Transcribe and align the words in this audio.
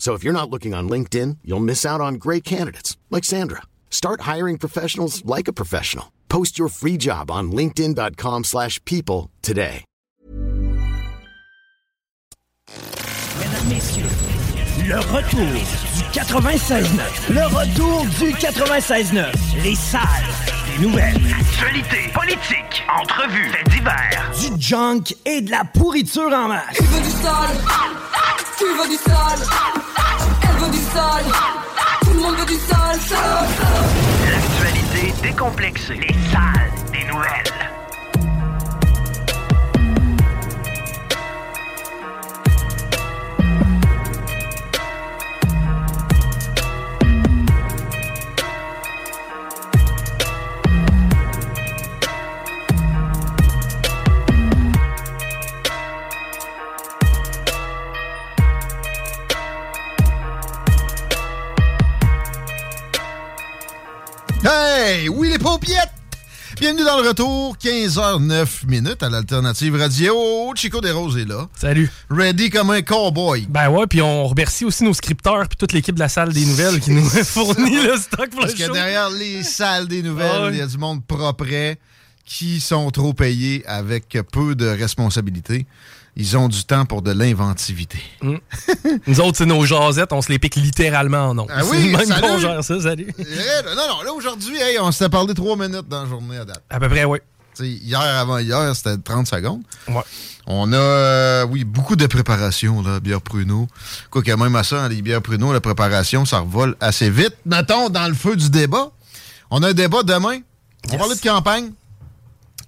So 0.00 0.14
if 0.14 0.24
you're 0.24 0.32
not 0.40 0.48
looking 0.48 0.72
on 0.72 0.88
LinkedIn, 0.88 1.36
you'll 1.44 1.60
miss 1.60 1.84
out 1.84 2.00
on 2.00 2.14
great 2.14 2.42
candidates 2.42 2.96
like 3.10 3.22
Sandra. 3.22 3.60
Start 3.90 4.22
hiring 4.22 4.56
professionals 4.56 5.22
like 5.26 5.46
a 5.46 5.52
professional. 5.52 6.10
Post 6.30 6.58
your 6.58 6.68
free 6.68 6.96
job 6.96 7.30
on 7.30 7.52
linkedin.com/people 7.52 9.30
today. 9.42 9.84
Mesdames, 13.40 13.68
Messieurs, 13.68 14.10
le 14.88 14.98
retour 15.12 15.52
du 15.52 16.04
96.9. 16.12 17.28
Le 17.30 17.46
retour 17.46 18.06
du 18.18 18.32
96.9. 18.32 19.34
Les 19.62 19.74
salles 19.74 20.59
nouvelles. 20.80 21.20
Actualité, 21.38 22.10
politique, 22.14 22.84
entrevues, 23.00 23.50
faits 23.50 23.68
divers. 23.68 24.30
Du 24.40 24.60
junk 24.60 25.14
et 25.24 25.42
de 25.42 25.50
la 25.50 25.64
pourriture 25.64 26.32
en 26.32 26.48
masse. 26.48 26.64
Tu 26.74 26.84
veux 26.84 27.02
du 27.02 27.10
sale 27.10 27.58
Tu 28.58 28.64
veux 28.64 28.88
du 28.88 28.96
sale 28.96 29.46
Elle 30.42 30.64
veut 30.64 30.70
du 30.70 30.78
sale 30.78 31.24
Tout 32.02 32.10
le 32.14 32.20
monde 32.20 32.36
veut 32.36 32.46
du 32.46 32.54
sale 32.54 32.98
sale, 32.98 33.48
sale. 33.58 34.30
L'actualité 34.30 35.14
décomplexée. 35.22 35.94
Les 35.94 36.14
salles 36.32 36.70
des 36.92 37.04
nouvelles. 37.12 37.49
Hey, 64.44 65.08
oui 65.08 65.28
les 65.30 65.38
paupiettes! 65.38 65.90
Bienvenue 66.60 66.84
dans 66.84 67.00
le 67.00 67.08
retour, 67.08 67.56
15h09 67.58 68.66
minutes 68.66 69.02
à 69.02 69.08
l'Alternative 69.08 69.76
Radio. 69.76 70.52
Chico 70.54 70.80
Desroses 70.80 71.16
est 71.18 71.24
là. 71.24 71.48
Salut. 71.58 71.90
Ready 72.10 72.50
comme 72.50 72.70
un 72.70 72.82
cowboy. 72.82 73.46
Ben 73.48 73.68
ouais, 73.70 73.86
puis 73.86 74.02
on 74.02 74.26
remercie 74.26 74.64
aussi 74.64 74.84
nos 74.84 74.92
scripteurs 74.92 75.48
puis 75.48 75.56
toute 75.56 75.72
l'équipe 75.72 75.94
de 75.94 76.00
la 76.00 76.08
salle 76.08 76.32
des 76.32 76.44
nouvelles 76.44 76.80
qui 76.80 76.90
nous 76.90 77.04
fournit 77.24 77.82
le 77.82 77.96
stock 77.96 78.30
pour 78.30 78.40
Parce 78.40 78.52
le 78.52 78.58
que 78.58 78.66
show. 78.66 78.72
derrière 78.72 79.10
les 79.10 79.42
salles 79.42 79.88
des 79.88 80.02
nouvelles, 80.02 80.30
Ah 80.46 80.48
il 80.50 80.58
y 80.58 80.62
a 80.62 80.66
du 80.66 80.76
monde 80.78 81.04
propre 81.04 81.46
qui 82.24 82.60
sont 82.60 82.90
trop 82.90 83.12
payés 83.14 83.62
avec 83.66 84.18
peu 84.32 84.54
de 84.54 84.66
responsabilités. 84.66 85.66
Ils 86.16 86.36
ont 86.36 86.48
du 86.48 86.64
temps 86.64 86.84
pour 86.86 87.02
de 87.02 87.12
l'inventivité. 87.12 87.98
Nous 89.06 89.20
autres, 89.20 89.38
c'est 89.38 89.46
nos 89.46 89.64
jasettes, 89.64 90.12
on 90.12 90.20
se 90.22 90.28
les 90.28 90.38
pique 90.38 90.56
littéralement 90.56 91.28
en 91.28 91.34
nom. 91.34 91.46
Ah 91.48 91.62
oui, 91.70 91.90
Même 91.96 92.04
salut. 92.06 92.62
ça, 92.62 92.80
salut. 92.80 93.14
Eh, 93.18 93.24
là, 93.24 93.74
Non, 93.76 93.82
non, 93.88 94.02
là 94.02 94.12
aujourd'hui, 94.12 94.56
hey, 94.58 94.78
on 94.80 94.90
s'était 94.92 95.08
parlé 95.08 95.34
trois 95.34 95.56
minutes 95.56 95.88
dans 95.88 96.02
la 96.02 96.08
journée 96.08 96.36
à 96.38 96.44
date. 96.44 96.62
À 96.68 96.80
peu 96.80 96.88
près, 96.88 97.04
oui. 97.04 97.18
Hier 97.60 98.00
avant 98.00 98.38
hier, 98.38 98.74
c'était 98.74 98.96
30 98.96 99.26
secondes. 99.26 99.62
Ouais. 99.88 100.00
On 100.46 100.72
a, 100.72 100.76
euh, 100.76 101.46
oui, 101.46 101.64
beaucoup 101.64 101.94
de 101.94 102.06
préparation, 102.06 102.82
là, 102.82 103.00
bière 103.00 103.20
pruneau. 103.20 103.68
Quoi 104.10 104.22
que 104.22 104.32
même 104.32 104.56
à 104.56 104.62
ça, 104.64 104.84
hein, 104.84 104.88
les 104.88 105.02
bières 105.02 105.20
pruneau, 105.22 105.52
la 105.52 105.60
préparation, 105.60 106.24
ça 106.24 106.38
revole 106.40 106.74
assez 106.80 107.10
vite. 107.10 107.36
Mettons, 107.44 107.88
dans 107.90 108.08
le 108.08 108.14
feu 108.14 108.34
du 108.36 108.50
débat. 108.50 108.90
On 109.50 109.62
a 109.62 109.68
un 109.68 109.72
débat 109.74 110.02
demain. 110.02 110.38
On 110.88 110.92
va 110.92 110.98
parler 110.98 111.16
de 111.16 111.20
campagne. 111.20 111.70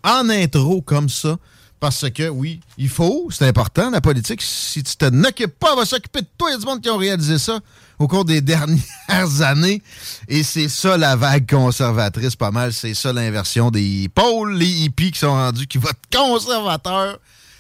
En 0.04 0.28
intro, 0.28 0.82
comme 0.82 1.08
ça. 1.08 1.36
Parce 1.82 2.08
que, 2.10 2.28
oui, 2.28 2.60
il 2.78 2.88
faut, 2.88 3.26
c'est 3.32 3.44
important, 3.44 3.90
la 3.90 4.00
politique. 4.00 4.40
Si 4.40 4.84
tu 4.84 4.94
te 4.94 5.06
n'occupes 5.06 5.58
pas, 5.58 5.70
elle 5.72 5.80
va 5.80 5.84
s'occuper 5.84 6.20
de 6.20 6.28
toi. 6.38 6.48
Il 6.48 6.52
y 6.52 6.54
a 6.54 6.58
du 6.58 6.64
monde 6.64 6.80
qui 6.80 6.88
ont 6.88 6.96
réalisé 6.96 7.38
ça 7.38 7.58
au 7.98 8.06
cours 8.06 8.24
des 8.24 8.40
dernières 8.40 9.40
années. 9.40 9.82
Et 10.28 10.44
c'est 10.44 10.68
ça, 10.68 10.96
la 10.96 11.16
vague 11.16 11.50
conservatrice, 11.50 12.36
pas 12.36 12.52
mal. 12.52 12.72
C'est 12.72 12.94
ça, 12.94 13.12
l'inversion 13.12 13.72
des 13.72 14.08
pôles, 14.14 14.54
les 14.54 14.68
hippies 14.68 15.10
qui 15.10 15.18
sont 15.18 15.32
rendus, 15.32 15.66
qui 15.66 15.78
votent 15.78 15.96
conservateurs, 16.12 17.18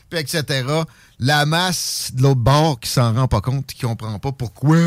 puis 0.08 0.20
etc. 0.20 0.66
La 1.18 1.44
masse 1.44 2.12
de 2.14 2.22
l'autre 2.22 2.42
bord 2.42 2.78
qui 2.78 2.90
s'en 2.90 3.12
rend 3.14 3.26
pas 3.26 3.40
compte, 3.40 3.66
qui 3.66 3.84
comprend 3.84 4.20
pas 4.20 4.30
pourquoi 4.30 4.78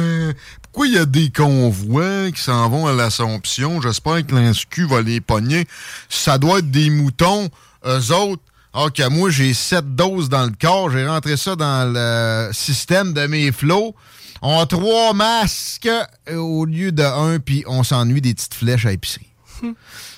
pourquoi 0.61 0.87
il 0.87 0.93
y 0.93 0.97
a 0.97 1.05
des 1.05 1.29
convois 1.29 2.31
qui 2.31 2.41
s'en 2.41 2.69
vont 2.69 2.87
à 2.87 2.93
l'Assomption. 2.93 3.81
J'espère 3.81 4.25
que 4.25 4.33
l'INSQ 4.33 4.87
va 4.87 5.01
les 5.01 5.19
pogner. 5.19 5.67
Ça 6.07 6.37
doit 6.37 6.59
être 6.59 6.71
des 6.71 6.89
moutons, 6.89 7.49
eux 7.85 8.13
autres. 8.13 8.41
OK, 8.75 9.01
moi, 9.09 9.29
j'ai 9.29 9.53
sept 9.53 9.95
doses 9.95 10.27
dans 10.27 10.43
le 10.43 10.51
corps. 10.59 10.89
J'ai 10.89 11.07
rentré 11.07 11.37
ça 11.37 11.55
dans 11.55 11.93
le 11.93 12.49
système 12.51 13.13
de 13.13 13.25
mes 13.25 13.53
flots. 13.53 13.95
On 14.41 14.59
a 14.59 14.65
trois 14.65 15.13
masques 15.13 15.89
euh, 16.29 16.35
au 16.35 16.65
lieu 16.65 16.91
de 16.91 17.01
un, 17.01 17.39
puis 17.39 17.63
on 17.67 17.83
s'ennuie 17.83 18.19
des 18.19 18.33
petites 18.33 18.53
flèches 18.53 18.85
à 18.85 18.91
épicerie. 18.91 19.29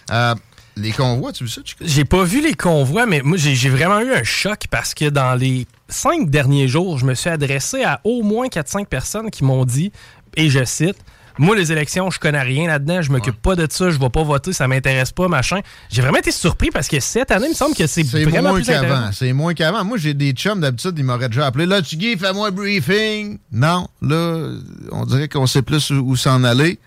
Euh, 0.09 0.33
les 0.75 0.91
convois, 0.91 1.33
tu 1.33 1.43
veux 1.43 1.49
ça? 1.49 1.61
J'ai 1.81 2.05
pas 2.05 2.23
vu 2.23 2.41
les 2.41 2.53
convois, 2.53 3.05
mais 3.05 3.21
moi, 3.21 3.37
j'ai 3.37 3.55
j'ai 3.55 3.69
vraiment 3.69 3.99
eu 3.99 4.13
un 4.13 4.23
choc 4.23 4.65
parce 4.71 4.93
que 4.93 5.09
dans 5.09 5.35
les 5.35 5.67
cinq 5.89 6.29
derniers 6.29 6.67
jours, 6.67 6.97
je 6.97 7.05
me 7.05 7.13
suis 7.13 7.29
adressé 7.29 7.83
à 7.83 8.01
au 8.03 8.23
moins 8.23 8.47
4-5 8.47 8.85
personnes 8.85 9.29
qui 9.29 9.43
m'ont 9.43 9.65
dit, 9.65 9.91
et 10.35 10.49
je 10.49 10.63
cite, 10.63 10.97
moi, 11.37 11.55
les 11.55 11.71
élections, 11.71 12.09
je 12.09 12.19
connais 12.19 12.41
rien 12.41 12.67
là-dedans, 12.67 13.01
je 13.01 13.11
m'occupe 13.11 13.41
pas 13.41 13.55
de 13.55 13.67
ça, 13.69 13.89
je 13.89 13.99
vais 13.99 14.09
pas 14.09 14.23
voter, 14.23 14.53
ça 14.53 14.67
m'intéresse 14.67 15.11
pas, 15.11 15.27
machin. 15.27 15.59
J'ai 15.89 16.01
vraiment 16.01 16.17
été 16.17 16.31
surpris 16.31 16.69
parce 16.71 16.87
que 16.87 16.99
cette 16.99 17.31
année, 17.31 17.47
il 17.47 17.51
me 17.51 17.55
semble 17.55 17.75
que 17.75 17.87
c'est 17.87 18.03
C'est 18.03 18.23
vraiment 18.23 18.49
moins 18.49 18.53
plus 18.55 18.65
qu'avant. 18.65 19.11
C'est 19.11 19.33
moins 19.33 19.53
qu'avant. 19.53 19.83
Moi, 19.83 19.97
j'ai 19.97 20.13
des 20.13 20.31
chums 20.31 20.59
d'habitude, 20.59 20.95
ils 20.97 21.03
m'auraient 21.03 21.29
déjà 21.29 21.45
appelé. 21.47 21.65
Là, 21.65 21.81
Tiggy, 21.81 22.17
fais-moi 22.17 22.47
un 22.47 22.51
briefing. 22.51 23.37
Non, 23.51 23.87
là, 24.01 24.51
on 24.91 25.05
dirait 25.05 25.27
qu'on 25.27 25.47
sait 25.47 25.61
plus 25.61 25.91
où, 25.91 26.09
où 26.09 26.15
s'en 26.15 26.43
aller. 26.43 26.79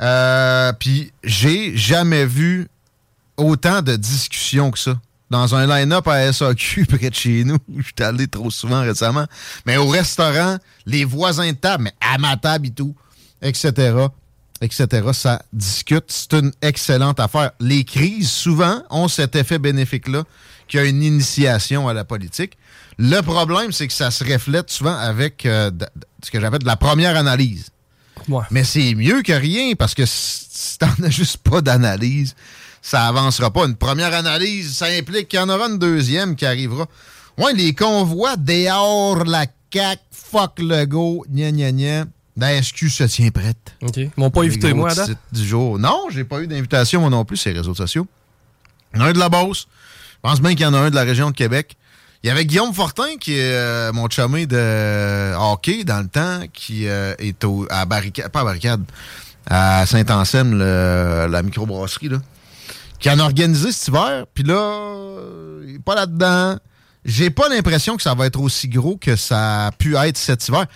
Euh, 0.00 0.72
Puis, 0.78 1.12
j'ai 1.22 1.76
jamais 1.76 2.24
vu 2.26 2.68
autant 3.36 3.82
de 3.82 3.96
discussions 3.96 4.70
que 4.70 4.78
ça. 4.78 4.98
Dans 5.30 5.54
un 5.54 5.66
line-up 5.66 6.06
à 6.08 6.30
SAQ 6.30 6.84
près 6.88 7.08
de 7.08 7.14
chez 7.14 7.44
nous, 7.44 7.56
je 7.78 7.82
suis 7.82 7.94
allé 8.02 8.26
trop 8.26 8.50
souvent 8.50 8.82
récemment. 8.82 9.26
Mais 9.66 9.76
au 9.76 9.88
restaurant, 9.88 10.58
les 10.86 11.04
voisins 11.04 11.50
de 11.50 11.56
table, 11.56 11.84
mais 11.84 11.92
à 12.00 12.18
ma 12.18 12.36
table 12.36 12.66
et 12.66 12.70
tout, 12.70 12.94
etc., 13.42 13.96
etc., 14.60 14.86
ça 15.12 15.42
discute. 15.52 16.04
C'est 16.08 16.32
une 16.34 16.52
excellente 16.62 17.20
affaire. 17.20 17.50
Les 17.60 17.84
crises, 17.84 18.30
souvent, 18.30 18.82
ont 18.90 19.08
cet 19.08 19.34
effet 19.36 19.58
bénéfique-là, 19.58 20.24
qu'il 20.68 20.80
y 20.80 20.82
a 20.82 20.86
une 20.86 21.02
initiation 21.02 21.88
à 21.88 21.92
la 21.94 22.04
politique. 22.04 22.56
Le 22.98 23.20
problème, 23.22 23.72
c'est 23.72 23.86
que 23.88 23.92
ça 23.92 24.10
se 24.10 24.22
reflète 24.24 24.70
souvent 24.70 24.96
avec 24.96 25.44
euh, 25.46 25.70
de- 25.70 25.78
de- 25.96 26.06
ce 26.22 26.30
que 26.30 26.40
j'appelle 26.40 26.60
de 26.60 26.66
la 26.66 26.76
première 26.76 27.16
analyse. 27.16 27.70
Ouais. 28.28 28.44
Mais 28.50 28.62
c'est 28.64 28.94
mieux 28.94 29.22
que 29.22 29.32
rien 29.32 29.72
parce 29.76 29.94
que 29.94 30.06
si 30.06 30.46
si 30.54 30.78
t'en 30.78 30.92
as 31.02 31.10
juste 31.10 31.38
pas 31.38 31.60
d'analyse, 31.60 32.36
ça 32.82 33.06
avancera 33.08 33.50
pas. 33.50 33.64
Une 33.66 33.74
première 33.74 34.14
analyse, 34.14 34.76
ça 34.76 34.86
implique 34.86 35.28
qu'il 35.28 35.40
y 35.40 35.42
en 35.42 35.48
aura 35.48 35.66
une 35.66 35.78
deuxième 35.78 36.36
qui 36.36 36.46
arrivera. 36.46 36.86
Ouais, 37.38 37.52
les 37.54 37.74
convois 37.74 38.36
dehors 38.36 39.24
la 39.24 39.46
CAQ, 39.72 40.00
fuck 40.12 40.58
le 40.60 40.84
go, 40.84 41.24
gna 41.28 41.50
gna 41.50 41.72
gna. 41.72 42.04
La 42.36 42.62
SQ 42.62 42.88
se 42.88 43.04
tient 43.04 43.30
prête. 43.30 43.76
OK. 43.82 43.96
Ils 43.96 44.10
m'ont 44.16 44.30
pas 44.30 44.42
invité, 44.42 44.72
moi, 44.72 44.90
à 44.98 45.06
du 45.32 45.46
jour. 45.46 45.78
Non, 45.78 46.06
j'ai 46.10 46.24
pas 46.24 46.40
eu 46.40 46.46
d'invitation, 46.46 47.00
moi 47.00 47.10
non 47.10 47.24
plus, 47.24 47.36
ces 47.36 47.52
réseaux 47.52 47.74
sociaux. 47.74 48.06
Il 48.94 49.00
y 49.00 49.02
en 49.02 49.06
a 49.06 49.08
un 49.08 49.12
de 49.12 49.18
la 49.18 49.28
Beauce. 49.28 49.66
Je 50.14 50.28
pense 50.28 50.40
bien 50.40 50.52
qu'il 50.52 50.62
y 50.62 50.66
en 50.66 50.74
a 50.74 50.78
un 50.78 50.90
de 50.90 50.94
la 50.94 51.02
région 51.02 51.30
de 51.30 51.36
Québec. 51.36 51.76
Il 52.22 52.28
y 52.28 52.30
avait 52.30 52.44
Guillaume 52.44 52.72
Fortin, 52.72 53.16
qui 53.20 53.34
est 53.34 53.52
euh, 53.52 53.92
mon 53.92 54.08
chumé 54.08 54.46
de 54.46 55.34
hockey 55.34 55.82
dans 55.82 56.00
le 56.00 56.08
temps, 56.08 56.40
qui 56.52 56.86
euh, 56.86 57.14
est 57.18 57.42
au, 57.44 57.66
à 57.68 57.84
Barricade, 57.84 58.28
pas 58.28 58.40
à 58.40 58.44
Barricade, 58.44 58.82
à 59.50 59.84
Saint-Anselme, 59.86 60.56
la 60.56 61.42
microbrasserie, 61.42 62.10
là, 62.10 62.18
qui 63.00 63.10
en 63.10 63.18
a 63.18 63.24
organisé 63.24 63.72
cet 63.72 63.88
hiver. 63.88 64.24
Puis 64.32 64.44
là, 64.44 64.54
euh, 64.54 65.64
il 65.66 65.74
est 65.74 65.82
pas 65.82 65.96
là-dedans. 65.96 66.56
J'ai 67.04 67.30
pas 67.30 67.48
l'impression 67.48 67.96
que 67.96 68.02
ça 68.02 68.14
va 68.14 68.26
être 68.26 68.40
aussi 68.40 68.68
gros 68.68 68.96
que 68.96 69.16
ça 69.16 69.66
a 69.66 69.72
pu 69.72 69.96
être 69.96 70.16
cet 70.16 70.46
hiver. 70.46 70.66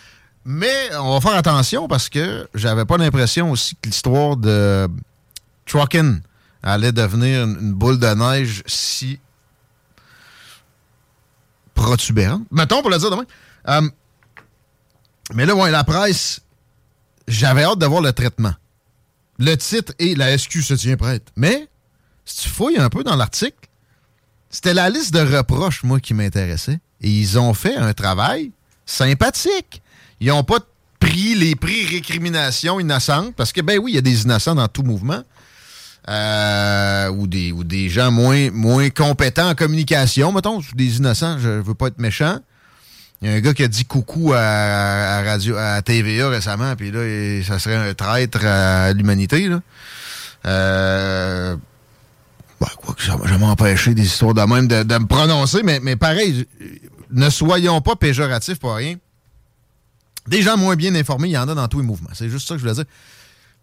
Mais 0.49 0.95
on 0.95 1.13
va 1.13 1.21
faire 1.21 1.37
attention 1.37 1.89
parce 1.89 2.09
que 2.09 2.49
j'avais 2.55 2.85
pas 2.85 2.97
l'impression 2.97 3.51
aussi 3.51 3.75
que 3.75 3.89
l'histoire 3.89 4.37
de 4.37 4.89
Truckin 5.67 6.21
allait 6.63 6.93
devenir 6.93 7.43
une 7.43 7.73
boule 7.73 7.99
de 7.99 8.07
neige 8.15 8.63
si 8.65 9.19
protubérante. 11.75 12.45
Mettons 12.53 12.81
pour 12.81 12.91
le 12.91 12.99
dire 12.99 13.11
demain. 13.11 13.25
Euh, 13.69 13.91
mais 15.35 15.47
là, 15.47 15.57
ouais, 15.57 15.73
la 15.73 15.83
presse, 15.83 16.41
j'avais 17.27 17.65
hâte 17.65 17.81
de 17.81 17.87
voir 17.87 18.01
le 18.01 18.13
traitement. 18.13 18.55
Le 19.41 19.57
titre 19.57 19.95
et 19.99 20.15
la 20.15 20.39
SQ 20.39 20.63
se 20.63 20.75
tient 20.75 20.97
prête. 20.97 21.27
Mais, 21.35 21.67
si 22.25 22.45
tu 22.45 22.49
fouilles 22.49 22.79
un 22.79 22.89
peu 22.89 23.03
dans 23.03 23.17
l'article, 23.17 23.69
c'était 24.49 24.75
la 24.75 24.91
liste 24.91 25.13
de 25.13 25.37
reproches, 25.37 25.83
moi, 25.83 25.99
qui 25.99 26.15
m'intéressait. 26.15 26.79
Et 27.01 27.11
ils 27.11 27.37
ont 27.37 27.53
fait 27.53 27.75
un 27.75 27.93
travail 27.95 28.53
sympathique. 28.87 29.83
Ils 30.21 30.29
n'ont 30.29 30.45
pas 30.45 30.59
pris 30.99 31.35
les 31.35 31.55
prix 31.55 31.87
récriminations 31.87 32.81
innocentes, 32.81 33.35
parce 33.37 33.53
que, 33.53 33.61
ben 33.61 33.79
oui, 33.79 33.93
il 33.93 33.95
y 33.97 33.99
a 33.99 34.03
des 34.03 34.23
innocents 34.23 34.55
dans 34.55 34.69
tout 34.69 34.83
mouvement. 34.83 35.23
Euh, 36.09 37.09
ou, 37.09 37.27
des, 37.27 37.51
ou 37.51 37.65
des 37.65 37.89
gens 37.89 38.13
moins, 38.13 38.53
moins 38.53 38.91
compétents 38.91 39.51
en 39.51 39.55
communication, 39.57 40.31
mettons, 40.31 40.61
des 40.77 40.99
innocents, 40.99 41.37
je 41.41 41.49
veux 41.49 41.75
pas 41.75 41.89
être 41.89 41.99
méchant. 41.99 42.39
Il 43.21 43.29
y 43.29 43.33
a 43.33 43.35
un 43.35 43.41
gars 43.41 43.53
qui 43.55 43.65
a 43.65 43.69
dit 43.69 43.85
coucou 43.85 44.33
à, 44.33 45.23
radio, 45.25 45.57
à 45.57 45.83
TVA 45.83 46.29
récemment, 46.29 46.77
puis 46.77 46.93
là, 46.93 47.01
ça 47.43 47.59
serait 47.59 47.75
un 47.75 47.93
traître 47.95 48.45
à 48.45 48.93
l'humanité. 48.93 49.51
Euh, 50.47 51.57
bah, 52.61 52.71
quoi 52.77 52.95
que 52.95 53.03
ça 53.03 53.17
m'a 53.17 53.27
jamais 53.27 53.47
empêché 53.47 53.93
des 53.93 54.05
histoires 54.05 54.35
de 54.35 54.43
même 54.43 54.69
de, 54.69 54.99
me 54.99 55.07
prononcer, 55.07 55.63
mais, 55.65 55.81
mais 55.81 55.97
pareil, 55.97 56.47
ne 57.11 57.31
soyons 57.31 57.81
pas 57.81 57.97
péjoratifs 57.97 58.61
pour 58.61 58.75
rien. 58.75 58.95
Des 60.29 60.43
gens 60.43 60.57
moins 60.57 60.77
bien 60.77 60.95
informés, 60.95 61.29
il 61.29 61.33
y 61.33 61.39
en 61.39 61.49
a 61.49 61.55
dans 61.55 61.69
tous 61.69 61.81
les 61.81 61.87
mouvements. 61.87 62.11
C'est 62.15 62.29
juste 62.29 62.49
ça 62.49 62.55
que 62.55 62.59
je 62.59 62.65
voulais 62.65 62.75
dire. 62.75 62.85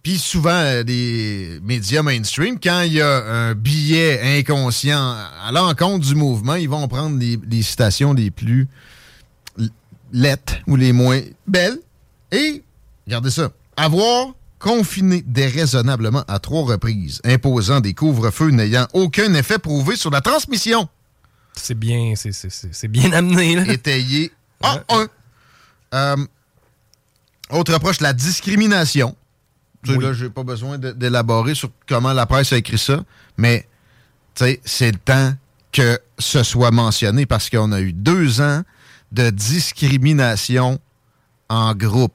Puis 0.04 0.18
souvent, 0.18 0.52
euh, 0.52 0.84
des 0.84 1.60
médias 1.64 2.04
mainstream, 2.04 2.60
quand 2.62 2.82
il 2.82 2.94
y 2.94 3.02
a 3.02 3.24
un 3.26 3.56
billet 3.56 4.38
inconscient 4.38 5.00
à 5.00 5.52
l'encontre 5.54 6.06
du 6.06 6.14
mouvement, 6.14 6.56
ils 6.56 6.68
vont 6.68 6.88
prendre 6.90 7.18
les, 7.18 7.62
citations 7.62 8.14
les 8.14 8.30
plus 8.30 8.68
lettres 10.12 10.56
ou 10.68 10.76
les 10.76 10.92
moins 10.92 11.22
belles. 11.48 11.80
Et, 12.34 12.64
regardez 13.08 13.30
ça, 13.30 13.50
avoir 13.78 14.34
confiné 14.60 15.24
déraisonnablement 15.26 16.26
à 16.28 16.40
trois 16.40 16.64
reprises, 16.64 17.22
imposant 17.24 17.80
des 17.80 17.94
couvre-feux 17.94 18.50
n'ayant 18.50 18.88
aucun 18.94 19.34
effet 19.34 19.58
prouvé 19.58 19.96
sur 19.96 20.12
la 20.12 20.20
transmission. 20.20 20.90
C'est 21.56 21.78
bien, 21.78 22.14
c'est 22.16 22.88
bien 22.88 23.14
amené. 23.14 23.56
Là. 23.56 23.72
Étayé 23.72 24.32
en 24.62 24.80
un. 24.90 25.08
Euh, 25.94 26.26
autre 27.50 27.74
approche, 27.74 28.02
la 28.02 28.14
discrimination. 28.14 29.16
Oui. 29.88 30.02
Là, 30.02 30.14
j'ai 30.14 30.30
pas 30.30 30.44
besoin 30.44 30.78
d'élaborer 30.78 31.56
sur 31.56 31.70
comment 31.88 32.14
la 32.14 32.26
presse 32.26 32.54
a 32.54 32.58
écrit 32.58 32.78
ça, 32.78 33.04
mais 33.38 33.68
c'est 34.36 34.92
le 34.92 34.98
temps 34.98 35.34
que 35.72 36.00
ce 36.20 36.44
soit 36.44 36.72
mentionné 36.72 37.26
parce 37.26 37.50
qu'on 37.50 37.72
a 37.72 37.82
eu 37.82 37.92
deux 37.92 38.40
ans 38.42 38.62
de 39.12 39.30
discrimination 39.30 40.80
en 41.50 41.74
groupe 41.76 42.14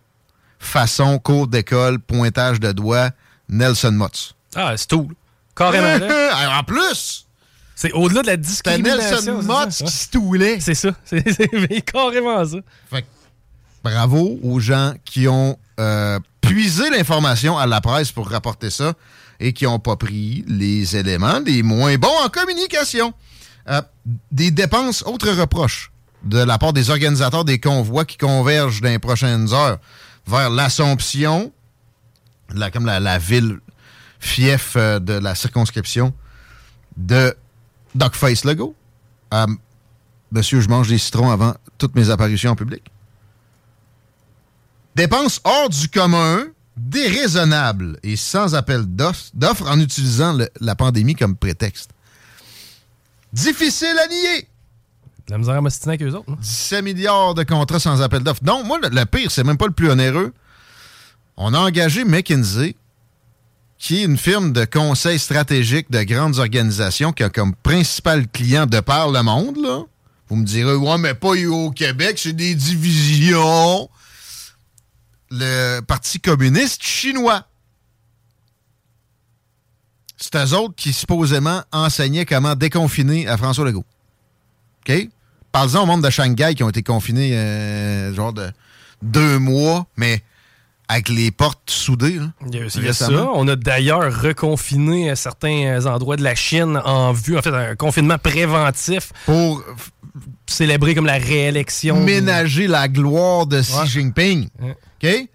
façon 0.59 1.19
cours 1.19 1.47
d'école, 1.47 1.99
pointage 1.99 2.61
de 2.61 2.73
doigts, 2.73 3.11
Nelson 3.49 3.93
Motz. 3.93 4.35
Ah, 4.55 4.75
c'est 4.77 4.89
tout. 4.89 5.11
Carrément. 5.55 6.07
en 6.59 6.65
plus! 6.65 7.27
C'est 7.75 7.93
au-delà 7.93 8.23
de 8.23 8.27
la 8.27 8.37
discrimination. 8.37 9.35
Nelson 9.35 9.43
Motz 9.43 9.83
qui 9.83 9.93
stoulait. 9.93 10.59
C'est 10.61 10.75
ça. 10.75 10.91
C'est 11.05 11.81
carrément 11.83 12.45
ça. 12.45 12.59
Fait 12.91 13.05
bravo 13.89 14.39
aux 14.43 14.61
gens 14.61 14.95
qui 15.05 15.29
ont 15.29 15.59
euh, 15.81 16.19
puisé 16.41 16.91
l'information 16.91 17.59
à 17.59 17.67
la 17.67 17.81
presse 17.81 18.13
pour 18.13 18.29
rapporter 18.29 18.71
ça 18.71 18.95
et 19.41 19.53
qui 19.53 19.65
n'ont 19.65 19.79
pas 19.79 19.97
pris 19.97 20.45
les 20.49 20.97
éléments 20.97 21.41
les 21.45 21.63
moins 21.63 21.97
bons 21.97 22.25
en 22.25 22.29
communication. 22.29 23.13
Euh, 23.69 23.83
des 24.33 24.51
dépenses, 24.51 25.03
autres 25.07 25.31
reproches 25.31 25.91
de 26.25 26.39
la 26.39 26.59
part 26.59 26.73
des 26.73 26.91
organisateurs 26.91 27.45
des 27.45 27.61
convois 27.61 28.05
qui 28.05 28.17
convergent 28.17 28.81
dans 28.81 28.89
les 28.89 28.99
prochaines 28.99 29.53
heures 29.53 29.79
vers 30.27 30.51
l'Assomption, 30.51 31.53
la, 32.51 32.71
comme 32.71 32.87
la, 32.87 33.19
ville 33.19 33.59
fief 34.19 34.75
euh, 34.77 34.99
de 34.99 35.13
la 35.15 35.35
circonscription 35.35 36.13
de 36.97 37.35
Face 38.13 38.45
Legault. 38.45 38.75
Euh, 39.33 39.47
monsieur, 40.33 40.61
je 40.61 40.69
mange 40.69 40.89
des 40.89 40.99
citrons 40.99 41.31
avant 41.31 41.55
toutes 41.79 41.95
mes 41.95 42.11
apparitions 42.11 42.53
en 42.53 42.57
public. 42.57 42.83
Dépenses 44.99 45.41
hors 45.45 45.69
du 45.69 45.89
commun, 45.89 46.49
déraisonnables 46.77 48.01
et 48.03 48.17
sans 48.17 48.57
appel 48.57 48.83
d'offres 48.85 49.71
en 49.71 49.79
utilisant 49.79 50.37
la 50.61 50.75
pandémie 50.75 51.15
comme 51.15 51.37
prétexte. 51.37 51.91
Difficile 53.33 53.95
à 54.05 54.09
nier 54.09 54.49
la 55.29 55.39
misère 55.39 55.55
à 55.55 55.89
avec 55.89 56.03
eux 56.03 56.15
autres. 56.15 56.37
17 56.41 56.83
milliards 56.83 57.35
de 57.35 57.45
contrats 57.45 57.79
sans 57.79 58.03
appel 58.03 58.25
d'offres. 58.25 58.41
Non, 58.43 58.65
moi, 58.65 58.81
le, 58.83 59.05
pire, 59.05 59.31
c'est 59.31 59.45
même 59.45 59.57
pas 59.57 59.67
le 59.69 59.73
plus 59.73 59.89
onéreux. 59.89 60.33
On 61.37 61.55
a 61.55 61.59
engagé 61.61 62.03
McKinsey, 62.05 62.75
qui 63.79 64.01
est 64.01 64.05
une 64.05 64.19
firme 64.19 64.53
de 64.53 64.65
conseil 64.65 65.21
stratégique 65.21 65.93
de 65.93 66.03
grandes 66.03 66.39
organisations 66.39 67.13
qui 67.13 67.23
a 67.23 67.29
comme 67.29 67.55
principal 67.55 68.27
client 68.27 68.67
de 68.67 68.81
par 68.81 69.13
le 69.13 69.23
monde. 69.23 69.59
Là. 69.59 69.83
Vous 70.29 70.35
me 70.35 70.45
direz, 70.45 70.75
ouais, 70.75 70.99
mais 70.99 71.15
pas 71.15 71.37
au 71.37 71.71
Québec, 71.71 72.19
c'est 72.19 72.33
des 72.33 72.57
divisions. 72.57 73.89
Le 75.31 75.81
Parti 75.81 76.21
communiste 76.21 76.83
chinois. 76.83 77.45
C'est 80.17 80.37
eux 80.37 80.55
autres 80.55 80.75
qui 80.75 80.93
supposément 80.93 81.63
enseignaient 81.73 82.25
comment 82.25 82.55
déconfiner 82.55 83.29
à 83.29 83.37
François 83.37 83.65
Legault. 83.65 83.85
OK? 84.89 85.09
Parlons 85.53 85.83
au 85.83 85.87
monde 85.87 86.05
de 86.05 86.11
Shanghai 86.11 86.55
qui 86.55 86.63
ont 86.65 86.69
été 86.69 86.83
confinés 86.83 87.37
euh, 87.37 88.15
genre 88.15 88.33
de 88.33 88.51
deux 89.03 89.39
mois, 89.39 89.87
mais 89.97 90.23
avec 90.89 91.09
les 91.09 91.31
portes 91.31 91.71
soudées. 91.71 92.19
Il 92.51 92.95
ça. 92.95 93.11
On 93.35 93.47
a 93.47 93.57
d'ailleurs 93.57 94.23
reconfiné 94.23 95.15
certains 95.15 95.85
endroits 95.87 96.17
de 96.17 96.23
la 96.23 96.35
Chine 96.35 96.81
en 96.85 97.13
vue, 97.13 97.37
en 97.37 97.43
fait, 97.43 97.55
un 97.55 97.77
confinement 97.77 98.19
préventif. 98.19 99.13
Pour 99.27 99.63
célébrer 100.47 100.95
comme 100.95 101.07
la 101.07 101.19
réélection. 101.19 102.03
Ménager 102.03 102.67
la 102.67 102.89
gloire 102.89 103.47
de 103.47 103.61
Xi 103.61 103.87
Jinping. 103.87 104.49
OK? 105.03 105.29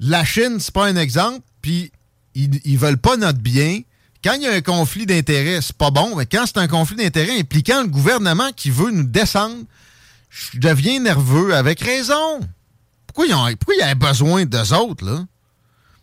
La 0.00 0.24
Chine, 0.24 0.58
c'est 0.60 0.72
pas 0.72 0.86
un 0.86 0.96
exemple, 0.96 1.40
puis 1.62 1.92
ils, 2.34 2.60
ils 2.64 2.78
veulent 2.78 2.98
pas 2.98 3.16
notre 3.16 3.40
bien 3.40 3.82
quand 4.22 4.34
il 4.34 4.42
y 4.42 4.46
a 4.46 4.52
un 4.52 4.60
conflit 4.60 5.06
d'intérêts, 5.06 5.60
c'est 5.62 5.76
pas 5.76 5.90
bon, 5.90 6.16
mais 6.16 6.26
quand 6.26 6.44
c'est 6.46 6.58
un 6.58 6.68
conflit 6.68 6.96
d'intérêts 6.96 7.38
impliquant 7.38 7.82
le 7.82 7.88
gouvernement 7.88 8.50
qui 8.54 8.70
veut 8.70 8.90
nous 8.90 9.04
descendre, 9.04 9.64
je 10.28 10.58
deviens 10.58 11.00
nerveux 11.00 11.54
avec 11.54 11.80
raison. 11.80 12.40
Pourquoi 13.06 13.26
il 13.26 13.78
y 13.78 13.82
a 13.82 13.94
besoin 13.94 14.44
d'eux 14.44 14.74
autres, 14.74 15.04
là? 15.04 15.24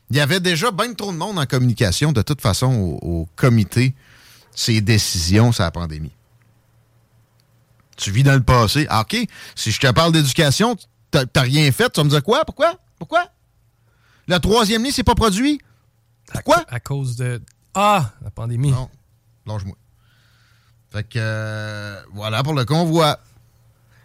Il 0.10 0.16
y 0.16 0.20
avait 0.20 0.40
déjà 0.40 0.72
bien 0.72 0.94
trop 0.94 1.12
de 1.12 1.18
monde 1.18 1.38
en 1.38 1.46
communication, 1.46 2.12
de 2.12 2.22
toute 2.22 2.42
façon, 2.42 2.98
au, 3.02 3.28
comité, 3.36 3.94
ces 4.56 4.80
décisions 4.82 5.52
sur 5.52 5.64
la 5.64 5.72
pandémie. 5.72 6.14
Tu 7.98 8.12
vis 8.12 8.24
dans 8.24 8.34
le 8.34 8.44
passé. 8.44 8.88
Ah, 8.90 9.02
OK, 9.02 9.18
si 9.56 9.72
je 9.72 9.80
te 9.80 9.92
parle 9.92 10.14
d'éducation, 10.14 10.78
t'as 11.12 11.42
rien 11.42 11.72
fait, 11.72 11.90
tu 11.90 12.00
vas 12.00 12.06
me 12.06 12.10
dire 12.10 12.24
quoi? 12.24 12.46
Pourquoi? 12.46 12.80
Pourquoi? 13.00 13.26
Le 14.28 14.38
troisième 14.40 14.84
lit, 14.84 14.92
c'est 14.92 15.04
pas 15.04 15.16
produit? 15.16 15.60
Pourquoi? 16.32 16.66
à 16.68 16.80
cause 16.80 17.16
de 17.16 17.42
ah, 17.74 18.12
la 18.24 18.32
pandémie. 18.32 18.72
Non, 18.72 18.90
lâche-moi. 19.46 19.78
Fait 20.92 21.04
que, 21.04 21.18
euh, 21.18 22.02
voilà 22.14 22.44
pour 22.44 22.54
le 22.54 22.66
convoi. 22.66 23.20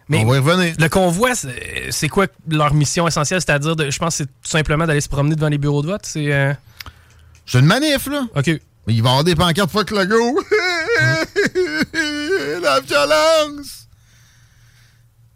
Mais 0.09 0.23
On 0.23 0.27
va 0.27 0.35
y 0.35 0.39
revenir. 0.39 0.75
Le 0.77 0.89
convoi, 0.89 1.31
c'est 1.89 2.09
quoi 2.09 2.27
leur 2.47 2.73
mission 2.73 3.07
essentielle? 3.07 3.41
C'est-à-dire, 3.41 3.89
je 3.89 3.97
pense 3.97 4.17
que 4.17 4.23
c'est 4.23 4.25
tout 4.25 4.49
simplement 4.49 4.85
d'aller 4.85 5.01
se 5.01 5.09
promener 5.09 5.35
devant 5.35 5.47
les 5.49 5.57
bureaux 5.57 5.81
de 5.81 5.87
vote? 5.87 6.05
C'est 6.05 6.31
euh... 6.31 6.53
une 7.53 7.65
manif, 7.65 8.07
là. 8.07 8.27
OK. 8.35 8.47
Mais 8.85 8.93
il 8.93 9.01
va 9.01 9.09
y 9.09 9.11
avoir 9.11 9.23
des 9.23 9.35
pancartes 9.35 9.71
fuck 9.71 9.91
le 9.91 10.05
go. 10.05 10.43
La 12.61 12.79
violence! 12.81 13.87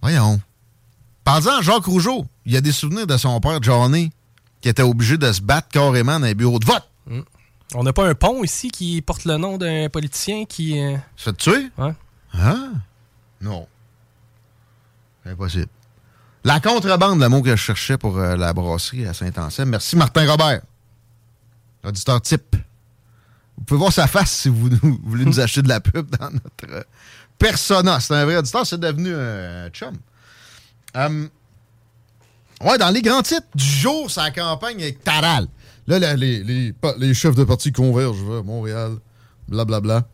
Voyons. 0.02 0.42
Parlant 1.28 1.62
Jacques 1.62 1.84
Rougeau, 1.84 2.26
il 2.46 2.54
y 2.54 2.56
a 2.56 2.62
des 2.62 2.72
souvenirs 2.72 3.06
de 3.06 3.18
son 3.18 3.38
père, 3.42 3.62
Johnny, 3.62 4.14
qui 4.62 4.70
était 4.70 4.82
obligé 4.82 5.18
de 5.18 5.30
se 5.30 5.42
battre 5.42 5.68
carrément 5.68 6.22
dans 6.22 6.26
les 6.26 6.36
bureaux 6.36 6.58
de 6.58 6.66
vote. 6.66 6.90
Mm. 7.06 7.20
On 7.76 7.84
n'a 7.84 7.92
pas 7.92 8.08
un 8.08 8.16
pont 8.16 8.46
ici 8.46 8.72
qui 8.72 9.02
porte 9.02 9.26
le 9.26 9.36
nom 9.36 9.58
d'un 9.58 9.90
politicien 9.90 10.46
qui. 10.46 10.80
Euh... 10.80 10.96
Se 11.18 11.26
fait 11.26 11.36
tuer? 11.36 11.70
Ouais. 11.78 11.94
Ah? 12.32 12.70
Non. 13.42 13.68
Impossible. 15.26 15.68
La 16.46 16.62
contrebande, 16.62 17.20
le 17.20 17.28
mot 17.28 17.42
que 17.42 17.50
je 17.50 17.62
cherchais 17.62 17.98
pour 17.98 18.18
euh, 18.18 18.38
la 18.38 18.54
brasserie 18.54 19.06
à 19.06 19.14
Saint-Anselme. 19.14 19.72
Merci, 19.72 19.98
Martin 19.98 20.32
Robert. 20.32 20.62
Auditeur 21.84 22.22
type. 22.22 22.56
Vous 23.58 23.66
pouvez 23.66 23.80
voir 23.80 23.92
sa 23.92 24.08
face 24.08 24.32
si 24.32 24.48
vous, 24.48 24.70
voulez 25.04 25.26
nous 25.26 25.40
acheter 25.42 25.62
de 25.62 25.68
la 25.68 25.82
pub 25.82 26.10
dans 26.10 26.32
notre 26.32 26.70
euh, 26.70 26.84
persona. 27.38 28.00
C'est 28.00 28.16
un 28.16 28.24
vrai 28.24 28.38
auditeur, 28.38 28.66
c'est 28.66 28.80
devenu 28.80 29.14
un 29.14 29.68
chum. 29.72 29.94
Euh, 30.96 31.28
ouais, 32.64 32.78
dans 32.78 32.90
les 32.90 33.02
grands 33.02 33.22
titres 33.22 33.48
du 33.54 33.66
jour, 33.66 34.10
sa 34.10 34.32
campagne 34.32 34.82
avec 34.82 35.04
Taral. 35.04 35.48
Là, 35.88 36.16
les, 36.16 37.14
chefs 37.14 37.36
de 37.36 37.44
parti 37.44 37.72
convergent 37.72 38.24
vers 38.24 38.44
Montréal, 38.44 38.98
blablabla. 39.48 39.80
Bla, 39.80 40.00
bla. 40.00 40.08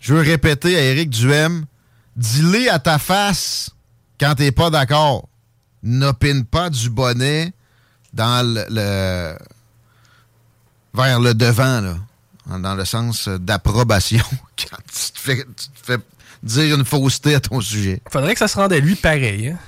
Je 0.00 0.12
veux 0.12 0.20
répéter 0.20 0.76
à 0.76 0.82
Éric 0.82 1.08
Duhem, 1.08 1.64
dis-le 2.16 2.70
à 2.70 2.78
ta 2.78 2.98
face 2.98 3.70
quand 4.20 4.34
t'es 4.34 4.52
pas 4.52 4.70
d'accord. 4.70 5.28
N'opine 5.82 6.44
pas 6.44 6.68
du 6.68 6.90
bonnet 6.90 7.52
dans 8.12 8.46
le, 8.46 9.34
vers 10.94 11.20
le 11.20 11.34
devant, 11.34 11.80
là, 11.80 12.58
dans 12.58 12.74
le 12.74 12.84
sens 12.84 13.28
d'approbation, 13.28 14.24
quand 14.56 14.76
tu 14.92 15.12
te, 15.12 15.18
fais, 15.18 15.36
tu 15.36 15.68
te, 15.68 15.86
fais, 15.86 15.98
dire 16.42 16.76
une 16.76 16.84
fausseté 16.84 17.34
à 17.34 17.40
ton 17.40 17.60
sujet. 17.60 18.02
Faudrait 18.10 18.34
que 18.34 18.38
ça 18.40 18.48
se 18.48 18.56
rende 18.56 18.72
à 18.72 18.78
lui 18.78 18.96
pareil. 18.96 19.48
Hein? 19.48 19.58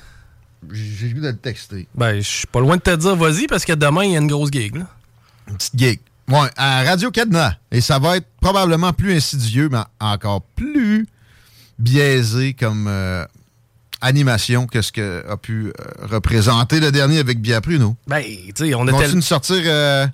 J'ai 0.72 1.12
de 1.12 1.20
le 1.20 1.36
texter. 1.36 1.88
Ben, 1.94 2.16
je 2.16 2.28
suis 2.28 2.46
pas 2.46 2.60
loin 2.60 2.76
de 2.76 2.82
te 2.82 2.94
dire 2.94 3.16
vas-y 3.16 3.46
parce 3.46 3.64
que 3.64 3.72
demain, 3.72 4.04
il 4.04 4.12
y 4.12 4.16
a 4.16 4.20
une 4.20 4.26
grosse 4.26 4.50
gig. 4.50 4.74
Là. 4.76 4.86
Une 5.48 5.56
petite 5.56 5.78
gig. 5.78 6.00
Ouais, 6.28 6.48
à 6.56 6.82
Radio 6.82 7.10
Cadena. 7.10 7.56
Et 7.70 7.80
ça 7.80 7.98
va 7.98 8.16
être 8.16 8.26
probablement 8.40 8.92
plus 8.92 9.14
insidieux, 9.14 9.68
mais 9.70 9.78
encore 10.00 10.42
plus 10.56 11.06
biaisé 11.78 12.54
comme 12.54 12.86
euh, 12.88 13.24
animation 14.00 14.66
que 14.66 14.82
ce 14.82 14.92
que 14.92 15.24
a 15.28 15.36
pu 15.36 15.68
euh, 15.68 16.06
représenter 16.06 16.80
le 16.80 16.90
dernier 16.90 17.18
avec 17.18 17.40
Bia 17.40 17.60
Pruno. 17.60 17.96
Ben, 18.06 18.22
tu 18.22 18.52
sais, 18.56 18.74
on 18.74 18.88
a 18.88 18.92
Continue 18.92 19.16
de 19.16 19.20
sortir 19.20 19.62
euh, 19.64 20.06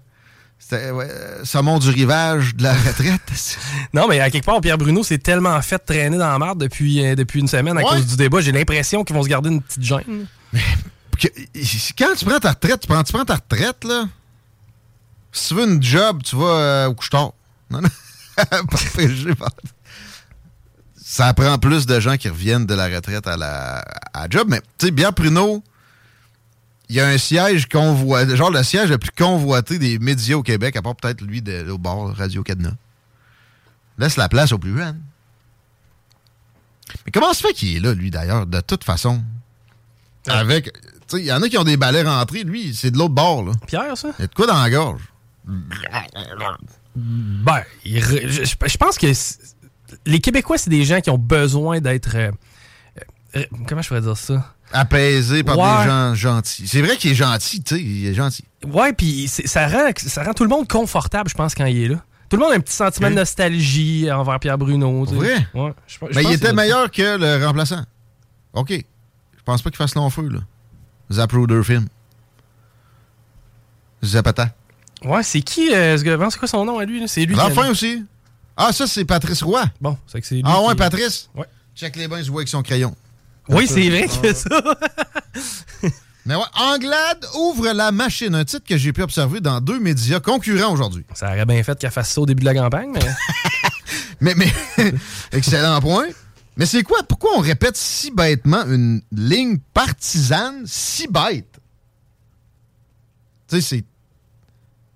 ouais, 0.70 1.08
Saumon 1.44 1.78
du 1.78 1.90
rivage 1.90 2.54
de 2.54 2.62
la 2.62 2.72
retraite. 2.74 3.20
non, 3.94 4.06
mais 4.08 4.20
à 4.20 4.30
quelque 4.30 4.44
part, 4.46 4.60
Pierre 4.60 4.78
Bruno 4.78 5.02
s'est 5.02 5.18
tellement 5.18 5.60
fait 5.62 5.78
traîner 5.78 6.16
dans 6.18 6.28
la 6.30 6.38
marde 6.38 6.60
depuis, 6.60 7.04
euh, 7.04 7.14
depuis 7.14 7.40
une 7.40 7.48
semaine 7.48 7.76
à 7.78 7.82
Ouais. 7.82 7.88
cause 7.90 8.06
du 8.06 8.16
débat. 8.16 8.40
J'ai 8.40 8.52
l'impression 8.52 9.04
qu'ils 9.04 9.16
vont 9.16 9.22
se 9.22 9.28
garder 9.28 9.50
une 9.50 9.60
petite 9.62 9.82
gêne. 9.82 10.26
Que- 11.18 11.28
quand 11.98 12.14
tu 12.16 12.24
prends 12.24 12.38
ta 12.40 12.50
retraite, 12.50 12.80
tu 12.80 12.86
prends, 12.88 13.02
tu 13.02 13.12
prends 13.12 13.24
ta 13.24 13.34
retraite, 13.36 13.84
là. 13.84 14.04
Si 15.32 15.48
tu 15.48 15.54
veux 15.54 15.64
une 15.66 15.82
job, 15.82 16.22
tu 16.22 16.36
vas 16.36 16.44
euh, 16.44 16.86
au 16.88 16.94
couche-tard. 16.94 17.32
Non. 17.70 17.80
Ça 21.04 21.34
prend 21.34 21.58
plus 21.58 21.86
de 21.86 22.00
gens 22.00 22.16
qui 22.16 22.28
reviennent 22.28 22.64
de 22.66 22.74
la 22.74 22.86
retraite 22.88 23.26
à 23.26 23.36
la, 23.36 23.78
à 24.14 24.22
la 24.22 24.26
job. 24.30 24.46
Mais, 24.48 24.60
tu 24.78 24.86
sais, 24.86 24.90
bien 24.92 25.12
Pruneau, 25.12 25.62
il 26.92 26.96
y 26.96 27.00
a 27.00 27.08
un 27.08 27.16
siège 27.16 27.70
convoité, 27.70 28.36
genre 28.36 28.50
le 28.50 28.62
siège 28.62 28.90
le 28.90 28.98
plus 28.98 29.12
convoité 29.16 29.78
des 29.78 29.98
médias 29.98 30.36
au 30.36 30.42
Québec, 30.42 30.76
à 30.76 30.82
part 30.82 30.94
peut-être 30.94 31.22
lui 31.22 31.40
de, 31.40 31.70
au 31.70 31.78
bord 31.78 32.14
Radio 32.14 32.42
Cadena. 32.42 32.72
Laisse 33.96 34.16
la 34.16 34.28
place 34.28 34.52
aux 34.52 34.58
plus 34.58 34.76
jeunes. 34.76 35.00
Mais 37.06 37.12
comment 37.12 37.32
se 37.32 37.40
fait 37.46 37.54
qu'il 37.54 37.74
est 37.74 37.80
là, 37.80 37.94
lui, 37.94 38.10
d'ailleurs, 38.10 38.46
de 38.46 38.60
toute 38.60 38.84
façon? 38.84 39.22
Avec. 40.26 40.70
Tu 40.74 40.80
sais, 41.06 41.20
il 41.20 41.24
y 41.24 41.32
en 41.32 41.40
a 41.40 41.48
qui 41.48 41.56
ont 41.56 41.64
des 41.64 41.78
balais 41.78 42.02
rentrés. 42.02 42.44
Lui, 42.44 42.74
c'est 42.74 42.90
de 42.90 42.98
l'autre 42.98 43.14
bord, 43.14 43.42
là. 43.42 43.52
Pierre, 43.66 43.96
ça? 43.96 44.10
Il 44.18 44.22
y 44.22 44.24
a 44.24 44.26
de 44.26 44.34
quoi 44.34 44.46
dans 44.46 44.60
la 44.60 44.68
gorge? 44.68 45.00
Ben, 46.94 47.62
je, 47.86 48.76
pense 48.76 48.98
que 48.98 49.06
les 50.04 50.20
Québécois, 50.20 50.58
c'est 50.58 50.68
des 50.68 50.84
gens 50.84 51.00
qui 51.00 51.08
ont 51.08 51.16
besoin 51.16 51.80
d'être. 51.80 52.14
euh, 52.16 52.30
euh, 53.36 53.44
comment 53.66 53.80
je 53.80 53.88
pourrais 53.88 54.02
dire 54.02 54.18
ça? 54.18 54.54
Apaisé 54.72 55.42
par 55.42 55.58
Ouais. 55.58 55.84
des 55.84 55.90
gens 55.90 56.14
gentils. 56.14 56.66
C'est 56.66 56.80
vrai 56.82 56.96
qu'il 56.96 57.10
est 57.12 57.14
gentil, 57.14 57.62
tu 57.62 57.76
sais, 57.76 57.82
il 57.82 58.06
est 58.06 58.14
gentil. 58.14 58.44
Ouais, 58.64 58.92
puis 58.92 59.28
ça 59.28 59.66
rend, 59.68 59.90
ça 59.96 60.22
rend 60.24 60.32
tout 60.32 60.44
le 60.44 60.48
monde 60.50 60.68
confortable, 60.68 61.28
je 61.28 61.34
pense, 61.34 61.54
quand 61.54 61.66
il 61.66 61.82
est 61.84 61.88
là. 61.88 61.96
Tout 62.28 62.36
le 62.36 62.42
monde 62.44 62.52
a 62.52 62.56
un 62.56 62.60
petit 62.60 62.74
sentiment 62.74 63.10
de 63.10 63.16
nostalgie 63.16 64.10
envers 64.10 64.40
Pierre 64.40 64.56
Bruno. 64.56 65.06
tu. 65.06 65.14
Vrai? 65.14 65.46
Ouais, 65.54 65.72
je- 65.86 65.98
je 66.10 66.14
Mais 66.14 66.24
il 66.24 66.32
était 66.32 66.52
meilleur 66.54 66.90
que 66.90 67.18
le 67.18 67.44
remplaçant. 67.46 67.82
OK. 68.54 68.70
Je 68.70 69.42
pense 69.44 69.60
pas 69.60 69.68
qu'il 69.70 69.76
fasse 69.76 69.94
long 69.94 70.08
feu, 70.08 70.28
là. 70.30 70.38
Zapruder 71.10 71.62
film. 71.62 71.86
Zapata. 74.04 74.50
Ouais, 75.04 75.22
c'est 75.22 75.42
qui 75.42 75.72
euh, 75.74 75.96
ce 75.98 76.02
gars? 76.04 76.16
C'est 76.30 76.38
quoi 76.38 76.48
son 76.48 76.64
nom 76.64 76.78
à 76.78 76.84
lui? 76.84 77.06
C'est 77.08 77.24
lui. 77.24 77.34
L'enfant 77.34 77.68
aussi. 77.68 78.04
Ah, 78.56 78.72
ça, 78.72 78.86
c'est 78.86 79.04
Patrice 79.04 79.42
Roy. 79.42 79.64
Bon, 79.80 79.96
c'est 80.06 80.20
que 80.20 80.26
c'est 80.26 80.36
lui. 80.36 80.42
Ah 80.46 80.58
qui- 80.60 80.68
ouais, 80.68 80.74
Patrice? 80.74 81.28
Ouais. 81.34 81.46
Check 81.74 81.96
les 81.96 82.06
bains, 82.08 82.18
il 82.18 82.24
se 82.24 82.30
voit 82.30 82.40
avec 82.40 82.48
son 82.48 82.62
crayon. 82.62 82.94
Oui, 83.48 83.66
c'est 83.66 83.88
vrai 83.88 84.08
fait 84.08 84.34
ça. 84.34 84.62
Mais 86.24 86.36
ouais, 86.36 86.42
Anglade 86.54 87.26
ouvre 87.36 87.72
la 87.72 87.90
machine. 87.90 88.34
Un 88.34 88.44
titre 88.44 88.64
que 88.64 88.76
j'ai 88.76 88.92
pu 88.92 89.02
observer 89.02 89.40
dans 89.40 89.60
deux 89.60 89.80
médias 89.80 90.20
concurrents 90.20 90.72
aujourd'hui. 90.72 91.04
Ça 91.14 91.26
aurait 91.26 91.46
bien 91.46 91.62
fait 91.64 91.76
qu'elle 91.78 91.90
fasse 91.90 92.10
ça 92.10 92.20
au 92.20 92.26
début 92.26 92.42
de 92.42 92.46
la 92.46 92.54
campagne, 92.54 92.90
mais. 92.92 93.00
Mais, 94.20 94.36
mais, 94.36 94.52
excellent 95.32 95.80
point. 95.80 96.06
Mais 96.56 96.64
c'est 96.64 96.84
quoi? 96.84 97.02
Pourquoi 97.02 97.32
on 97.36 97.40
répète 97.40 97.76
si 97.76 98.12
bêtement 98.12 98.64
une 98.66 99.02
ligne 99.10 99.58
partisane 99.74 100.62
si 100.64 101.08
bête? 101.08 101.58
Tu 103.48 103.56
sais, 103.56 103.60
c'est. 103.60 103.84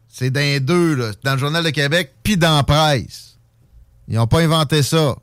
C'est 0.08 0.30
dans 0.30 0.40
les 0.40 0.60
deux, 0.60 0.94
là. 0.94 1.10
Dans 1.24 1.32
le 1.32 1.38
Journal 1.38 1.64
de 1.64 1.70
Québec, 1.70 2.14
puis 2.22 2.36
dans 2.36 2.56
la 2.56 2.62
presse. 2.62 3.36
Ils 4.06 4.14
n'ont 4.14 4.28
pas 4.28 4.40
inventé 4.40 4.84
ça. 4.84 5.16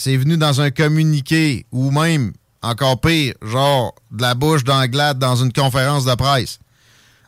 C'est 0.00 0.16
venu 0.16 0.38
dans 0.38 0.62
un 0.62 0.70
communiqué, 0.70 1.66
ou 1.72 1.90
même, 1.90 2.32
encore 2.62 3.02
pire, 3.02 3.34
genre 3.42 3.94
de 4.10 4.22
la 4.22 4.32
bouche 4.32 4.64
d'Anglade 4.64 5.18
dans 5.18 5.36
une 5.36 5.52
conférence 5.52 6.06
de 6.06 6.14
presse. 6.14 6.58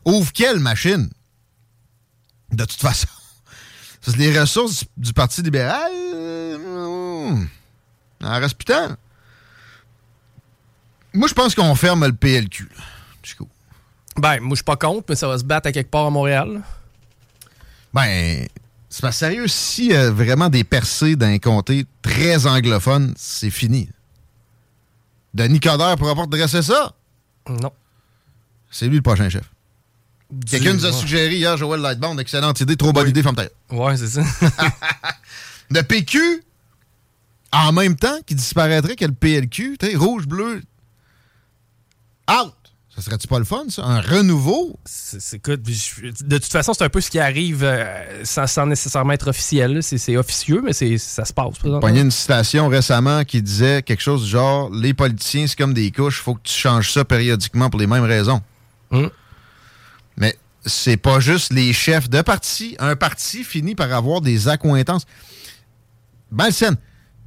Ouvre 0.07 0.33
quelle 0.33 0.59
machine? 0.59 1.11
De 2.51 2.65
toute 2.65 2.81
façon. 2.81 3.09
Les 4.17 4.41
ressources 4.41 4.87
du, 4.97 5.13
Parti 5.13 5.43
libéral, 5.43 5.93
euh, 5.93 7.37
en 8.25 8.41
reste. 8.41 8.57
Moi, 11.13 11.29
je 11.29 11.35
pense 11.35 11.55
qu'on 11.55 11.75
ferme 11.75 12.07
le 12.07 12.15
PLQ. 12.15 12.71
jusqu'au- 13.23 13.51
Ben, 14.17 14.41
moi, 14.41 14.53
je 14.53 14.57
suis 14.57 14.65
pas 14.65 14.77
contre, 14.77 15.05
mais 15.11 15.15
ça 15.17 15.29
va 15.29 15.37
se 15.37 15.45
battre 15.45 15.69
à 15.69 15.73
quelque 15.73 15.91
part 15.91 16.07
à 16.07 16.11
Montréal. 16.11 16.63
Ben, 17.93 18.49
c'est 18.93 19.01
pas 19.01 19.11
sérieux. 19.11 19.49
Si 19.49 19.95
euh, 19.95 20.11
vraiment 20.11 20.51
des 20.51 20.65
percées 20.65 21.17
d'un 21.17 21.39
comté 21.39 21.87
très 22.03 22.47
anglophone, 22.47 23.15
c'est 23.17 23.49
fini. 23.49 23.89
Denis 25.33 25.61
Coderre 25.61 25.97
pourra 25.97 26.15
pas 26.15 26.23
redresser 26.23 26.61
ça? 26.61 26.93
Non. 27.49 27.73
C'est 28.71 28.89
lui 28.89 28.97
le 28.97 29.03
prochain 29.03 29.31
chef. 29.31 29.51
Quelqu'un 30.47 30.75
nous 30.75 30.85
a 30.85 30.93
suggéré 30.93 31.35
hier, 31.37 31.57
Joël 31.57 31.81
Lightbound, 31.81 32.21
excellente 32.21 32.61
idée, 32.61 32.77
trop 32.77 32.93
bonne 32.93 33.09
idée, 33.09 33.23
femme 33.23 33.35
tête. 33.35 33.55
Ouais, 33.71 33.97
c'est 33.97 34.09
ça. 34.09 34.23
Le 35.71 35.81
PQ, 35.83 36.45
en 37.51 37.73
même 37.73 37.97
temps 37.97 38.19
qu'il 38.27 38.37
disparaîtrait 38.37 38.97
que 38.97 39.07
le 39.07 39.13
PLQ, 39.13 39.79
rouge, 39.95 40.27
bleu, 40.27 40.63
out. 42.31 42.55
Ça 43.03 43.07
serait-tu 43.11 43.27
pas 43.27 43.41
le 43.41 43.45
fun, 43.45 43.65
ça? 43.69 43.83
Un 43.85 44.01
renouveau? 44.01 44.79
C'est- 44.85 45.19
c'est- 45.21 45.37
écoute, 45.39 45.63
je- 45.69 46.25
de 46.25 46.39
toute 46.39 46.53
façon, 46.53 46.73
c'est 46.73 46.85
un 46.85 46.89
peu 46.89 47.01
ce 47.01 47.11
qui 47.11 47.19
arrive 47.19 47.65
euh, 47.65 48.23
sans, 48.25 48.47
sans 48.47 48.65
nécessairement 48.65 49.13
être 49.13 49.27
officiel. 49.29 49.83
C'est 49.83 50.17
officieux, 50.17 50.63
mais 50.65 50.73
c'est- 50.73 50.99
ça 50.99 51.25
se 51.25 51.33
passe. 51.33 51.59
présentement. 51.59 51.81
Pogné 51.81 52.01
une 52.03 52.13
citation 52.13 52.69
récemment 52.69 53.25
qui 53.25 53.43
disait 53.43 53.83
quelque 53.83 54.01
chose 54.03 54.23
du 54.23 54.31
genre 54.31 54.71
Les 54.73 54.95
politiciens, 54.95 55.49
c'est 55.49 55.59
comme 55.59 55.75
des 55.75 55.91
couches, 55.91 56.21
faut 56.21 56.35
que 56.37 56.43
tu 56.45 56.53
changes 56.55 56.93
ça 56.93 57.05
périodiquement 57.05 57.71
pour 57.71 57.81
les 57.81 57.89
mêmes 57.89 58.05
raisons. 58.05 58.41
Hum. 58.93 59.11
Mais 60.17 60.37
c'est 60.65 60.97
pas 60.97 61.19
juste 61.19 61.53
les 61.53 61.73
chefs 61.73 62.09
de 62.09 62.23
parti. 62.23 62.77
Un 62.79 62.95
parti 62.95 63.43
finit 63.43 63.75
par 63.75 63.93
avoir 63.93 64.21
des 64.21 64.47
accointances. 64.47 65.07
Malsaine. 66.31 66.77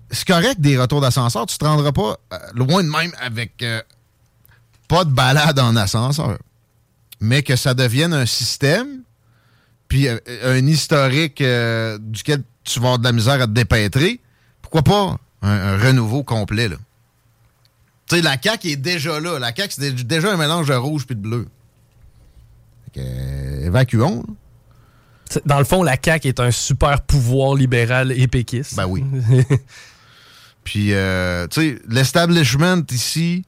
C'est 0.09 0.25
correct 0.27 0.61
des 0.61 0.77
retours 0.77 1.01
d'ascenseur, 1.01 1.45
tu 1.47 1.57
te 1.57 1.65
rendras 1.65 1.91
pas 1.91 2.17
euh, 2.31 2.37
loin 2.53 2.81
de 2.83 2.87
même 2.89 3.11
avec 3.19 3.61
euh, 3.63 3.81
pas 4.87 5.03
de 5.05 5.11
balade 5.11 5.59
en 5.59 5.75
ascenseur. 5.75 6.37
Mais 7.19 7.43
que 7.43 7.55
ça 7.55 7.73
devienne 7.73 8.13
un 8.13 8.25
système, 8.25 9.01
puis 9.87 10.07
euh, 10.07 10.17
un 10.43 10.65
historique 10.67 11.41
euh, 11.41 11.97
duquel 11.99 12.43
tu 12.63 12.79
vas 12.79 12.85
avoir 12.87 12.99
de 12.99 13.03
la 13.05 13.11
misère 13.11 13.41
à 13.41 13.47
te 13.47 13.51
dépêtrer, 13.51 14.19
pourquoi 14.61 14.81
pas 14.83 15.17
un, 15.41 15.49
un 15.49 15.77
renouveau 15.77 16.23
complet, 16.23 16.67
là? 16.67 16.77
Tu 18.07 18.17
sais, 18.17 18.21
la 18.21 18.37
CAQ 18.41 18.67
est 18.69 18.75
déjà 18.75 19.19
là. 19.19 19.39
La 19.39 19.55
CAQ, 19.55 19.73
c'est 19.79 19.91
dé- 19.95 20.03
déjà 20.03 20.31
un 20.31 20.37
mélange 20.37 20.67
de 20.67 20.75
rouge 20.75 21.07
puis 21.07 21.15
de 21.15 21.21
bleu. 21.21 21.47
Fait 22.93 22.99
que, 23.01 23.65
évacuons. 23.65 24.23
là. 24.27 25.41
Dans 25.45 25.57
le 25.57 25.65
fond, 25.65 25.81
la 25.81 25.97
CAQ 26.03 26.27
est 26.27 26.39
un 26.39 26.51
super 26.51 27.01
pouvoir 27.01 27.55
libéral 27.55 28.11
et 28.11 28.27
péquiste. 28.27 28.75
Ben 28.75 28.85
oui. 28.85 29.03
Puis, 30.63 30.93
euh, 30.93 31.47
tu 31.47 31.61
sais, 31.61 31.79
l'establishment 31.87 32.83
ici 32.91 33.43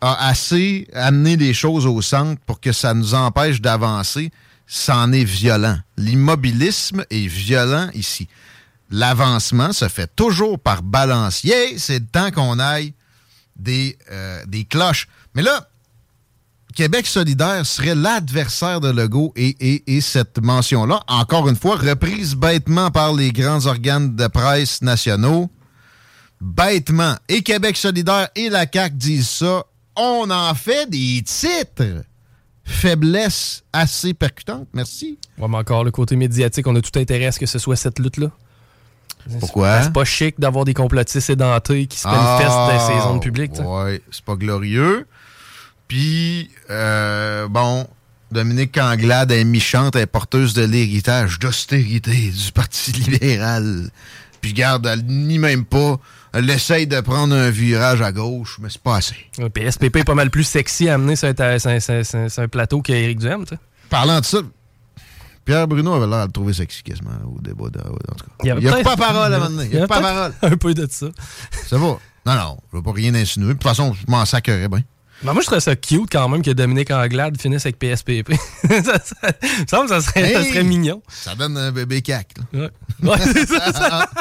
a 0.00 0.28
assez 0.28 0.88
amené 0.92 1.36
les 1.36 1.54
choses 1.54 1.86
au 1.86 2.00
centre 2.02 2.40
pour 2.46 2.60
que 2.60 2.72
ça 2.72 2.94
nous 2.94 3.14
empêche 3.14 3.60
d'avancer. 3.60 4.30
C'en 4.66 5.12
est 5.12 5.24
violent. 5.24 5.78
L'immobilisme 5.96 7.04
est 7.10 7.26
violent 7.26 7.88
ici. 7.94 8.28
L'avancement 8.90 9.72
se 9.72 9.88
fait 9.88 10.10
toujours 10.14 10.58
par 10.58 10.82
balancier. 10.82 11.78
C'est 11.78 12.00
le 12.00 12.06
temps 12.06 12.30
qu'on 12.30 12.58
aille 12.58 12.94
des, 13.56 13.98
euh, 14.10 14.44
des 14.46 14.64
cloches. 14.64 15.08
Mais 15.34 15.42
là, 15.42 15.68
Québec 16.74 17.06
solidaire 17.06 17.66
serait 17.66 17.94
l'adversaire 17.94 18.80
de 18.80 18.90
Legault 18.90 19.32
et, 19.36 19.56
et, 19.58 19.96
et 19.96 20.00
cette 20.00 20.38
mention-là, 20.40 21.02
encore 21.08 21.48
une 21.48 21.56
fois, 21.56 21.76
reprise 21.76 22.36
bêtement 22.36 22.90
par 22.90 23.14
les 23.14 23.32
grands 23.32 23.66
organes 23.66 24.14
de 24.14 24.26
presse 24.28 24.80
nationaux, 24.80 25.50
bêtement, 26.40 27.16
et 27.28 27.42
Québec 27.42 27.76
solidaire 27.76 28.28
et 28.36 28.48
la 28.48 28.64
CAQ 28.72 28.94
disent 28.94 29.28
ça, 29.28 29.64
on 29.98 30.30
en 30.30 30.54
fait 30.54 30.88
des 30.88 31.22
titres. 31.24 32.04
Faiblesse 32.64 33.64
assez 33.72 34.12
percutante, 34.12 34.68
merci. 34.74 35.18
Ouais, 35.38 35.48
mais 35.48 35.56
encore, 35.56 35.84
le 35.84 35.90
côté 35.90 36.16
médiatique, 36.16 36.66
on 36.66 36.76
a 36.76 36.82
tout 36.82 36.98
intérêt 36.98 37.26
à 37.26 37.32
ce 37.32 37.38
que 37.40 37.46
ce 37.46 37.58
soit 37.58 37.76
cette 37.76 37.98
lutte-là. 37.98 38.30
Pourquoi? 39.40 39.82
C'est 39.82 39.92
pas 39.92 40.04
chic 40.04 40.38
d'avoir 40.38 40.64
des 40.64 40.74
complotistes 40.74 41.30
édentés 41.30 41.86
qui 41.86 41.98
se 41.98 42.06
manifestent 42.06 42.50
dans 42.50 42.86
ces 42.86 43.08
zones 43.08 43.20
publiques. 43.20 43.52
Ah, 43.58 43.62
Ouais, 43.84 44.02
c'est 44.10 44.24
pas 44.24 44.36
glorieux. 44.36 45.06
Puis, 45.86 46.50
euh, 46.70 47.48
bon, 47.48 47.86
Dominique 48.30 48.76
Anglade 48.76 49.32
est 49.32 49.44
méchante, 49.44 49.96
elle 49.96 50.02
est 50.02 50.06
porteuse 50.06 50.52
de 50.54 50.64
l'héritage 50.64 51.38
d'austérité 51.38 52.12
du 52.12 52.52
Parti 52.52 52.92
libéral. 52.92 53.90
Puis, 54.42 54.52
garde, 54.52 54.86
elle 54.86 55.04
nie 55.06 55.38
même 55.38 55.64
pas. 55.64 55.98
Elle 56.32 56.48
essaye 56.50 56.86
de 56.86 57.00
prendre 57.00 57.34
un 57.34 57.50
virage 57.50 58.02
à 58.02 58.12
gauche, 58.12 58.58
mais 58.60 58.68
c'est 58.70 58.82
pas 58.82 58.96
assez. 58.96 59.16
Ouais, 59.38 59.48
Puis 59.50 59.70
SPP 59.70 59.96
est 59.96 60.04
pas 60.04 60.14
mal 60.14 60.30
plus 60.30 60.44
sexy 60.44 60.88
à 60.88 60.94
amener 60.94 61.16
sur 61.16 61.28
un, 61.28 61.34
sur 61.58 61.70
un- 61.70 61.80
sur 61.80 61.92
un- 61.94 62.04
sur 62.04 62.18
un- 62.20 62.28
sur 62.28 62.42
un 62.42 62.48
plateau 62.48 62.82
qu'Éric 62.82 63.18
Duhem, 63.18 63.44
tu 63.44 63.54
sais. 63.54 63.60
Parlant 63.88 64.20
de 64.20 64.24
ça, 64.24 64.38
Pierre 65.44 65.66
Bruno 65.66 65.94
avait 65.94 66.06
l'air 66.06 66.22
de 66.22 66.26
le 66.26 66.32
trouver 66.32 66.52
sexy 66.52 66.82
quasiment 66.82 67.10
au 67.34 67.40
débat. 67.40 67.70
de- 67.70 67.78
en 67.80 67.92
tout 68.14 68.26
cas. 68.44 68.54
Il 68.54 68.54
n'y 68.58 68.68
a 68.68 68.82
pas 68.82 68.96
parole 68.96 69.32
à 69.32 69.38
maintenant. 69.38 69.62
Il 69.62 69.70
n'y 69.70 69.76
a 69.82 69.86
pas 69.86 70.00
parole. 70.00 70.32
un 70.42 70.56
peu 70.56 70.74
de 70.74 70.86
ça. 70.90 71.06
Ça 71.66 71.78
va. 71.78 71.98
Non, 72.26 72.34
non, 72.34 72.58
je 72.70 72.76
veux 72.76 72.82
pas 72.82 72.92
rien 72.92 73.14
insinuer. 73.14 73.48
De 73.48 73.52
toute 73.54 73.62
façon, 73.62 73.94
je 73.94 74.04
m'en 74.10 74.24
sacrerais 74.26 74.68
bien. 74.68 74.82
Mais 75.22 75.32
moi, 75.32 75.42
je 75.42 75.46
trouve 75.46 75.58
ça 75.58 75.74
cute 75.74 76.10
quand 76.12 76.28
même 76.28 76.42
que 76.42 76.50
Dominique 76.52 76.90
Anglade 76.92 77.40
finisse 77.40 77.66
avec 77.66 77.78
PSPP. 77.78 78.34
ça, 78.68 78.98
ça, 79.00 79.16
il 79.42 79.62
me 79.62 79.66
semble 79.66 79.88
que 79.88 80.00
ça 80.00 80.00
serait, 80.00 80.32
ça 80.32 80.44
serait 80.44 80.62
mignon. 80.62 81.02
Ça 81.08 81.34
donne 81.34 81.56
un 81.56 81.72
bébé 81.72 82.02
cac. 82.02 82.34
là. 82.52 82.60
Ouais, 82.60 82.70
Ouais, 83.10 83.18
c'est 83.32 83.46
ça, 83.46 83.72
ça. 83.72 84.10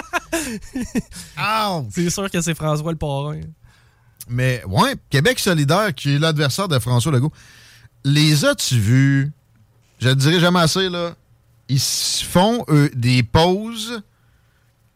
Ah! 1.38 1.82
C'est 1.92 2.10
sûr 2.10 2.30
que 2.30 2.42
c'est 2.42 2.54
François 2.56 2.92
le 2.92 2.98
parrain. 2.98 3.40
Mais, 4.30 4.62
ouais, 4.68 4.96
Québec 5.10 5.40
solidaire, 5.40 5.94
qui 5.96 6.16
est 6.16 6.20
l'adversaire 6.20 6.68
de 6.68 6.78
François 6.80 7.12
Legault, 7.12 7.32
les 8.04 8.46
as-tu 8.46 8.80
vus? 8.80 9.32
Je 10.00 10.10
ne 10.10 10.14
dirai 10.16 10.40
jamais 10.40 10.60
assez, 10.60 10.90
là. 10.90 11.16
Ils 11.70 11.80
font 11.80 12.64
eux, 12.70 12.92
des 12.94 13.24
pauses 13.24 14.02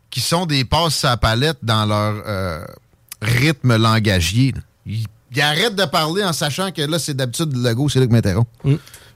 qui 0.10 0.20
sont 0.20 0.46
des 0.46 0.66
passes 0.66 1.04
à 1.06 1.12
la 1.12 1.18
palette 1.18 1.58
dans 1.64 1.86
leur 1.86 2.24
euh, 2.28 2.66
rythme 3.22 3.78
langagier. 3.78 4.54
Ils, 4.86 5.06
ils 5.34 5.42
arrêtent 5.42 5.76
de 5.76 5.86
parler 5.86 6.24
en 6.24 6.34
sachant 6.34 6.72
que 6.72 6.82
là, 6.82 7.00
c'est 7.00 7.14
d'habitude 7.14 7.56
Legault, 7.56 7.90
c'est 7.90 8.00
là 8.00 8.08
que 8.08 8.12
m'interrompt. 8.12 8.50
Mm. 8.64 8.76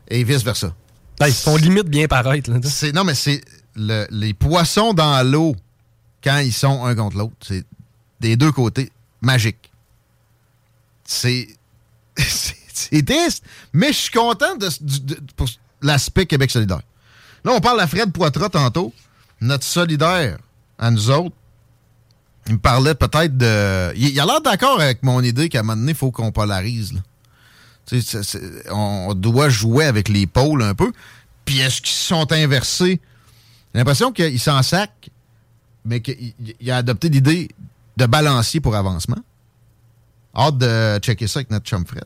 Et 0.10 0.24
vice-versa. 0.24 0.74
Ah, 1.19 1.27
ils 1.29 1.34
se 1.34 1.43
font 1.43 1.55
limite 1.57 1.88
bien 1.88 2.07
paraître. 2.07 2.50
Là, 2.51 2.60
C'est 2.63 2.91
non, 2.91 3.03
mais 3.03 3.15
c'est 3.15 3.41
le- 3.75 4.05
les 4.12 4.34
poissons 4.34 4.93
dans 4.93 5.25
l'eau 5.29 5.55
quand 6.24 6.38
ils 6.39 6.53
sont 6.53 6.84
un 6.86 6.95
contre 6.95 7.17
l'autre. 7.17 7.34
C'est 7.41 7.65
des 8.19 8.36
deux 8.38 8.51
côtés 8.51 8.91
magique. 9.22 9.72
C'est 11.05 11.48
c'est 12.17 12.55
c'est 12.74 13.05
triste, 13.05 13.43
mais 13.74 13.88
je 13.93 13.98
suis 13.98 14.12
content 14.12 14.55
de- 14.57 14.69
pour 15.38 15.48
l'aspect 15.81 16.25
Québec 16.25 16.51
solidaire. 16.51 16.81
Là, 17.43 17.53
on 17.53 17.62
parle 17.62 17.79
à 17.79 17.88
Fred 17.88 18.12
Poitras 18.12 18.50
tantôt, 18.50 18.93
notre 19.39 19.63
solidaire 19.63 20.38
à 20.77 20.91
nous 20.91 21.10
autres. 21.10 21.36
Il 22.47 22.53
me 22.53 22.59
parlait 22.59 22.93
peut-être 22.93 23.37
de. 23.37 23.93
Il, 23.95 24.19
a 24.19 24.25
l'air 24.25 24.41
d'accord 24.41 24.79
avec 24.79 25.01
mon 25.03 25.21
idée 25.21 25.49
qu'à 25.49 25.59
un 25.59 25.63
moment 25.63 25.77
donné, 25.77 25.93
il 25.93 25.97
faut 25.97 26.11
qu'on 26.11 26.31
polarise. 26.31 26.93
on 28.71 29.13
doit 29.15 29.49
jouer 29.49 29.85
avec 29.85 30.09
les 30.09 30.27
pôles 30.27 30.61
un 30.61 30.75
peu. 30.75 30.91
Puis 31.45 31.59
est-ce 31.59 31.81
qu'ils 31.81 31.95
sont 31.95 32.31
inversés? 32.31 33.01
J'ai 33.73 33.79
l'impression 33.79 34.11
qu'il 34.11 34.39
s'en 34.39 34.61
sac, 34.61 35.09
mais 35.85 36.01
qu'il 36.01 36.33
il 36.59 36.71
a 36.71 36.77
adopté 36.77 37.09
l'idée 37.09 37.49
de 37.97 38.05
balancier 38.05 38.59
pour 38.59 38.75
avancement. 38.75 39.17
Hâte 40.35 40.57
de 40.57 40.99
checker 40.99 41.27
ça 41.27 41.39
avec 41.39 41.49
notre 41.49 41.65
chum 41.65 41.85
Fred. 41.85 42.05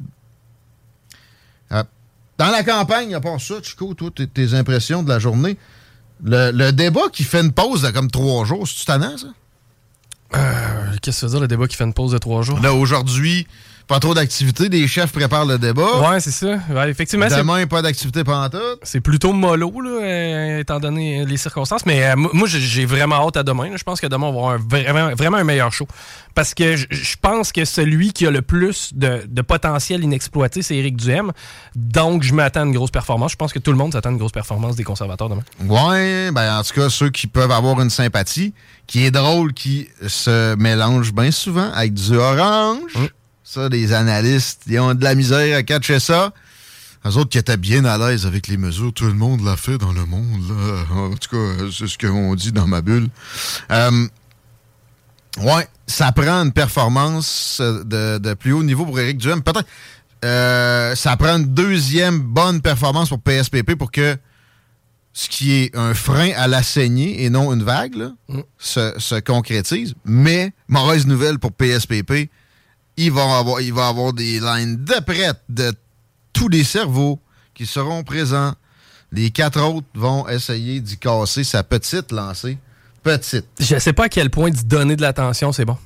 Euh, 1.72 1.84
dans 2.38 2.50
la 2.50 2.64
campagne, 2.64 3.14
à 3.14 3.20
part 3.20 3.42
ça, 3.42 3.56
Chico, 3.62 3.94
toi, 3.94 4.10
tes, 4.12 4.54
impressions 4.54 5.04
de 5.04 5.10
la 5.10 5.20
journée, 5.20 5.58
le, 6.24 6.52
le 6.52 6.72
débat 6.72 7.10
qui 7.12 7.24
fait 7.24 7.42
une 7.42 7.52
pause 7.52 7.82
de 7.82 7.90
comme 7.90 8.10
trois 8.10 8.46
jours, 8.46 8.68
c'est-tu 8.68 8.86
tannant, 8.86 9.18
ça? 9.18 9.28
Euh, 10.36 10.96
Qu'est-ce 11.02 11.22
que 11.22 11.22
ça 11.22 11.26
veut 11.28 11.32
dire, 11.32 11.40
le 11.42 11.48
débat 11.48 11.68
qui 11.68 11.76
fait 11.76 11.84
une 11.84 11.94
pause 11.94 12.12
de 12.12 12.18
trois 12.18 12.42
jours? 12.42 12.60
Là, 12.62 12.74
aujourd'hui, 12.74 13.48
pas 13.90 14.00
trop 14.00 14.14
d'activité, 14.14 14.70
les 14.70 14.88
chefs 14.88 15.12
préparent 15.12 15.46
le 15.46 15.58
débat. 15.58 16.00
Ouais, 16.12 16.20
c'est 16.22 16.32
ça. 16.32 16.60
Ouais, 16.70 16.90
effectivement, 16.90 17.26
c'est- 17.28 17.38
Demain, 17.38 17.66
pas 17.68 17.82
d'activité 17.82 18.24
pendant 18.24 18.48
tout. 18.50 18.78
c'est 18.84 19.02
plutôt 19.02 19.34
mollo, 19.34 19.82
là, 19.82 19.90
euh, 20.02 20.60
étant 20.60 20.80
donné 20.80 21.26
les 21.26 21.38
circonstances. 21.38 21.86
Mais 21.86 22.04
euh, 22.06 22.16
moi, 22.16 22.48
j'ai- 22.48 22.86
vraiment 22.86 23.28
hâte 23.28 23.38
à 23.38 23.44
demain. 23.44 23.70
là. 23.70 23.78
Je 23.78 23.84
pense 23.84 24.00
que 24.00 24.08
demain, 24.08 24.28
on 24.28 24.32
va 24.32 24.38
avoir 24.38 24.54
un 24.54 24.58
vraiment, 24.58 25.16
vraiment 25.16 25.38
un 25.38 25.44
meilleur 25.44 25.74
show. 25.74 25.88
Parce 26.36 26.54
que 26.54 26.76
je- 26.78 27.16
pense 27.22 27.52
que 27.52 27.66
celui 27.66 28.14
qui 28.14 28.26
a 28.28 28.32
le 28.32 28.42
plus 28.44 28.92
de, 28.94 29.24
de 29.28 29.42
potentiel 29.42 30.04
inexploité, 30.04 30.62
c'est 30.62 30.76
Éric 30.78 30.96
Duhem. 30.96 31.32
Donc, 31.76 32.24
je 32.24 32.34
m'attends 32.34 32.62
à 32.62 32.66
une 32.66 32.72
grosse 32.74 32.92
performance. 32.92 33.32
Je 33.32 33.38
pense 33.38 33.52
que 33.52 33.60
tout 33.60 33.72
le 33.72 33.78
monde 33.78 33.92
s'attend 33.94 34.10
à 34.10 34.12
une 34.14 34.18
grosse 34.20 34.32
performance 34.32 34.76
des 34.76 34.84
conservateurs 34.84 35.28
demain. 35.30 35.44
Ouais, 35.68 36.32
ben 36.32 36.60
en 36.60 36.64
tout 36.64 36.74
cas, 36.76 36.90
ceux 36.90 37.10
qui 37.10 37.26
peuvent 37.28 37.52
avoir 37.52 37.82
une 37.82 37.90
sympathie, 37.90 38.54
qui 38.88 39.04
est 39.06 39.12
drôle, 39.12 39.54
qui 39.54 39.90
se 40.08 40.56
mélange 40.56 41.12
bien 41.12 41.32
souvent 41.32 41.72
avec 41.74 41.94
du 41.96 42.16
orange. 42.16 42.94
Ça, 43.52 43.68
les 43.68 43.94
analystes, 43.94 44.62
ils 44.68 44.80
ont 44.80 44.94
de 44.94 45.04
la 45.04 45.16
misère 45.16 45.58
à 45.58 45.64
catcher 45.64 46.00
ça. 46.00 46.34
Les 47.04 47.18
autres 47.18 47.32
qui 47.32 47.40
étaient 47.40 47.58
bien 47.58 47.84
à 47.84 47.98
l'aise 47.98 48.28
avec 48.28 48.48
les 48.48 48.58
mesures, 48.58 48.94
tout 48.94 49.06
le 49.06 49.16
monde 49.16 49.44
l'a 49.44 49.58
fait 49.58 49.80
dans 49.80 49.92
le 49.92 50.06
monde. 50.06 50.48
Là. 50.48 50.84
En 50.96 51.16
tout 51.16 51.36
cas, 51.36 51.64
c'est 51.76 51.88
ce 51.88 51.98
qu'on 51.98 52.36
dit 52.36 52.52
dans 52.52 52.68
ma 52.68 52.84
bulle. 52.84 53.08
Euh, 53.72 54.08
ouais, 55.42 55.68
ça 55.88 56.12
prend 56.12 56.44
une 56.44 56.52
performance 56.52 57.58
euh, 57.60 57.84
de, 57.84 58.20
de 58.20 58.36
plus 58.36 58.54
haut 58.54 58.62
niveau 58.62 58.86
pour 58.86 59.00
Éric 59.00 59.18
Duhem. 59.18 59.42
Peut-être 59.42 59.68
euh, 60.24 60.94
ça 60.94 61.18
prend 61.18 61.38
une 61.38 61.52
deuxième 61.52 62.20
bonne 62.20 62.62
performance 62.62 63.10
pour 63.10 63.20
PSPP 63.20 63.74
pour 63.74 63.90
que 63.90 64.16
ce 65.12 65.28
qui 65.28 65.54
est 65.54 65.76
un 65.76 65.96
frein 65.96 66.34
à 66.36 66.48
la 66.48 66.62
saignée 66.62 67.24
et 67.24 67.32
non 67.32 67.52
une 67.52 67.64
vague, 67.64 67.96
là, 67.96 68.12
se, 68.60 68.94
se 69.00 69.16
concrétise. 69.16 69.96
Mais, 70.06 70.54
mauvaise 70.68 71.08
nouvelle 71.08 71.40
pour 71.40 71.52
PSPP, 71.52 72.30
il 73.06 73.14
va 73.14 73.38
avoir, 73.38 73.62
il 73.62 73.74
va 73.74 73.88
avoir 73.88 74.12
des 74.14 74.40
lines 74.40 74.84
de 74.84 75.00
prête 75.00 75.42
de 75.48 75.74
tous 76.34 76.50
les 76.50 76.66
cerveaux 76.66 77.20
qui 77.54 77.66
seront 77.66 78.04
présents. 78.04 78.54
Les 79.12 79.32
quatre 79.32 79.62
autres 79.62 79.88
vont 79.96 80.28
essayer 80.28 80.82
d'y 80.82 80.98
casser 80.98 81.44
sa 81.44 81.64
petite 81.64 82.12
lancée. 82.12 82.58
Petite. 83.02 83.46
Je 83.60 83.80
sais 83.80 83.94
pas 83.94 84.06
à 84.06 84.10
quel 84.10 84.30
point 84.30 84.50
d'y 84.50 84.66
donner 84.66 84.98
de 84.98 85.02
l'attention, 85.02 85.54
c'est 85.54 85.66
bon. 85.66 85.78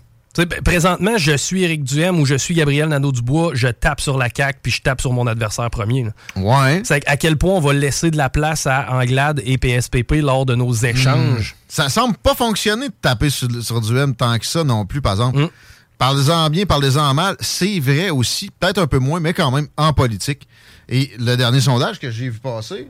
Présentement, 0.65 1.15
je 1.17 1.37
suis 1.37 1.63
Éric 1.63 1.83
Duhem 1.83 2.19
ou 2.19 2.25
je 2.25 2.33
suis 2.33 2.55
Gabriel 2.55 2.89
Nadeau-Dubois, 2.89 3.51
je 3.53 3.67
tape 3.67 4.01
sur 4.01 4.17
la 4.17 4.29
CAQ 4.35 4.59
puis 4.63 4.71
je 4.71 4.81
tape 4.81 4.99
sur 4.99 5.13
mon 5.13 5.27
adversaire 5.27 5.69
premier. 5.69 6.05
là. 6.05 6.11
Ouais. 6.35 6.81
C'est 6.83 7.07
à 7.07 7.17
quel 7.17 7.37
point 7.37 7.53
on 7.53 7.59
va 7.59 7.73
laisser 7.73 8.09
de 8.09 8.17
la 8.17 8.31
place 8.31 8.65
à 8.65 8.91
Anglade 8.91 9.43
et 9.45 9.59
PSPP 9.59 10.13
lors 10.23 10.47
de 10.47 10.55
nos 10.55 10.73
échanges. 10.73 11.55
Ça 11.67 11.89
semble 11.89 12.17
pas 12.17 12.33
fonctionner 12.33 12.87
de 12.87 12.95
taper 12.99 13.29
sur, 13.29 13.47
sur 13.63 13.79
du 13.79 13.95
M 13.95 14.15
tant 14.15 14.39
que 14.39 14.45
ça 14.47 14.63
non 14.63 14.87
plus, 14.87 15.01
par 15.01 15.11
exemple. 15.11 15.37
Mm. 15.37 15.49
Parlez-en 15.97 16.49
bien, 16.49 16.65
parlez-en 16.65 17.13
mal. 17.13 17.35
C'est 17.39 17.79
vrai 17.79 18.09
aussi, 18.09 18.49
peut-être 18.59 18.79
un 18.79 18.87
peu 18.87 18.99
moins, 18.99 19.19
mais 19.19 19.33
quand 19.33 19.51
même 19.51 19.67
en 19.77 19.93
politique. 19.93 20.47
Et 20.89 21.11
le 21.17 21.35
dernier 21.35 21.61
sondage 21.61 21.99
que 21.99 22.11
j'ai 22.11 22.29
vu 22.29 22.39
passer, 22.39 22.89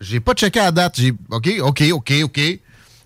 j'ai 0.00 0.20
pas 0.20 0.32
checké 0.34 0.60
à 0.60 0.72
date. 0.72 0.94
J'ai 0.96 1.12
OK, 1.30 1.50
OK, 1.60 1.82
OK, 1.92 2.12
OK. 2.22 2.40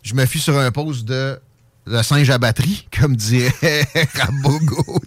Je 0.02 0.14
me 0.14 0.24
fie 0.26 0.38
sur 0.38 0.56
un 0.58 0.70
post 0.70 1.04
de 1.04 1.38
le 1.86 2.02
singe 2.02 2.30
à 2.30 2.38
batterie, 2.38 2.86
comme 3.00 3.16
dirait 3.16 3.88
Rabogo. 4.14 5.00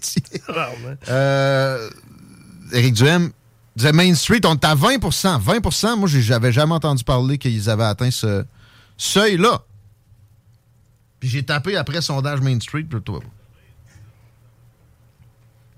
euh, 1.10 1.90
Éric 2.74 2.94
Duhem 2.96 3.32
disait 3.76 3.94
Main 3.94 4.14
Street, 4.16 4.42
on 4.46 4.56
est 4.56 4.66
à 4.66 4.76
20% 4.76 5.42
20% 5.42 5.98
moi, 5.98 6.10
j'avais 6.10 6.52
jamais 6.52 6.74
entendu 6.74 7.04
parler 7.04 7.38
qu'ils 7.38 7.70
avaient 7.70 7.84
atteint 7.84 8.12
ce 8.12 8.44
seuil-là. 8.98 9.62
Puis 11.20 11.30
j'ai 11.30 11.44
tapé 11.44 11.78
après 11.78 12.02
sondage 12.02 12.42
Main 12.42 12.60
Street, 12.60 12.84
plutôt. 12.84 13.22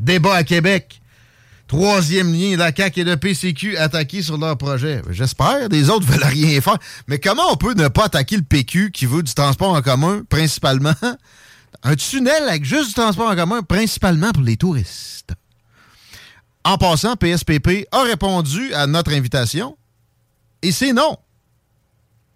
Débat 0.03 0.35
à 0.35 0.43
Québec. 0.43 1.01
Troisième 1.67 2.33
lien, 2.33 2.57
la 2.57 2.75
CAQ 2.75 2.99
et 2.99 3.03
le 3.05 3.15
PCQ 3.15 3.77
attaqués 3.77 4.21
sur 4.21 4.37
leur 4.37 4.57
projet. 4.57 5.01
J'espère, 5.09 5.69
les 5.69 5.89
autres 5.89 6.05
veulent 6.05 6.23
rien 6.23 6.59
faire. 6.59 6.77
Mais 7.07 7.19
comment 7.19 7.43
on 7.49 7.55
peut 7.55 7.73
ne 7.73 7.87
pas 7.87 8.05
attaquer 8.05 8.35
le 8.35 8.43
PQ 8.43 8.91
qui 8.91 9.05
veut 9.05 9.23
du 9.23 9.33
transport 9.33 9.73
en 9.73 9.81
commun, 9.81 10.23
principalement? 10.29 10.93
Un 11.83 11.95
tunnel 11.95 12.43
avec 12.49 12.65
juste 12.65 12.89
du 12.89 12.93
transport 12.93 13.29
en 13.29 13.35
commun, 13.35 13.61
principalement 13.63 14.31
pour 14.33 14.43
les 14.43 14.57
touristes. 14.57 15.31
En 16.65 16.77
passant, 16.77 17.15
PSPP 17.15 17.87
a 17.91 18.03
répondu 18.03 18.73
à 18.73 18.87
notre 18.87 19.13
invitation 19.13 19.77
et 20.61 20.73
c'est 20.73 20.91
non. 20.91 21.17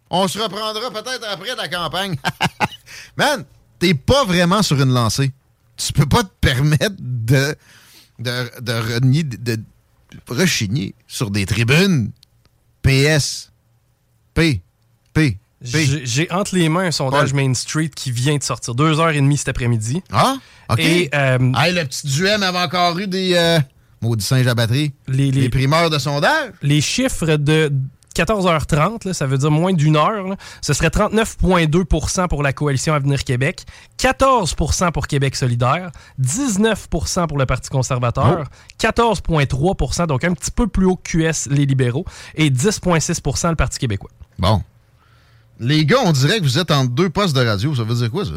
On 0.10 0.28
se 0.30 0.40
reprendra 0.40 0.90
peut-être 0.90 1.26
après 1.30 1.54
la 1.56 1.68
campagne. 1.68 2.16
Man, 3.18 3.44
t'es 3.78 3.94
pas 3.94 4.24
vraiment 4.24 4.64
sur 4.64 4.82
une 4.82 4.94
lancée. 4.94 5.32
Tu 5.78 5.94
peux 5.94 6.06
pas 6.06 6.24
te 6.24 6.30
permettre 6.42 6.96
de, 7.00 7.56
de, 8.20 8.62
de 8.62 8.74
renier, 8.96 9.24
de, 9.24 9.56
de 9.56 9.62
rechigner 10.28 10.96
sur 11.08 11.30
des 11.32 11.46
tribunes. 11.46 12.12
PS. 12.82 13.52
P. 14.34 14.62
P. 15.14 15.38
J'ai 15.62 16.06
j'ai 16.06 16.32
entre 16.32 16.56
les 16.56 16.70
mains 16.70 16.86
un 16.86 16.92
sondage 16.92 17.34
Main 17.34 17.54
Street 17.56 17.90
qui 17.90 18.12
vient 18.12 18.38
de 18.38 18.44
sortir. 18.44 18.76
Deux 18.76 19.00
heures 19.00 19.10
et 19.10 19.16
demie 19.20 19.38
cet 19.38 19.50
après-midi. 19.50 20.04
Ah, 20.12 20.38
OK. 20.70 20.80
Et 20.80 21.10
euh, 21.16 21.52
Hey, 21.56 21.74
le 21.74 21.84
petit 21.86 22.06
duel 22.08 22.40
m'avait 22.40 22.60
encore 22.60 22.98
eu 23.00 23.08
des 23.08 23.34
euh, 23.34 23.60
maudits 24.02 24.24
singes 24.24 24.46
à 24.46 24.54
batterie. 24.54 24.94
les, 25.08 25.32
les- 25.32 25.42
Les 25.42 25.50
primeurs 25.50 25.90
de 25.90 25.98
sondage. 25.98 26.52
les 26.62 26.80
chiffres 26.82 27.36
de 27.38 27.72
14h30, 28.24 29.08
là, 29.08 29.14
ça 29.14 29.26
veut 29.26 29.38
dire 29.38 29.52
moins 29.52 29.74
d'une 29.74 29.96
heure, 29.96 30.28
là, 30.28 30.36
ce 30.62 30.74
serait 30.74 30.88
39,2% 30.90 32.28
pour 32.28 32.44
la 32.44 32.54
coalition 32.54 32.94
Avenir 32.94 33.24
Québec, 33.24 33.66
14% 34.00 34.92
pour 34.92 35.08
Québec 35.08 35.36
solidaire, 35.36 35.92
19% 36.22 37.28
pour 37.28 37.38
le 37.38 37.46
Parti 37.46 37.70
conservateur, 37.70 38.46
14,3% 38.80 40.08
donc 40.08 40.24
un 40.24 40.34
petit 40.34 40.52
peu 40.52 40.68
plus 40.68 40.86
haut 40.86 40.96
que 40.96 41.10
QS 41.32 41.50
les 41.50 41.66
libéraux, 41.66 42.06
et 42.36 42.50
10,6% 42.50 43.50
le 43.50 43.56
Parti 43.56 43.80
québécois. 43.80 44.10
Bon. 44.40 44.62
Les 45.60 45.86
gars, 45.86 45.98
on 46.06 46.12
dirait 46.12 46.40
que 46.40 46.44
vous 46.44 46.60
êtes 46.60 46.72
entre 46.72 46.92
deux 46.92 47.10
postes 47.10 47.36
de 47.36 47.46
radio. 47.46 47.74
Ça 47.76 47.84
veut 47.84 47.96
dire 47.96 48.12
quoi, 48.12 48.26
ça? 48.26 48.32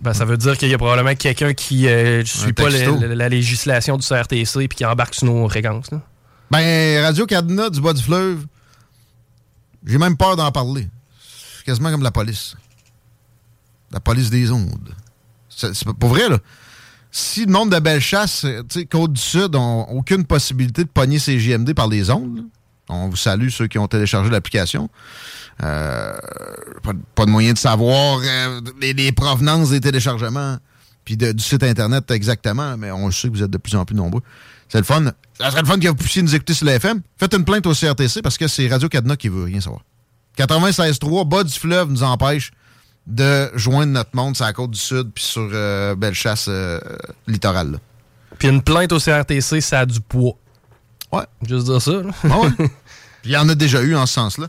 Ben, 0.00 0.12
ça 0.12 0.24
veut 0.24 0.36
dire 0.36 0.58
qu'il 0.58 0.68
y 0.68 0.74
a 0.74 0.78
probablement 0.78 1.14
quelqu'un 1.14 1.54
qui 1.54 1.84
ne 1.84 2.22
suit 2.24 2.52
pas 2.52 2.68
la, 2.68 2.86
la- 3.08 3.14
la 3.14 3.28
législation 3.28 3.96
du 3.96 4.06
CRTC 4.06 4.60
et 4.64 4.68
qui 4.68 4.84
embarque 4.84 5.14
sur 5.14 5.26
nos 5.26 5.48
fréquences. 5.48 5.90
là. 5.90 6.00
Ben, 6.50 7.02
Radio 7.02 7.26
Cadena 7.26 7.70
du 7.70 7.80
bas 7.80 7.92
du 7.92 8.02
fleuve, 8.02 8.44
j'ai 9.86 9.98
même 9.98 10.16
peur 10.16 10.36
d'en 10.36 10.50
parler. 10.50 10.88
C'est 11.56 11.64
quasiment 11.64 11.90
comme 11.90 12.02
la 12.02 12.10
police. 12.10 12.56
La 13.92 14.00
police 14.00 14.30
des 14.30 14.50
ondes. 14.50 14.94
C'est 15.48 15.72
pour 15.98 16.10
vrai, 16.10 16.28
là. 16.28 16.38
Si 17.12 17.46
le 17.46 17.52
nombre 17.52 17.74
de 17.74 17.80
belles 17.80 18.00
chasses, 18.00 18.44
euh, 18.44 18.62
tu 18.68 18.80
sais, 18.80 18.86
Côte-du-Sud 18.86 19.54
n'ont 19.54 19.84
aucune 19.88 20.26
possibilité 20.26 20.84
de 20.84 20.88
pogner 20.88 21.18
ces 21.18 21.38
JMD 21.38 21.72
par 21.72 21.88
les 21.88 22.10
ondes, 22.10 22.44
on 22.90 23.08
vous 23.08 23.16
salue 23.16 23.48
ceux 23.48 23.68
qui 23.68 23.78
ont 23.78 23.88
téléchargé 23.88 24.28
l'application. 24.28 24.90
Euh, 25.62 26.14
pas, 27.14 27.24
de- 27.24 27.30
moyen 27.30 27.54
de 27.54 27.58
savoir 27.58 28.20
euh, 28.22 28.60
les, 28.80 29.12
provenances 29.12 29.70
des 29.70 29.80
téléchargements 29.80 30.58
puis 31.06 31.16
du 31.16 31.32
site 31.38 31.62
Internet 31.62 32.10
exactement, 32.10 32.76
mais 32.76 32.90
on 32.90 33.10
sait 33.10 33.28
que 33.28 33.32
vous 33.32 33.42
êtes 33.42 33.50
de 33.50 33.58
plus 33.58 33.76
en 33.76 33.84
plus 33.84 33.94
nombreux. 33.94 34.22
C'est 34.68 34.78
le 34.78 34.84
fun. 34.84 35.04
Ça 35.38 35.50
serait 35.50 35.62
le 35.62 35.66
fun 35.66 35.78
que 35.78 35.88
vous 35.88 35.94
puissiez 35.94 36.22
nous 36.22 36.34
écouter 36.34 36.54
sur 36.54 36.66
la 36.66 36.74
FM. 36.74 37.02
Faites 37.18 37.34
une 37.34 37.44
plainte 37.44 37.66
au 37.66 37.72
CRTC 37.72 38.22
parce 38.22 38.38
que 38.38 38.48
c'est 38.48 38.68
Radio 38.68 38.88
Cadena 38.88 39.16
qui 39.16 39.28
veut 39.28 39.44
rien 39.44 39.60
savoir. 39.60 39.82
96.3, 40.38 41.28
bas 41.28 41.44
du 41.44 41.52
fleuve 41.52 41.90
nous 41.90 42.02
empêche 42.02 42.52
de 43.06 43.50
joindre 43.54 43.92
notre 43.92 44.10
monde 44.14 44.36
sur 44.36 44.44
la 44.44 44.52
côte 44.52 44.72
du 44.72 44.78
Sud 44.78 45.10
puis 45.14 45.24
sur 45.24 45.48
euh, 45.52 45.94
Bellechasse 45.94 46.46
euh, 46.48 46.80
littorale. 47.26 47.78
Puis 48.38 48.48
une 48.48 48.62
plainte 48.62 48.92
au 48.92 48.98
CRTC, 48.98 49.60
ça 49.60 49.80
a 49.80 49.86
du 49.86 50.00
poids. 50.00 50.36
Ouais. 51.12 51.24
Juste 51.42 51.66
dire 51.66 51.80
ça. 51.80 52.02
Ah 52.24 52.40
ouais. 52.40 52.50
Puis 52.58 53.30
Il 53.30 53.30
y 53.30 53.36
en 53.36 53.48
a 53.48 53.54
déjà 53.54 53.80
eu 53.82 53.94
en 53.94 54.06
ce 54.06 54.14
sens-là. 54.14 54.48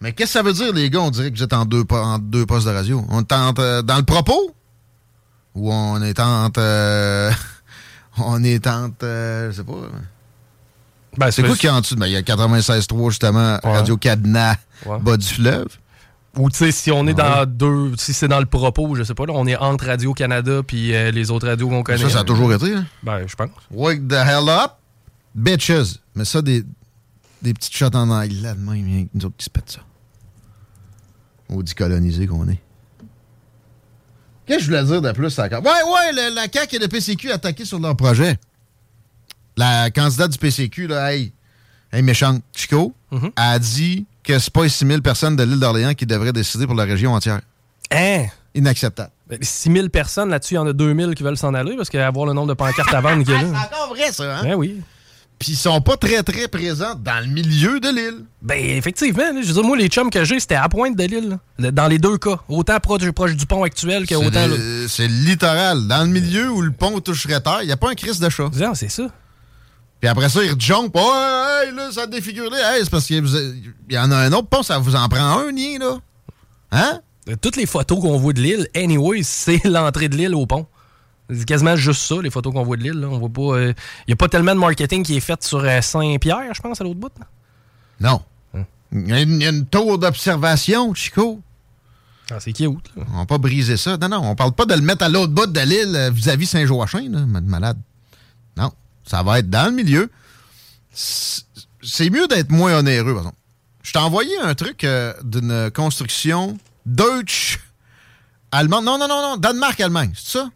Mais 0.00 0.12
qu'est-ce 0.12 0.32
que 0.32 0.38
ça 0.38 0.42
veut 0.42 0.52
dire, 0.52 0.72
les 0.72 0.90
gars? 0.90 1.00
On 1.00 1.10
dirait 1.10 1.30
que 1.30 1.36
vous 1.36 1.42
êtes 1.42 1.52
en 1.52 1.64
deux, 1.64 1.84
en 1.90 2.18
deux 2.18 2.46
postes 2.46 2.66
de 2.66 2.72
radio. 2.72 3.04
On 3.10 3.20
est 3.20 3.32
entre, 3.32 3.62
euh, 3.62 3.82
dans 3.82 3.96
le 3.96 4.04
propos? 4.04 4.54
Ou 5.54 5.72
on 5.72 6.02
est 6.02 6.18
entre... 6.18 7.32
on 8.24 8.42
est 8.44 8.66
entre... 8.66 9.04
euh, 9.04 9.50
je 9.50 9.56
sais 9.56 9.64
pas. 9.64 9.72
Ben, 11.16 11.30
C'est 11.30 11.42
quoi 11.42 11.56
qui 11.56 11.66
est 11.66 11.70
en 11.70 11.80
dessous? 11.80 11.96
Ben, 11.96 12.06
il 12.06 12.12
y 12.12 12.16
a 12.16 12.22
96.3, 12.22 13.10
justement, 13.10 13.58
Ouais. 13.64 13.72
Radio 13.72 13.96
Cadenas, 13.96 14.56
Ouais. 14.86 14.98
bas 15.00 15.16
du 15.16 15.26
fleuve? 15.26 15.66
Ou 16.36 16.50
tu 16.50 16.58
sais, 16.58 16.70
si 16.70 16.92
on 16.92 17.06
est 17.08 17.14
dans 17.14 17.44
deux, 17.48 17.96
si 17.96 18.12
c'est 18.12 18.28
dans 18.28 18.38
le 18.38 18.46
propos, 18.46 18.94
je 18.94 19.02
sais 19.02 19.14
pas, 19.14 19.26
là, 19.26 19.32
on 19.34 19.46
est 19.46 19.56
entre 19.56 19.86
Radio-Canada 19.86 20.60
puis 20.64 20.94
euh, 20.94 21.10
les 21.10 21.30
autres 21.32 21.48
radios 21.48 21.68
qu'on 21.68 21.82
connaît. 21.82 21.98
Ça, 21.98 22.10
ça 22.10 22.18
a 22.20 22.24
toujours 22.24 22.52
été. 22.52 22.74
Hein? 22.74 22.86
Ben, 23.02 23.26
je 23.26 23.34
pense. 23.34 23.48
Wake 23.72 24.06
the 24.06 24.12
hell 24.12 24.48
up, 24.48 24.72
bitches. 25.34 25.98
Mais 26.14 26.24
ça, 26.24 26.40
des, 26.42 26.62
des 27.42 27.54
petites 27.54 27.74
shots 27.74 27.86
en 27.94 28.10
anglais 28.10 28.54
de 28.54 28.70
même, 28.70 29.08
nous 29.14 29.24
autres 29.24 29.36
qui 29.36 29.46
se 29.46 29.50
pètent 29.50 29.70
ça. 29.70 29.80
Maudit 31.48 31.74
colonisé 31.74 32.26
qu'on 32.26 32.46
est. 32.48 32.60
Qu'est-ce 34.48 34.58
que 34.58 34.64
je 34.64 34.70
voulais 34.70 34.84
dire 34.84 35.02
de 35.02 35.12
plus 35.12 35.38
encore? 35.38 35.62
Ouais, 35.62 35.70
ouais, 35.70 36.12
le- 36.30 36.34
la 36.34 36.46
CAQ 36.52 36.76
et 36.76 36.78
le 36.80 36.88
PCQ 36.88 37.30
attaqués 37.30 37.64
sur 37.64 37.78
leur 37.78 37.96
projet. 37.96 38.36
La 39.56 39.90
candidate 39.90 40.30
du 40.32 40.38
PCQ, 40.38 40.86
là, 40.86 41.12
hey, 41.14 41.32
hey 41.92 42.02
méchante, 42.02 42.42
Chico, 42.54 42.94
Mhm. 43.10 43.30
a 43.36 43.58
dit 43.58 44.06
que 44.22 44.38
c'est 44.38 44.52
pas 44.52 44.62
les 44.64 44.68
6000 44.68 45.02
personnes 45.02 45.36
de 45.36 45.42
l'île 45.42 45.58
d'Orléans 45.60 45.94
qui 45.94 46.06
devraient 46.06 46.32
décider 46.32 46.66
pour 46.66 46.74
la 46.76 46.84
région 46.84 47.12
entière. 47.14 47.40
Hein? 47.90 48.26
Inacceptable. 48.54 49.10
Ben, 49.28 49.38
6000 49.42 49.90
personnes 49.90 50.30
là-dessus, 50.30 50.54
il 50.54 50.56
y 50.56 50.60
en 50.60 50.66
a 50.66 50.72
2000 50.72 51.14
qui 51.14 51.22
veulent 51.22 51.36
s'en 51.36 51.52
aller 51.54 51.76
parce 51.76 51.90
qu'avoir 51.90 52.26
le 52.26 52.32
nombre 52.32 52.48
de 52.48 52.54
pancartes 52.54 52.92
à 52.94 53.00
vendre 53.00 53.22
qu'il 53.24 53.32
y 53.34 53.36
a 53.36 53.40
C'est 53.40 53.74
encore 53.74 53.88
vrai, 53.94 54.12
ça, 54.12 54.38
hein? 54.38 54.42
Ben 54.42 54.54
oui. 54.54 54.80
Puis 55.38 55.52
ils 55.52 55.56
sont 55.56 55.80
pas 55.80 55.96
très, 55.96 56.22
très 56.24 56.48
présents 56.48 56.94
dans 56.96 57.24
le 57.24 57.30
milieu 57.30 57.78
de 57.78 57.88
l'île. 57.88 58.24
Ben, 58.42 58.58
effectivement, 58.58 59.22
là, 59.22 59.40
je 59.40 59.46
veux 59.46 59.52
dire, 59.52 59.62
moi, 59.62 59.76
les 59.76 59.88
chums 59.88 60.10
que 60.10 60.24
j'ai, 60.24 60.40
c'était 60.40 60.56
à 60.56 60.68
pointe 60.68 60.96
de 60.96 61.04
l'île. 61.04 61.38
Dans 61.58 61.86
les 61.86 61.98
deux 61.98 62.18
cas. 62.18 62.40
Autant 62.48 62.80
proche, 62.80 63.08
proche 63.12 63.36
du 63.36 63.46
pont 63.46 63.62
actuel 63.62 64.06
que 64.06 64.16
autant. 64.16 64.48
C'est 64.88 65.06
littoral. 65.06 65.86
Dans 65.86 66.02
le 66.02 66.10
milieu 66.10 66.50
où 66.50 66.60
le 66.60 66.72
pont 66.72 66.98
toucherait 67.00 67.40
terre, 67.40 67.60
il 67.62 67.66
n'y 67.66 67.72
a 67.72 67.76
pas 67.76 67.90
un 67.90 67.94
crise 67.94 68.18
de 68.18 68.28
chat. 68.28 68.50
Non, 68.56 68.74
c'est 68.74 68.88
ça. 68.88 69.04
Puis 70.00 70.08
après 70.08 70.28
ça, 70.28 70.42
ils 70.42 70.52
rejumpent. 70.52 70.94
Oh, 70.94 71.12
hey, 71.62 71.74
là, 71.74 71.90
ça 71.92 72.06
défigure. 72.06 72.52
Hey, 72.54 72.82
c'est 72.82 72.90
parce 72.90 73.06
qu'il 73.06 73.24
y 73.90 73.98
en 73.98 74.10
a 74.10 74.16
un 74.16 74.32
autre 74.32 74.48
pont, 74.48 74.62
ça 74.62 74.78
vous 74.78 74.96
en 74.96 75.08
prend 75.08 75.38
un 75.38 75.52
nid, 75.52 75.78
là. 75.78 75.98
Hein? 76.72 77.00
Toutes 77.40 77.56
les 77.56 77.66
photos 77.66 78.00
qu'on 78.00 78.16
voit 78.16 78.32
de 78.32 78.40
l'île, 78.40 78.68
anyway, 78.74 79.22
c'est 79.22 79.64
l'entrée 79.64 80.08
de 80.08 80.16
l'île 80.16 80.34
au 80.34 80.46
pont. 80.46 80.66
C'est 81.30 81.44
quasiment 81.44 81.76
juste 81.76 82.02
ça, 82.02 82.16
les 82.22 82.30
photos 82.30 82.52
qu'on 82.54 82.62
voit 82.62 82.76
de 82.76 82.82
l'île. 82.84 83.04
On 83.04 83.18
voit 83.18 83.28
pas. 83.28 83.60
Il 83.60 83.74
n'y 84.08 84.12
a 84.14 84.16
pas 84.16 84.28
tellement 84.28 84.54
de 84.54 84.60
marketing 84.60 85.02
qui 85.04 85.16
est 85.16 85.20
fait 85.20 85.42
sur 85.44 85.58
euh, 85.58 85.80
Saint-Pierre, 85.82 86.54
je 86.54 86.60
pense, 86.62 86.80
à 86.80 86.84
l'autre 86.84 86.98
bout. 86.98 87.12
là. 87.18 87.26
Non. 88.00 88.22
Il 88.92 89.08
y 89.08 89.12
a 89.12 89.20
une, 89.20 89.34
il 89.34 89.42
y 89.42 89.46
a 89.46 89.50
une 89.50 89.66
tour 89.66 89.98
d'observation, 89.98 90.94
Chico. 90.94 91.42
Ah, 92.30 92.40
c'est 92.40 92.52
cute. 92.54 92.90
là? 92.96 93.04
On 93.12 93.18
va 93.18 93.26
pas 93.26 93.36
briser 93.38 93.76
ça. 93.76 93.98
Non, 93.98 94.08
non, 94.08 94.20
on 94.22 94.34
parle 94.34 94.52
pas 94.52 94.64
de 94.64 94.74
le 94.74 94.80
mettre 94.80 95.04
à 95.04 95.10
l'autre 95.10 95.32
bout 95.32 95.46
de 95.46 95.60
l'île 95.60 95.94
euh, 95.94 96.10
vis-à-vis 96.10 96.46
Saint-Joachim, 96.46 97.26
malade. 97.26 97.78
Non, 98.56 98.72
ça 99.04 99.22
va 99.22 99.38
être 99.40 99.50
dans 99.50 99.66
le 99.66 99.72
milieu. 99.72 100.10
C'est 100.92 101.42
c'est 101.82 102.10
mieux 102.10 102.26
d'être 102.26 102.50
moins 102.50 102.78
onéreux, 102.78 103.12
par 103.12 103.18
exemple. 103.18 103.36
Je 103.82 103.92
t'ai 103.92 103.98
envoyé 103.98 104.38
un 104.40 104.54
truc 104.54 104.84
euh, 104.84 105.12
d'une 105.22 105.70
construction 105.70 106.58
Deutsch 106.86 107.60
allemande. 108.50 108.84
Non, 108.84 108.98
non, 108.98 109.06
non, 109.08 109.22
non, 109.22 109.36
Danemark-Allemagne, 109.36 110.12
c'est 110.16 110.38
ça? 110.38 110.50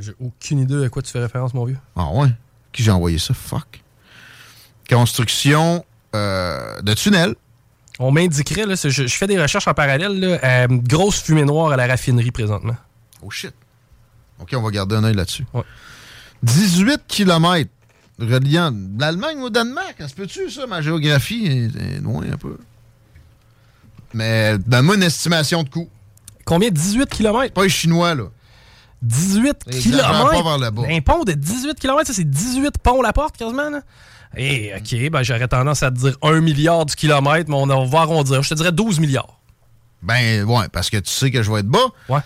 J'ai 0.00 0.14
aucune 0.20 0.60
idée 0.60 0.84
à 0.84 0.88
quoi 0.88 1.02
tu 1.02 1.10
fais 1.10 1.20
référence, 1.20 1.54
mon 1.54 1.64
vieux. 1.64 1.78
Ah 1.96 2.08
ouais? 2.12 2.28
Qui 2.72 2.82
j'ai 2.82 2.90
envoyé 2.90 3.18
ça? 3.18 3.34
Fuck. 3.34 3.82
Construction 4.88 5.84
euh, 6.14 6.80
de 6.82 6.94
tunnel. 6.94 7.34
On 7.98 8.12
m'indiquerait, 8.12 8.64
là, 8.66 8.74
je, 8.76 8.88
je 8.88 9.16
fais 9.16 9.26
des 9.26 9.40
recherches 9.40 9.66
en 9.66 9.74
parallèle, 9.74 10.20
là, 10.20 10.38
euh, 10.44 10.66
grosse 10.70 11.20
fumée 11.20 11.44
noire 11.44 11.72
à 11.72 11.76
la 11.76 11.86
raffinerie 11.86 12.30
présentement. 12.30 12.76
Oh 13.22 13.30
shit. 13.30 13.52
OK, 14.40 14.50
on 14.54 14.62
va 14.62 14.70
garder 14.70 14.94
un 14.94 15.04
œil 15.04 15.14
là-dessus. 15.14 15.44
Ouais. 15.52 15.64
18 16.44 17.02
km 17.08 17.68
reliant 18.20 18.72
l'Allemagne 18.98 19.40
au 19.40 19.50
Danemark. 19.50 19.96
Ça 19.98 20.08
se 20.08 20.14
peut-tu, 20.14 20.50
ça? 20.50 20.66
Ma 20.66 20.80
géographie 20.80 21.46
est, 21.46 21.76
est 21.76 22.00
loin 22.00 22.24
un 22.32 22.36
peu. 22.36 22.56
Mais 24.14 24.56
donne-moi 24.58 24.94
une 24.94 25.02
estimation 25.02 25.64
de 25.64 25.68
coût. 25.68 25.88
Combien? 26.44 26.70
18 26.70 27.08
km? 27.10 27.52
Pas 27.52 27.64
les 27.64 27.68
Chinois, 27.68 28.14
là. 28.14 28.24
18 29.02 29.56
Exagère 29.66 30.30
km? 30.30 30.84
Un 30.88 31.00
pont 31.00 31.24
de 31.24 31.32
18 31.32 31.78
km, 31.78 32.06
ça, 32.06 32.12
c'est 32.12 32.28
18 32.28 32.78
ponts 32.78 33.02
la 33.02 33.12
porte, 33.12 33.36
quasiment, 33.36 33.70
là? 33.70 33.80
Eh, 34.36 34.72
OK, 34.76 35.10
ben, 35.10 35.22
j'aurais 35.22 35.48
tendance 35.48 35.82
à 35.82 35.90
te 35.90 35.96
dire 35.96 36.16
1 36.22 36.40
milliard 36.40 36.84
du 36.84 36.94
kilomètre, 36.94 37.48
mais 37.48 37.56
on 37.56 37.86
va 37.86 38.00
arrondir. 38.00 38.42
Je 38.42 38.48
te 38.50 38.54
dirais 38.54 38.72
12 38.72 39.00
milliards. 39.00 39.38
Ben, 40.02 40.44
ouais, 40.44 40.68
parce 40.70 40.90
que 40.90 40.98
tu 40.98 41.10
sais 41.10 41.30
que 41.30 41.42
je 41.42 41.50
vais 41.50 41.60
être 41.60 41.68
bas. 41.68 41.86
Ouais. 42.08 42.20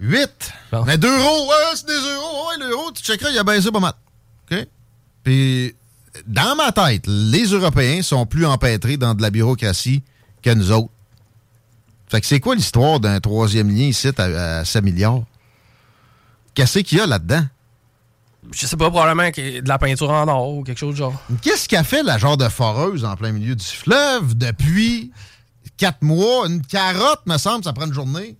8. 0.00 0.30
Bon. 0.70 0.84
Mais 0.84 0.98
2 0.98 1.08
euros, 1.08 1.48
ouais, 1.48 1.54
c'est 1.74 1.86
des 1.86 1.92
euros. 1.94 2.48
Ouais, 2.48 2.66
l'euro, 2.66 2.92
tu 2.92 3.02
checkeras, 3.02 3.30
il 3.30 3.38
a 3.38 3.44
baissé 3.44 3.70
pas 3.70 3.80
mal. 3.80 3.94
OK? 4.50 4.66
Puis, 5.24 5.74
dans 6.26 6.54
ma 6.56 6.70
tête, 6.72 7.04
les 7.06 7.46
Européens 7.46 8.02
sont 8.02 8.26
plus 8.26 8.46
empêtrés 8.46 8.96
dans 8.96 9.14
de 9.14 9.22
la 9.22 9.30
bureaucratie 9.30 10.02
que 10.42 10.50
nous 10.50 10.70
autres. 10.70 10.90
Fait 12.08 12.20
que 12.20 12.26
c'est 12.26 12.40
quoi 12.40 12.54
l'histoire 12.54 13.00
d'un 13.00 13.20
troisième 13.20 13.68
lien 13.68 13.86
ici 13.86 14.08
à, 14.16 14.58
à 14.58 14.64
7 14.64 14.84
milliards? 14.84 15.22
Qu'est-ce 16.58 16.80
qu'il 16.80 16.98
y 16.98 17.00
a 17.00 17.06
là-dedans? 17.06 17.44
Je 18.50 18.66
sais 18.66 18.76
pas, 18.76 18.90
probablement 18.90 19.30
de 19.30 19.68
la 19.68 19.78
peinture 19.78 20.10
en 20.10 20.26
or 20.26 20.56
ou 20.56 20.64
quelque 20.64 20.78
chose 20.78 20.94
du 20.94 20.98
genre. 20.98 21.14
Qu'est-ce 21.40 21.68
qu'a 21.68 21.84
fait 21.84 22.02
la 22.02 22.18
genre 22.18 22.36
de 22.36 22.48
foreuse 22.48 23.04
en 23.04 23.14
plein 23.14 23.30
milieu 23.30 23.54
du 23.54 23.64
fleuve 23.64 24.36
depuis 24.36 25.12
4 25.76 26.02
mois? 26.02 26.48
Une 26.48 26.60
carotte, 26.62 27.24
me 27.26 27.38
semble, 27.38 27.62
ça 27.62 27.72
prend 27.72 27.86
une 27.86 27.92
journée. 27.92 28.36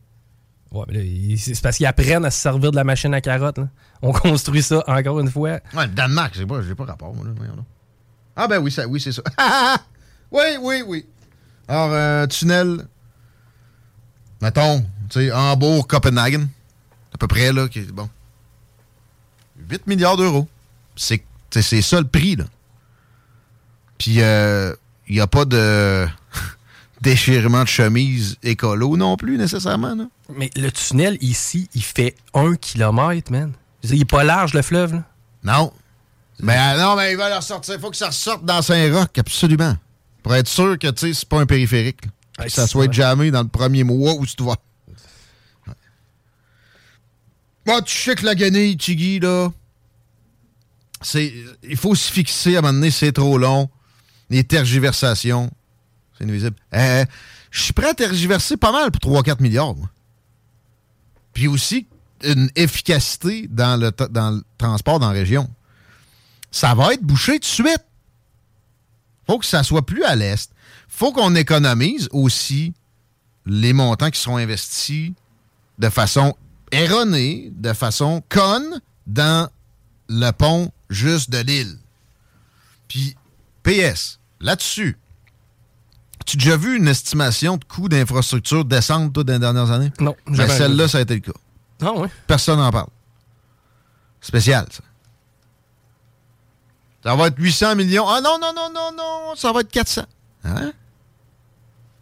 Ouais, 0.72 0.85
mais 0.88 1.37
c'est 1.37 1.61
parce 1.61 1.76
qu'ils 1.76 1.87
apprennent 1.87 2.24
à 2.24 2.33
se 2.33 2.40
servir 2.40 2.72
de 2.72 2.76
la 2.76 2.83
machine 2.83 3.14
à 3.14 3.20
carottes. 3.20 3.59
là. 3.59 3.68
On 4.02 4.11
construit 4.11 4.64
ça, 4.64 4.83
encore 4.88 5.20
une 5.20 5.31
fois. 5.31 5.61
Ouais, 5.72 5.87
le 5.87 5.92
Danemark, 5.94 6.35
j'ai 6.35 6.44
pas, 6.44 6.61
pas 6.76 6.85
rapport, 6.87 7.14
moi, 7.14 7.24
là. 7.24 7.33
Ah, 8.35 8.48
ben 8.48 8.59
oui, 8.59 8.72
ça, 8.72 8.85
oui, 8.88 9.00
c'est 9.00 9.12
ça. 9.12 9.22
oui, 10.33 10.42
oui, 10.61 10.83
oui. 10.85 11.07
Alors, 11.68 11.90
euh, 11.92 12.26
tunnel, 12.26 12.85
mettons, 14.42 14.81
tu 15.09 15.20
sais, 15.20 15.31
Hambourg-Copenhagen, 15.31 16.48
à 17.14 17.18
peu 17.18 17.27
près, 17.27 17.53
là, 17.53 17.68
qui 17.68 17.81
est 17.81 17.92
bon. 17.92 18.09
8 19.71 19.87
milliards 19.87 20.16
d'euros. 20.16 20.49
C'est, 20.97 21.23
c'est, 21.51 21.62
c'est 21.62 21.83
ça 21.83 22.01
le 22.01 22.07
prix, 22.07 22.37
là. 22.37 22.44
Puis, 23.99 24.18
il 24.18 25.14
n'y 25.14 25.21
a 25.21 25.27
pas 25.27 25.44
de. 25.44 26.07
déchirement 27.01 27.62
de 27.62 27.68
chemise 27.68 28.37
écolo 28.42 28.97
non 28.97 29.16
plus, 29.16 29.38
nécessairement. 29.38 29.94
Non? 29.94 30.11
Mais 30.35 30.51
le 30.57 30.71
tunnel 30.71 31.16
ici, 31.21 31.68
il 31.75 31.83
fait 31.83 32.16
un 32.35 32.55
kilomètre, 32.55 33.33
man. 33.33 33.53
Il 33.83 34.01
est 34.01 34.05
pas 34.05 34.25
large, 34.25 34.55
le 34.55 34.62
fleuve, 34.62 34.94
là. 34.94 35.05
Non. 35.44 35.73
Mais 36.40 36.57
euh, 36.57 36.81
non, 36.81 36.97
mais 36.97 37.12
il 37.12 37.16
va 37.16 37.29
leur 37.29 37.42
sortir. 37.42 37.75
Il 37.75 37.81
faut 37.81 37.90
que 37.90 37.97
ça 37.97 38.09
ressorte 38.09 38.44
dans 38.44 38.62
Saint-Roch, 38.62 39.16
absolument. 39.16 39.77
Pour 40.23 40.35
être 40.35 40.49
sûr 40.49 40.79
que, 40.79 40.88
tu 40.88 41.09
sais, 41.09 41.14
c'est 41.14 41.29
pas 41.29 41.40
un 41.40 41.47
périphérique. 41.47 42.05
là. 42.05 42.11
Ouais, 42.38 42.47
que 42.47 42.53
ça 42.53 42.62
c'est 42.62 42.73
soit 42.73 42.92
jamais 42.92 43.31
dans 43.31 43.42
le 43.42 43.49
premier 43.49 43.83
mois 43.83 44.14
où 44.14 44.27
tu 44.27 44.37
te 44.37 44.42
vois. 44.42 44.57
Ouais. 45.66 45.75
Bon, 47.68 47.83
tu 47.83 47.94
sais 47.94 48.14
que 48.14 48.24
la 48.24 48.35
guenille, 48.35 48.78
Tiggy, 48.78 49.20
là. 49.20 49.50
Il 51.14 51.76
faut 51.76 51.94
se 51.94 52.11
fixer 52.11 52.57
à 52.57 52.61
un 52.61 52.62
moment 52.62 52.72
donné, 52.72 52.90
c'est 52.90 53.12
trop 53.12 53.37
long. 53.37 53.68
Les 54.31 54.42
tergiversations, 54.42 55.50
c'est 56.16 56.24
nuisible. 56.24 56.57
Euh, 56.72 57.04
je 57.50 57.61
suis 57.61 57.74
prêt 57.74 57.90
à 57.90 57.92
tergiverser 57.92 58.57
pas 58.57 58.72
mal 58.72 58.90
pour 58.90 59.12
3-4 59.12 59.42
milliards, 59.42 59.74
moi. 59.74 59.90
Puis 61.35 61.46
aussi, 61.46 61.87
une 62.24 62.50
efficacité 62.57 63.46
dans 63.48 63.78
le, 63.78 63.92
dans 64.09 64.31
le 64.31 64.42
transport 64.57 64.98
dans 64.98 65.09
la 65.09 65.12
région. 65.12 65.46
Ça 66.50 66.74
va 66.74 66.94
être 66.94 67.02
bouché 67.02 67.33
tout 67.33 67.40
de 67.40 67.44
suite. 67.44 67.85
faut 69.26 69.38
que 69.38 69.44
ça 69.44 69.62
soit 69.62 69.85
plus 69.85 70.04
à 70.04 70.16
l'est. 70.16 70.50
faut 70.88 71.12
qu'on 71.12 71.35
économise 71.35 72.09
aussi 72.12 72.72
les 73.44 73.74
montants 73.74 74.09
qui 74.09 74.18
seront 74.18 74.38
investis 74.38 75.12
de 75.78 75.90
façon 75.90 76.35
erronée, 76.72 77.50
de 77.54 77.72
façon 77.72 78.22
conne, 78.28 78.81
dans 79.07 79.48
le 80.09 80.31
pont 80.31 80.70
juste 80.90 81.31
de 81.31 81.38
l'île. 81.38 81.76
Puis, 82.88 83.16
PS, 83.62 84.18
là-dessus, 84.40 84.96
tu 86.26 86.37
as 86.37 86.38
déjà 86.40 86.57
vu 86.57 86.76
une 86.76 86.88
estimation 86.88 87.57
de 87.57 87.64
coût 87.64 87.88
d'infrastructure 87.88 88.64
descendre, 88.64 89.12
toi, 89.12 89.24
dans 89.24 89.33
les 89.33 89.38
dernières 89.38 89.70
années? 89.70 89.92
Non, 90.00 90.14
Ben, 90.26 90.35
jamais. 90.35 90.57
Celle-là, 90.57 90.88
ça 90.88 90.98
a 90.98 91.00
été 91.02 91.14
le 91.14 91.20
cas. 91.20 91.33
Ah, 91.83 91.92
ouais. 91.92 92.09
Personne 92.26 92.59
n'en 92.59 92.70
parle. 92.70 92.88
Spécial, 94.20 94.66
ça. 94.70 94.83
Ça 97.04 97.14
va 97.14 97.28
être 97.28 97.38
800 97.38 97.76
millions. 97.76 98.07
Ah 98.09 98.20
non, 98.20 98.38
non, 98.40 98.52
non, 98.54 98.70
non, 98.74 98.90
non, 98.96 99.37
ça 99.37 99.52
va 99.52 99.61
être 99.61 99.70
400. 99.70 100.02
Hein? 100.44 100.72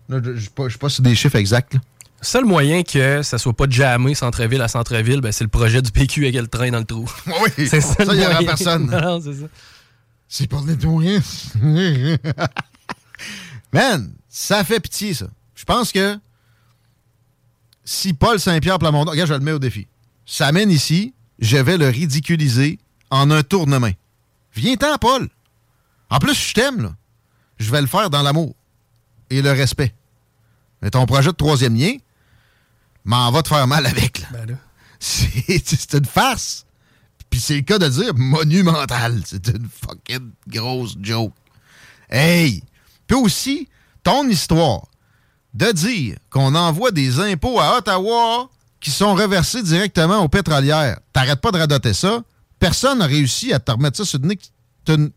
Je 0.08 0.14
ne 0.16 0.38
suis 0.40 0.48
pas, 0.50 0.68
pas 0.80 0.88
sur 0.88 1.02
des 1.02 1.14
chiffres 1.14 1.36
exacts. 1.36 1.74
là. 1.74 1.80
Seul 2.22 2.44
moyen 2.44 2.82
que 2.82 3.22
ça 3.22 3.38
soit 3.38 3.52
pas 3.52 3.66
jammé 3.68 4.14
centre-ville 4.14 4.60
à 4.62 4.68
centre-ville, 4.68 5.20
ben, 5.20 5.32
c'est 5.32 5.44
le 5.44 5.50
projet 5.50 5.82
du 5.82 5.92
PQ 5.92 6.24
avec 6.24 6.34
le 6.40 6.48
train 6.48 6.70
dans 6.70 6.78
le 6.78 6.84
trou. 6.84 7.08
Oui, 7.26 7.66
C'est 7.68 7.80
ça, 7.80 8.04
ça, 8.04 8.14
il 8.14 8.18
n'y 8.18 8.26
aura 8.26 8.38
personne. 8.38 8.86
Non, 8.90 9.20
c'est 9.20 9.34
ça. 9.34 9.46
C'est 10.28 10.46
pour 10.48 10.64
nettoyer. 10.64 11.20
Man, 13.72 14.12
ça 14.28 14.64
fait 14.64 14.80
pitié, 14.80 15.14
ça. 15.14 15.26
Je 15.54 15.64
pense 15.64 15.92
que 15.92 16.18
si 17.84 18.12
Paul 18.12 18.40
Saint-Pierre 18.40 18.78
Plamondon, 18.78 19.10
regarde, 19.12 19.28
je 19.28 19.34
le 19.34 19.40
mets 19.40 19.52
au 19.52 19.58
défi, 19.58 19.86
s'amène 20.24 20.70
ici, 20.70 21.14
je 21.38 21.56
vais 21.56 21.76
le 21.76 21.88
ridiculiser 21.88 22.78
en 23.10 23.30
un 23.30 23.42
tournement. 23.42 23.90
Viens-t'en, 24.54 24.96
Paul. 24.98 25.28
En 26.10 26.18
plus, 26.18 26.34
je 26.34 26.54
t'aime, 26.54 26.82
là. 26.82 26.94
Je 27.58 27.70
vais 27.70 27.80
le 27.80 27.86
faire 27.86 28.10
dans 28.10 28.22
l'amour 28.22 28.54
et 29.30 29.42
le 29.42 29.52
respect. 29.52 29.94
Mais 30.82 30.90
ton 30.90 31.06
projet 31.06 31.30
de 31.30 31.36
troisième 31.36 31.74
lien, 31.76 31.92
m'en 33.06 33.30
va 33.30 33.42
te 33.42 33.48
faire 33.48 33.66
mal 33.66 33.86
avec, 33.86 34.20
là. 34.20 34.28
Ben 34.32 34.50
là. 34.50 34.56
C'est 34.98 35.94
une 35.94 36.04
farce. 36.04 36.66
Puis 37.30 37.40
c'est 37.40 37.56
le 37.56 37.62
cas 37.62 37.78
de 37.78 37.88
dire 37.88 38.14
monumental. 38.14 39.20
C'est 39.24 39.48
une 39.48 39.68
fucking 39.68 40.30
grosse 40.48 40.96
joke. 41.00 41.34
Hey! 42.08 42.62
Puis 43.06 43.16
aussi, 43.16 43.68
ton 44.02 44.28
histoire 44.28 44.86
de 45.54 45.70
dire 45.72 46.16
qu'on 46.30 46.54
envoie 46.54 46.90
des 46.90 47.20
impôts 47.20 47.60
à 47.60 47.78
Ottawa 47.78 48.48
qui 48.80 48.90
sont 48.90 49.14
reversés 49.14 49.62
directement 49.62 50.18
aux 50.18 50.28
pétrolières. 50.28 50.98
T'arrêtes 51.12 51.40
pas 51.40 51.50
de 51.50 51.58
radoter 51.58 51.94
ça. 51.94 52.22
Personne 52.58 52.98
n'a 52.98 53.06
réussi 53.06 53.52
à 53.52 53.58
te 53.58 53.72
remettre 53.72 53.98
ça 53.98 54.04
sur 54.04 54.18
le 54.20 54.28
nez. 54.28 54.38
C'est 54.86 54.94
une 54.94 55.10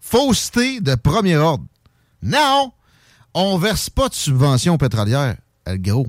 fausseté 0.00 0.80
de 0.80 0.94
premier 0.94 1.36
ordre. 1.36 1.64
Non! 2.22 2.72
On 3.34 3.58
verse 3.58 3.90
pas 3.90 4.08
de 4.08 4.14
subventions 4.14 4.78
pétrolières, 4.78 5.36
gros. 5.66 6.06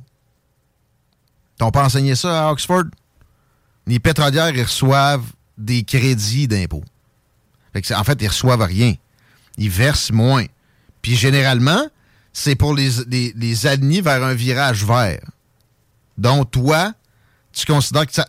T'ont 1.58 1.72
pas 1.72 1.86
enseigné 1.86 2.16
ça 2.16 2.48
à 2.48 2.52
Oxford? 2.52 2.84
Les 3.88 4.00
pétrolières, 4.00 4.50
ils 4.56 4.64
reçoivent 4.64 5.26
des 5.58 5.84
crédits 5.84 6.48
d'impôt. 6.48 6.84
En 7.94 8.04
fait, 8.04 8.22
ils 8.22 8.28
reçoivent 8.28 8.62
rien. 8.62 8.96
Ils 9.58 9.70
versent 9.70 10.12
moins. 10.12 10.46
Puis 11.02 11.16
généralement, 11.16 11.88
c'est 12.34 12.56
pour 12.56 12.74
les, 12.74 12.90
les, 13.08 13.34
les 13.36 14.02
vers 14.02 14.24
un 14.24 14.34
virage 14.34 14.84
vert. 14.84 15.24
Donc, 16.18 16.52
toi, 16.52 16.94
tu 17.54 17.66
considères 17.66 18.08
que 18.08 18.14
ça- 18.14 18.28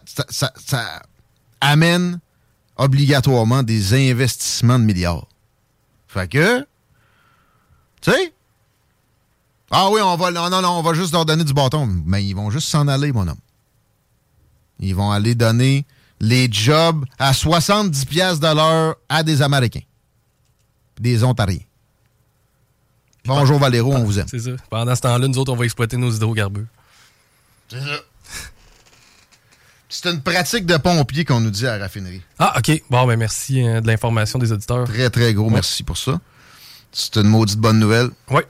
ça 0.65 1.03
amène 1.61 2.21
obligatoirement 2.77 3.63
des 3.63 4.11
investissements 4.11 4.79
de 4.79 4.85
milliards. 4.85 5.27
Fait 6.07 6.29
que, 6.29 6.61
tu 8.01 8.13
sais, 8.13 8.33
ah 9.71 9.91
oui, 9.91 10.01
on 10.03 10.17
va, 10.17 10.31
non, 10.31 10.49
non, 10.49 10.63
non, 10.63 10.79
on 10.79 10.83
va 10.83 10.95
juste 10.95 11.13
leur 11.13 11.25
donner 11.25 11.45
du 11.45 11.53
bâton. 11.53 11.89
Mais 12.05 12.25
ils 12.25 12.35
vont 12.35 12.51
juste 12.51 12.69
s'en 12.69 12.87
aller, 12.89 13.13
mon 13.13 13.27
homme. 13.27 13.39
Ils 14.79 14.95
vont 14.95 15.11
aller 15.11 15.35
donner 15.35 15.87
les 16.21 16.51
jobs 16.51 17.05
à 17.19 17.33
70 17.33 18.05
pièces 18.05 18.41
de 18.41 18.55
l'heure 18.55 18.97
à 19.09 19.23
des 19.23 19.43
Américains. 19.43 19.83
Des 21.01 21.25
Ontariens. 21.25 21.59
Bonjour 23.25 23.59
Valéro, 23.59 23.93
on 23.93 24.05
vous 24.05 24.21
aime. 24.21 24.29
C'est 24.29 24.39
ça. 24.39 24.51
Pendant 24.71 24.95
ce 24.95 25.01
temps-là, 25.01 25.27
nous 25.27 25.39
autres, 25.39 25.53
on 25.53 25.57
va 25.57 25.65
exploiter 25.65 25.97
nos 25.97 26.13
hydrocarbures. 26.13 26.67
C'est 27.69 27.81
ça. 27.81 28.01
C'est 29.89 30.11
une 30.11 30.21
pratique 30.21 30.67
de 30.67 30.77
pompier 30.77 31.25
qu'on 31.25 31.41
nous 31.41 31.51
dit 31.51 31.67
à 31.67 31.77
la 31.77 31.85
raffinerie. 31.85 32.23
Ah, 32.39 32.55
OK. 32.59 32.83
Bon, 32.91 33.07
ben 33.07 33.17
merci 33.17 33.67
euh, 33.67 33.81
de 33.81 33.87
l'information 33.87 34.39
des 34.39 34.53
auditeurs. 34.53 34.85
Très, 34.85 35.11
très 35.11 35.33
gros 35.33 35.49
merci 35.51 35.83
pour 35.83 35.97
ça. 35.97 36.21
C'est 36.93 37.17
une 37.17 37.29
maudite 37.29 37.59
bonne 37.59 37.79
nouvelle. 37.79 38.11
Oui. 38.31 38.43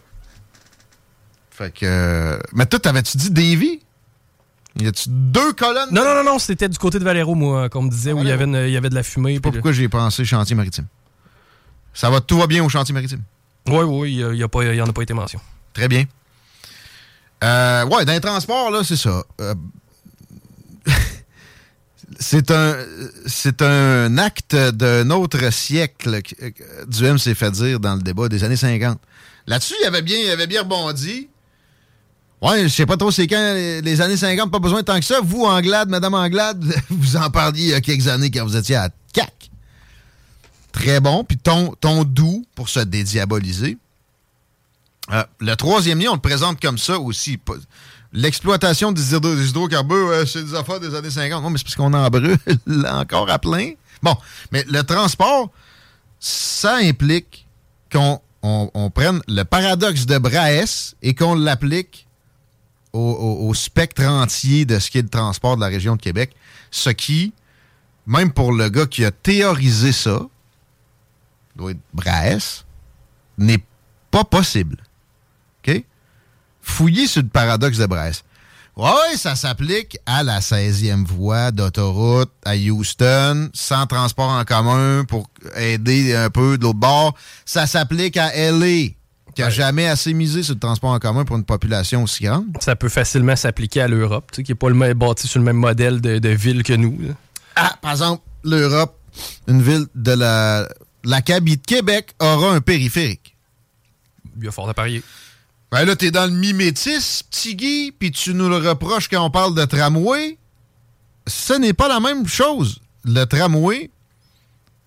Fait 1.56 1.72
que. 1.72 1.86
euh, 1.86 2.38
Mais 2.52 2.66
toi, 2.66 2.78
t'avais-tu 2.78 3.16
dit 3.16 3.30
Davy? 3.30 3.80
Y 4.78 4.88
a-tu 4.88 5.08
deux 5.08 5.52
colonnes? 5.54 5.88
Non, 5.90 6.04
non, 6.04 6.14
non, 6.16 6.24
non, 6.24 6.38
c'était 6.38 6.68
du 6.68 6.76
côté 6.76 6.98
de 6.98 7.04
Valero, 7.04 7.34
moi, 7.34 7.70
qu'on 7.70 7.80
me 7.82 7.88
disait, 7.90 8.12
où 8.12 8.18
il 8.20 8.28
y, 8.28 8.30
avait 8.30 8.44
une- 8.44 8.64
il 8.66 8.70
y 8.72 8.76
avait 8.76 8.90
de 8.90 8.94
la 8.94 9.02
fumée. 9.02 9.30
Je 9.30 9.34
sais 9.36 9.40
pas 9.40 9.50
pourquoi 9.52 9.72
j'ai 9.72 9.88
pensé 9.88 10.22
chantier 10.26 10.54
maritime. 10.54 10.86
Ça 11.94 12.10
va, 12.10 12.20
tout 12.20 12.36
va 12.38 12.46
bien 12.46 12.62
au 12.62 12.68
chantier 12.68 12.92
maritime. 12.92 13.22
Oui, 13.68 13.84
oui, 13.84 14.12
il 14.16 14.30
n'y 14.32 14.42
en 14.44 14.86
a 14.86 14.92
pas 14.92 15.02
été 15.02 15.14
mention. 15.14 15.40
Très 15.72 15.88
bien. 15.88 16.04
Euh, 17.42 17.86
ouais, 17.86 18.04
dans 18.04 18.12
les 18.12 18.20
transports, 18.20 18.70
là, 18.70 18.82
c'est 18.84 18.96
ça. 18.96 19.24
Euh, 19.40 19.54
c'est 22.18 22.50
un 22.50 22.76
c'est 23.26 23.62
un 23.62 24.18
acte 24.18 24.54
d'un 24.54 25.10
autre 25.10 25.50
siècle 25.52 26.22
que 26.22 26.48
que 26.50 26.84
Duhem 26.86 27.18
s'est 27.18 27.34
fait 27.34 27.50
dire 27.50 27.80
dans 27.80 27.94
le 27.96 28.02
débat 28.02 28.28
des 28.28 28.44
années 28.44 28.56
50. 28.56 28.98
Là-dessus, 29.46 29.74
il 29.82 29.86
avait 29.86 30.02
bien, 30.02 30.18
il 30.18 30.30
avait 30.30 30.46
bien 30.46 30.62
rebondi. 30.62 31.28
Ouais, 32.42 32.64
je 32.64 32.68
sais 32.68 32.84
pas 32.86 32.96
trop 32.96 33.10
c'est 33.10 33.26
quand 33.26 33.54
les, 33.54 34.00
années 34.00 34.16
50, 34.16 34.50
pas 34.50 34.58
besoin 34.58 34.82
tant 34.82 34.98
que 34.98 35.04
ça. 35.04 35.20
Vous, 35.22 35.44
Anglade, 35.44 35.88
Madame 35.88 36.14
Anglade, 36.14 36.62
vous 36.90 37.16
en 37.16 37.30
parliez 37.30 37.62
il 37.62 37.68
y 37.70 37.74
a 37.74 37.80
quelques 37.80 38.08
années 38.08 38.30
quand 38.30 38.44
vous 38.44 38.56
étiez 38.56 38.76
à 38.76 38.90
CAC. 39.12 39.50
Très 40.72 41.00
bon. 41.00 41.24
Puis 41.24 41.38
ton, 41.38 41.74
ton 41.80 42.04
doux 42.04 42.44
pour 42.54 42.68
se 42.68 42.80
dédiaboliser. 42.80 43.78
Euh, 45.12 45.24
le 45.40 45.54
troisième 45.56 45.98
lien, 46.00 46.10
on 46.10 46.14
le 46.14 46.20
présente 46.20 46.60
comme 46.60 46.78
ça 46.78 46.98
aussi. 46.98 47.38
L'exploitation 48.12 48.92
des, 48.92 49.14
hydro- 49.14 49.34
des 49.34 49.48
hydrocarbures, 49.48 50.08
euh, 50.10 50.26
c'est 50.26 50.42
des 50.44 50.54
affaires 50.54 50.80
des 50.80 50.94
années 50.94 51.10
50. 51.10 51.42
Non, 51.42 51.50
mais 51.50 51.58
c'est 51.58 51.64
parce 51.64 51.76
qu'on 51.76 51.94
en 51.94 52.08
brûle 52.10 52.36
encore 52.90 53.30
à 53.30 53.38
plein. 53.38 53.72
Bon, 54.02 54.14
mais 54.52 54.64
le 54.68 54.82
transport, 54.82 55.50
ça 56.20 56.76
implique 56.76 57.46
qu'on 57.90 58.20
on- 58.42 58.70
on 58.74 58.90
prenne 58.90 59.20
le 59.26 59.42
paradoxe 59.44 60.04
de 60.06 60.18
Braes 60.18 60.94
et 61.02 61.14
qu'on 61.14 61.34
l'applique 61.34 62.05
au, 62.96 63.54
spectre 63.54 64.04
entier 64.04 64.64
de 64.64 64.78
ce 64.78 64.90
qui 64.90 64.98
est 64.98 65.02
le 65.02 65.08
transport 65.08 65.56
de 65.56 65.60
la 65.60 65.68
région 65.68 65.96
de 65.96 66.00
Québec. 66.00 66.34
Ce 66.70 66.90
qui, 66.90 67.32
même 68.06 68.32
pour 68.32 68.52
le 68.52 68.68
gars 68.68 68.86
qui 68.86 69.04
a 69.04 69.10
théorisé 69.10 69.92
ça, 69.92 70.20
doit 71.54 71.72
être 71.72 71.80
Braes, 71.94 72.64
n'est 73.38 73.64
pas 74.10 74.24
possible. 74.24 74.78
OK? 75.66 75.84
Fouillez 76.60 77.06
sur 77.06 77.22
le 77.22 77.28
paradoxe 77.28 77.78
de 77.78 77.86
Brest. 77.86 78.24
Oui, 78.76 79.16
ça 79.16 79.36
s'applique 79.36 79.96
à 80.04 80.22
la 80.22 80.40
16e 80.40 81.06
voie 81.06 81.50
d'autoroute 81.50 82.30
à 82.44 82.56
Houston, 82.56 83.48
sans 83.54 83.86
transport 83.86 84.28
en 84.28 84.44
commun 84.44 85.04
pour 85.04 85.30
aider 85.54 86.14
un 86.14 86.28
peu 86.28 86.58
de 86.58 86.64
l'autre 86.64 86.78
bord. 86.78 87.14
Ça 87.46 87.66
s'applique 87.66 88.18
à 88.18 88.32
LA, 88.34 88.90
qui 89.36 89.42
a 89.42 89.46
Ouais. 89.46 89.52
jamais 89.52 89.86
assez 89.86 90.12
misé 90.14 90.42
sur 90.42 90.54
le 90.54 90.60
transport 90.60 90.90
en 90.90 90.98
commun 90.98 91.24
pour 91.24 91.36
une 91.36 91.44
population 91.44 92.02
aussi 92.02 92.24
grande. 92.24 92.46
Ça 92.60 92.74
peut 92.74 92.88
facilement 92.88 93.36
s'appliquer 93.36 93.82
à 93.82 93.88
l'Europe, 93.88 94.32
qui 94.32 94.42
n'est 94.48 94.54
pas 94.56 94.68
le 94.68 94.74
même, 94.74 94.94
bâti 94.94 95.28
sur 95.28 95.38
le 95.38 95.44
même 95.44 95.56
modèle 95.58 96.00
de, 96.00 96.18
de 96.18 96.28
ville 96.30 96.62
que 96.64 96.72
nous. 96.72 96.98
là. 97.00 97.14
Ah, 97.54 97.76
par 97.80 97.92
exemple, 97.92 98.22
l'Europe, 98.42 98.98
une 99.46 99.62
ville 99.62 99.86
de 99.94 100.12
la... 100.12 100.68
L'Acabie 101.04 101.56
de 101.56 101.62
Québec 101.64 102.14
aura 102.18 102.52
un 102.52 102.60
périphérique. 102.60 103.36
Il 104.38 104.44
y 104.44 104.48
a 104.48 104.50
fort 104.50 104.68
à 104.68 104.74
parier. 104.74 105.04
Ben 105.70 105.84
là, 105.84 105.94
t'es 105.94 106.10
dans 106.10 106.24
le 106.26 106.36
mimétisme, 106.36 107.26
petit 107.30 107.54
Guy, 107.54 107.92
puis 107.96 108.10
tu 108.10 108.34
nous 108.34 108.48
le 108.48 108.56
reproches 108.56 109.08
quand 109.08 109.24
on 109.24 109.30
parle 109.30 109.54
de 109.54 109.64
tramway. 109.64 110.36
Ce 111.28 111.52
n'est 111.52 111.72
pas 111.74 111.86
la 111.88 112.00
même 112.00 112.26
chose. 112.26 112.80
Le 113.04 113.24
tramway 113.24 113.90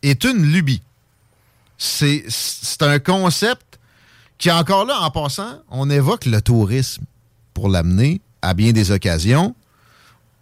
est 0.04 0.24
une 0.26 0.44
lubie. 0.44 0.82
C'est 1.78 2.26
c'est 2.28 2.82
un 2.84 3.00
concept 3.00 3.69
qui, 4.40 4.50
encore 4.50 4.86
là, 4.86 5.02
en 5.02 5.12
passant, 5.12 5.60
on 5.70 5.90
évoque 5.90 6.26
le 6.26 6.42
tourisme 6.42 7.04
pour 7.54 7.70
l'amener 7.70 8.22
à 8.42 8.54
bien 8.54 8.72
des 8.72 8.92
occasions. 8.92 9.54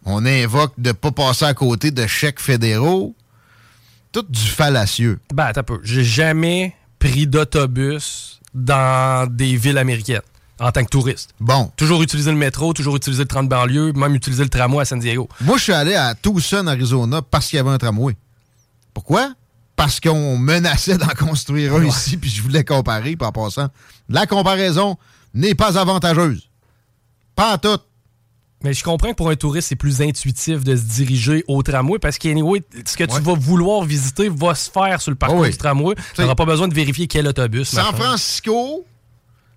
On 0.05 0.25
invoque 0.25 0.73
de 0.77 0.89
ne 0.89 0.93
pas 0.93 1.11
passer 1.11 1.45
à 1.45 1.53
côté 1.53 1.91
de 1.91 2.07
chèques 2.07 2.39
fédéraux. 2.39 3.15
Tout 4.13 4.23
du 4.29 4.39
fallacieux. 4.39 5.19
Ben, 5.33 5.45
attends 5.45 5.61
un 5.61 5.63
peu. 5.63 5.79
J'ai 5.83 6.03
jamais 6.03 6.75
pris 6.99 7.27
d'autobus 7.27 8.39
dans 8.53 9.27
des 9.29 9.57
villes 9.57 9.77
américaines 9.77 10.21
en 10.59 10.71
tant 10.71 10.83
que 10.83 10.89
touriste. 10.89 11.31
Bon. 11.39 11.71
Toujours 11.75 12.01
utiliser 12.01 12.31
le 12.31 12.37
métro, 12.37 12.73
toujours 12.73 12.95
utiliser 12.95 13.23
le 13.23 13.27
30 13.27 13.49
banlieue, 13.49 13.93
même 13.93 14.15
utiliser 14.15 14.43
le 14.43 14.49
tramway 14.49 14.83
à 14.83 14.85
San 14.85 14.99
Diego. 14.99 15.27
Moi, 15.41 15.57
je 15.57 15.63
suis 15.63 15.73
allé 15.73 15.95
à 15.95 16.15
Tucson, 16.15 16.67
Arizona, 16.67 17.21
parce 17.21 17.47
qu'il 17.47 17.57
y 17.57 17.59
avait 17.59 17.69
un 17.69 17.77
tramway. 17.77 18.15
Pourquoi? 18.93 19.33
Parce 19.77 19.99
qu'on 20.01 20.37
menaçait 20.37 20.97
d'en 20.97 21.07
construire 21.07 21.75
un 21.75 21.85
ici, 21.85 22.17
puis 22.17 22.29
je 22.29 22.41
voulais 22.41 22.65
comparer, 22.65 23.15
puis 23.15 23.25
en 23.25 23.31
passant, 23.31 23.69
la 24.09 24.25
comparaison 24.25 24.97
n'est 25.33 25.55
pas 25.55 25.77
avantageuse. 25.79 26.49
Pas 27.35 27.53
en 27.53 27.57
tout. 27.59 27.79
Mais 28.63 28.73
je 28.73 28.83
comprends 28.83 29.11
que 29.11 29.15
pour 29.15 29.29
un 29.29 29.35
touriste, 29.35 29.67
c'est 29.69 29.75
plus 29.75 30.01
intuitif 30.01 30.63
de 30.63 30.75
se 30.75 30.81
diriger 30.81 31.43
au 31.47 31.61
tramway 31.61 31.99
parce 31.99 32.17
que 32.17 32.27
anyway, 32.27 32.63
ce 32.85 32.97
que 32.97 33.03
tu 33.03 33.21
vas 33.21 33.35
vouloir 33.35 33.83
visiter 33.83 34.29
va 34.29 34.55
se 34.55 34.71
faire 34.71 34.99
sur 34.99 35.11
le 35.11 35.15
parcours 35.15 35.39
Oh 35.39 35.43
oui. 35.43 35.51
du 35.51 35.57
tramway. 35.57 35.93
Tu 36.15 36.21
n'auras 36.21 36.33
pas 36.33 36.45
besoin 36.45 36.67
de 36.67 36.73
vérifier 36.73 37.05
quel 37.07 37.27
autobus. 37.27 37.69
San. 37.69 37.85
Francisco, 37.95 38.83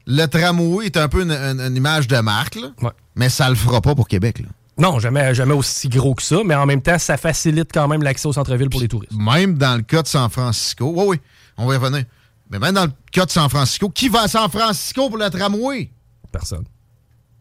le 0.06 0.26
tramway 0.26 0.85
est 0.85 0.98
un 0.98 1.09
peu 1.09 1.22
une, 1.22 1.30
une- 1.33 1.61
une 1.62 1.76
image 1.76 2.09
de 2.09 2.18
marque, 2.18 2.56
là, 2.56 2.72
Ouais. 2.83 2.90
mais 3.16 3.30
ça 3.30 3.48
le 3.48 3.54
fera 3.54 3.80
pas 3.80 3.94
pour 3.94 4.06
Québec. 4.06 4.40
là. 4.40 4.48
Non, 4.78 4.98
jamais, 4.98 5.35
jamais 5.35 5.52
aussi 5.54 5.88
gros 5.88 6.14
que 6.14 6.22
ça, 6.22 6.38
mais 6.44 6.54
en 6.54 6.64
même 6.66 6.80
temps, 6.80 6.98
ça 6.98 7.16
facilite 7.16 7.70
quand 7.72 7.87
même 7.88 8.02
l'accès 8.02 8.26
au 8.28 8.33
centre-ville 8.33 8.70
pour 8.70 8.80
les 8.80 8.88
touristes. 8.88 9.12
Même 9.12 9.59
dans 9.59 9.76
le 9.76 9.83
cas 9.83 10.02
de 10.02 10.06
San 10.09 10.30
Francisco, 10.30 10.92
oui, 10.96 11.04
oui, 11.09 11.20
on 11.59 11.66
va 11.66 11.74
y 11.74 11.76
revenir. 11.76 12.04
Mais 12.50 12.59
même 12.59 12.74
dans 12.74 12.87
le 12.87 12.92
cas 13.12 13.26
de 13.26 13.30
San 13.30 13.48
Francisco, 13.48 13.88
qui 13.90 14.09
va 14.09 14.22
à 14.22 14.28
San 14.28 14.48
Francisco 14.50 15.09
pour 15.09 15.18
le 15.18 15.28
tramway? 15.28 15.90
Personne. 16.33 16.64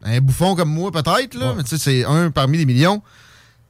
Un 0.03 0.19
bouffon 0.21 0.55
comme 0.55 0.69
moi, 0.69 0.91
peut-être, 0.91 1.33
là, 1.35 1.49
Ouais. 1.49 1.55
mais 1.57 1.63
tu 1.63 1.69
sais, 1.69 1.77
c'est 1.77 2.05
un 2.05 2.29
parmi 2.31 2.57
les 2.57 2.65
millions. 2.65 3.01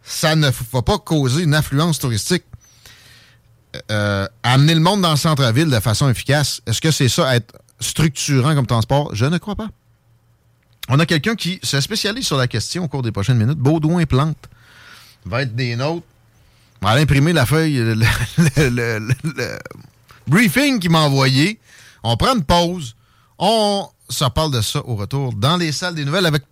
Ça 0.04 0.36
ne 0.36 0.50
va 0.72 0.82
pas 0.82 0.98
causer 0.98 1.43
une 1.43 1.54
affluence 1.54 2.00
touristique. 2.00 2.43
Euh, 3.91 4.28
amener 4.41 4.74
le 4.74 4.80
monde 4.80 5.02
dans 5.02 5.12
le 5.12 5.17
centre-ville 5.17 5.69
de 5.69 5.80
façon 5.80 6.10
efficace, 6.10 6.62
est-ce 6.65 6.82
que 6.82 6.89
c'est 6.89 7.10
ça, 7.10 7.36
être 7.36 7.54
structurant 7.80 8.56
comme 8.56 8.65
transport? 8.65 9.13
Je 9.13 9.26
ne 9.26 9.38
crois 9.38 9.56
pas. 9.56 9.67
On 10.89 10.99
a 10.99 11.06
quelqu'un 11.06 11.36
qui 11.36 11.60
se 11.63 11.80
spécialise 11.80 12.25
sur 12.25 12.38
la 12.38 12.47
question 12.47 12.84
au 12.84 12.88
cours 12.88 13.02
des 13.04 13.12
prochaines 13.12 13.38
minutes. 13.38 13.58
Baudouin 13.60 14.04
Plante 14.06 14.49
va 15.25 15.43
être 15.43 15.56
des 15.56 15.75
nôtres. 15.75 16.06
On 16.82 16.88
va 16.88 16.93
imprimer 16.93 17.34
la 17.34 17.45
feuille, 17.45 17.75
le, 17.78 17.93
le- 17.93 18.06
le- 18.69 18.99
le- 18.99 19.15
le 19.23 19.60
briefing 20.28 20.80
qu'il 20.80 20.89
m'a 20.91 20.99
envoyé. 21.02 21.60
On 22.04 22.15
prend 22.17 22.36
une 22.36 22.43
pause. 22.43 22.95
On 23.38 23.88
se 24.10 24.25
parle 24.25 24.52
de 24.52 24.62
ça 24.62 24.82
au 24.86 24.95
retour 24.95 25.34
dans 25.34 25.58
les 25.58 25.71
salles 25.71 25.95
des 25.95 26.06
nouvelles 26.06 26.25
avec 26.25 26.43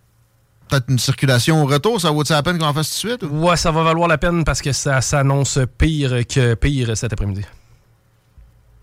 peut-être 0.68 0.84
une 0.88 0.98
circulation 0.98 1.62
au 1.62 1.66
retour. 1.66 2.00
Ça 2.00 2.10
vaut-il 2.10 2.32
la 2.32 2.42
peine 2.42 2.58
qu'on 2.58 2.66
en 2.66 2.74
fasse 2.74 3.00
tout 3.00 3.06
de 3.08 3.12
suite? 3.12 3.22
ou? 3.24 3.46
Ouais, 3.48 3.56
ça 3.56 3.72
va 3.72 3.82
valoir 3.82 4.06
la 4.06 4.18
peine 4.18 4.44
parce 4.44 4.60
que 4.62 4.70
ça 4.72 5.00
s'annonce 5.00 5.58
pire 5.78 6.26
que 6.26 6.54
pire 6.54 6.96
cet 6.96 7.12
après-midi. 7.12 7.42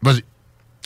Vas-y. 0.02 0.24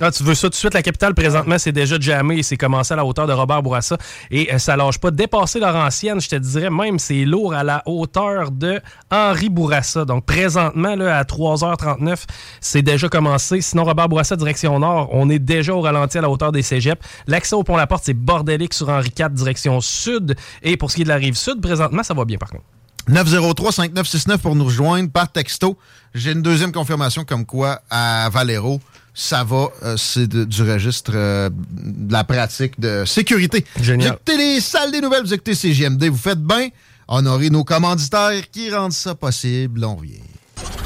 Ah, 0.01 0.11
tu 0.11 0.23
veux 0.23 0.33
ça 0.33 0.47
tout 0.47 0.51
de 0.51 0.55
suite? 0.55 0.73
La 0.73 0.81
capitale, 0.81 1.13
présentement, 1.13 1.57
c'est 1.57 1.73
déjà 1.73 1.99
jammé 1.99 2.37
et 2.37 2.43
c'est 2.43 2.55
commencé 2.55 2.93
à 2.93 2.97
la 2.97 3.03
hauteur 3.03 3.27
de 3.27 3.33
Robert 3.33 3.61
Bourassa. 3.61 3.97
Et 4.31 4.53
euh, 4.53 4.57
ça 4.57 4.77
lâche 4.77 4.97
pas. 4.97 5.11
Dépasser 5.11 5.59
Laurentienne, 5.59 6.21
je 6.21 6.29
te 6.29 6.35
dirais 6.37 6.69
même, 6.69 6.99
c'est 6.99 7.25
lourd 7.25 7.53
à 7.53 7.63
la 7.65 7.83
hauteur 7.85 8.51
de 8.51 8.79
Henri 9.11 9.49
Bourassa. 9.49 10.05
Donc, 10.05 10.25
présentement, 10.25 10.95
là, 10.95 11.17
à 11.17 11.23
3h39, 11.23 12.23
c'est 12.61 12.81
déjà 12.81 13.09
commencé. 13.09 13.59
Sinon, 13.59 13.83
Robert 13.83 14.07
Bourassa, 14.07 14.37
direction 14.37 14.79
nord, 14.79 15.09
on 15.11 15.29
est 15.29 15.39
déjà 15.39 15.73
au 15.73 15.81
ralenti 15.81 16.17
à 16.17 16.21
la 16.21 16.29
hauteur 16.29 16.53
des 16.53 16.61
cégeps. 16.61 17.01
L'accès 17.27 17.55
au 17.55 17.63
pont-la-porte, 17.63 18.03
c'est 18.05 18.13
bordélique 18.13 18.73
sur 18.73 18.87
Henri 18.87 19.11
IV, 19.17 19.29
direction 19.31 19.81
sud. 19.81 20.35
Et 20.63 20.77
pour 20.77 20.91
ce 20.91 20.95
qui 20.95 21.01
est 21.01 21.05
de 21.05 21.09
la 21.09 21.15
rive 21.15 21.35
sud, 21.35 21.59
présentement, 21.61 22.03
ça 22.03 22.13
va 22.13 22.23
bien, 22.23 22.37
par 22.37 22.51
contre. 22.51 22.63
903-5969 23.09 24.37
pour 24.37 24.55
nous 24.55 24.65
rejoindre 24.65 25.09
par 25.09 25.31
texto. 25.31 25.77
J'ai 26.13 26.31
une 26.31 26.41
deuxième 26.41 26.71
confirmation 26.71 27.25
comme 27.25 27.45
quoi 27.45 27.81
à 27.89 28.29
Valero, 28.29 28.79
ça 29.13 29.43
va, 29.43 29.69
euh, 29.83 29.97
c'est 29.97 30.27
du 30.27 30.61
registre 30.63 31.11
euh, 31.15 31.49
de 31.51 32.11
la 32.11 32.23
pratique 32.23 32.79
de 32.79 33.05
sécurité. 33.05 33.65
Génial. 33.81 34.09
Vous 34.09 34.15
écoutez 34.15 34.37
les 34.37 34.61
salles 34.61 34.91
des 34.91 35.01
nouvelles, 35.01 35.23
vous 35.23 35.33
écoutez 35.33 35.55
CGMD, 35.55 36.05
vous 36.05 36.17
faites 36.17 36.41
bien. 36.41 36.69
Honorez 37.07 37.49
nos 37.49 37.63
commanditaires 37.63 38.49
qui 38.51 38.71
rendent 38.71 38.93
ça 38.93 39.15
possible. 39.15 39.83
On 39.83 39.95
revient. 39.95 40.21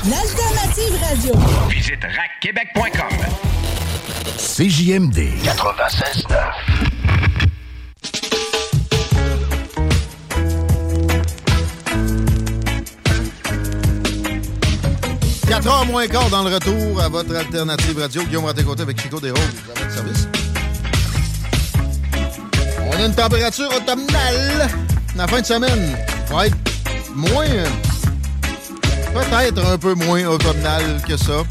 L'alternative 0.06 0.98
radio. 1.02 1.34
Visite 1.70 2.04
racquebec.com. 2.04 3.18
CJMD 4.38 5.18
96.9. 5.44 6.73
4 15.54 15.68
heures 15.68 15.86
moins 15.86 16.08
quart 16.08 16.32
dans 16.32 16.44
le 16.44 16.56
retour 16.56 17.00
à 17.00 17.10
votre 17.10 17.36
alternative 17.36 18.00
radio. 18.00 18.24
Guillaume 18.24 18.46
Raté-Côté 18.46 18.82
avec 18.82 19.00
Chico 19.00 19.20
Desroses 19.20 19.40
à 19.70 19.80
votre 19.80 19.94
service. 19.94 20.28
On 22.82 22.98
a 22.98 23.06
une 23.06 23.14
température 23.14 23.70
automnale 23.70 24.68
la 25.16 25.28
fin 25.28 25.42
de 25.42 25.46
semaine. 25.46 25.96
Va 26.32 26.48
être 26.48 26.58
moins... 27.14 27.46
Peut-être 29.14 29.64
un 29.64 29.78
peu 29.78 29.94
moins 29.94 30.26
automnale 30.26 31.00
que 31.08 31.16
ça. 31.16 31.44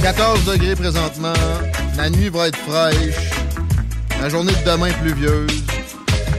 14 0.00 0.44
degrés 0.44 0.76
présentement. 0.76 1.32
La 1.96 2.08
nuit 2.08 2.28
va 2.28 2.46
être 2.46 2.58
fraîche. 2.58 3.32
La 4.20 4.28
journée 4.28 4.52
de 4.52 4.70
demain 4.70 4.92
pluvieuse. 5.02 5.64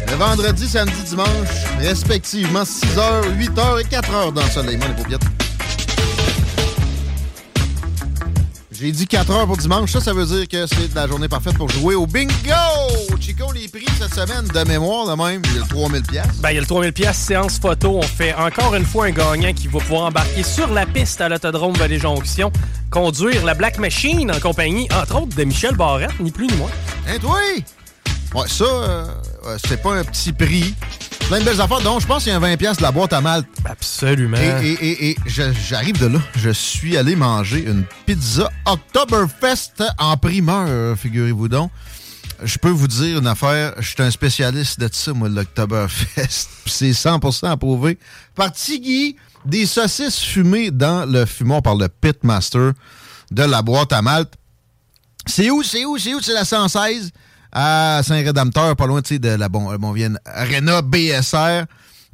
Le 0.10 0.15
vendredi, 0.15 0.68
samedi, 0.68 1.02
dimanche, 1.04 1.28
respectivement 1.80 2.63
6h, 2.63 3.38
8h 3.38 3.82
et 3.82 3.84
4h 3.84 4.34
d'ensoleillement, 4.34 4.86
les 4.88 5.04
paupiètes. 5.04 5.22
J'ai 8.72 8.91
dit 8.91 9.08
4 9.08 9.32
heures 9.32 9.48
pour 9.48 9.56
dimanche. 9.56 9.91
Ça, 9.91 10.02
ça 10.02 10.13
veut 10.13 10.26
dire 10.26 10.48
que 10.50 10.68
c'est 10.68 10.94
la 10.94 11.08
journée 11.08 11.30
parfaite 11.30 11.58
pour 11.58 11.70
jouer 11.70 11.96
au 11.96 12.06
bingo! 12.06 12.34
Chico, 13.22 13.52
les 13.54 13.70
prix 13.70 13.86
cette 13.98 14.13
semaine, 14.13 14.46
de 14.46 14.68
mémoire, 14.68 15.08
de 15.08 15.24
même, 15.24 15.41
il 15.46 15.54
y 15.54 15.58
a 15.58 15.62
le 15.62 15.68
3000 15.68 16.04
pièces. 16.04 16.26
Ben, 16.41 16.52
il 16.52 16.56
y 16.56 16.58
a 16.58 16.62
le 16.62 16.68
3000 16.68 16.91
pièces 16.91 17.18
séance 17.18 17.58
photo. 17.58 17.98
On 17.98 18.02
fait 18.02 18.34
encore 18.34 18.76
une 18.76 18.86
fois 18.86 19.06
un 19.06 19.12
gagnant 19.12 19.54
qui 19.54 19.68
va 19.68 19.80
pouvoir 19.80 20.08
embarquer 20.08 20.44
sur 20.44 20.68
la 20.74 20.86
piste 20.86 21.22
à 21.22 21.30
l'autodrome 21.30 21.74
Vallée 21.74 22.00
Jonction, 22.00 22.52
conduire 22.91 23.46
la 23.46 23.54
Black 23.54 23.80
Machine 23.80 24.30
en 24.30 24.39
compagnie, 24.41 24.89
entre 24.94 25.22
autres, 25.22 25.36
de 25.36 25.44
Michel 25.46 25.76
Barrette, 25.76 26.20
ni 26.20 26.32
plus 26.32 26.48
ni 26.48 26.56
moins. 26.56 26.72
Hein, 27.08 27.18
toi? 27.22 27.39
Ouais, 28.36 28.50
ça, 28.50 28.65
euh, 28.65 29.08
c'est 29.65 29.82
pas 29.82 29.95
un 29.95 30.04
petit 30.04 30.34
prix. 30.34 30.76
Plein 31.28 31.39
de 31.39 31.45
belles 31.45 31.62
affaires. 31.62 31.80
Donc, 31.80 32.02
je 32.02 32.06
pense 32.06 32.24
qu'il 32.24 32.34
y 32.34 32.34
a 32.34 32.38
un 32.38 32.41
20 32.41 32.58
pièces 32.58 32.76
de 32.76 32.82
la 32.82 32.91
boîte 32.91 33.13
à 33.13 33.21
malte. 33.21 33.48
Absolument. 33.63 34.36
Et, 34.36 34.74
et, 34.74 35.12
et, 35.12 35.17
j'arrive 35.26 35.98
de 35.98 36.08
là. 36.08 36.19
Je 36.36 36.50
suis 36.50 36.98
allé 36.98 37.15
manger 37.15 37.63
une 37.65 37.86
pizza 38.06 38.52
Oktoberfest 38.65 39.86
en 39.98 40.17
primeur, 40.17 40.98
figurez-vous 40.98 41.48
donc. 41.48 41.71
Je 42.43 42.58
peux 42.58 42.69
vous 42.69 42.89
dire 42.89 43.19
une 43.19 43.28
affaire, 43.28 43.74
je 43.78 43.88
suis 43.88 44.04
un 44.04 44.12
spécialiste 44.12 44.82
de 44.82 44.89
ça, 44.91 45.13
moi, 45.13 45.30
de 45.30 45.36
l'Oktoberfest. 45.36 46.50
C'est 46.65 46.91
100% 46.91 47.48
approuvé. 47.48 47.98
Par 48.36 48.52
Tiggy, 48.52 49.15
des 49.45 49.65
saucisses 49.65 50.19
fumées 50.19 50.71
dans 50.71 51.10
le 51.10 51.26
fumoir 51.26 51.62
par 51.62 51.76
le 51.76 51.88
Pitmaster 51.88 52.74
de 53.32 53.43
la 53.43 53.62
boîte 53.62 53.93
à 53.93 54.02
malte. 54.02 54.34
C'est 55.26 55.50
où, 55.50 55.63
c'est 55.63 55.86
où, 55.86 55.98
c'est 55.98 56.13
où? 56.13 56.19
C'est 56.21 56.34
la 56.34 56.43
116 56.43 57.13
à 57.58 58.02
Saint-Rédempteur, 58.04 58.76
pas 58.76 58.86
loin 58.86 59.00
de 59.02 59.30
la 59.30 59.48
bon, 59.50 59.74
Bonvienne 59.78 60.20
Arena 60.26 60.82
BSR, 60.82 61.64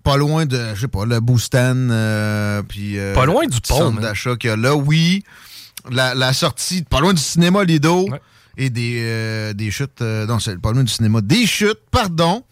pas 0.04 0.16
loin 0.16 0.46
de, 0.46 0.76
je 0.76 0.82
sais 0.82 0.88
pas, 0.88 1.06
le 1.06 1.20
Boostan, 1.20 1.76
euh, 1.90 2.62
puis... 2.62 3.00
euh, 3.00 3.16
Pas 3.16 3.26
loin 3.26 3.46
du 3.48 3.60
pont, 3.60 3.76
centre 3.78 3.92
man. 3.94 4.04
d'achat 4.04 4.36
qu'il 4.36 4.52
y 4.52 4.54
a 4.54 4.56
là, 4.56 4.76
oui. 4.76 5.24
La, 5.90 6.14
la 6.14 6.32
sortie, 6.34 6.84
pas 6.84 7.00
loin 7.00 7.14
du 7.14 7.22
cinéma 7.22 7.64
Lido 7.64 8.08
Ouais. 8.10 8.22
et 8.56 8.70
des, 8.70 9.00
euh, 9.04 9.54
des 9.54 9.72
chutes, 9.72 10.02
euh, 10.04 10.28
non, 10.28 10.38
c'est 10.40 10.60
pas 10.62 10.72
loin 10.74 10.84
du 10.84 10.92
cinéma, 10.92 11.22
des 11.22 11.48
chutes, 11.48 11.80
pardon. 11.90 12.44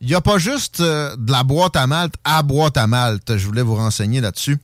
Il 0.00 0.08
n'y 0.08 0.14
a 0.14 0.22
pas 0.22 0.38
juste 0.38 0.80
euh, 0.80 1.14
de 1.18 1.30
la 1.30 1.42
boîte 1.42 1.76
à 1.76 1.86
malte 1.86 2.14
à 2.24 2.42
boîte 2.42 2.78
à 2.78 2.86
malte, 2.86 3.36
je 3.36 3.46
voulais 3.46 3.60
vous 3.60 3.74
renseigner 3.74 4.22
là-dessus. 4.22 4.56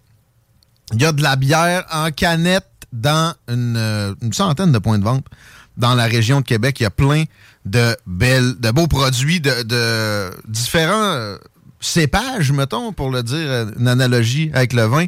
Il 0.95 1.03
y 1.03 1.05
a 1.05 1.13
de 1.13 1.23
la 1.23 1.37
bière 1.37 1.85
en 1.93 2.11
canette 2.11 2.65
dans 2.91 3.35
une, 3.49 3.77
euh, 3.77 4.15
une 4.23 4.33
centaine 4.33 4.73
de 4.73 4.79
points 4.79 4.99
de 4.99 5.05
vente 5.05 5.27
dans 5.77 5.95
la 5.95 6.05
région 6.07 6.41
de 6.41 6.47
Québec. 6.47 6.81
Il 6.81 6.85
y 6.85 6.87
a 6.87 6.91
plein 6.91 7.25
de 7.67 7.97
belles, 8.07 8.55
de 8.59 8.71
beaux 8.71 8.87
produits 8.87 9.41
de, 9.41 9.63
de 9.65 10.31
différents 10.49 11.13
euh, 11.13 11.37
cépages, 11.81 12.53
mettons, 12.53 12.93
pour 12.93 13.11
le 13.11 13.23
dire, 13.23 13.37
euh, 13.37 13.67
une 13.79 13.89
analogie 13.89 14.51
avec 14.55 14.73
le 14.73 14.85
vin. 14.85 15.07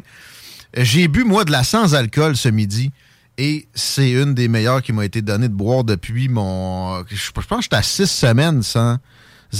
J'ai 0.75 1.07
bu, 1.07 1.23
moi, 1.23 1.45
de 1.45 1.51
la 1.51 1.63
sans-alcool 1.63 2.35
ce 2.35 2.49
midi 2.49 2.91
Et 3.37 3.67
c'est 3.73 4.11
une 4.11 4.35
des 4.35 4.47
meilleures 4.47 4.83
qui 4.83 4.93
m'a 4.93 5.05
été 5.05 5.21
donnée 5.21 5.47
de 5.47 5.53
boire 5.53 5.83
depuis 5.83 6.29
mon... 6.29 7.03
Je 7.09 7.31
pense 7.31 7.43
que 7.43 7.63
j'étais 7.63 7.75
à 7.77 7.81
six 7.81 8.07
semaines 8.07 8.61
sans 8.61 8.97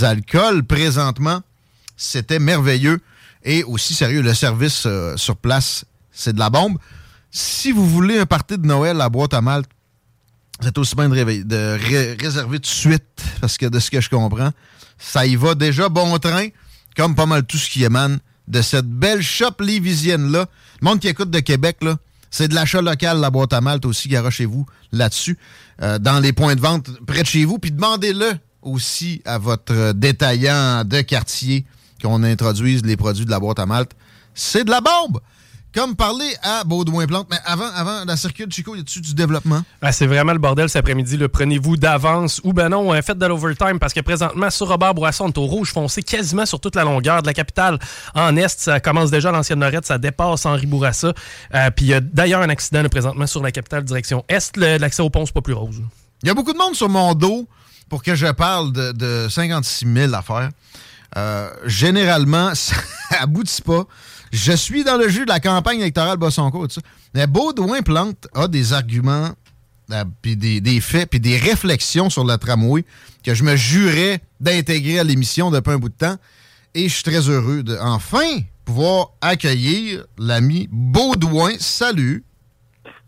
alcool 0.01 0.63
présentement. 0.63 1.41
C'était 1.97 2.39
merveilleux. 2.39 2.99
Et 3.43 3.63
aussi, 3.63 3.95
sérieux, 3.95 4.21
le 4.21 4.33
service 4.33 4.83
euh, 4.85 5.15
sur 5.15 5.37
place, 5.37 5.85
c'est 6.11 6.33
de 6.33 6.39
la 6.39 6.49
bombe. 6.49 6.77
Si 7.31 7.71
vous 7.71 7.87
voulez 7.87 8.19
un 8.19 8.25
party 8.25 8.57
de 8.57 8.67
Noël 8.67 8.99
à 8.99 9.07
boîte 9.07 9.33
à 9.33 9.41
malte, 9.41 9.69
c'est 10.61 10.77
aussi 10.77 10.95
bien 10.95 11.09
de, 11.09 12.21
réserver 12.21 12.59
de 12.59 12.65
suite, 12.65 13.03
parce 13.41 13.57
que 13.57 13.65
de 13.65 13.79
ce 13.79 13.89
que 13.89 14.01
je 14.01 14.09
comprends, 14.09 14.51
ça 14.97 15.25
y 15.25 15.35
va 15.35 15.55
déjà 15.55 15.89
bon 15.89 16.17
train, 16.19 16.47
comme 16.95 17.15
pas 17.15 17.25
mal 17.25 17.43
tout 17.45 17.57
ce 17.57 17.69
qui 17.69 17.83
émane 17.83 18.19
de 18.47 18.61
cette 18.61 18.87
belle 18.87 19.21
shop 19.21 19.61
lévisienne-là. 19.61 20.47
Le 20.81 20.85
monde 20.85 20.99
qui 20.99 21.07
écoute 21.07 21.29
de 21.29 21.39
Québec, 21.39 21.77
là, 21.81 21.97
c'est 22.31 22.47
de 22.47 22.55
l'achat 22.55 22.81
local, 22.81 23.19
la 23.19 23.29
boîte 23.29 23.53
à 23.53 23.61
malte 23.61 23.85
aussi, 23.85 24.09
chez 24.31 24.45
vous 24.45 24.65
là-dessus, 24.91 25.37
euh, 25.81 25.97
dans 25.97 26.19
les 26.19 26.33
points 26.33 26.55
de 26.55 26.61
vente 26.61 26.89
près 27.05 27.21
de 27.21 27.27
chez 27.27 27.45
vous. 27.45 27.57
Puis 27.57 27.71
demandez-le 27.71 28.33
aussi 28.61 29.21
à 29.25 29.37
votre 29.37 29.93
détaillant 29.93 30.83
de 30.83 31.01
quartier 31.01 31.65
qu'on 32.01 32.23
introduise 32.23 32.83
les 32.83 32.97
produits 32.97 33.25
de 33.25 33.31
la 33.31 33.39
boîte 33.39 33.59
à 33.59 33.65
malte. 33.65 33.91
C'est 34.33 34.63
de 34.63 34.71
la 34.71 34.81
bombe! 34.81 35.19
Comme 35.71 35.95
parler 35.95 36.33
à 36.41 36.63
Baudouin 36.63 37.05
Plante, 37.05 37.27
mais 37.29 37.37
avant, 37.45 37.69
avant 37.75 38.03
la 38.03 38.17
circule, 38.17 38.51
Chico, 38.51 38.75
y 38.75 38.79
a-tu 38.79 39.01
du 39.01 39.13
développement? 39.13 39.61
Ah, 39.83 39.91
c'est 39.91 40.07
vraiment 40.07 40.33
le 40.33 40.39
bordel 40.39 40.67
cet 40.67 40.79
après-midi. 40.79 41.19
Prenez-vous 41.31 41.77
d'avance 41.77 42.41
ou 42.43 42.53
ben 42.53 42.69
non, 42.69 42.91
euh, 42.91 43.03
faites 43.03 43.19
de 43.19 43.25
l'overtime 43.27 43.77
parce 43.77 43.93
que 43.93 43.99
présentement, 43.99 44.49
sur 44.49 44.67
Robert 44.67 44.95
Boisson, 44.95 45.25
on 45.25 45.29
est 45.29 45.37
au 45.37 45.45
rouge 45.45 45.71
foncé 45.71 46.01
quasiment 46.01 46.47
sur 46.47 46.59
toute 46.59 46.75
la 46.75 46.83
longueur 46.83 47.21
de 47.21 47.27
la 47.27 47.35
capitale. 47.35 47.77
En 48.15 48.35
Est, 48.35 48.59
ça 48.59 48.79
commence 48.79 49.11
déjà 49.11 49.31
l'ancienne 49.31 49.59
Lorette, 49.59 49.85
ça 49.85 49.99
dépasse 49.99 50.47
Henri 50.47 50.65
Bourassa. 50.65 51.13
Euh, 51.53 51.69
puis 51.69 51.85
il 51.85 51.89
y 51.89 51.93
a 51.93 51.99
d'ailleurs 51.99 52.41
un 52.41 52.49
accident 52.49 52.83
présentement 52.89 53.27
sur 53.27 53.43
la 53.43 53.51
capitale 53.51 53.83
direction 53.83 54.25
Est. 54.27 54.57
L'accès 54.57 55.03
au 55.03 55.11
pont, 55.11 55.27
c'est 55.27 55.35
pas 55.35 55.41
plus 55.41 55.53
rose. 55.53 55.83
Il 56.23 56.27
y 56.27 56.31
a 56.31 56.33
beaucoup 56.33 56.53
de 56.53 56.57
monde 56.57 56.73
sur 56.73 56.89
mon 56.89 57.13
dos 57.13 57.47
pour 57.89 58.01
que 58.01 58.15
je 58.15 58.25
parle 58.27 58.71
de, 58.71 58.91
de 58.91 59.27
56 59.29 59.85
000 59.85 60.13
affaires. 60.15 60.49
Euh, 61.15 61.49
généralement, 61.65 62.51
ça 62.55 62.75
aboutit 63.19 63.61
pas. 63.61 63.85
Je 64.31 64.51
suis 64.51 64.83
dans 64.83 64.97
le 64.97 65.09
jeu 65.09 65.25
de 65.25 65.29
la 65.29 65.39
campagne 65.39 65.79
électorale 65.79 66.17
Bossonco, 66.17 66.67
tout 66.67 66.75
ça. 66.75 66.81
Mais 67.13 67.27
Baudouin 67.27 67.81
Plante 67.81 68.27
a 68.33 68.47
des 68.47 68.73
arguments, 68.73 69.29
euh, 69.91 70.03
puis 70.21 70.35
des, 70.35 70.81
faits, 70.81 71.09
puis 71.09 71.19
des 71.19 71.37
réflexions 71.37 72.09
sur 72.09 72.23
le 72.23 72.37
tramway 72.37 72.85
que 73.23 73.33
je 73.33 73.43
me 73.43 73.55
jurais 73.55 74.21
d'intégrer 74.39 74.99
à 74.99 75.03
l'émission 75.03 75.51
depuis 75.51 75.71
un 75.71 75.79
bout 75.79 75.89
de 75.89 75.95
temps. 75.95 76.17
Et 76.75 76.87
je 76.87 76.93
suis 76.93 77.03
très 77.03 77.27
heureux 77.29 77.63
de 77.63 77.77
enfin 77.81 78.39
pouvoir 78.63 79.07
accueillir 79.21 80.05
l'ami 80.17 80.67
Baudouin. 80.71 81.53
Salut! 81.59 82.23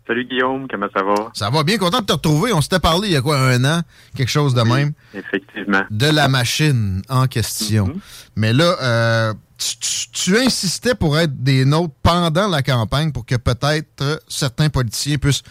Salut 0.04 0.24
Guillaume, 0.24 0.66
comment 0.68 0.88
ça 0.94 1.04
va? 1.04 1.30
Ça 1.32 1.48
va 1.48 1.62
bien, 1.62 1.78
content 1.78 2.00
de 2.00 2.06
te 2.06 2.12
retrouver. 2.12 2.52
On 2.52 2.60
s'était 2.60 2.80
parlé 2.80 3.08
il 3.08 3.14
y 3.14 3.16
a 3.16 3.22
quoi, 3.22 3.38
un 3.38 3.64
an, 3.64 3.82
quelque 4.16 4.28
chose 4.28 4.52
de 4.52 4.62
même. 4.62 4.92
Effectivement. 5.14 5.82
De 5.90 6.06
la 6.06 6.26
machine 6.26 7.02
en 7.08 7.28
question. 7.28 7.86
Mm-hmm. 7.86 8.00
Mais 8.34 8.52
là, 8.52 8.76
euh, 8.82 9.34
tu, 10.12 10.38
insistais 10.38 10.94
pour 10.94 11.18
être 11.18 11.42
des 11.42 11.64
nôtres 11.64 11.94
pendant 12.02 12.48
la 12.48 12.62
campagne 12.62 13.12
pour 13.12 13.26
que 13.26 13.36
peut-être 13.36 14.22
certains 14.28 14.68
politiciens 14.68 15.18
puissent 15.18 15.42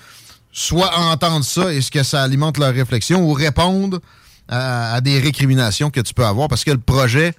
soit 0.51 0.97
entendre 0.97 1.45
ça 1.45 1.73
et 1.73 1.81
ce 1.81 1.91
que 1.91 2.03
ça 2.03 2.23
alimente 2.23 2.57
leur 2.57 2.73
réflexion 2.73 3.23
ou 3.23 3.33
répondre 3.33 3.99
à, 4.47 4.99
des 5.01 5.19
récriminations 5.19 5.89
que 5.89 6.01
tu 6.01 6.13
peux 6.13 6.25
avoir 6.25 6.47
parce 6.47 6.63
que 6.63 6.71
le 6.71 6.77
projet 6.77 7.33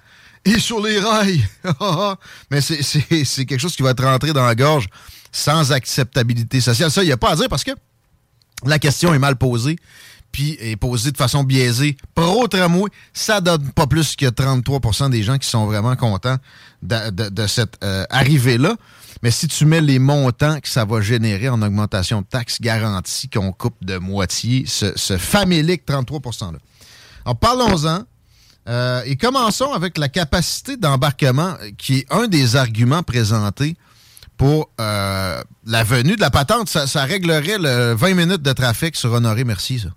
est 0.45 0.59
sur 0.59 0.81
les 0.81 0.99
rails. 0.99 1.43
Mais 2.51 2.61
c'est 2.61 3.45
quelque 3.45 3.59
chose 3.59 3.75
qui 3.75 3.83
va 3.83 3.93
te 3.93 4.01
rentrer 4.01 4.33
dans 4.33 4.45
la 4.45 4.55
gorge 4.55 4.87
sans 5.31 5.71
acceptabilité 5.71 6.61
sociale. 6.61 6.91
Ça, 6.91 7.03
il 7.03 7.07
n'y 7.07 7.11
a 7.11 7.17
pas 7.17 7.31
à 7.31 7.35
dire 7.35 7.49
parce 7.49 7.63
que 7.63 7.71
la 8.65 8.79
question 8.79 9.13
est 9.13 9.19
mal 9.19 9.35
posée 9.35 9.77
puis 10.33 10.57
est 10.59 10.75
posée 10.75 11.11
de 11.11 11.17
façon 11.17 11.43
biaisée. 11.43 11.95
Pro-tramway, 12.15 12.89
ça 13.13 13.39
donne 13.39 13.71
pas 13.71 13.87
plus 13.87 14.17
que 14.17 14.25
33% 14.25 15.09
des 15.09 15.23
gens 15.23 15.37
qui 15.37 15.47
sont 15.47 15.65
vraiment 15.65 15.95
contents 15.95 16.37
de, 16.81 17.47
cette 17.47 17.77
euh, 17.83 18.03
arrivée-là. 18.09 18.75
Mais 19.21 19.31
si 19.31 19.47
tu 19.47 19.65
mets 19.65 19.79
les 19.79 19.99
montants 19.99 20.59
que 20.59 20.67
ça 20.67 20.83
va 20.83 20.99
générer 20.99 21.47
en 21.47 21.61
augmentation 21.61 22.21
de 22.21 22.25
taxes 22.25 22.59
garanties 22.59 23.29
qu'on 23.29 23.53
coupe 23.53 23.77
de 23.85 23.97
moitié, 23.97 24.65
ce, 24.67 24.91
ce 24.97 25.17
famélique 25.17 25.83
33% 25.87 26.51
là 26.51 26.59
Alors 27.23 27.37
parlons-en. 27.37 28.03
Euh, 28.69 29.01
et 29.05 29.17
commençons 29.17 29.73
avec 29.73 29.97
la 29.97 30.07
capacité 30.07 30.77
d'embarquement, 30.77 31.55
qui 31.77 31.99
est 31.99 32.05
un 32.09 32.27
des 32.27 32.55
arguments 32.55 33.03
présentés 33.03 33.75
pour 34.37 34.69
euh, 34.79 35.41
la 35.65 35.83
venue 35.83 36.15
de 36.15 36.21
la 36.21 36.31
patente. 36.31 36.69
Ça, 36.69 36.87
ça, 36.87 37.03
réglerait 37.03 37.57
le 37.59 37.93
20 37.93 38.13
minutes 38.13 38.41
de 38.41 38.53
trafic 38.53 38.95
sur 38.95 39.11
Honoré 39.11 39.43
Merci, 39.43 39.79
ça. 39.79 39.89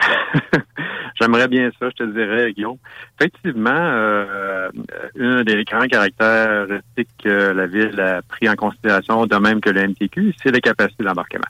J'aimerais 1.20 1.48
bien 1.48 1.70
ça, 1.78 1.90
je 1.90 2.04
te 2.04 2.10
dirais, 2.10 2.52
Guillaume. 2.52 2.78
Effectivement, 3.20 3.70
euh, 3.70 4.70
un 5.18 5.42
des 5.42 5.64
grands 5.64 5.86
caractéristiques 5.86 7.10
que 7.22 7.52
la 7.52 7.66
ville 7.66 8.00
a 8.00 8.22
pris 8.22 8.48
en 8.48 8.54
considération, 8.54 9.26
de 9.26 9.36
même 9.36 9.60
que 9.60 9.70
le 9.70 9.88
MTQ, 9.88 10.34
c'est 10.42 10.50
la 10.50 10.60
capacité 10.60 11.04
d'embarquement. 11.04 11.48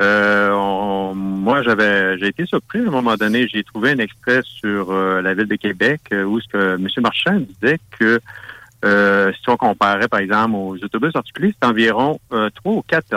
Euh, 0.00 1.12
moi, 1.14 1.62
j'avais, 1.62 2.18
j'ai 2.18 2.28
été 2.28 2.46
surpris 2.46 2.80
à 2.80 2.82
un 2.82 2.90
moment 2.90 3.16
donné. 3.16 3.48
J'ai 3.48 3.64
trouvé 3.64 3.90
un 3.90 3.98
extrait 3.98 4.42
sur 4.44 4.90
euh, 4.90 5.20
la 5.22 5.34
ville 5.34 5.46
de 5.46 5.56
Québec 5.56 6.00
euh, 6.12 6.24
où 6.24 6.40
ce 6.40 6.48
que 6.48 6.74
M. 6.76 6.86
Marchand 6.98 7.40
disait 7.40 7.78
que 7.98 8.20
si 8.82 9.50
on 9.50 9.56
comparait, 9.56 10.06
par 10.06 10.20
exemple, 10.20 10.54
aux 10.54 10.76
autobus 10.76 11.10
articulés, 11.16 11.52
c'est 11.60 11.68
environ 11.68 12.20
trois 12.30 12.74
ou 12.74 12.82
quatre 12.82 13.08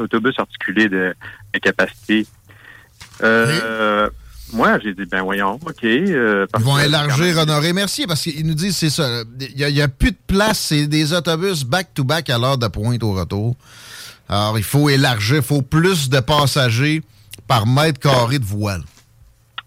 autobus 0.00 0.36
articulés 0.36 0.88
de 0.88 1.14
capacité 1.62 2.26
euh, 3.22 4.08
Moi, 4.52 4.78
j'ai 4.80 4.94
dit, 4.94 5.04
ben 5.10 5.22
voyons, 5.22 5.54
OK. 5.54 5.84
Euh, 5.84 6.46
Ils 6.58 6.64
vont 6.64 6.78
élargir 6.78 7.38
Honoré 7.38 7.72
Mercier 7.72 8.06
parce 8.06 8.22
qu'ils 8.22 8.46
nous 8.46 8.54
disent, 8.54 8.76
c'est 8.76 8.90
ça, 8.90 9.22
il 9.40 9.66
n'y 9.66 9.80
a, 9.80 9.88
plus 9.88 10.12
de 10.12 10.18
place, 10.26 10.58
c'est 10.58 10.86
des 10.86 11.12
autobus 11.12 11.64
back-to-back 11.64 12.30
à 12.30 12.38
l'heure 12.38 12.58
de 12.58 12.68
pointe 12.68 13.02
au 13.02 13.12
retour. 13.12 13.56
Alors, 14.28 14.58
il 14.58 14.64
faut 14.64 14.88
élargir, 14.88 15.36
il 15.36 15.42
faut 15.42 15.62
plus 15.62 16.08
de 16.08 16.20
passagers 16.20 17.02
par 17.46 17.66
mètre 17.66 18.00
carré 18.00 18.38
de 18.38 18.44
voile. 18.44 18.82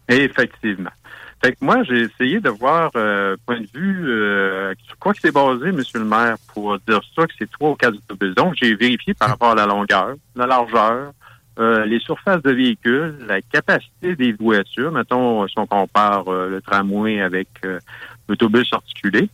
Effectivement. 0.07 0.89
Fait 1.41 1.53
que 1.53 1.57
moi, 1.61 1.83
j'ai 1.83 2.01
essayé 2.01 2.41
de 2.41 2.49
voir, 2.49 2.91
euh, 2.97 3.37
point 3.45 3.61
de 3.61 3.67
vue, 3.73 4.09
euh, 4.09 4.73
sur 4.85 4.97
quoi 4.97 5.13
que 5.13 5.19
c'est 5.21 5.31
basé, 5.31 5.71
Monsieur 5.71 5.99
le 5.99 6.05
maire, 6.05 6.35
pour 6.53 6.77
dire 6.79 6.99
ça, 7.15 7.25
que 7.25 7.33
c'est 7.39 7.49
trois 7.49 7.69
ou 7.71 7.75
quatre 7.75 7.95
autobus. 7.95 8.35
Donc, 8.35 8.55
j'ai 8.59 8.75
vérifié 8.75 9.13
par 9.13 9.29
rapport 9.29 9.51
à 9.51 9.55
la 9.55 9.65
longueur, 9.65 10.15
la 10.35 10.47
largeur, 10.47 11.13
euh, 11.59 11.85
les 11.85 11.99
surfaces 11.99 12.41
de 12.41 12.51
véhicules, 12.51 13.17
la 13.27 13.41
capacité 13.41 14.15
des 14.15 14.31
voitures, 14.31 14.93
mettons, 14.93 15.45
si 15.47 15.59
on 15.59 15.67
compare 15.67 16.29
euh, 16.29 16.49
le 16.49 16.61
tramway 16.61 17.19
avec 17.19 17.49
euh, 17.65 17.79
l'autobus 18.29 18.71
articulé, 18.71 19.29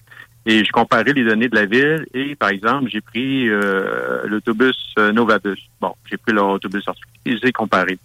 et 0.48 0.64
je 0.66 0.72
comparais 0.72 1.14
les 1.14 1.24
données 1.24 1.50
de 1.50 1.56
la 1.56 1.66
ville 1.66 2.08
et, 2.16 2.36
par 2.36 2.50
exemple, 2.50 2.90
j'ai 2.92 3.02
pris 3.02 3.48
l'autobus 4.26 4.78
Novabus. 4.96 5.58
Bon, 5.82 5.96
j'ai 6.08 6.18
pris 6.18 6.34
l'autobus 6.34 6.88
articulé 6.88 7.12
et 7.26 7.38
j'ai 7.44 7.52
comparé. 7.52 7.98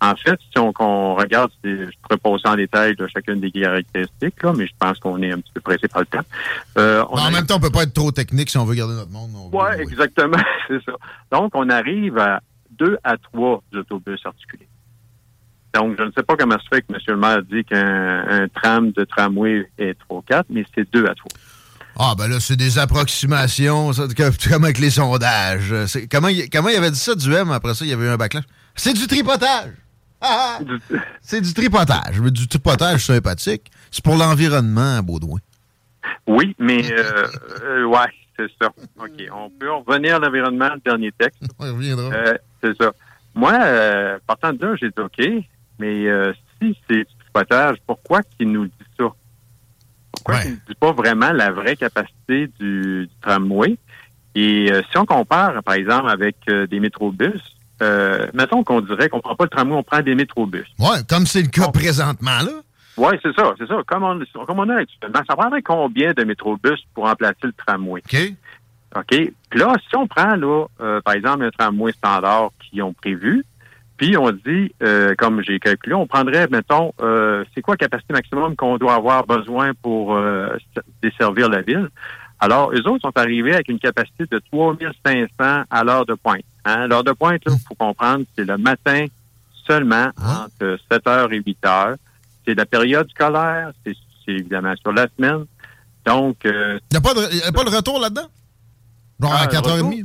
En 0.00 0.14
fait, 0.14 0.38
si 0.52 0.58
on, 0.58 1.14
regarde, 1.16 1.50
je 1.64 1.86
passer 2.08 2.46
en 2.46 2.54
détail 2.54 2.94
de 2.94 3.08
chacune 3.08 3.40
des 3.40 3.50
caractéristiques, 3.50 4.40
là, 4.40 4.52
mais 4.56 4.68
je 4.68 4.72
pense 4.78 5.00
qu'on 5.00 5.20
est 5.20 5.32
un 5.32 5.40
petit 5.40 5.52
peu 5.52 5.60
pressé 5.60 5.88
par 5.88 6.02
le 6.02 6.06
temps. 6.06 7.12
en 7.12 7.30
même 7.32 7.44
temps, 7.44 7.56
on 7.56 7.60
peut 7.60 7.70
pas 7.70 7.82
être 7.82 7.92
trop 7.92 8.12
technique 8.12 8.50
si 8.50 8.56
on 8.56 8.64
veut 8.64 8.76
garder 8.76 8.94
notre 8.94 9.10
monde. 9.10 9.50
Oui, 9.52 9.80
exactement, 9.80 10.38
c'est 10.68 10.82
ça. 10.84 10.92
Donc, 11.32 11.50
on 11.56 11.68
arrive 11.68 12.18
à 12.18 12.40
deux 12.80 12.98
à 13.04 13.16
trois 13.16 13.62
autobus 13.74 14.20
articulés. 14.24 14.68
Donc, 15.74 15.96
je 15.98 16.02
ne 16.02 16.10
sais 16.10 16.24
pas 16.24 16.34
comment 16.36 16.58
se 16.58 16.66
fait 16.72 16.82
que 16.82 16.92
M. 16.92 16.98
le 17.06 17.16
maire 17.16 17.42
dit 17.44 17.64
qu'un 17.64 18.48
tram 18.54 18.90
de 18.90 19.04
tramway 19.04 19.70
est 19.78 19.96
3-4, 20.10 20.44
mais 20.50 20.64
c'est 20.74 20.90
deux 20.92 21.06
à 21.06 21.14
trois. 21.14 21.30
Ah, 21.96 22.14
ben 22.16 22.28
là, 22.28 22.40
c'est 22.40 22.56
des 22.56 22.78
approximations, 22.78 23.90
comme 24.48 24.64
avec 24.64 24.78
les 24.78 24.90
sondages. 24.90 25.74
Comment, 26.10 26.28
comment 26.50 26.68
il 26.70 26.76
avait 26.76 26.90
dit 26.90 26.98
ça 26.98 27.14
du 27.14 27.32
M, 27.32 27.50
après 27.50 27.74
ça, 27.74 27.84
il 27.84 27.90
y 27.90 27.92
avait 27.92 28.06
eu 28.06 28.08
un 28.08 28.16
backlash? 28.16 28.44
C'est 28.74 28.94
du 28.94 29.06
tripotage! 29.06 29.74
Ah, 30.20 30.58
ah. 30.58 30.64
c'est 31.20 31.40
du 31.40 31.52
tripotage. 31.54 32.20
Mais 32.20 32.30
du 32.30 32.48
tripotage 32.48 33.06
sympathique. 33.06 33.70
C'est 33.90 34.04
pour 34.04 34.16
l'environnement 34.16 35.02
Baudouin. 35.02 35.38
Oui, 36.26 36.54
mais 36.58 36.90
euh, 36.92 37.26
euh, 37.62 37.84
ouais, 37.84 38.08
c'est 38.48 38.64
ça. 38.64 38.72
OK. 38.98 39.22
On 39.32 39.50
peut 39.50 39.70
revenir 39.72 40.16
à 40.16 40.18
l'environnement, 40.18 40.70
le 40.74 40.80
dernier 40.84 41.12
texte. 41.12 41.42
On 41.58 41.64
reviendra. 41.64 42.10
Euh, 42.12 42.34
c'est 42.62 42.76
ça. 42.80 42.92
Moi, 43.34 43.52
euh, 43.52 44.18
partant 44.26 44.52
de 44.52 44.64
là, 44.64 44.74
j'ai 44.80 44.88
dit 44.88 45.00
OK, 45.00 45.44
mais 45.78 46.06
euh, 46.06 46.32
si 46.60 46.76
c'est 46.88 46.98
du 46.98 47.06
tripotage, 47.18 47.76
pourquoi 47.86 48.22
qu'il 48.22 48.50
nous 48.50 48.66
dit 48.66 48.72
ça? 48.98 49.06
Pourquoi 50.12 50.40
qu'il 50.40 50.52
ne 50.52 50.56
dit 50.56 50.74
pas 50.78 50.92
vraiment 50.92 51.32
la 51.32 51.50
vraie 51.50 51.76
capacité 51.76 52.48
du, 52.58 53.08
tramway? 53.22 53.78
Et 54.34 54.70
si 54.90 54.98
on 54.98 55.06
compare, 55.06 55.60
par 55.64 55.74
exemple, 55.74 56.08
avec 56.08 56.36
des 56.46 56.78
métrobus, 56.78 57.40
mettons 58.32 58.62
qu'on 58.62 58.80
dirait 58.80 59.08
qu'on 59.08 59.20
prend 59.20 59.34
pas 59.34 59.44
le 59.44 59.50
tramway, 59.50 59.74
on 59.74 59.82
prend 59.82 60.02
des 60.02 60.14
métrobus. 60.14 60.66
Oui, 60.78 61.04
comme 61.08 61.26
c'est 61.26 61.42
le 61.42 61.48
cas 61.48 61.68
présentement, 61.68 62.38
là. 62.44 62.62
Oui, 62.96 63.14
c'est 63.22 63.34
ça, 63.34 63.54
c'est 63.58 63.66
ça. 63.66 63.80
Comme 63.86 64.02
on, 64.04 64.44
comme 64.44 64.58
on 64.58 64.68
a 64.68 64.76
actuellement, 64.76 65.20
ça 65.28 65.36
prendrait 65.36 65.62
combien 65.62 66.12
de 66.12 66.24
métrobus 66.24 66.80
pour 66.94 67.06
remplacer 67.06 67.44
le 67.44 67.52
tramway? 67.52 68.02
OK. 68.04 68.32
OK? 68.96 69.32
Puis 69.50 69.60
là, 69.60 69.74
si 69.88 69.96
on 69.96 70.06
prend, 70.06 70.34
là, 70.34 70.66
euh, 70.80 71.00
par 71.00 71.14
exemple, 71.14 71.44
un 71.44 71.50
tramway 71.50 71.92
standard 71.92 72.50
qu'ils 72.60 72.82
ont 72.82 72.92
prévu, 72.92 73.44
puis 74.00 74.16
on 74.16 74.32
dit, 74.32 74.72
euh, 74.82 75.14
comme 75.18 75.42
j'ai 75.42 75.60
calculé, 75.60 75.94
on 75.94 76.06
prendrait, 76.06 76.48
mettons, 76.50 76.94
euh, 77.02 77.44
c'est 77.54 77.60
quoi 77.60 77.74
la 77.74 77.86
capacité 77.86 78.14
maximum 78.14 78.56
qu'on 78.56 78.78
doit 78.78 78.94
avoir 78.94 79.26
besoin 79.26 79.72
pour 79.74 80.16
euh, 80.16 80.56
desservir 81.02 81.50
la 81.50 81.60
ville? 81.60 81.88
Alors, 82.38 82.72
eux 82.72 82.88
autres 82.88 83.02
sont 83.02 83.18
arrivés 83.18 83.52
avec 83.52 83.68
une 83.68 83.78
capacité 83.78 84.24
de 84.30 84.40
3500 84.50 85.28
à 85.68 85.84
l'heure 85.84 86.06
de 86.06 86.14
pointe. 86.14 86.40
Hein? 86.64 86.86
L'heure 86.86 87.04
de 87.04 87.12
pointe, 87.12 87.42
il 87.44 87.52
faut 87.68 87.74
comprendre, 87.74 88.24
c'est 88.34 88.46
le 88.46 88.56
matin 88.56 89.04
seulement, 89.66 90.08
entre 90.16 90.78
7h 90.90 91.32
et 91.34 91.40
8h. 91.40 91.96
C'est 92.50 92.56
la 92.56 92.66
période 92.66 93.08
scolaire, 93.10 93.70
c'est 93.84 93.94
évidemment 94.26 94.74
sur 94.82 94.92
la 94.92 95.06
semaine. 95.16 95.44
Donc, 96.04 96.44
euh, 96.46 96.78
Il 96.90 96.98
n'y 96.98 96.98
a, 96.98 97.00
de- 97.14 97.48
a 97.48 97.52
pas 97.52 97.62
le 97.70 97.76
retour 97.76 98.00
là-dedans? 98.00 98.26
Genre 99.20 99.32
Ah, 99.32 99.42
à 99.42 99.46
le 99.46 99.50
4h30? 99.52 100.04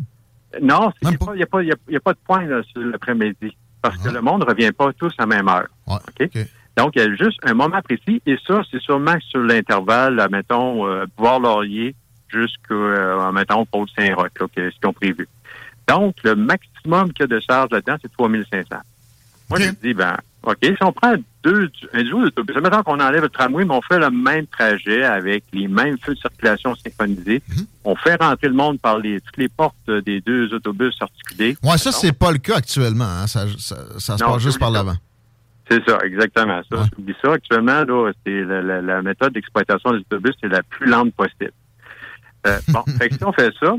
Non, 0.61 0.91
il 1.01 1.07
n'y 1.07 1.13
a, 1.41 1.43
a, 1.43 1.47
pas- 1.47 1.59
a- 1.59 2.13
de 2.13 2.17
point 2.25 2.45
là, 2.45 2.61
sur 2.71 2.81
l'après-midi. 2.81 3.55
Parce 3.81 3.97
que 3.97 4.09
le 4.09 4.21
monde 4.21 4.41
ne 4.41 4.45
revient 4.45 4.71
pas 4.71 4.93
tous 4.93 5.11
à 5.17 5.23
la 5.23 5.25
même 5.27 5.47
heure. 5.47 5.67
Donc, 6.77 6.91
il 6.95 7.01
y 7.01 7.05
a 7.05 7.15
juste 7.15 7.39
un 7.43 7.53
moment 7.55 7.81
précis. 7.81 8.21
Et 8.27 8.37
ça, 8.45 8.61
c'est 8.69 8.81
sûrement 8.81 9.15
sur 9.29 9.39
l'intervalle, 9.39 10.27
mettons, 10.31 10.85
euh, 10.87 11.05
Bois-Laurier 11.17 11.95
jusqu'à, 12.27 12.73
euh, 12.73 13.31
mettons, 13.31 13.65
que- 14.49 14.69
ce 14.69 14.75
qu'ils 14.79 14.87
ont 14.89 14.93
prévu. 14.93 15.27
Donc, 15.87 16.15
le 16.23 16.35
maximum 16.35 17.11
qu'il 17.13 17.21
y 17.21 17.23
a 17.23 17.27
de 17.27 17.39
charge 17.39 17.69
là-dedans, 17.71 17.95
c'est 18.01 18.11
3500. 18.11 18.75
Moi, 19.49 19.59
je 19.59 19.69
dis, 19.81 19.93
ben, 19.93 20.17
OK, 20.43 20.57
si 20.61 20.75
on 20.81 20.91
prend 20.91 21.13
deux, 21.45 21.69
un 21.93 22.03
duo 22.03 22.23
d'autobus, 22.23 22.55
mettons 22.57 22.83
qu'on 22.83 22.99
enlève 22.99 23.21
le 23.21 23.29
tramway, 23.29 23.63
mais 23.65 23.73
on 23.75 23.81
fait 23.81 23.99
le 23.99 24.09
même 24.09 24.47
trajet 24.47 25.03
avec 25.03 25.43
les 25.53 25.67
mêmes 25.67 25.97
feux 26.03 26.13
de 26.15 26.19
circulation 26.19 26.73
synchronisés, 26.75 27.41
on 27.83 27.95
fait 27.95 28.15
rentrer 28.15 28.47
le 28.47 28.53
monde 28.55 28.79
par 28.79 28.97
les, 28.99 29.21
toutes 29.21 29.37
les 29.37 29.47
portes 29.47 29.89
des 30.05 30.21
deux 30.21 30.53
autobus 30.53 30.95
articulés. 30.99 31.55
Ouais, 31.63 31.77
ça, 31.77 31.91
c'est 31.91 32.11
pas 32.17 32.31
le 32.31 32.39
cas 32.39 32.55
actuellement. 32.57 33.05
hein. 33.05 33.27
Ça, 33.27 33.45
ça- 33.57 33.99
ça 33.99 34.17
se 34.17 34.23
Non, 34.23 34.33
passe 34.33 34.43
juste 34.43 34.59
par 34.59 34.71
l'avant. 34.71 34.95
C'est 35.69 35.83
ça, 35.87 35.97
exactement. 36.03 36.61
Ça, 36.71 36.85
Oublie 36.97 37.15
ça. 37.23 37.33
Actuellement, 37.33 37.83
c'est 38.25 38.43
la, 38.43 38.61
la- 38.61 38.81
la 38.81 39.01
méthode 39.01 39.33
d'exploitation 39.33 39.91
des 39.91 39.99
autobus, 39.99 40.33
c'est 40.41 40.47
la 40.49 40.61
plus 40.63 40.87
lente 40.87 41.13
possible. 41.15 41.51
Euh, 42.47 42.59
bon, 42.67 42.83
fait 42.99 43.09
que 43.09 43.15
si 43.15 43.23
on 43.23 43.33
fait 43.33 43.51
ça, 43.59 43.73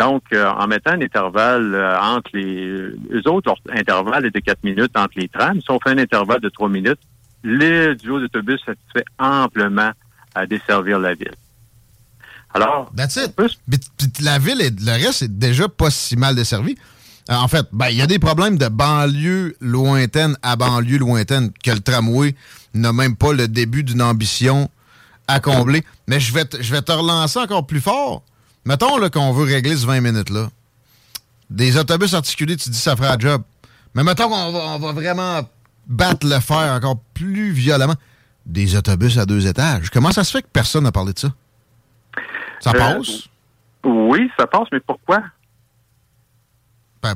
donc 0.00 0.22
euh, 0.32 0.48
en 0.48 0.66
mettant 0.66 0.92
un 0.92 1.02
intervalle 1.02 1.74
euh, 1.74 2.00
entre 2.00 2.30
les 2.32 2.90
les 3.10 3.26
autres, 3.26 3.52
leur 3.66 3.76
intervalle 3.76 4.24
est 4.24 4.34
de 4.34 4.40
4 4.40 4.64
minutes 4.64 4.96
entre 4.96 5.12
les 5.16 5.28
trams. 5.28 5.60
Si 5.60 5.70
on 5.70 5.78
fait 5.78 5.90
un 5.90 5.98
intervalle 5.98 6.40
de 6.40 6.48
3 6.48 6.70
minutes, 6.70 7.00
le 7.42 7.94
duo 7.94 8.18
d'autobus 8.18 8.60
satisfait 8.64 9.04
amplement 9.18 9.90
à 10.34 10.46
desservir 10.46 10.98
la 10.98 11.12
ville. 11.14 11.34
Alors, 12.54 12.90
That's 12.96 13.16
it. 13.16 14.20
La 14.22 14.38
ville, 14.38 14.60
et 14.62 14.70
le 14.70 15.04
reste, 15.04 15.22
est 15.22 15.38
déjà 15.38 15.68
pas 15.68 15.90
si 15.90 16.16
mal 16.16 16.34
desservi. 16.34 16.76
Euh, 17.30 17.34
En 17.34 17.48
fait, 17.48 17.66
ben, 17.70 17.88
il 17.90 17.96
y 17.96 18.02
a 18.02 18.06
des 18.06 18.18
problèmes 18.18 18.56
de 18.56 18.68
banlieue 18.68 19.54
lointaine 19.60 20.36
à 20.42 20.56
banlieue 20.56 20.98
lointaine 20.98 21.50
que 21.62 21.70
le 21.70 21.80
tramway 21.80 22.34
n'a 22.74 22.92
même 22.92 23.16
pas 23.16 23.32
le 23.32 23.48
début 23.48 23.84
d'une 23.84 24.02
ambition 24.02 24.70
à 25.28 25.40
combler. 25.40 25.84
Mais 26.08 26.18
je 26.18 26.32
vais, 26.32 26.44
je 26.58 26.72
vais 26.72 26.82
te 26.82 26.90
relancer 26.90 27.38
encore 27.38 27.66
plus 27.66 27.80
fort. 27.80 28.24
Mettons 28.64 29.08
qu'on 29.10 29.32
veut 29.32 29.44
régler 29.44 29.76
ce 29.76 29.86
20 29.86 30.00
minutes-là. 30.00 30.48
Des 31.48 31.76
autobus 31.78 32.14
articulés, 32.14 32.56
tu 32.56 32.70
dis 32.70 32.78
ça 32.78 32.94
fera 32.96 33.16
le 33.16 33.20
job. 33.20 33.42
Mais 33.94 34.04
mettons 34.04 34.28
qu'on 34.28 34.52
va, 34.52 34.58
on 34.74 34.78
va 34.78 34.92
vraiment 34.92 35.40
battre 35.86 36.26
le 36.26 36.38
fer 36.40 36.72
encore 36.74 36.98
plus 37.14 37.50
violemment. 37.50 37.96
Des 38.46 38.76
autobus 38.76 39.18
à 39.18 39.26
deux 39.26 39.46
étages. 39.46 39.90
Comment 39.90 40.12
ça 40.12 40.24
se 40.24 40.30
fait 40.32 40.42
que 40.42 40.48
personne 40.52 40.84
n'a 40.84 40.92
parlé 40.92 41.12
de 41.12 41.18
ça? 41.18 41.28
Ça 42.60 42.70
Euh, 42.74 42.78
passe? 42.78 43.28
Oui, 43.84 44.30
ça 44.38 44.46
passe, 44.46 44.68
mais 44.72 44.80
pourquoi? 44.80 45.22
Ben, 47.02 47.14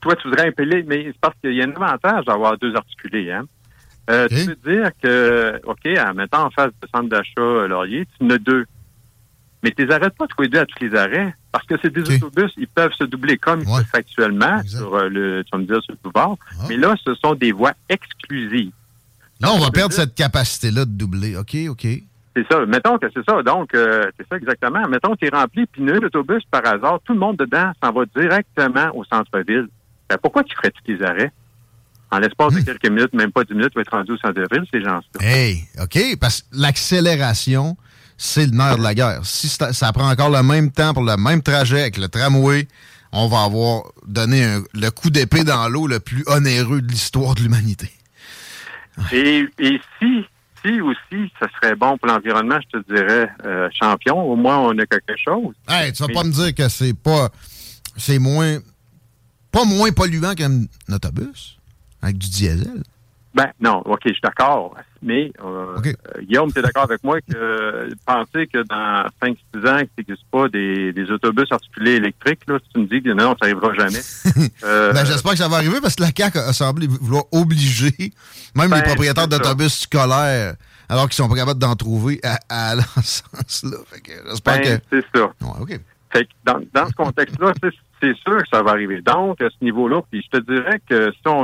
toi, 0.00 0.16
tu 0.16 0.28
voudrais 0.28 0.48
impeller, 0.48 0.82
mais 0.86 1.04
c'est 1.06 1.20
parce 1.20 1.36
qu'il 1.40 1.54
y 1.54 1.62
a 1.62 1.64
un 1.66 1.70
avantage 1.72 2.24
d'avoir 2.24 2.58
deux 2.58 2.74
articulés. 2.74 3.30
Hein? 3.30 3.44
Euh, 4.10 4.26
Tu 4.28 4.34
veux 4.34 4.56
dire 4.56 4.90
que, 5.00 5.60
OK, 5.64 5.86
en 6.04 6.14
mettant 6.14 6.46
en 6.46 6.50
face 6.50 6.70
du 6.82 6.88
centre 6.92 7.08
d'achat 7.08 7.68
Laurier, 7.68 8.06
tu 8.18 8.26
en 8.26 8.30
as 8.30 8.38
deux. 8.38 8.66
Mais 9.62 9.72
tu 9.72 9.84
les 9.84 9.92
arrêtes 9.92 10.14
pas 10.16 10.26
les 10.38 10.48
deux 10.48 10.58
à 10.58 10.66
tous 10.66 10.82
les 10.82 10.94
arrêts. 10.96 11.34
Parce 11.52 11.66
que 11.66 11.74
c'est 11.82 11.92
des 11.92 12.02
autobus, 12.02 12.52
ils 12.56 12.68
peuvent 12.68 12.92
se 12.92 13.04
doubler 13.04 13.36
comme 13.36 13.60
ils 13.60 13.66
font 13.66 13.82
actuellement 13.92 14.62
sur 14.64 14.94
euh, 14.94 15.08
le, 15.08 15.44
tu 15.44 15.50
vas 15.52 15.58
me 15.58 15.64
dire, 15.64 15.82
sur 15.82 15.92
le 15.92 15.98
boulevard. 16.02 16.36
Mais 16.68 16.76
là, 16.76 16.94
ce 17.04 17.14
sont 17.16 17.34
des 17.34 17.52
voies 17.52 17.74
exclusives. 17.88 18.72
Là, 19.40 19.52
on 19.52 19.58
va 19.58 19.70
perdre 19.70 19.92
cette 19.92 20.14
capacité-là 20.14 20.84
de 20.84 20.90
doubler. 20.90 21.36
OK, 21.36 21.56
OK. 21.68 21.86
C'est 22.36 22.46
ça. 22.48 22.64
Mettons 22.66 22.98
que 22.98 23.06
c'est 23.12 23.24
ça. 23.28 23.42
Donc, 23.42 23.74
euh, 23.74 24.10
c'est 24.16 24.28
ça 24.28 24.36
exactement. 24.36 24.86
Mettons 24.88 25.14
que 25.14 25.18
tu 25.18 25.26
es 25.26 25.36
rempli, 25.36 25.66
puis 25.66 25.82
nul 25.82 26.04
autobus 26.04 26.42
par 26.50 26.64
hasard, 26.66 27.00
tout 27.04 27.14
le 27.14 27.18
monde 27.18 27.36
dedans 27.36 27.72
s'en 27.82 27.92
va 27.92 28.04
directement 28.14 28.90
au 28.94 29.04
centre-ville. 29.04 29.68
Ben, 30.08 30.16
pourquoi 30.22 30.44
tu 30.44 30.54
ferais 30.54 30.70
tous 30.70 30.92
les 30.92 31.02
arrêts? 31.02 31.32
En 32.12 32.18
l'espace 32.18 32.54
de 32.54 32.60
quelques 32.60 32.88
minutes, 32.88 33.12
même 33.14 33.30
pas 33.30 33.44
dix 33.44 33.54
minutes, 33.54 33.70
tu 33.70 33.76
vas 33.76 33.82
être 33.82 33.92
rendu 33.92 34.12
au 34.12 34.16
centre-ville, 34.16 34.64
ces 34.72 34.82
gens-là. 34.82 35.02
Hey, 35.20 35.64
OK, 35.80 36.18
parce 36.20 36.42
que 36.42 36.46
l'accélération, 36.52 37.76
c'est 38.22 38.44
le 38.46 38.52
nerf 38.52 38.76
de 38.76 38.82
la 38.82 38.94
guerre. 38.94 39.20
Si 39.24 39.48
ça, 39.48 39.72
ça 39.72 39.92
prend 39.94 40.10
encore 40.10 40.28
le 40.28 40.42
même 40.42 40.70
temps 40.70 40.92
pour 40.92 41.02
le 41.02 41.16
même 41.16 41.42
trajet 41.42 41.80
avec 41.80 41.96
le 41.96 42.08
tramway, 42.08 42.68
on 43.12 43.28
va 43.28 43.44
avoir 43.44 43.84
donné 44.06 44.44
un- 44.44 44.62
le 44.74 44.90
coup 44.90 45.08
d'épée 45.08 45.42
dans 45.42 45.68
l'eau 45.70 45.86
le 45.86 46.00
plus 46.00 46.22
onéreux 46.26 46.82
de 46.82 46.88
l'histoire 46.92 47.34
de 47.34 47.40
l'humanité. 47.42 47.90
Et, 49.12 49.46
et 49.58 49.80
si, 49.98 50.24
si 50.62 50.80
aussi, 50.82 51.32
ce 51.40 51.46
serait 51.56 51.74
bon 51.76 51.96
pour 51.96 52.08
l'environnement, 52.08 52.58
je 52.72 52.78
te 52.78 52.92
dirais, 52.94 53.30
euh, 53.46 53.68
champion, 53.72 54.20
au 54.20 54.36
moins 54.36 54.58
on 54.58 54.78
a 54.78 54.84
quelque 54.86 55.16
chose. 55.16 55.54
Hey, 55.66 55.92
tu 55.92 56.02
vas 56.02 56.08
Mais- 56.08 56.14
pas 56.14 56.24
me 56.24 56.32
dire 56.32 56.54
que 56.54 56.68
c'est 56.68 56.94
pas. 56.94 57.30
C'est 57.96 58.18
moins. 58.18 58.58
Pas 59.50 59.64
moins 59.64 59.90
polluant 59.92 60.34
qu'un 60.34 60.64
autobus 60.92 61.56
avec 62.02 62.18
du 62.18 62.28
diesel. 62.28 62.82
Ben 63.32 63.46
non, 63.60 63.80
OK, 63.84 64.00
je 64.06 64.10
suis 64.12 64.20
d'accord. 64.22 64.74
Mais 65.02 65.32
euh, 65.42 65.76
euh, 65.86 65.92
Guillaume, 66.22 66.52
tu 66.52 66.58
es 66.58 66.62
d'accord 66.62 66.82
avec 66.82 67.02
moi 67.04 67.20
que 67.20 67.34
euh, 67.36 67.88
penser 68.04 68.48
que 68.48 68.58
dans 68.64 69.06
5-6 69.22 69.34
ans, 69.68 69.78
qu'il 69.78 69.88
n'existe 69.98 70.26
pas 70.32 70.48
des, 70.48 70.92
des 70.92 71.10
autobus 71.10 71.46
articulés 71.52 71.92
électriques, 71.92 72.40
là, 72.48 72.58
si 72.62 72.68
tu 72.74 72.80
me 72.80 72.86
dis 72.86 73.00
que 73.02 73.10
non, 73.10 73.36
ça 73.40 73.46
n'arrivera 73.48 73.72
jamais. 73.74 74.00
euh, 74.64 74.92
Ben, 74.92 75.04
j'espère 75.06 75.32
que 75.32 75.38
ça 75.38 75.48
va 75.48 75.56
arriver 75.58 75.80
parce 75.80 75.94
que 75.94 76.02
la 76.02 76.10
CAQ 76.14 76.38
a 76.38 76.52
semblé 76.52 76.86
vouloir 76.88 77.24
obliger 77.30 78.12
même 78.56 78.68
Ben, 78.70 78.76
les 78.78 78.82
propriétaires 78.82 79.24
c'est 79.30 79.36
ça. 79.36 79.38
d'autobus 79.38 79.78
scolaires, 79.80 80.54
alors 80.88 81.04
qu'ils 81.04 81.14
sont 81.14 81.28
pas 81.28 81.36
capables 81.36 81.60
d'en 81.60 81.76
trouver 81.76 82.20
à, 82.24 82.38
à 82.48 82.70
aller 82.72 82.82
en 82.96 83.02
ce 83.02 83.22
sens-là. 83.32 83.78
Fait 83.92 84.00
que 84.00 84.12
J'espère 84.28 84.58
Ben, 84.58 84.80
que. 84.80 84.84
c'est 84.90 85.18
ça. 85.18 85.32
OK. 85.60 85.80
Fait 86.12 86.24
que 86.24 86.30
dans, 86.44 86.60
dans 86.74 86.88
ce 86.88 86.94
contexte-là, 86.94 87.52
c'est- 88.00 88.14
sûr 88.26 88.38
que 88.38 88.48
ça 88.52 88.62
va 88.62 88.70
arriver. 88.72 89.00
Donc, 89.02 89.40
à 89.40 89.48
ce 89.50 89.64
niveau-là, 89.64 90.00
puis 90.10 90.22
je 90.24 90.38
te 90.38 90.44
dirais 90.52 90.80
que 90.88 91.10
si 91.12 91.20
on, 91.26 91.40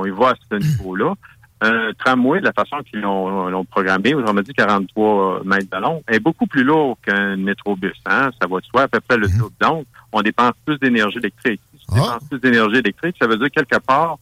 on 0.00 0.04
y 0.04 0.10
va 0.10 0.30
à 0.30 0.34
ce 0.50 0.56
niveau-là, 0.56 1.14
un 1.62 1.90
tramway, 1.98 2.40
de 2.40 2.46
la 2.46 2.52
façon 2.54 2.78
qu'ils 2.88 3.00
l'ont 3.00 3.48
l'ont 3.50 3.64
programmé, 3.66 4.14
autrement 4.14 4.40
dit 4.40 4.52
43 4.54 5.42
mètres 5.44 5.68
de 5.70 5.76
long, 5.82 6.02
est 6.08 6.18
beaucoup 6.20 6.46
plus 6.46 6.64
lourd 6.64 6.96
qu'un 7.04 7.36
métrobus. 7.36 7.92
Hein? 8.06 8.30
Ça 8.40 8.48
va 8.48 8.60
de 8.60 8.64
soi 8.66 8.82
à 8.82 8.88
peu 8.88 9.00
près 9.00 9.18
le 9.18 9.28
double. 9.28 9.54
Donc, 9.60 9.84
on 10.12 10.22
dépense 10.22 10.52
plus 10.64 10.78
d'énergie 10.78 11.18
électrique. 11.18 11.60
Si 11.78 11.84
on 11.90 11.94
dépense 11.96 12.28
plus 12.30 12.38
d'énergie 12.40 12.76
électrique, 12.78 13.16
ça 13.20 13.26
veut 13.26 13.36
dire 13.36 13.50
quelque 13.50 13.78
part, 13.78 14.16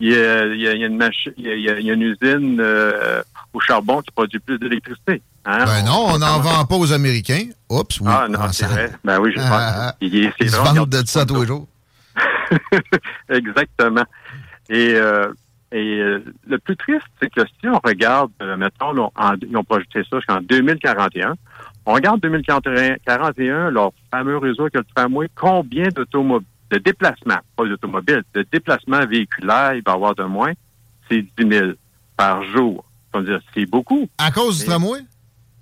il 0.00 0.12
y 0.12 0.14
a, 0.16 0.44
il 0.46 0.60
y 0.60 0.68
a- 0.68 0.74
il 0.74 0.80
y 0.80 0.84
a 0.84 0.86
une 0.88 1.10
il 1.38 1.60
y 1.86 1.90
a 1.90 1.94
une 1.94 2.02
usine 2.02 2.58
euh, 2.60 3.22
au 3.54 3.60
charbon 3.60 4.02
qui 4.02 4.10
produit 4.10 4.38
plus 4.38 4.58
d'électricité. 4.58 5.22
Hein? 5.46 5.64
Ben 5.64 5.82
non, 5.86 6.08
on 6.10 6.18
n'en 6.18 6.40
vend 6.40 6.64
pas 6.66 6.76
aux 6.76 6.92
Américains. 6.92 7.46
Oups, 7.68 8.00
oui. 8.00 8.06
Ah 8.10 8.26
non, 8.28 8.38
Ah, 8.42 8.52
c'est 8.52 8.66
vrai. 8.66 8.92
Ben 9.04 9.18
oui, 9.20 9.32
je 9.34 9.40
pense. 9.40 9.48
Ah, 9.50 9.88
ah, 9.90 9.96
Il 10.00 10.14
Ils 10.40 10.50
se 10.50 10.56
vendent 10.56 10.88
de 10.88 11.06
ça 11.06 11.24
tous 11.26 11.40
les 11.40 11.46
jours. 11.46 11.66
Exactement. 13.28 14.04
Et, 14.68 14.94
euh, 14.94 15.32
et 15.72 15.98
euh, 16.00 16.24
le 16.46 16.58
plus 16.58 16.76
triste, 16.76 17.06
c'est 17.20 17.30
que 17.30 17.40
si 17.60 17.68
on 17.68 17.80
regarde, 17.84 18.30
euh, 18.42 18.56
mettons, 18.56 18.92
là, 18.92 19.08
en- 19.16 19.34
ils 19.42 19.56
ont 19.56 19.64
projeté 19.64 20.02
ça 20.08 20.18
jusqu'en 20.18 20.40
2041. 20.40 21.34
On 21.86 21.92
regarde 21.94 22.20
2041, 22.20 23.70
leur 23.70 23.92
fameux 24.10 24.38
réseau 24.38 24.68
que 24.72 24.78
le 24.78 24.84
tramway, 24.94 25.28
combien 25.34 25.88
d'automobiles, 25.88 26.46
de 26.70 26.78
déplacements, 26.78 27.38
pas 27.56 27.64
d'automobiles, 27.64 28.24
de 28.34 28.44
déplacements 28.50 29.06
véhiculaires 29.06 29.74
il 29.74 29.82
va 29.84 29.92
y 29.92 29.94
avoir 29.94 30.14
de 30.16 30.24
moins? 30.24 30.52
C'est 31.08 31.22
10 31.38 31.48
000 31.48 31.70
par 32.16 32.42
jour. 32.44 32.84
C'est 33.54 33.66
beaucoup. 33.66 34.08
À 34.18 34.30
cause 34.30 34.58
du 34.58 34.64
Et- 34.64 34.66
tramway? 34.66 35.00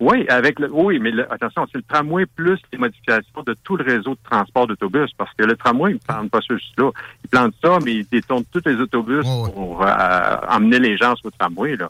Oui, 0.01 0.27
avec 0.29 0.59
le, 0.59 0.69
oui, 0.73 0.99
mais 0.99 1.11
le- 1.11 1.33
attention, 1.33 1.67
c'est 1.71 1.79
le 1.79 1.85
tramway 1.85 2.27
plus 2.27 2.59
les 2.73 2.79
modifications 2.79 3.43
de 3.47 3.55
tout 3.65 3.77
le 3.77 3.85
réseau 3.85 4.11
de 4.15 4.19
transport 4.29 4.67
d'autobus, 4.67 5.11
parce 5.17 5.31
que 5.39 5.45
le 5.45 5.57
tramway, 5.57 5.93
il 5.93 5.95
ne 5.95 5.99
plante 6.01 6.31
pas 6.31 6.41
ça 6.41 6.55
juste 6.57 6.79
là. 6.79 6.91
Il 7.25 7.31
plante 7.31 7.55
ça, 7.63 7.79
mais 7.85 7.95
il 7.97 8.07
détourne 8.11 8.45
tous 8.53 8.63
les 8.67 8.75
autobus 8.77 9.25
pour 9.25 9.83
euh, 9.87 10.37
emmener 10.51 10.79
les 10.79 10.97
gens 10.97 11.15
sur 11.17 11.27
le 11.29 11.33
tramway. 11.39 11.77
Là. 11.77 11.89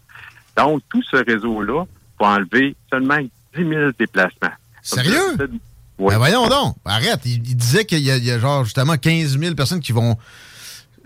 Donc, 0.56 0.82
tout 0.90 1.02
ce 1.02 1.16
réseau-là, 1.16 1.84
faut 2.18 2.24
enlever 2.26 2.76
seulement 2.90 3.18
10 3.56 3.68
000 3.68 3.90
déplacements. 3.98 4.52
Sérieux? 4.82 5.36
Oui. 5.98 6.12
Ben 6.12 6.18
voyons 6.18 6.46
donc. 6.48 6.74
Arrête. 6.84 7.20
Il, 7.24 7.34
il 7.48 7.56
disait 7.56 7.84
qu'il 7.84 8.00
y, 8.00 8.10
a- 8.10 8.16
il 8.16 8.24
y 8.24 8.30
a 8.30 8.38
genre 8.38 8.64
justement 8.64 8.96
15 8.96 9.38
000 9.38 9.54
personnes 9.54 9.80
qui 9.80 9.92
vont 9.92 10.16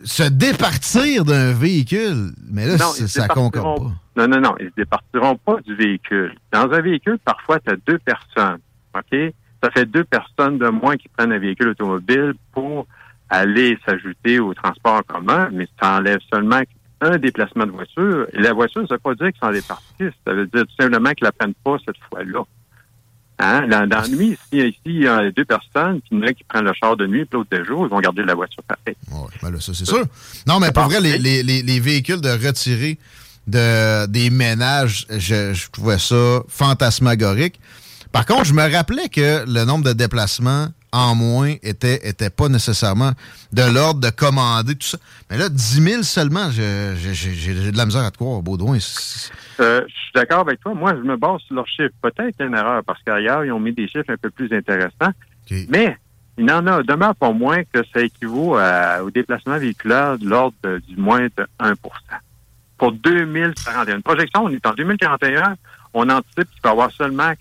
se 0.04 0.22
départir 0.22 1.24
d'un 1.24 1.52
véhicule. 1.52 2.32
Mais 2.50 2.66
là, 2.66 2.76
Non, 2.78 2.92
ça 3.06 3.28
concorde 3.28 3.78
pas. 3.78 3.92
Non, 4.18 4.28
non, 4.28 4.40
non, 4.40 4.54
ils 4.58 4.66
ne 4.66 4.70
se 4.70 4.74
départiront 4.76 5.36
pas 5.36 5.60
du 5.64 5.74
véhicule. 5.74 6.34
Dans 6.52 6.70
un 6.70 6.80
véhicule, 6.80 7.18
parfois, 7.24 7.60
tu 7.60 7.70
as 7.70 7.76
deux 7.86 7.98
personnes, 7.98 8.58
OK? 8.94 9.32
ça 9.62 9.70
fait 9.70 9.86
deux 9.86 10.04
personnes 10.04 10.58
de 10.58 10.68
moins 10.68 10.96
qui 10.96 11.08
prennent 11.08 11.32
un 11.32 11.38
véhicule 11.38 11.68
automobile 11.68 12.34
pour 12.52 12.86
aller 13.28 13.78
s'ajouter 13.84 14.38
au 14.38 14.54
transport 14.54 14.94
en 14.94 15.02
commun, 15.02 15.50
mais 15.52 15.68
ça 15.80 15.96
enlève 15.96 16.20
seulement 16.32 16.62
un 17.00 17.18
déplacement 17.18 17.66
de 17.66 17.72
voiture. 17.72 18.26
Et 18.32 18.40
la 18.40 18.52
voiture, 18.52 18.82
ça 18.88 18.94
ne 18.94 18.96
veut 18.96 18.98
pas 18.98 19.14
dire 19.14 19.32
qu'ils 19.32 19.40
sont 19.40 19.52
des 19.52 19.62
partistes. 19.62 20.18
Ça 20.26 20.32
veut 20.32 20.46
dire 20.46 20.62
tout 20.62 20.82
simplement 20.82 21.10
qu'ils 21.10 21.24
ne 21.24 21.28
la 21.28 21.32
prennent 21.32 21.54
pas 21.54 21.76
cette 21.84 21.96
fois-là. 22.10 22.44
Hein? 23.40 23.68
Dans, 23.68 23.86
dans 23.86 24.00
la 24.00 24.08
nuit, 24.08 24.36
ici, 24.52 24.78
il 24.84 25.02
y 25.02 25.06
a 25.06 25.30
deux 25.30 25.44
personnes, 25.44 26.00
puis 26.00 26.10
il 26.12 26.18
y 26.18 26.22
en 26.22 26.26
a 26.26 26.32
qui 26.32 26.42
prennent 26.44 26.64
le 26.64 26.72
char 26.72 26.96
de 26.96 27.06
nuit, 27.06 27.24
puis 27.24 27.38
l'autre 27.38 27.56
de 27.56 27.64
jour, 27.64 27.86
ils 27.86 27.90
vont 27.90 28.00
garder 28.00 28.24
la 28.24 28.34
voiture 28.34 28.62
pareil. 28.64 28.96
Oui, 29.12 29.30
ben 29.42 29.50
là, 29.52 29.60
ça, 29.60 29.74
c'est 29.74 29.84
sûr. 29.84 30.04
Non, 30.46 30.58
mais 30.58 30.72
pour 30.72 30.84
vrai, 30.84 31.00
les, 31.00 31.18
les, 31.18 31.42
les, 31.44 31.62
les 31.62 31.80
véhicules 31.80 32.20
de 32.20 32.30
retirés 32.30 32.98
de, 33.48 34.06
des 34.06 34.30
ménages, 34.30 35.06
je, 35.10 35.52
je 35.54 35.70
trouvais 35.70 35.98
ça 35.98 36.40
fantasmagorique. 36.48 37.58
Par 38.12 38.24
contre, 38.26 38.44
je 38.44 38.54
me 38.54 38.72
rappelais 38.72 39.08
que 39.08 39.44
le 39.46 39.64
nombre 39.64 39.84
de 39.84 39.92
déplacements 39.92 40.68
en 40.92 41.14
moins 41.14 41.54
était, 41.62 42.08
était 42.08 42.30
pas 42.30 42.48
nécessairement 42.48 43.12
de 43.52 43.62
l'ordre 43.62 44.00
de 44.00 44.10
commander 44.10 44.74
tout 44.74 44.86
ça. 44.86 44.98
Mais 45.30 45.36
là, 45.36 45.48
10 45.48 45.82
000 45.82 46.02
seulement, 46.02 46.50
j'ai 46.50 46.62
de 47.70 47.76
la 47.76 47.86
misère 47.86 48.04
à 48.04 48.10
te 48.10 48.16
croire, 48.16 48.40
Baudouin. 48.42 48.78
Euh, 49.60 49.82
je 49.86 49.92
suis 49.92 50.12
d'accord 50.14 50.40
avec 50.40 50.60
toi. 50.60 50.74
Moi, 50.74 50.94
je 50.96 51.02
me 51.02 51.16
base 51.16 51.40
sur 51.42 51.56
leurs 51.56 51.68
chiffres. 51.68 51.94
Peut-être 52.00 52.40
une 52.40 52.54
erreur, 52.54 52.82
parce 52.84 53.02
qu'ailleurs, 53.02 53.44
ils 53.44 53.52
ont 53.52 53.60
mis 53.60 53.72
des 53.72 53.88
chiffres 53.88 54.08
un 54.08 54.16
peu 54.16 54.30
plus 54.30 54.50
intéressants. 54.52 55.12
Okay. 55.44 55.66
Mais 55.68 55.96
il 56.38 56.50
en 56.50 56.66
a 56.66 56.82
demeure 56.82 57.16
pas 57.16 57.32
moins 57.32 57.62
que 57.64 57.84
ça 57.92 58.00
équivaut 58.00 58.56
à, 58.56 59.02
au 59.02 59.10
déplacement 59.10 59.58
véhiculaire 59.58 60.18
de 60.18 60.26
l'ordre 60.26 60.56
du 60.86 60.96
moins 60.96 61.26
de 61.36 61.46
1 61.58 61.74
Pour 62.78 62.92
2041. 62.92 63.96
Une 63.96 64.02
projection, 64.02 64.44
on 64.44 64.50
est 64.50 64.64
en 64.66 64.72
2041, 64.72 65.56
on 65.94 66.08
anticipe 66.08 66.50
qu'il 66.50 66.60
va 66.62 66.70
y 66.70 66.72
avoir 66.72 66.92
seulement 66.92 67.32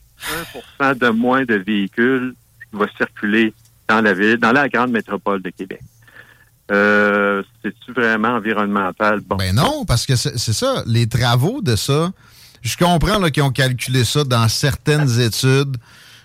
1% 0.79 0.97
de 0.97 1.09
moins 1.09 1.45
de 1.45 1.55
véhicules 1.55 2.33
qui 2.69 2.77
vont 2.77 2.88
circuler 2.97 3.53
dans 3.88 4.01
la 4.01 4.13
ville, 4.13 4.38
dans 4.38 4.51
la 4.51 4.67
grande 4.67 4.91
métropole 4.91 5.41
de 5.41 5.49
Québec. 5.49 5.81
Euh, 6.71 7.43
C'est-tu 7.63 7.93
vraiment 7.93 8.29
environnemental? 8.29 9.21
Bon. 9.21 9.38
Ben 9.38 9.55
non, 9.55 9.85
parce 9.85 10.05
que 10.05 10.15
c'est 10.15 10.53
ça. 10.53 10.83
Les 10.85 11.07
travaux 11.07 11.61
de 11.61 11.75
ça, 11.75 12.11
je 12.61 12.75
comprends 12.75 13.21
qu'ils 13.29 13.43
ont 13.43 13.51
calculé 13.51 14.03
ça 14.03 14.23
dans 14.23 14.47
certaines 14.49 15.19
études, 15.21 15.77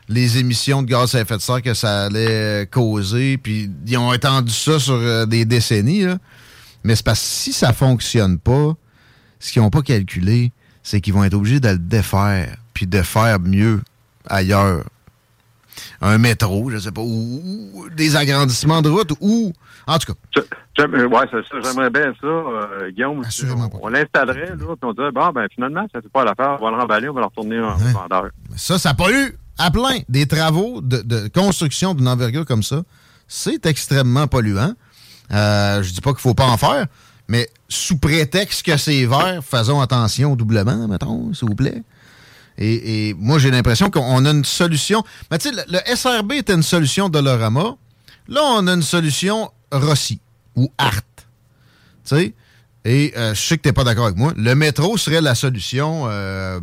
les 0.09 0.39
émissions 0.39 0.83
de 0.83 0.89
gaz 0.89 1.15
à 1.15 1.21
effet 1.21 1.37
de 1.37 1.43
serre 1.43 1.63
que 1.63 1.75
ça 1.75 2.05
allait 2.05 2.67
causer, 2.67 3.39
puis 3.39 3.71
ils 3.87 3.97
ont 3.97 4.13
étendu 4.13 4.53
ça 4.53 4.81
sur 4.81 4.95
euh, 4.95 5.27
des 5.27 5.45
décennies. 5.45 6.03
Là. 6.03 6.19
Mais 6.83 6.97
c'est 6.97 7.05
parce 7.05 7.21
que 7.21 7.27
si 7.27 7.53
ça 7.53 7.73
fonctionne 7.73 8.39
pas, 8.39 8.75
ce 9.43 9.53
qu'ils 9.53 9.61
n'ont 9.61 9.71
pas 9.71 9.83
calculé, 9.83 10.53
c'est 10.85 11.01
qu'ils 11.01 11.13
vont 11.13 11.25
être 11.25 11.35
obligés 11.35 11.59
de 11.61 11.69
le 11.69 11.79
défaire, 11.79 12.57
puis 12.75 12.87
de 12.87 13.03
faire 13.03 13.41
mieux 13.41 13.81
ailleurs. 14.29 14.85
Un 16.01 16.19
métro, 16.19 16.71
je 16.71 16.79
sais 16.79 16.93
pas, 16.93 17.01
ou, 17.01 17.41
ou 17.75 17.89
des 17.91 18.15
agrandissements 18.15 18.83
de 18.83 18.89
route, 18.89 19.13
ou 19.21 19.53
en 19.87 19.99
tout 19.99 20.13
cas. 20.13 20.43
Oui, 20.79 21.19
c'est 21.31 21.43
ça. 21.49 21.61
J'aimerais 21.65 21.91
bien 21.91 22.13
ça, 22.21 22.27
euh, 22.27 22.91
Guillaume. 22.91 23.25
Assurément 23.25 23.69
on, 23.75 23.87
on 23.87 23.89
l'installerait, 23.89 24.51
là, 24.51 24.57
puis 24.57 24.77
on 24.83 24.93
dirait, 24.93 25.11
bon, 25.13 25.31
ben 25.33 25.47
finalement, 25.53 25.87
ça 25.93 25.99
ne 25.99 26.03
fait 26.03 26.09
pas 26.13 26.25
l'affaire, 26.25 26.59
on 26.61 26.65
va 26.65 26.71
le 26.71 26.77
remballer, 26.77 27.09
on 27.09 27.15
va 27.15 27.21
le 27.21 27.27
retourner 27.27 27.59
en 27.61 27.77
Ouais. 27.79 27.93
vendeur. 27.93 28.29
Ça, 28.57 28.79
ça 28.79 28.91
n'a 28.91 28.95
pas 28.95 29.11
eu 29.11 29.35
à 29.59 29.71
plein 29.71 29.99
des 30.09 30.27
travaux 30.27 30.81
de, 30.83 30.99
de 31.03 31.29
construction 31.29 31.95
d'une 31.95 32.09
envergure 32.09 32.45
comme 32.47 32.63
ça. 32.63 32.83
C'est 33.27 33.65
extrêmement 33.67 34.27
polluant. 34.29 34.73
Euh, 35.33 35.83
je 35.83 35.93
dis 35.93 36.01
pas 36.01 36.11
qu'il 36.13 36.21
faut 36.21 36.35
pas 36.35 36.47
en 36.47 36.59
faire, 36.59 36.87
mais 37.29 37.49
sous 37.69 37.97
prétexte 37.99 38.65
que 38.65 38.77
c'est 38.77 39.05
vert, 39.07 39.43
faisons 39.49 39.81
attention 39.81 40.33
au 40.33 40.37
doublement, 40.37 40.89
mettons, 40.89 41.33
s'il 41.35 41.49
vous 41.49 41.55
plaît. 41.55 41.83
Et, 42.59 43.09
et 43.09 43.15
moi, 43.15 43.39
j'ai 43.39 43.51
l'impression 43.51 43.91
qu'on 43.91 44.25
a 44.27 44.31
une 44.31 44.45
solution. 44.45 45.03
Mais 45.31 45.39
tu 45.39 45.49
sais, 45.49 45.55
le, 45.55 45.63
le 45.73 45.97
SRB 45.97 46.33
était 46.33 46.55
une 46.55 46.63
solution 46.63 47.09
Dolorama. 47.09 47.77
Là, 48.29 48.41
on 48.43 48.67
a 48.67 48.75
une 48.75 48.83
solution 48.83 49.51
Rossi 49.73 50.21
ou 50.55 50.71
Art. 50.77 51.01
Tu 52.05 52.17
sais? 52.17 52.35
Et 52.85 53.15
euh, 53.17 53.33
je 53.33 53.41
sais 53.41 53.57
que 53.57 53.63
tu 53.63 53.69
n'es 53.69 53.73
pas 53.73 53.85
d'accord 53.85 54.07
avec 54.07 54.19
moi. 54.19 54.33
Le 54.37 54.55
métro 54.55 54.99
serait 54.99 55.21
la 55.21 55.35
solution 55.37 56.05
euh, 56.09 56.59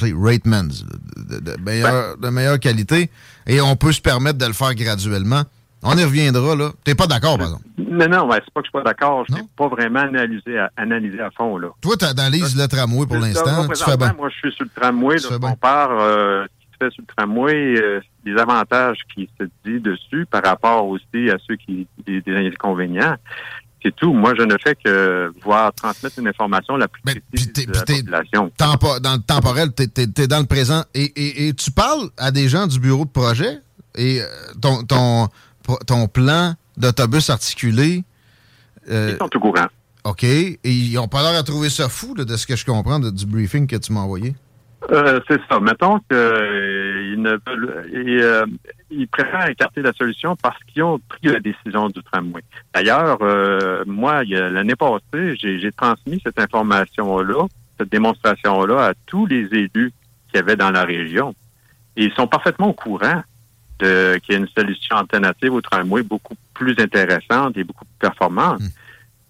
Ratemans, 0.00 0.72
de, 1.16 1.38
de, 1.40 2.20
de 2.20 2.28
meilleure 2.30 2.58
qualité. 2.58 3.10
Et 3.46 3.60
on 3.60 3.76
peut 3.76 3.92
se 3.92 4.00
permettre 4.00 4.38
de 4.38 4.46
le 4.46 4.54
faire 4.54 4.74
graduellement. 4.74 5.44
On 5.82 5.96
y 5.98 6.04
reviendra, 6.04 6.56
là. 6.56 6.72
T'es 6.84 6.94
pas 6.94 7.06
d'accord, 7.06 7.36
par 7.38 7.48
exemple? 7.48 7.66
Non, 7.92 8.08
non, 8.08 8.28
ouais, 8.28 8.40
c'est 8.44 8.52
pas 8.52 8.60
que 8.60 8.66
je 8.66 8.70
suis 8.70 8.72
pas 8.72 8.82
d'accord. 8.82 9.24
Je 9.28 9.34
n'ai 9.34 9.42
pas 9.56 9.68
vraiment 9.68 10.00
analysé 10.00 10.58
à, 10.58 10.70
analysé 10.76 11.20
à 11.20 11.30
fond, 11.30 11.56
là. 11.58 11.68
Toi, 11.80 11.96
tu 11.96 12.04
analyses 12.04 12.56
le 12.56 12.66
tramway 12.66 13.06
pour 13.06 13.16
l'instant. 13.16 13.68
Tu 13.68 13.82
fais 13.84 13.96
bien. 13.96 14.12
Moi, 14.14 14.28
je 14.30 14.36
suis 14.36 14.52
sur 14.52 14.64
le 14.64 14.70
tramway. 14.80 15.16
Tu 15.16 15.22
Là, 15.30 15.38
fais 15.38 15.46
on 15.46 16.00
euh, 16.00 16.44
ce 16.44 16.48
qui 16.48 16.72
se 16.72 16.84
fait 16.84 16.90
sur 16.94 17.02
le 17.08 17.14
tramway, 17.16 17.74
euh, 17.80 18.00
les 18.24 18.36
avantages 18.40 18.98
qui 19.14 19.28
se 19.38 19.44
dit 19.64 19.80
dessus 19.80 20.26
par 20.30 20.42
rapport 20.42 20.86
aussi 20.86 21.30
à 21.30 21.36
ceux 21.46 21.56
qui 21.56 21.86
des, 22.06 22.20
des 22.22 22.36
inconvénients. 22.48 23.16
C'est 23.84 23.94
tout. 23.96 24.12
Moi, 24.12 24.32
je 24.38 24.42
ne 24.44 24.54
fais 24.62 24.76
que 24.76 25.32
voir 25.42 25.72
transmettre 25.74 26.18
une 26.20 26.28
information 26.28 26.76
la 26.76 26.86
plus 26.86 27.02
précise 27.02 27.52
de 27.66 27.72
la 27.72 27.80
population. 27.84 28.52
Tempo- 28.56 29.00
dans 29.00 29.14
le 29.14 29.22
temporel, 29.22 29.68
tu 29.74 29.82
es, 29.82 30.26
dans 30.28 30.38
le 30.38 30.46
présent. 30.46 30.84
Et, 30.94 31.02
et- 31.16 31.48
et 31.48 31.52
tu 31.54 31.72
parles 31.72 32.08
à 32.16 32.30
des 32.30 32.48
gens 32.48 32.66
du 32.68 32.78
bureau 32.78 33.04
de 33.04 33.10
projet? 33.10 33.58
Et 33.96 34.22
euh, 34.22 34.26
ton, 34.60 34.84
ton, 34.84 35.28
ton 35.86 36.06
plan 36.06 36.54
d'autobus 36.76 37.30
articulé. 37.30 38.04
euh, 38.90 39.10
Ils 39.12 39.18
sont 39.18 39.36
au 39.36 39.40
courant. 39.40 39.66
OK. 40.04 40.24
Et 40.24 40.58
ils 40.64 40.98
ont 40.98 41.08
pas 41.08 41.22
l'air 41.22 41.38
à 41.38 41.42
trouver 41.42 41.70
ça 41.70 41.88
fou, 41.88 42.14
là, 42.14 42.24
de 42.24 42.36
ce 42.36 42.46
que 42.46 42.56
je 42.56 42.64
comprends 42.64 42.98
de- 42.98 43.10
du 43.10 43.24
briefing 43.26 43.66
que 43.66 43.76
tu 43.76 43.92
m'as 43.92 44.00
envoyé. 44.00 44.34
Euh, 44.90 45.20
c'est 45.28 45.40
ça. 45.48 45.60
Mettons 45.60 46.00
qu'ils 46.10 47.22
ne 47.22 47.38
veulent, 47.46 47.84
euh, 47.94 48.46
ils 48.90 49.06
préfèrent 49.06 49.48
écarter 49.48 49.80
la 49.80 49.92
solution 49.92 50.34
parce 50.42 50.58
qu'ils 50.64 50.82
ont 50.82 50.98
pris 51.08 51.20
la 51.28 51.38
décision 51.38 51.88
du 51.88 52.02
tramway. 52.02 52.42
D'ailleurs, 52.74 53.18
euh, 53.22 53.84
moi, 53.86 54.24
l'année 54.24 54.74
passée, 54.74 55.36
j'ai 55.36 55.70
transmis 55.70 56.20
cette 56.24 56.40
information-là, 56.40 57.46
cette 57.78 57.92
démonstration-là 57.92 58.86
à 58.88 58.94
tous 59.06 59.26
les 59.26 59.46
élus 59.52 59.92
qu'il 60.28 60.34
y 60.36 60.38
avait 60.38 60.56
dans 60.56 60.72
la 60.72 60.82
région. 60.84 61.32
Et 61.96 62.06
ils 62.06 62.12
sont 62.14 62.26
parfaitement 62.26 62.70
au 62.70 62.72
courant 62.72 63.22
de 63.78 64.18
qu'il 64.24 64.34
y 64.34 64.36
a 64.36 64.40
une 64.40 64.48
solution 64.48 64.96
alternative 64.96 65.52
au 65.54 65.60
tramway 65.60 66.02
beaucoup 66.02 66.34
plus 66.54 66.74
intéressante 66.78 67.56
et 67.56 67.64
beaucoup 67.64 67.84
plus 67.84 67.98
performante. 68.08 68.60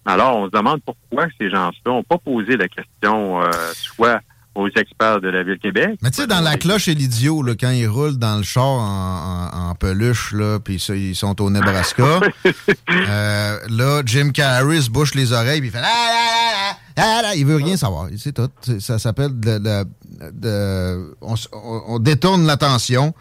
Alors, 0.05 0.37
on 0.37 0.45
se 0.47 0.51
demande 0.51 0.81
pourquoi 0.85 1.27
ces 1.39 1.49
gens-là 1.49 1.71
n'ont 1.85 2.03
pas 2.03 2.17
posé 2.17 2.57
la 2.57 2.67
question 2.67 3.41
euh, 3.41 3.49
soit 3.73 4.19
aux 4.55 4.67
experts 4.67 5.19
de 5.21 5.29
la 5.29 5.41
Ville 5.43 5.55
de 5.55 5.59
Québec. 5.61 5.97
Mais 6.03 6.11
tu 6.11 6.17
sais, 6.17 6.27
dans 6.27 6.41
la 6.41 6.57
cloche 6.57 6.87
et 6.87 6.93
l'idiot, 6.93 7.41
là, 7.41 7.53
quand 7.59 7.71
ils 7.71 7.87
roulent 7.87 8.17
dans 8.19 8.37
le 8.37 8.43
char 8.43 8.63
en, 8.65 9.49
en- 9.51 9.69
en 9.69 9.75
peluche, 9.75 10.31
là, 10.33 10.59
puis 10.59 10.79
ça, 10.79 10.93
ils 10.95 11.15
sont 11.15 11.41
au 11.41 11.49
Nebraska, 11.49 12.19
euh, 12.89 13.57
là, 13.69 14.01
Jim 14.05 14.29
Carrey 14.31 14.81
se 14.81 14.89
bouche 14.91 15.15
les 15.15 15.31
oreilles, 15.33 15.59
puis 15.59 15.69
il 15.69 15.71
fait 15.71 15.81
la, 15.81 16.77
la, 16.97 17.21
la. 17.23 17.35
Il 17.35 17.45
veut 17.47 17.55
rien 17.55 17.77
savoir. 17.77 18.09
C'est 18.17 18.33
tout. 18.33 18.49
Ça 18.79 18.99
s'appelle 18.99 19.39
de, 19.39 19.57
de- 19.57 19.85
de- 20.33 21.15
on, 21.21 21.33
s- 21.35 21.47
on- 21.51 21.83
on 21.87 21.99
détourne 21.99 22.45
l'attention 22.45 23.13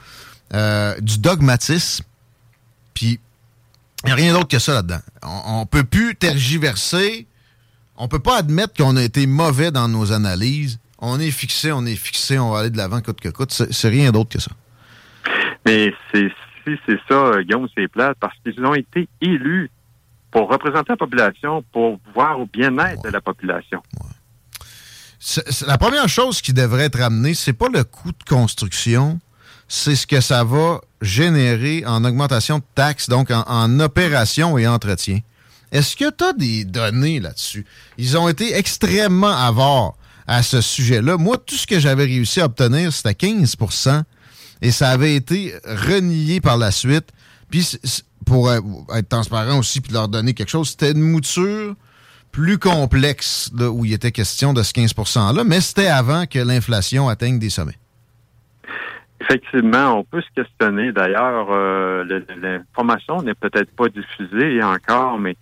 euh, 0.53 0.95
du 1.01 1.19
dogmatisme, 1.19 2.05
puis 2.93 3.21
il 4.05 4.07
n'y 4.07 4.13
a 4.13 4.15
rien 4.15 4.33
d'autre 4.33 4.49
que 4.49 4.59
ça 4.59 4.75
là-dedans. 4.75 5.01
On, 5.23 5.61
on 5.61 5.67
peut 5.67 5.85
plus 5.85 6.15
tergiverser. 6.17 7.27
On 7.97 8.09
peut 8.09 8.19
pas 8.19 8.39
admettre 8.39 8.75
qu'on 8.75 8.97
a 8.97 9.03
été 9.03 9.27
mauvais 9.27 9.71
dans 9.71 9.89
nos 9.89 10.13
analyses. 10.13 10.79
On 10.99 11.21
est 11.21 11.31
fixé, 11.31 11.73
on 11.73 11.85
est 11.85 11.97
fixé, 11.97 12.39
on 12.39 12.51
va 12.51 12.61
aller 12.61 12.71
de 12.71 12.77
l'avant 12.77 13.01
coûte 13.01 13.21
que 13.21 13.29
coûte. 13.29 13.53
C'est 13.53 13.89
rien 13.89 14.13
d'autre 14.13 14.31
que 14.31 14.41
ça. 14.41 14.53
Mais 15.67 15.93
c'est 16.13 16.29
si 16.65 16.79
c'est 16.87 16.99
ça, 17.09 17.15
euh, 17.15 17.43
Guillaume, 17.43 17.69
c'est 17.77 17.89
plate, 17.89 18.17
parce 18.21 18.37
qu'ils 18.45 18.65
ont 18.65 18.75
été 18.75 19.09
élus 19.21 19.71
pour 20.31 20.49
représenter 20.49 20.91
la 20.91 20.97
population, 20.97 21.65
pour 21.73 21.99
voir 22.15 22.41
au 22.41 22.47
bien-être 22.47 23.03
de 23.03 23.11
la 23.11 23.21
population. 23.21 23.83
La 25.67 25.79
première 25.79 26.09
chose 26.09 26.41
qui 26.41 26.53
devrait 26.53 26.85
être 26.85 27.01
amenée, 27.01 27.35
c'est 27.35 27.53
pas 27.53 27.69
le 27.73 27.85
coût 27.85 28.13
de 28.13 28.25
construction, 28.29 29.21
c'est 29.75 29.97
ce 29.97 30.07
que 30.07 30.20
ça 30.20 30.45
va 30.45 30.83
générer 31.01 31.83
en 31.87 32.05
augmentation 32.05 32.59
de 32.59 32.64
taxes, 32.75 33.09
donc 33.09 33.31
en, 33.31 33.81
opération 33.81 34.59
et 34.59 34.66
entretien. 34.66 35.20
Est-ce 35.73 35.97
que 35.97 36.11
tu 36.11 36.25
as 36.25 36.35
des 36.35 36.66
données 36.66 37.20
là-dessus? 37.20 37.64
Ils 37.97 38.18
ont 38.18 38.29
été 38.29 38.55
extrêmement 38.55 39.35
avares 39.35 39.95
à 40.27 40.43
ce 40.43 40.61
sujet-là. 40.61 41.16
Moi, 41.16 41.39
tout 41.39 41.55
ce 41.55 41.66
que 41.66 41.81
j'avais 41.81 42.05
réussi 42.05 42.43
à 42.43 42.45
obtenir, 42.45 42.93
c'était 42.93 43.12
15% 43.12 44.03
et 44.61 44.70
ça 44.73 44.91
avait 44.91 45.14
été 45.14 45.55
renié 45.64 46.43
par 46.43 46.59
la 46.59 46.70
suite. 46.70 47.09
Puis, 47.51 47.79
pour 48.27 48.53
être 48.53 49.09
transparent 49.09 49.59
aussi, 49.59 49.81
puis 49.81 49.95
leur 49.95 50.09
donner 50.09 50.35
quelque 50.35 50.51
chose, 50.51 50.68
c'était 50.68 50.93
une 50.93 51.01
mouture 51.01 51.77
plus 52.31 52.59
complexe 52.59 53.51
où 53.59 53.87
il 53.87 53.95
était 53.95 54.12
question 54.12 54.53
de 54.53 54.62
ce 54.62 54.75
15 54.75 54.93
%-là, 54.93 55.45
mais 55.45 55.62
c'était 55.62 55.87
avant 55.87 56.27
que 56.27 56.39
l'inflation 56.39 57.09
atteigne 57.09 57.39
des 57.39 57.49
sommets. 57.49 57.79
Effectivement, 59.23 59.99
on 59.99 60.05
peut 60.05 60.20
se 60.20 60.31
questionner. 60.35 60.93
D'ailleurs, 60.93 61.49
euh, 61.51 62.05
l'information 62.41 63.23
n'est 63.23 63.35
peut-être 63.35 63.70
pas 63.77 63.89
diffusée 63.89 64.62
encore, 64.62 65.18
mais 65.18 65.37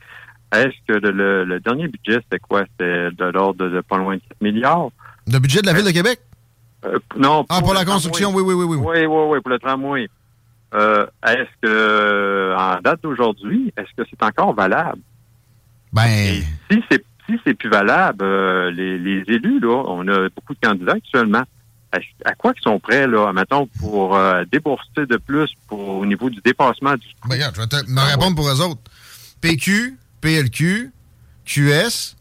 est-ce 0.55 0.75
que 0.89 0.99
le, 0.99 1.11
le- 1.11 1.45
le 1.45 1.61
dernier 1.61 1.89
budget, 1.89 2.21
c'était 2.25 2.39
quoi? 2.39 2.63
C'était 2.73 3.11
de 3.11 3.25
l'ordre 3.27 3.69
de, 3.69 3.81
pas 3.81 3.97
loin 3.99 4.17
de 4.17 4.21
4 4.29 4.41
milliards? 4.43 4.89
Le 5.33 5.39
budget 5.39 5.63
de 5.63 5.67
la 5.67 5.73
Ville 5.73 5.85
de 5.87 5.91
Québec? 5.93 6.21
Euh, 6.85 6.99
non. 7.17 7.45
Ah, 7.49 7.61
pour 7.61 7.75
la 7.75 7.85
construction, 7.85 8.33
oui, 8.35 8.43
oui, 8.45 8.55
oui, 8.55 8.65
oui. 8.65 8.77
Oui, 8.79 9.07
oui, 9.07 9.23
oui, 9.31 9.41
pour 9.41 9.51
le 9.51 9.59
tramway. 9.59 10.09
euh, 10.75 11.07
est-ce 11.27 11.49
que, 11.63 12.55
en 12.57 12.81
date 12.81 13.03
d'aujourd'hui, 13.03 13.73
est-ce 13.77 13.91
que 13.97 14.09
c'est 14.11 14.23
encore 14.25 14.55
valable? 14.55 15.01
Ben. 15.93 16.43
si 16.71 16.83
c'est 16.91 17.05
si 17.29 17.39
c'est 17.47 17.55
plus 17.55 17.69
valable, 17.71 18.25
les, 18.71 18.99
les 18.99 19.23
élus, 19.29 19.61
là, 19.61 19.85
on 19.87 20.07
a 20.09 20.29
beaucoup 20.31 20.53
de 20.55 20.59
candidats 20.61 20.95
actuellement. 20.95 21.43
À, 22.25 22.35
quoi 22.35 22.55
qu'ils 22.55 22.63
sont 22.63 22.79
prêts, 22.79 23.07
là, 23.07 23.33
mettons, 23.33 23.67
pour 23.67 24.17
euh, 24.17 24.45
débourser 24.53 25.07
de 25.09 25.17
plus 25.17 25.51
pour, 25.67 25.81
au 25.81 26.07
niveau 26.07 26.31
du 26.31 26.41
dépassement 26.45 26.95
du. 26.95 27.07
Ben, 27.25 27.35
regarde, 27.35 27.55
je 27.57 27.61
vais 27.61 27.67
te 27.67 27.91
me 27.91 28.01
répondre 28.01 28.37
pour 28.37 28.49
eux 28.49 28.61
autres. 28.61 28.81
PQ, 29.41 29.99
PLQ, 30.21 30.93
QS, 31.45 32.17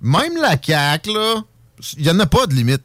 même 0.00 0.36
la 0.40 0.56
CAQ, 0.60 1.12
là, 1.12 1.42
il 1.96 2.02
n'y 2.02 2.10
en 2.10 2.18
a 2.18 2.26
pas 2.26 2.46
de 2.46 2.54
limite. 2.54 2.82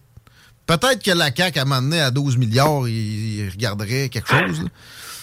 Peut-être 0.68 1.04
que 1.04 1.12
la 1.12 1.34
CAQ, 1.34 1.60
à 1.60 1.62
un 1.64 1.66
moment 1.66 1.82
donné, 1.82 2.00
à 2.00 2.12
12 2.12 2.38
milliards, 2.38 2.88
il, 2.88 3.50
regarderait 3.50 4.10
quelque 4.10 4.30
chose. 4.30 4.64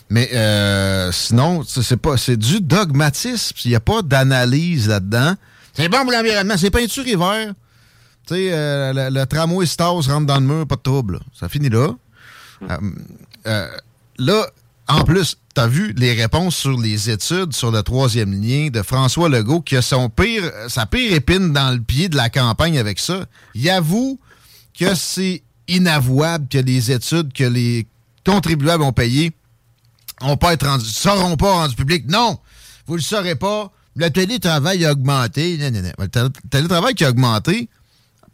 Mais 0.09 0.29
euh, 0.35 1.13
sinon, 1.13 1.63
c'est 1.63 1.83
c'est 1.83 1.97
pas, 1.97 2.17
c'est 2.17 2.37
du 2.37 2.61
dogmatisme. 2.61 3.57
Il 3.65 3.71
n'y 3.71 3.77
a 3.77 3.81
pas 3.81 4.03
d'analyse 4.03 4.89
là-dedans. 4.89 5.35
C'est 5.73 5.89
bon 5.89 6.03
pour 6.03 6.13
l'environnement. 6.13 6.57
C'est 6.57 6.71
peinture 6.71 7.07
hiver. 7.07 7.55
Tu 8.27 8.35
sais, 8.35 8.51
euh, 8.53 8.93
le, 8.93 9.19
le 9.19 9.27
tramway 9.27 9.67
Stars 9.67 10.05
rentre 10.07 10.27
dans 10.27 10.39
le 10.41 10.47
mur, 10.47 10.67
pas 10.67 10.77
de 10.77 10.83
trouble. 10.83 11.15
là. 11.15 11.21
Ça 11.39 11.49
finit 11.49 11.69
là. 11.69 11.89
Euh, 12.69 12.77
euh, 13.47 13.69
là, 14.19 14.47
en 14.89 15.03
plus, 15.05 15.37
tu 15.55 15.61
as 15.61 15.67
vu 15.67 15.93
les 15.97 16.13
réponses 16.13 16.57
sur 16.57 16.79
les 16.79 17.11
études 17.11 17.53
sur 17.55 17.71
le 17.71 17.83
troisième 17.83 18.33
lien 18.41 18.69
de 18.71 18.83
François 18.83 19.29
Legault 19.29 19.61
qui 19.63 19.77
a 19.77 19.83
son 19.83 20.09
pire, 20.11 20.45
sa 20.69 20.87
pire 20.87 21.13
épine 21.13 21.53
dans 21.53 21.73
le 21.75 21.81
pied 21.81 22.09
de 22.09 22.17
la 22.17 22.29
campagne 22.31 22.79
avec 22.79 22.99
ça. 22.99 23.25
Il 23.55 23.69
avoue 23.71 24.19
que 24.79 24.95
c'est 24.95 25.43
inavouable 25.69 26.49
que 26.49 26.59
les 26.59 26.91
études 26.93 27.33
que 27.33 27.45
les 27.45 27.87
contribuables 28.27 28.83
ont 28.83 28.93
payées 28.93 29.33
ont 30.21 30.37
pas 30.37 30.53
être 30.53 30.67
rendues, 30.67 30.85
seront 30.85 31.37
pas 31.37 31.53
rendues 31.53 31.75
publiques. 31.77 32.07
Non! 32.09 32.39
Vous 32.87 32.97
le 32.97 33.03
saurez 33.03 33.37
pas. 33.37 33.71
Le 33.97 34.09
télétravail 34.11 34.85
a 34.85 34.93
augmenté. 34.93 35.57
Non, 35.59 35.71
non, 35.71 35.83
non. 35.83 35.93
Le 35.99 36.07
tél- 36.09 36.31
télétravail 36.51 36.95
qui 36.95 37.05
a 37.05 37.11
augmenté, 37.11 37.69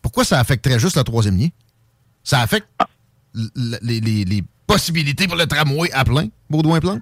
pourquoi 0.07 0.24
ça 0.24 0.38
affecterait 0.38 0.78
juste 0.78 0.96
le 0.96 1.02
troisième 1.02 1.36
lien? 1.36 1.48
Ça 2.22 2.38
affecte 2.40 2.68
l- 3.34 3.78
les, 3.82 3.98
les- 4.00 4.24
les 4.24 4.42
possibilités 4.68 5.26
pour 5.26 5.36
le 5.36 5.46
tramway 5.46 5.90
à 5.92 6.04
plein, 6.04 6.28
Baudouin 6.48 6.78
Plante? 6.78 7.00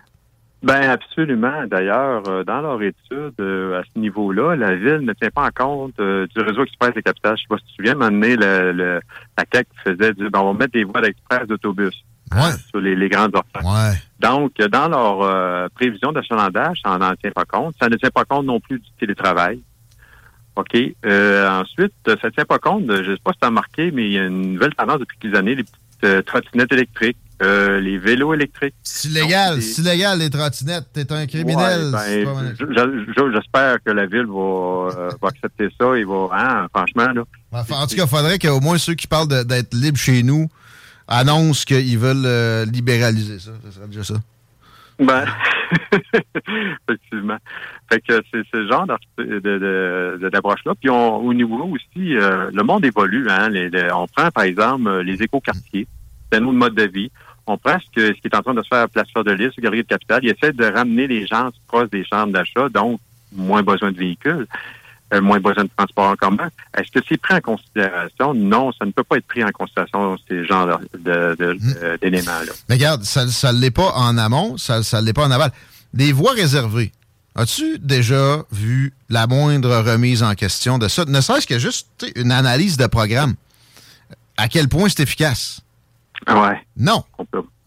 Ben 0.62 0.88
absolument. 0.88 1.66
D'ailleurs, 1.66 2.22
euh, 2.28 2.44
dans 2.44 2.62
leur 2.62 2.80
étude 2.80 3.34
euh, 3.40 3.78
à 3.78 3.82
ce 3.84 3.98
niveau-là, 3.98 4.56
la 4.56 4.74
ville 4.74 5.00
ne 5.02 5.12
tient 5.12 5.28
pas 5.28 5.46
en 5.48 5.50
compte 5.50 6.00
euh, 6.00 6.26
du 6.34 6.40
réseau 6.42 6.64
express 6.64 6.94
des 6.94 7.02
capitales. 7.02 7.36
Je 7.36 7.42
sais 7.42 7.48
pas 7.50 7.58
si 7.58 7.74
tu 7.76 7.82
moment 7.94 8.10
donné, 8.10 8.36
le, 8.36 8.72
le- 8.72 9.00
la 9.36 9.44
CAQ 9.52 9.68
faisait 9.84 10.14
du, 10.14 10.30
ben, 10.30 10.40
on 10.40 10.52
va 10.54 10.58
mettre 10.60 10.72
des 10.72 10.84
voies 10.84 11.02
d'express 11.02 11.46
d'autobus 11.46 11.94
hein, 12.30 12.52
sur 12.70 12.80
les, 12.80 12.96
les 12.96 13.10
grandes 13.10 13.36
orphelines. 13.36 13.68
Ouais. 13.70 13.98
Donc, 14.18 14.56
dans 14.56 14.88
leur 14.88 15.70
prévision 15.74 16.12
d'achalandage, 16.12 16.80
ça 16.82 16.96
n'en 16.96 17.14
tient 17.16 17.32
pas 17.32 17.44
compte. 17.44 17.74
Ça 17.78 17.90
ne 17.90 17.96
tient 17.96 18.10
pas 18.10 18.24
compte 18.24 18.46
non 18.46 18.60
plus 18.60 18.78
du 18.78 18.88
télétravail. 18.98 19.60
OK. 20.56 20.76
Euh, 21.04 21.48
ensuite, 21.48 21.92
euh, 22.08 22.16
ça 22.20 22.28
ne 22.28 22.32
tient 22.32 22.44
pas 22.44 22.58
compte, 22.58 22.84
je 22.86 23.10
ne 23.10 23.16
sais 23.16 23.22
pas 23.24 23.32
si 23.32 23.38
tu 23.40 23.44
as 23.44 23.48
remarqué, 23.48 23.90
mais 23.90 24.06
il 24.06 24.12
y 24.12 24.18
a 24.18 24.24
une 24.24 24.52
nouvelle 24.52 24.74
tendance 24.74 25.00
depuis 25.00 25.18
quelques 25.18 25.36
années, 25.36 25.54
les 25.54 25.64
petites 25.64 25.78
euh, 26.04 26.22
trottinettes 26.22 26.72
électriques, 26.72 27.16
euh, 27.42 27.80
les 27.80 27.98
vélos 27.98 28.34
électriques. 28.34 28.74
C'est 28.82 29.08
illégal, 29.08 29.62
c'est 29.62 29.82
illégal 29.82 30.18
les 30.18 30.30
trottinettes. 30.30 30.86
T'es 30.92 31.10
un 31.12 31.26
criminel. 31.26 31.92
Ouais, 31.94 32.24
ben, 32.24 33.32
J'espère 33.32 33.82
que 33.82 33.90
la 33.90 34.06
ville 34.06 34.26
va, 34.26 34.34
euh, 34.36 35.10
va 35.20 35.28
accepter 35.28 35.68
ça. 35.80 35.96
Il 35.96 36.06
va, 36.06 36.28
hein, 36.32 36.66
franchement, 36.74 37.12
là. 37.12 37.24
Enfin, 37.52 37.76
en 37.76 37.86
tout 37.86 37.96
cas, 37.96 38.04
il 38.04 38.08
faudrait 38.08 38.38
qu'au 38.38 38.60
moins 38.60 38.78
ceux 38.78 38.94
qui 38.94 39.06
parlent 39.06 39.28
d'être 39.28 39.74
libres 39.74 39.98
chez 39.98 40.22
nous 40.22 40.48
annoncent 41.08 41.64
qu'ils 41.66 41.98
veulent 41.98 42.68
libéraliser 42.68 43.38
ça. 43.38 43.52
Ça 43.64 43.72
serait 43.72 43.86
déjà 43.88 44.04
ça. 44.04 44.14
Ben, 44.98 45.24
effectivement. 46.88 47.36
Fait 47.90 48.00
que 48.00 48.20
c'est 48.32 48.42
ce 48.52 48.66
genre 48.68 48.86
d'approche-là. 48.86 50.74
Puis 50.80 50.90
on, 50.90 51.16
au 51.18 51.34
niveau 51.34 51.62
aussi, 51.64 52.16
euh, 52.16 52.50
le 52.52 52.62
monde 52.62 52.84
évolue. 52.84 53.26
Hein, 53.28 53.48
Les- 53.48 53.70
les- 53.70 53.90
on 53.92 54.06
prend, 54.06 54.30
par 54.30 54.44
exemple, 54.44 54.88
euh, 54.88 55.02
les 55.02 55.22
écoquartiers. 55.22 55.86
C'est 56.30 56.38
un 56.38 56.44
autre 56.44 56.52
mode 56.58 56.74
de 56.74 56.84
vie. 56.84 57.10
On 57.46 57.58
prend 57.58 57.78
ce, 57.78 57.86
que- 57.94 58.14
ce 58.14 58.20
qui 58.20 58.28
est 58.28 58.36
en 58.36 58.42
train 58.42 58.54
de 58.54 58.62
se 58.62 58.68
faire 58.68 58.82
à 58.82 58.88
Place 58.88 59.08
de 59.14 59.32
Lys, 59.32 59.52
Galerie 59.58 59.82
de 59.82 59.88
Capitale. 59.88 60.20
Il 60.22 60.30
essaie 60.30 60.52
de 60.52 60.64
ramener 60.64 61.06
les 61.06 61.26
gens 61.26 61.50
proches 61.68 61.90
des 61.90 62.04
chambres 62.04 62.32
d'achat, 62.32 62.68
donc 62.68 63.00
moins 63.34 63.62
besoin 63.62 63.90
de 63.92 63.98
véhicules, 63.98 64.46
euh, 65.14 65.20
moins 65.20 65.40
besoin 65.40 65.64
de 65.64 65.70
transport 65.76 66.10
en 66.10 66.16
commun. 66.16 66.48
Est-ce 66.76 66.90
que 66.90 67.04
c'est 67.08 67.16
pris 67.16 67.34
en 67.34 67.40
considération? 67.40 68.34
Non, 68.34 68.72
ça 68.72 68.84
ne 68.84 68.90
peut 68.90 69.04
pas 69.04 69.16
être 69.16 69.26
pris 69.26 69.42
en 69.44 69.50
considération, 69.50 70.16
ces 70.28 70.44
genres 70.46 70.80
de- 70.94 71.36
de- 71.38 71.96
d'éléments-là. 72.00 72.52
Mais 72.68 72.74
regarde, 72.74 73.02
ça 73.04 73.24
ne 73.52 73.58
l'est 73.60 73.70
pas 73.70 73.92
en 73.94 74.18
amont, 74.18 74.56
ça 74.58 74.78
ne 74.80 75.00
l'est 75.06 75.12
pas 75.12 75.26
en 75.26 75.30
aval. 75.30 75.52
Des 75.92 76.12
voies 76.12 76.32
réservées. 76.32 76.92
As-tu 77.36 77.78
déjà 77.80 78.44
vu 78.52 78.92
la 79.08 79.26
moindre 79.26 79.76
remise 79.78 80.22
en 80.22 80.34
question 80.34 80.78
de 80.78 80.86
ça? 80.88 81.04
Ne 81.04 81.20
serait-ce 81.20 81.46
que 81.48 81.58
juste 81.58 82.06
une 82.14 82.30
analyse 82.30 82.76
de 82.76 82.86
programme. 82.86 83.34
À 84.36 84.48
quel 84.48 84.68
point 84.68 84.88
c'est 84.88 85.00
efficace? 85.00 85.60
Ouais. 86.28 86.60
Non. 86.76 87.04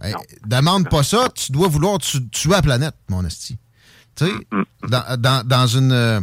Hey, 0.02 0.14
demande 0.46 0.90
pas 0.90 1.04
ça, 1.04 1.28
tu 1.34 1.52
dois 1.52 1.68
vouloir 1.68 1.98
tu- 2.00 2.28
tuer 2.30 2.52
la 2.52 2.62
planète, 2.62 2.94
mon 3.10 3.26
esti. 3.26 3.58
Tu 4.16 4.26
sais, 4.26 4.32
dans, 4.88 5.20
dans- 5.20 5.46
dans 5.46 5.68
une, 5.68 5.92
euh, 5.92 6.22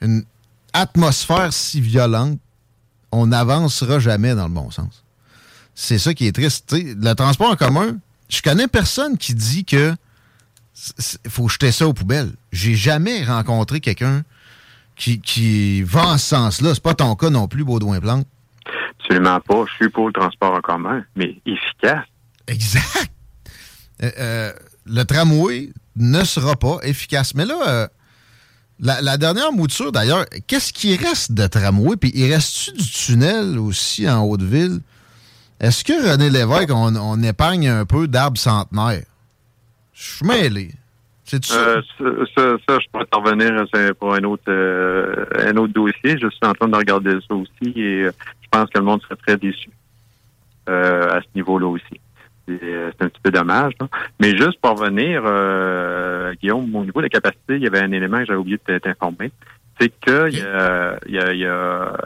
une 0.00 0.24
atmosphère 0.72 1.52
si 1.52 1.80
violente, 1.80 2.38
on 3.12 3.28
n'avancera 3.28 3.98
jamais 3.98 4.34
dans 4.34 4.48
le 4.48 4.54
bon 4.54 4.70
sens. 4.70 5.04
C'est 5.74 5.98
ça 5.98 6.14
qui 6.14 6.26
est 6.26 6.32
triste. 6.32 6.72
le 6.72 7.14
transport 7.14 7.50
en 7.50 7.56
commun, 7.56 7.98
je 8.28 8.42
connais 8.42 8.68
personne 8.68 9.16
qui 9.18 9.34
dit 9.34 9.64
que 9.64 9.94
faut 11.28 11.48
jeter 11.48 11.72
ça 11.72 11.86
aux 11.86 11.94
poubelles. 11.94 12.32
J'ai 12.52 12.74
jamais 12.74 13.24
rencontré 13.24 13.80
quelqu'un 13.80 14.22
qui, 14.96 15.20
qui 15.20 15.82
va 15.82 16.06
en 16.06 16.18
ce 16.18 16.26
sens-là. 16.26 16.74
C'est 16.74 16.82
pas 16.82 16.94
ton 16.94 17.14
cas 17.16 17.30
non 17.30 17.48
plus, 17.48 17.64
Baudouin 17.64 18.00
Plante. 18.00 18.26
Absolument 18.98 19.40
pas. 19.40 19.64
Je 19.68 19.74
suis 19.74 19.88
pour 19.88 20.06
le 20.08 20.12
transport 20.12 20.54
en 20.54 20.60
commun, 20.60 21.04
mais 21.14 21.40
efficace. 21.46 22.04
Exact. 22.46 23.10
Euh, 24.02 24.10
euh, 24.18 24.52
le 24.84 25.04
tramway 25.04 25.70
ne 25.96 26.24
sera 26.24 26.56
pas 26.56 26.78
efficace. 26.82 27.34
Mais 27.34 27.44
là, 27.44 27.56
euh, 27.66 27.88
la, 28.80 29.16
dernière 29.16 29.52
mouture, 29.52 29.90
d'ailleurs, 29.90 30.26
qu'est-ce 30.46 30.72
qui 30.72 30.96
reste 30.96 31.32
de 31.32 31.46
tramway? 31.46 31.96
Puis 31.96 32.12
il 32.14 32.32
reste-tu 32.32 32.72
du 32.72 32.90
tunnel 32.90 33.58
aussi 33.58 34.08
en 34.08 34.22
Haute-Ville? 34.24 34.80
Est-ce 35.60 35.82
que 35.82 36.10
René 36.10 36.28
Lévesque, 36.28 36.70
on, 36.70 37.22
épargne 37.22 37.68
un 37.68 37.86
peu 37.86 38.06
d'arbres 38.06 38.38
centenaires? 38.38 39.04
Je 39.94 40.16
suis 40.16 40.26
mêlé. 40.26 40.70
C'est? 41.24 41.50
Euh, 41.52 41.80
ça, 41.98 42.04
ça, 42.34 42.56
ça, 42.68 42.78
je 42.78 43.16
revenir 43.16 43.64
c'est 43.72 43.94
pour 43.94 44.14
un 44.14 44.22
autre, 44.24 44.44
euh, 44.48 45.24
un 45.38 45.56
autre 45.56 45.72
dossier. 45.72 46.18
Je 46.18 46.28
suis 46.28 46.44
en 46.44 46.52
train 46.52 46.68
de 46.68 46.76
regarder 46.76 47.18
ça 47.26 47.34
aussi 47.34 47.72
et 47.74 48.02
euh, 48.04 48.12
je 48.42 48.48
pense 48.50 48.68
que 48.70 48.78
le 48.78 48.84
monde 48.84 49.02
serait 49.02 49.16
très 49.16 49.36
déçu 49.36 49.70
euh, 50.68 51.16
à 51.16 51.20
ce 51.20 51.26
niveau-là 51.34 51.66
aussi. 51.66 52.00
C'est 52.46 52.60
euh, 52.62 52.90
c'est 52.98 53.04
un 53.04 53.08
petit 53.08 53.20
peu 53.22 53.30
dommage. 53.30 53.72
là. 53.80 53.88
Mais 54.20 54.36
juste 54.36 54.60
pour 54.60 54.78
revenir, 54.78 55.22
euh, 55.24 56.32
Guillaume, 56.40 56.74
au 56.74 56.84
niveau 56.84 57.00
de 57.00 57.06
la 57.06 57.08
capacité, 57.08 57.56
il 57.56 57.62
y 57.62 57.66
avait 57.66 57.80
un 57.80 57.92
élément 57.92 58.18
que 58.18 58.26
j'avais 58.26 58.38
oublié 58.38 58.58
de 58.68 58.78
t'informer. 58.78 59.30
C'est 59.80 59.88
que 60.00 60.28
il 60.30 60.38
y 60.38 60.42
a, 60.42 60.96
il 61.06 61.14
y 61.14 61.18
a, 61.18 61.32
il 61.32 61.38
y 61.40 61.46
a- 61.46 61.96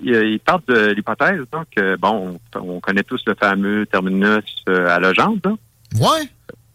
il 0.00 0.10
y 0.10 0.16
a- 0.16 0.22
il 0.22 0.40
parle 0.40 0.62
de 0.66 0.92
l'hypothèse 0.92 1.42
donc 1.52 1.66
que 1.76 1.96
bon, 1.96 2.38
on, 2.56 2.60
on 2.60 2.80
connaît 2.80 3.02
tous 3.02 3.22
le 3.26 3.34
fameux 3.34 3.86
terminus 3.86 4.42
euh, 4.68 4.88
à 4.88 4.98
Legendre. 4.98 5.38
Là. 5.44 5.52
Ouais. 6.00 6.28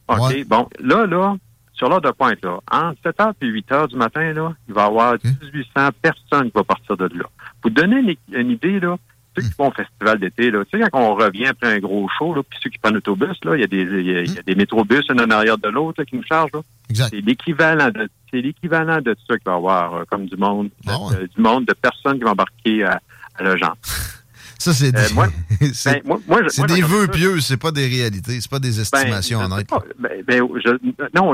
OK. 0.08 0.48
Bon, 0.48 0.68
là, 0.80 1.06
là, 1.08 1.36
sur 1.74 1.90
l'heure 1.90 2.02
de 2.02 2.12
pointe, 2.12 2.44
là, 2.44 2.60
entre 2.72 3.00
7h 3.04 3.34
et 3.42 3.48
8h 3.48 3.88
du 3.90 3.96
matin, 3.96 4.32
là, 4.34 4.54
il 4.68 4.74
va 4.74 4.84
y 4.84 4.86
avoir 4.88 5.14
1800 5.54 5.90
personnes 6.02 6.52
qui 6.52 6.58
vont 6.58 6.64
partir 6.64 6.96
de 6.98 7.06
là. 7.18 7.26
Pour 7.62 7.72
donner 7.72 7.98
une, 7.98 8.16
une 8.40 8.52
idée, 8.52 8.80
là, 8.80 8.96
ceux 9.42 9.48
qui 9.48 9.54
font 9.56 9.68
au 9.70 9.72
festival 9.72 10.20
d'été, 10.20 10.52
là, 10.52 10.64
tu 10.66 10.80
sais, 10.80 10.90
quand 10.92 11.02
on 11.02 11.16
revient 11.16 11.48
après 11.48 11.76
un 11.76 11.80
gros 11.80 12.08
show, 12.18 12.34
là, 12.34 12.42
puis 12.44 12.60
ceux 12.64 12.70
qui 12.70 12.78
prennent 12.78 12.94
l'autobus, 12.96 13.38
là, 13.44 13.56
il 13.56 13.62
y 13.62 13.64
a 13.64 13.68
des, 13.68 13.84
y 13.84 14.16
a, 14.18 14.22
il 14.22 14.34
y 14.36 14.40
a 14.40 14.42
des 14.44 14.56
métrobus, 14.56 15.06
un 15.10 15.20
en 15.20 15.30
arrière 15.30 15.58
de 15.58 15.70
l'autre, 15.70 16.04
qui 16.04 16.16
nous 16.16 16.24
chargent, 16.24 16.52
là. 16.54 16.62
C'est 17.10 17.22
l'équivalent 17.22 17.90
de, 17.90 18.10
c'est 18.32 18.42
l'équivalent 18.42 19.00
de 19.02 19.16
ça 19.28 19.36
qu'il 19.38 19.46
va 19.46 19.54
y 19.54 19.56
avoir, 19.56 19.96
euh, 19.96 20.04
comme 20.10 20.26
du 20.26 20.36
monde, 20.38 20.70
de- 21.12 21.28
du 21.28 21.42
monde 21.42 21.66
de 21.66 21.74
personnes 21.74 22.18
qui 22.18 22.24
vont 22.24 22.32
embarquer 22.32 22.84
à, 22.84 23.00
à 23.36 23.44
Legendre. 23.44 23.78
Ça, 24.62 24.74
c'est 24.74 24.94
Euh, 24.94 25.08
des, 25.08 25.14
moi- 25.14 25.28
c'est- 25.74 25.94
ben, 25.94 26.02
moi- 26.04 26.20
moi, 26.28 26.44
je- 26.44 26.50
c'est 26.50 26.68
moi, 26.68 26.76
des 26.76 26.82
vœux 26.82 27.06
ça. 27.06 27.12
pieux, 27.14 27.40
c'est 27.40 27.56
pas 27.56 27.72
des 27.72 27.88
réalités, 27.88 28.42
c'est 28.42 28.52
pas 28.52 28.60
des 28.60 28.82
estimations 28.82 29.40
Ben, 29.40 29.48
je 29.48 29.54
honnêtes. 29.54 29.70
Ben, 30.00 30.24
ben, 30.28 30.44
je- 30.66 31.10
non, 31.18 31.34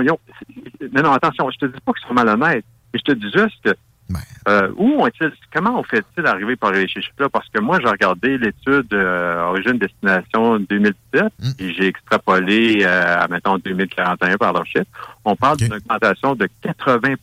non, 1.04 1.12
attention, 1.12 1.50
je 1.50 1.58
te 1.58 1.66
dis 1.66 1.80
pas 1.84 1.94
qu'ils 1.94 2.08
sont 2.08 2.14
malhonnêtes, 2.14 2.66
mais 2.94 3.00
je 3.04 3.12
te 3.14 3.18
dis 3.18 3.32
juste 3.36 3.56
que 3.64 3.72
Ben. 4.08 4.20
euh, 4.48 4.72
où 4.78 5.02
ont-ils, 5.04 5.32
comment 5.52 5.80
on 5.80 5.84
fait-il 5.84 6.26
arriver 6.28 6.56
par 6.56 6.72
les 6.72 6.88
chiffres-là? 6.88 7.28
Parce 7.30 7.48
que 7.50 7.60
moi, 7.60 7.80
j'ai 7.82 7.88
regardé 7.90 8.38
l'étude 8.38 8.94
euh, 8.94 9.42
origine-destination 9.46 10.60
2017 10.60 10.96
Hmm. 11.40 11.52
et 11.60 11.74
j'ai 11.74 11.88
extrapolé 11.88 12.84
euh, 12.84 13.18
à, 13.24 13.28
mettons, 13.30 13.58
2041 13.58 14.38
par 14.38 14.54
leur 14.54 14.66
chiffre. 14.66 14.86
On 15.24 15.36
parle 15.36 15.58
d'une 15.58 15.74
augmentation 15.74 16.36
de 16.36 16.48
80% 16.64 17.18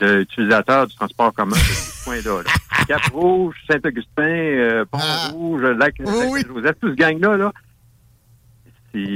d'utilisateurs 0.00 0.86
du 0.86 0.94
transport 0.96 1.32
commun 1.32 1.56
de 1.56 1.60
ce 1.62 2.04
point-là. 2.04 2.42
là. 2.42 2.50
Cap-Rouge, 2.88 3.54
Saint-Augustin, 3.70 4.22
euh, 4.22 4.84
Pont-Rouge, 4.90 5.62
Lac, 5.62 5.94
Lac-Joseph, 5.98 6.76
tout 6.80 6.88
ce 6.90 6.94
gang-là, 6.94 7.36
là, 7.36 7.52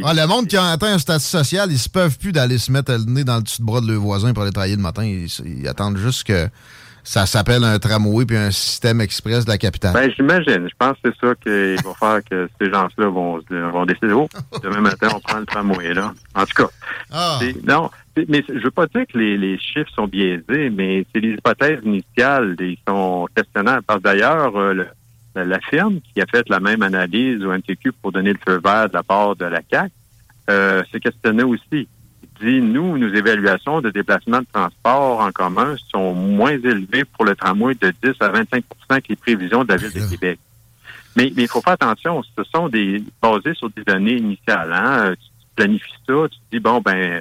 Ah, 0.05 0.15
le 0.15 0.27
monde 0.27 0.47
qui 0.47 0.57
a 0.57 0.67
atteint 0.67 0.95
un 0.95 0.99
statut 0.99 1.25
social, 1.25 1.71
ils 1.73 1.79
se 1.79 1.89
peuvent 1.89 2.19
plus 2.19 2.33
d'aller 2.33 2.59
se 2.59 2.71
mettre 2.71 2.93
le 2.93 3.05
nez 3.05 3.25
dans 3.25 3.37
le 3.37 3.43
dessus 3.43 3.61
de 3.61 3.67
bras 3.67 3.81
de 3.81 3.87
leurs 3.91 4.01
voisins 4.01 4.33
pour 4.33 4.43
aller 4.43 4.53
travailler 4.53 4.77
le 4.77 4.83
matin. 4.83 5.05
Ils, 5.05 5.27
ils 5.45 5.67
attendent 5.69 5.97
juste 5.99 6.25
que 6.25 6.49
ça 7.07 7.27
s'appelle 7.27 7.65
un 7.65 7.79
tramway 7.79 8.25
puis 8.25 8.37
un 8.37 8.51
système 8.51 9.01
express 9.03 9.45
de 9.45 9.51
la 9.51 9.59
capitale. 9.59 9.93
Ben, 9.93 10.11
j'imagine. 10.17 10.69
Je 10.69 10.75
pense 10.79 10.97
que 11.03 11.11
c'est 11.11 11.27
ça 11.27 11.35
qu'il 11.35 11.77
va 11.85 11.95
faire 11.99 12.21
que 12.31 12.49
ces 12.59 12.71
gens-là 12.71 13.09
vont, 13.09 13.41
vont 13.51 13.85
décider, 13.85 14.13
oh, 14.13 14.29
demain 14.63 14.81
matin, 14.81 15.09
on 15.15 15.21
prend 15.21 15.39
le 15.39 15.45
tramway, 15.45 15.93
là. 15.93 16.15
En 16.35 16.45
tout 16.47 16.63
cas. 16.65 16.71
Ah. 17.13 17.41
Non, 17.67 17.91
mais 18.17 18.43
je 18.49 18.63
veux 18.65 18.71
pas 18.71 18.87
dire 18.87 19.05
que 19.13 19.19
les, 19.19 19.37
les 19.37 19.59
chiffres 19.59 19.91
sont 19.95 20.07
biaisés, 20.07 20.71
mais 20.71 21.05
c'est 21.15 21.21
les 21.21 21.33
hypothèses 21.35 21.81
initiales 21.85 22.55
qui 22.57 22.79
sont 22.89 23.27
questionnables. 23.37 23.83
Parce 23.87 23.99
que 23.99 24.05
d'ailleurs, 24.05 24.57
euh, 24.57 24.73
le- 24.73 24.89
la, 25.35 25.61
firme 25.61 26.01
qui 26.01 26.21
a 26.21 26.27
fait 26.27 26.49
la 26.49 26.61
même 26.61 26.83
analyse 26.83 27.45
au 27.45 27.53
MTQ 27.53 27.93
pour 27.93 28.13
donner 28.13 28.33
le 28.33 28.39
feu 28.45 28.61
vert 28.63 28.89
de 28.89 28.95
la 28.95 29.03
part 29.03 29.37
de 29.37 29.45
la 29.45 29.63
CAC 29.63 29.91
euh, 30.51 30.83
s'est 30.91 31.01
questionné 31.01 31.43
aussi. 31.43 31.89
Il 32.23 32.29
dit, 32.41 32.61
nous, 32.61 32.99
nos 32.99 33.13
évaluations 33.15 33.81
de 33.81 33.91
déplacement 33.91 34.41
de 34.41 34.47
transport 34.53 35.21
en 35.21 35.31
commun 35.31 35.75
sont 35.91 36.15
moins 36.15 36.53
élevées 36.53 37.05
pour 37.05 37.25
le 37.25 37.35
tramway 37.35 37.75
de 37.75 37.93
10 38.03 38.13
à 38.21 38.29
25% 38.31 38.63
que 38.89 39.09
les 39.09 39.17
prévisions 39.17 39.65
de 39.65 39.69
la 39.69 39.77
Ville 39.77 39.93
de 39.93 40.11
Québec. 40.11 40.39
Mais 41.17 41.33
mais 41.37 41.45
il 41.45 41.49
faut 41.49 41.61
faire 41.61 41.75
attention, 41.75 42.23
ce 42.23 42.45
sont 42.45 42.69
des 42.69 43.03
basés 43.23 43.55
sur 43.55 43.71
des 43.71 43.85
données 43.85 44.17
initiales. 44.17 44.73
Hein? 44.73 45.15
Tu 45.15 45.31
planifies 45.55 45.93
ça, 46.07 46.15
tu 46.29 46.37
te 46.37 46.43
dis, 46.53 46.61
bon, 46.61 46.81
ben, 46.81 47.21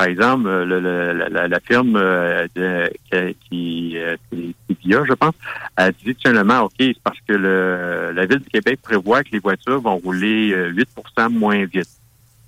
par 0.00 0.08
exemple, 0.08 0.46
euh, 0.48 0.64
le- 0.64 0.80
le- 0.80 1.46
la, 1.46 1.60
firme 1.60 1.94
euh, 1.94 2.46
de, 2.56 2.90
qui, 3.10 3.36
qui, 3.50 3.98
euh, 3.98 4.16
c'est 4.32 4.78
VIA, 4.82 5.02
je 5.06 5.12
pense, 5.12 5.34
a 5.76 5.92
dit 5.92 6.16
seulement, 6.24 6.60
OK, 6.62 6.72
c'est 6.78 7.02
parce 7.04 7.18
que 7.28 7.34
le, 7.34 8.10
la 8.14 8.24
Ville 8.24 8.38
de 8.38 8.48
Québec 8.48 8.80
prévoit 8.82 9.22
que 9.22 9.28
les 9.32 9.40
voitures 9.40 9.78
vont 9.82 9.98
rouler 9.98 10.52
euh, 10.54 10.72
8% 11.18 11.28
moins 11.30 11.66
vite. 11.66 11.86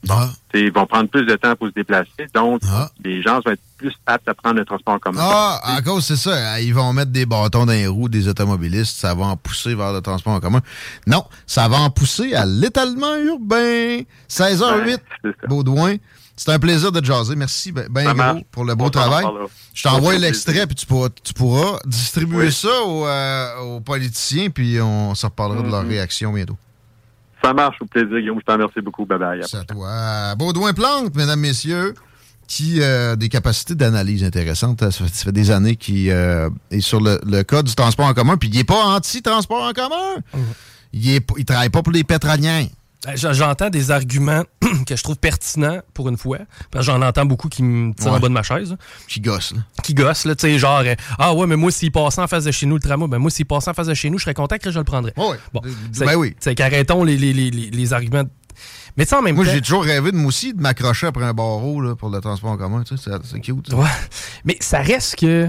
Ah. 0.08 0.30
Ils 0.54 0.72
vont 0.72 0.86
prendre 0.86 1.10
plus 1.10 1.26
de 1.26 1.36
temps 1.36 1.54
pour 1.56 1.68
se 1.68 1.74
déplacer, 1.74 2.26
donc 2.34 2.62
les 3.04 3.20
gens 3.22 3.38
vont 3.44 3.52
être 3.52 3.60
plus 3.76 3.92
aptes 4.06 4.26
à 4.28 4.34
prendre 4.34 4.56
le 4.56 4.64
transport 4.64 4.94
en 4.94 4.98
commun. 4.98 5.20
Ah, 5.22 5.60
à 5.62 5.82
cause, 5.82 6.06
c'est 6.06 6.16
ça. 6.16 6.58
Ils 6.60 6.72
vont 6.74 6.92
mettre 6.94 7.10
des 7.12 7.26
bâtons 7.26 7.66
dans 7.66 7.72
les 7.72 7.86
roues 7.86 8.08
des 8.08 8.28
automobilistes. 8.28 8.96
Ça 8.96 9.14
va 9.14 9.26
en 9.26 9.36
pousser 9.36 9.74
vers 9.74 9.92
le 9.92 10.00
transport 10.00 10.32
en 10.32 10.40
commun. 10.40 10.60
Non, 11.06 11.22
ça 11.46 11.68
va 11.68 11.76
en 11.76 11.90
pousser 11.90 12.34
à 12.34 12.46
l'étalement 12.46 13.14
urbain. 13.16 14.00
16h08, 14.28 14.98
Baudouin. 15.48 15.96
C'est 16.44 16.52
un 16.52 16.58
plaisir 16.58 16.90
de 16.92 16.98
te 17.00 17.04
jaser. 17.04 17.36
Merci 17.36 17.70
ben, 17.72 17.86
ben 17.90 18.12
gros 18.14 18.40
pour 18.50 18.64
le 18.64 18.74
beau 18.74 18.90
travail. 18.90 19.24
Je 19.74 19.82
t'envoie 19.84 20.16
l'extrait, 20.18 20.66
puis 20.66 20.74
tu 20.74 20.86
pourras, 20.86 21.08
tu 21.22 21.32
pourras 21.34 21.78
distribuer 21.86 22.46
Oui. 22.46 22.52
ça 22.52 22.82
aux, 22.84 23.06
euh, 23.06 23.58
aux 23.60 23.80
politiciens, 23.80 24.50
puis 24.50 24.80
on 24.80 25.14
se 25.14 25.24
reparlera 25.26 25.62
de 25.62 25.70
leur 25.70 25.82
Mhm. 25.84 25.88
réaction 25.90 26.32
bientôt. 26.32 26.56
Ça 27.44 27.52
marche, 27.54 27.76
au 27.80 27.86
plaisir, 27.86 28.18
Guillaume. 28.18 28.38
Je 28.40 28.44
t'en 28.44 28.52
remercie 28.54 28.80
beaucoup. 28.80 29.04
Bye 29.06 29.18
bye. 29.18 29.40
C'est 29.46 29.56
à 29.58 29.64
toi. 29.64 30.34
Baudouin 30.36 30.72
Plante, 30.72 31.14
mesdames, 31.14 31.40
messieurs, 31.40 31.94
qui 32.46 32.82
a 32.82 33.16
des 33.16 33.28
capacités 33.28 33.74
d'analyse 33.74 34.22
intéressantes. 34.24 34.80
Ça 34.80 34.90
fait, 34.90 35.08
ça 35.14 35.24
fait 35.24 35.32
des 35.32 35.50
années 35.50 35.76
qu'il 35.76 36.10
euh, 36.10 36.50
est 36.70 36.80
sur 36.80 37.00
le, 37.00 37.20
le 37.24 37.42
code 37.44 37.66
du 37.66 37.74
transport 37.74 38.06
en 38.06 38.14
commun, 38.14 38.36
puis 38.36 38.48
il 38.48 38.56
n'est 38.56 38.64
pas 38.64 38.84
anti-transport 38.94 39.62
en 39.62 39.72
commun. 39.72 40.20
Pas- 40.32 41.34
il 41.38 41.44
travaille 41.44 41.70
pas 41.70 41.82
pour 41.82 41.92
les 41.92 42.04
pétroliens. 42.04 42.66
Euh, 43.08 43.16
j- 43.16 43.26
J'entends 43.32 43.68
des 43.70 43.90
arguments 43.90 44.44
que 44.86 44.94
je 44.96 45.02
trouve 45.02 45.16
pertinents 45.16 45.80
pour 45.94 46.08
une 46.08 46.16
fois. 46.16 46.38
Parce 46.70 46.86
que 46.86 46.92
j'en 46.92 47.02
entends 47.02 47.24
beaucoup 47.24 47.48
qui 47.48 47.62
me 47.62 47.92
tirent 47.94 48.12
en 48.12 48.14
Ouais. 48.14 48.20
bas 48.20 48.28
de 48.28 48.32
ma 48.32 48.42
chaise. 48.42 48.76
Qui 49.08 49.20
gossent, 49.20 49.52
là. 49.54 49.60
Qui 49.82 49.94
gossent, 49.94 50.24
là. 50.24 50.34
Tu 50.36 50.42
sais, 50.46 50.58
genre, 50.58 50.82
euh, 50.86 50.94
ah 51.18 51.34
ouais, 51.34 51.46
mais 51.46 51.56
moi, 51.56 51.70
s'il 51.72 51.90
passait 51.90 52.20
en 52.20 52.26
face 52.28 52.44
de 52.44 52.50
chez 52.52 52.66
nous 52.66 52.76
le 52.76 52.80
tramway, 52.80 53.08
ben 53.08 53.18
moi, 53.18 53.30
s'il 53.30 53.46
passait 53.46 53.70
en 53.70 53.74
face 53.74 53.88
de 53.88 53.94
chez 53.94 54.08
nous, 54.10 54.18
je 54.18 54.24
serais 54.24 54.34
content 54.34 54.56
que 54.58 54.70
je 54.70 54.78
le 54.78 54.84
prendrais. 54.84 55.12
Ouais. 55.16 55.36
Bon. 55.52 55.60
Ben 55.98 56.14
oui. 56.16 56.36
C'est 56.40 56.54
qu'arrêtons 56.54 57.02
les, 57.04 57.16
les, 57.16 57.32
les, 57.32 57.50
les- 57.50 57.70
les 57.70 57.92
arguments. 57.92 58.22
Mais 58.96 59.04
tu 59.04 59.10
sais, 59.10 59.16
en 59.16 59.22
même 59.22 59.34
Moi, 59.34 59.46
j'ai 59.46 59.60
toujours 59.62 59.84
rêvé 59.84 60.12
de 60.12 60.16
moi 60.16 60.28
aussi 60.28 60.52
de 60.52 60.60
m'accrocher 60.60 61.06
après 61.06 61.24
un 61.24 61.32
barreau 61.32 61.80
là, 61.80 61.96
pour 61.96 62.10
le 62.10 62.20
transport 62.20 62.50
en 62.50 62.56
commun. 62.58 62.82
Tu 62.84 62.96
sais, 62.98 63.10
c'est- 63.24 63.40
cute. 63.40 63.72
Ouais. 63.72 63.88
Mais 64.44 64.56
ça 64.60 64.80
reste 64.80 65.16
que 65.16 65.48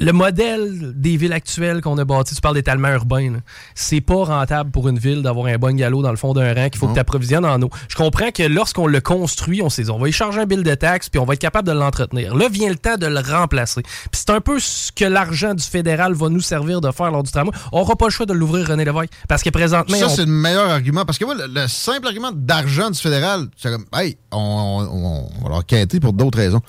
le 0.00 0.12
modèle 0.12 0.92
des 0.94 1.16
villes 1.16 1.32
actuelles 1.32 1.80
qu'on 1.80 1.96
a 1.98 2.04
bâti, 2.04 2.34
tu 2.34 2.40
parles 2.40 2.56
d'étalement 2.56 2.88
urbain, 2.88 3.38
c'est 3.74 4.00
pas 4.00 4.24
rentable 4.24 4.70
pour 4.70 4.88
une 4.88 4.98
ville 4.98 5.22
d'avoir 5.22 5.46
un 5.46 5.56
bungalow 5.56 6.02
dans 6.02 6.10
le 6.10 6.16
fond 6.16 6.34
d'un 6.34 6.52
rang 6.54 6.68
qu'il 6.68 6.78
faut 6.78 6.86
Non. 6.86 6.92
que 6.92 6.96
tu 6.96 7.00
approvisionnes 7.00 7.46
en 7.46 7.60
eau. 7.62 7.70
Je 7.88 7.96
comprends 7.96 8.30
que 8.30 8.42
lorsqu'on 8.42 8.86
le 8.86 9.00
construit, 9.00 9.62
on 9.62 9.70
s'est 9.70 9.84
dit, 9.84 9.90
on 9.90 9.98
va 9.98 10.08
y 10.08 10.12
charger 10.12 10.40
un 10.40 10.46
bill 10.46 10.62
de 10.62 10.74
taxes 10.74 11.08
puis 11.08 11.18
on 11.18 11.24
va 11.24 11.34
être 11.34 11.40
capable 11.40 11.66
de 11.68 11.72
l'entretenir. 11.72 12.34
Là 12.36 12.48
vient 12.48 12.68
le 12.68 12.76
temps 12.76 12.96
de 12.96 13.06
le 13.06 13.20
remplacer. 13.20 13.82
Puis 13.82 14.10
c'est 14.12 14.30
un 14.30 14.40
peu 14.40 14.58
ce 14.60 14.92
que 14.92 15.04
l'argent 15.04 15.54
du 15.54 15.62
fédéral 15.64 16.12
va 16.12 16.28
nous 16.28 16.40
servir 16.40 16.80
de 16.80 16.90
faire 16.90 17.10
lors 17.10 17.22
du 17.22 17.30
tramway. 17.30 17.52
On 17.72 17.78
n'aura 17.78 17.96
pas 17.96 18.06
le 18.06 18.10
choix 18.10 18.26
de 18.26 18.34
l'ouvrir 18.34 18.66
René 18.68 18.84
Lévesque 18.84 19.10
parce 19.28 19.42
que 19.42 19.50
présentement 19.50 19.96
Ça, 19.96 20.06
on- 20.06 20.08
c'est 20.10 20.26
le 20.26 20.32
meilleur 20.32 20.68
argument. 20.70 21.04
Parce 21.04 21.18
que 21.18 21.24
moi, 21.24 21.34
le, 21.34 21.46
le 21.46 21.66
simple 21.68 22.06
argument 22.06 22.30
d'argent 22.34 22.90
du 22.90 22.98
fédéral, 22.98 23.46
c'est 23.56 23.70
comme, 23.70 23.86
hey, 23.94 24.16
on, 24.32 24.38
on- 24.38 25.28
on 25.40 25.48
va 25.48 25.48
leur 25.48 26.00
pour 26.00 26.12
d'autres 26.12 26.38
raisons. 26.38 26.60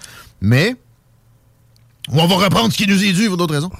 Mais, 0.41 0.75
on 2.11 2.27
va 2.27 2.35
reprendre 2.35 2.71
ce 2.71 2.77
qui 2.77 2.87
nous 2.87 3.03
est 3.03 3.13
dû 3.13 3.27
pour 3.27 3.37
d'autres 3.37 3.53
raisons. 3.55 3.71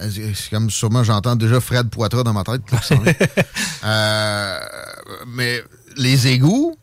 Euh, 0.00 0.08
C'est 0.34 0.50
comme 0.50 0.70
sûrement, 0.70 1.04
j'entends 1.04 1.36
déjà 1.36 1.60
Fred 1.60 1.88
Poitras 1.88 2.22
dans 2.22 2.32
ma 2.32 2.44
tête. 2.44 2.62
vient. 2.90 3.14
Euh, 3.84 4.58
mais 5.28 5.62
les 5.96 6.26
égouts, 6.26 6.76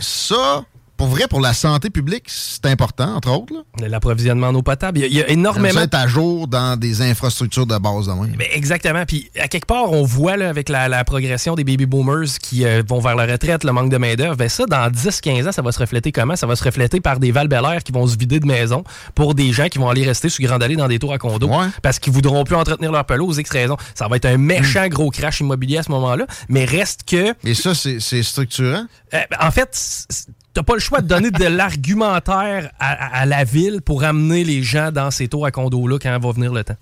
ça, 0.00 0.64
pour 1.02 1.10
vrai, 1.10 1.24
pour 1.28 1.40
la 1.40 1.52
santé 1.52 1.90
publique, 1.90 2.26
c'est 2.28 2.64
important, 2.66 3.16
entre 3.16 3.28
autres. 3.32 3.52
l'approvisionnement 3.80 4.46
en 4.50 4.54
eau 4.54 4.62
potable, 4.62 4.98
il 4.98 5.02
y 5.02 5.04
a- 5.04 5.08
il 5.08 5.14
y, 5.16 5.20
a 5.20 5.28
énormément 5.30 5.80
Ça 5.80 5.82
être 5.82 5.94
à 5.94 6.06
jour 6.06 6.46
dans 6.46 6.78
des 6.78 7.02
infrastructures 7.02 7.66
de 7.66 7.76
base 7.76 8.06
de 8.06 8.12
même. 8.12 8.36
Exactement. 8.52 9.04
Puis, 9.04 9.28
à 9.40 9.48
quelque 9.48 9.66
part, 9.66 9.90
on 9.90 10.04
voit 10.04 10.36
là, 10.36 10.48
avec 10.48 10.68
la, 10.68 10.88
la 10.88 11.02
progression 11.02 11.56
des 11.56 11.64
baby 11.64 11.86
boomers 11.86 12.38
qui 12.40 12.64
euh, 12.64 12.84
vont 12.86 13.00
vers 13.00 13.16
la 13.16 13.26
retraite, 13.26 13.64
le 13.64 13.72
manque 13.72 13.90
de 13.90 13.96
main-d'œuvre, 13.96 14.36
ben 14.36 14.48
ça, 14.48 14.64
dans 14.66 14.88
10-15 14.90 15.48
ans, 15.48 15.52
ça 15.52 15.60
va 15.60 15.72
se 15.72 15.80
refléter 15.80 16.12
comment? 16.12 16.36
Ça 16.36 16.46
va 16.46 16.54
se 16.54 16.62
refléter 16.62 17.00
par 17.00 17.18
des 17.18 17.32
val 17.32 17.48
qui 17.84 17.90
vont 17.90 18.06
se 18.06 18.16
vider 18.16 18.38
de 18.38 18.46
maison 18.46 18.84
pour 19.16 19.34
des 19.34 19.52
gens 19.52 19.66
qui 19.66 19.78
vont 19.78 19.88
aller 19.88 20.04
rester 20.04 20.28
sur 20.28 20.44
Grande 20.44 20.62
Allée 20.62 20.76
dans 20.76 20.86
des 20.86 21.00
tours 21.00 21.12
à 21.12 21.18
condos 21.18 21.50
parce 21.82 21.98
qu'ils 21.98 22.12
voudront 22.12 22.44
plus 22.44 22.54
entretenir 22.54 22.92
leur 22.92 23.06
pelouse, 23.06 23.38
X 23.38 23.50
raisons. 23.50 23.76
Ça 23.96 24.06
va 24.06 24.14
être 24.14 24.26
un 24.26 24.36
méchant 24.38 24.86
gros 24.86 25.10
crash 25.10 25.40
immobilier 25.40 25.78
à 25.78 25.82
ce 25.82 25.90
moment-là. 25.90 26.26
Mais 26.48 26.64
reste 26.64 27.00
que. 27.08 27.34
Et 27.44 27.54
ça, 27.54 27.72
c'est 27.74 28.22
structurant? 28.22 28.86
Euh, 29.14 29.18
ben, 29.30 29.38
en 29.40 29.50
fait, 29.50 30.06
t'as 30.54 30.62
pas 30.62 30.74
le 30.74 30.80
choix 30.80 31.00
de 31.00 31.06
donner 31.08 31.30
de 31.30 31.44
l'argumentaire 31.44 32.70
à, 32.78 32.92
à- 32.92 33.20
à 33.22 33.26
la 33.26 33.44
ville 33.44 33.80
pour 33.80 34.04
amener 34.04 34.44
les 34.44 34.62
gens 34.62 34.90
dans 34.92 35.10
ces 35.10 35.28
tours 35.28 35.46
à 35.46 35.50
condos-là 35.50 35.98
quand 35.98 36.18
va 36.18 36.32
venir 36.32 36.52
le 36.52 36.62
temps. 36.64 36.76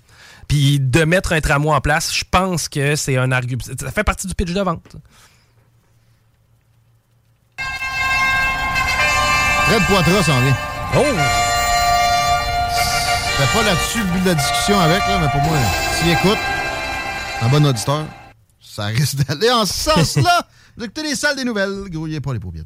Puis 0.47 0.79
de 0.79 1.03
mettre 1.05 1.31
un 1.33 1.39
tramway 1.41 1.71
en 1.73 1.79
place, 1.81 2.13
je 2.13 2.23
pense 2.29 2.67
que 2.67 2.95
c'est 2.95 3.17
un 3.17 3.31
argument. 3.31 3.61
Ça 3.79 3.91
fait 3.91 4.03
partie 4.03 4.27
du 4.27 4.35
pitch 4.35 4.51
de 4.51 4.61
vente. 4.61 4.95
Fred 9.67 9.81
Poitras 9.87 10.23
s'en 10.23 10.41
vient. 10.41 10.57
Oh! 10.97 11.05
C'était 13.31 13.53
pas 13.53 13.63
là-dessus 13.63 13.99
le 13.99 14.05
but 14.11 14.21
de 14.23 14.25
la 14.29 14.35
discussion 14.35 14.79
avec, 14.79 14.99
là, 14.99 15.19
mais 15.19 15.29
pour 15.29 15.41
moi, 15.41 15.57
s'il 15.99 16.09
écoute, 16.11 16.37
un 17.41 17.47
bon 17.47 17.65
auditeur, 17.65 18.05
ça 18.59 18.85
risque 18.85 19.15
d'aller 19.25 19.49
en 19.51 19.65
ce 19.65 19.73
sens-là. 19.73 20.45
Vous 20.77 20.83
écoutez 20.83 21.03
les 21.03 21.15
salles 21.15 21.35
des 21.37 21.43
nouvelles, 21.45 21.85
grouillez 21.89 22.19
pas 22.21 22.33
les 22.33 22.39
paupières. 22.39 22.65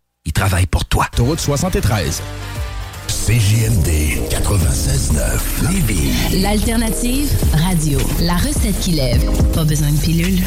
ils 0.25 0.33
travaillent 0.33 0.67
pour 0.67 0.85
toi. 0.85 1.07
Route 1.19 1.39
73. 1.39 2.21
CJMD 3.07 3.87
96.9 4.29 5.71
Lévis. 5.71 6.41
L'alternative 6.41 7.29
radio. 7.53 7.99
La 8.21 8.35
recette 8.35 8.79
qui 8.79 8.91
lève. 8.91 9.31
Pas 9.53 9.63
besoin 9.63 9.91
de 9.91 9.97
pilule. 9.97 10.39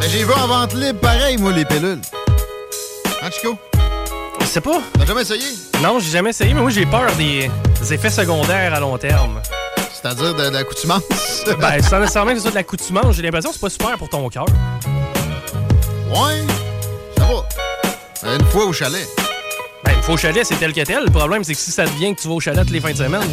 Mais 0.00 0.08
j'ai 0.08 0.24
vu 0.24 0.32
en 0.32 0.46
vente 0.46 0.74
libre 0.74 1.00
pareil, 1.00 1.38
moi, 1.38 1.52
les 1.52 1.64
pilules. 1.64 2.00
Hein, 3.22 3.30
Chico? 3.30 3.58
Sais 4.52 4.60
pas. 4.60 4.82
T'as 4.98 5.06
jamais 5.06 5.22
essayé? 5.22 5.46
Non, 5.82 5.98
j'ai 5.98 6.10
jamais 6.10 6.28
essayé, 6.28 6.52
mais 6.52 6.60
moi 6.60 6.68
j'ai 6.68 6.84
peur 6.84 7.10
des, 7.16 7.50
des 7.80 7.94
effets 7.94 8.10
secondaires 8.10 8.74
à 8.74 8.80
long 8.80 8.98
terme. 8.98 9.40
C'est-à-dire 9.94 10.34
de, 10.34 10.50
l'accoutumance? 10.50 11.04
ben, 11.58 11.82
sans 11.82 12.00
nécessairement 12.00 12.32
que 12.32 12.36
ce 12.36 12.42
soit 12.42 12.50
de 12.50 12.56
l'accoutumance, 12.56 13.16
j'ai 13.16 13.22
l'impression 13.22 13.48
que 13.48 13.54
c'est 13.54 13.62
pas 13.62 13.70
super 13.70 13.96
pour 13.96 14.10
ton 14.10 14.28
cœur. 14.28 14.44
Ouais, 16.10 16.44
ça 17.16 17.24
va. 17.24 18.34
Une 18.34 18.44
fois 18.44 18.66
au 18.66 18.74
chalet. 18.74 19.08
Ben, 19.84 19.96
le 19.96 20.02
faux 20.02 20.18
chalet, 20.18 20.44
c'est 20.44 20.56
tel 20.56 20.74
que 20.74 20.82
tel. 20.82 21.04
Le 21.04 21.10
problème, 21.10 21.42
c'est 21.44 21.54
que 21.54 21.58
si 21.58 21.70
ça 21.70 21.86
devient 21.86 22.14
que 22.14 22.20
tu 22.20 22.28
vas 22.28 22.34
au 22.34 22.40
chalet 22.40 22.60
toutes 22.60 22.72
les 22.72 22.80
fins 22.80 22.92
de 22.92 22.98
semaine. 22.98 23.22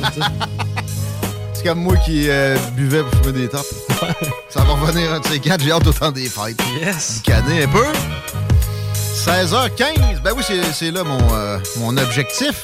C'est 1.54 1.66
comme 1.66 1.82
moi 1.82 1.98
qui 1.98 2.30
euh, 2.30 2.56
buvais 2.78 3.04
pour 3.04 3.20
fumer 3.20 3.42
des 3.42 3.50
tops. 3.50 3.68
Ça 4.50 4.62
va 4.62 4.76
revenir 4.76 5.12
un 5.12 5.20
de 5.20 5.26
ces 5.26 5.40
quatre. 5.40 5.62
J'ai 5.62 5.74
hâte 5.74 5.86
autant 5.86 6.10
des 6.10 6.30
fêtes. 6.30 6.62
Yes. 6.82 7.22
Canet 7.26 7.66
un 7.66 7.68
peu. 7.68 7.84
16h15. 9.26 10.22
Ben 10.24 10.32
oui, 10.36 10.44
c'est- 10.74 10.92
là 10.92 11.04
mon, 11.04 11.20
euh, 11.34 11.60
mon 11.78 11.98
objectif 11.98 12.64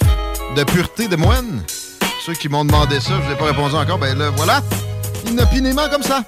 de 0.56 0.64
pureté 0.64 1.08
de 1.08 1.16
moine. 1.18 1.62
Ceux 2.26 2.34
qui 2.34 2.47
m'ont 2.49 2.64
demandé 2.64 2.99
ça, 2.99 3.12
je 3.24 3.30
n'ai 3.30 3.36
pas 3.38 3.45
répondu 3.45 3.76
encore. 3.76 3.97
Ben 3.97 4.18
là, 4.18 4.30
voilà. 4.30 4.62
Inopinément 5.28 5.89
comme 5.89 6.01
ça. 6.03 6.24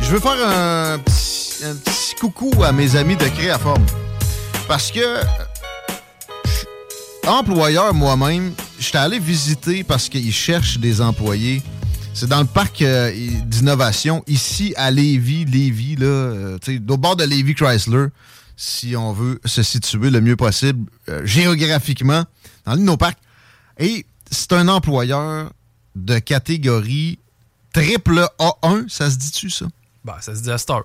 Je 0.00 0.06
veux 0.10 0.18
faire 0.20 0.32
un 0.48 0.98
petit, 0.98 1.64
un 1.64 1.74
petit 1.74 2.14
coucou 2.20 2.50
à 2.64 2.72
mes 2.72 2.96
amis 2.96 3.16
de 3.16 3.26
Créaforme. 3.26 3.84
Parce 4.66 4.90
que 4.90 5.00
euh, 5.00 5.22
employeur 7.26 7.92
moi-même, 7.92 8.54
j'étais 8.78 8.98
allé 8.98 9.18
visiter 9.18 9.84
parce 9.84 10.08
qu'ils 10.08 10.32
cherchent 10.32 10.78
des 10.78 11.00
employés. 11.02 11.62
C'est 12.14 12.28
dans 12.28 12.40
le 12.40 12.46
parc 12.46 12.82
euh, 12.82 13.10
d'innovation, 13.46 14.22
ici 14.26 14.74
à 14.76 14.90
Lévis, 14.90 15.46
Lévis, 15.46 15.96
là, 15.96 16.06
euh, 16.06 16.58
au 16.88 16.96
bord 16.96 17.16
de 17.16 17.24
Lévis 17.24 17.54
Chrysler, 17.54 18.06
si 18.56 18.94
on 18.96 19.12
veut 19.12 19.40
se 19.44 19.62
situer 19.62 20.10
le 20.10 20.20
mieux 20.20 20.36
possible 20.36 20.90
euh, 21.08 21.24
géographiquement 21.24 22.24
dans 22.66 22.72
l'un 22.72 22.76
de 22.76 22.82
nos 22.82 22.96
parcs. 22.96 23.18
Et 23.78 24.04
c'est 24.30 24.52
un 24.52 24.68
employeur 24.68 25.50
de 25.96 26.18
catégorie 26.18 27.18
triple 27.72 28.26
A1, 28.38 28.88
ça 28.88 29.10
se 29.10 29.16
dit-tu 29.16 29.48
ça? 29.48 29.66
Ben, 30.04 30.16
ça 30.20 30.34
se 30.34 30.42
dit 30.42 30.50
à 30.50 30.58
Star. 30.58 30.82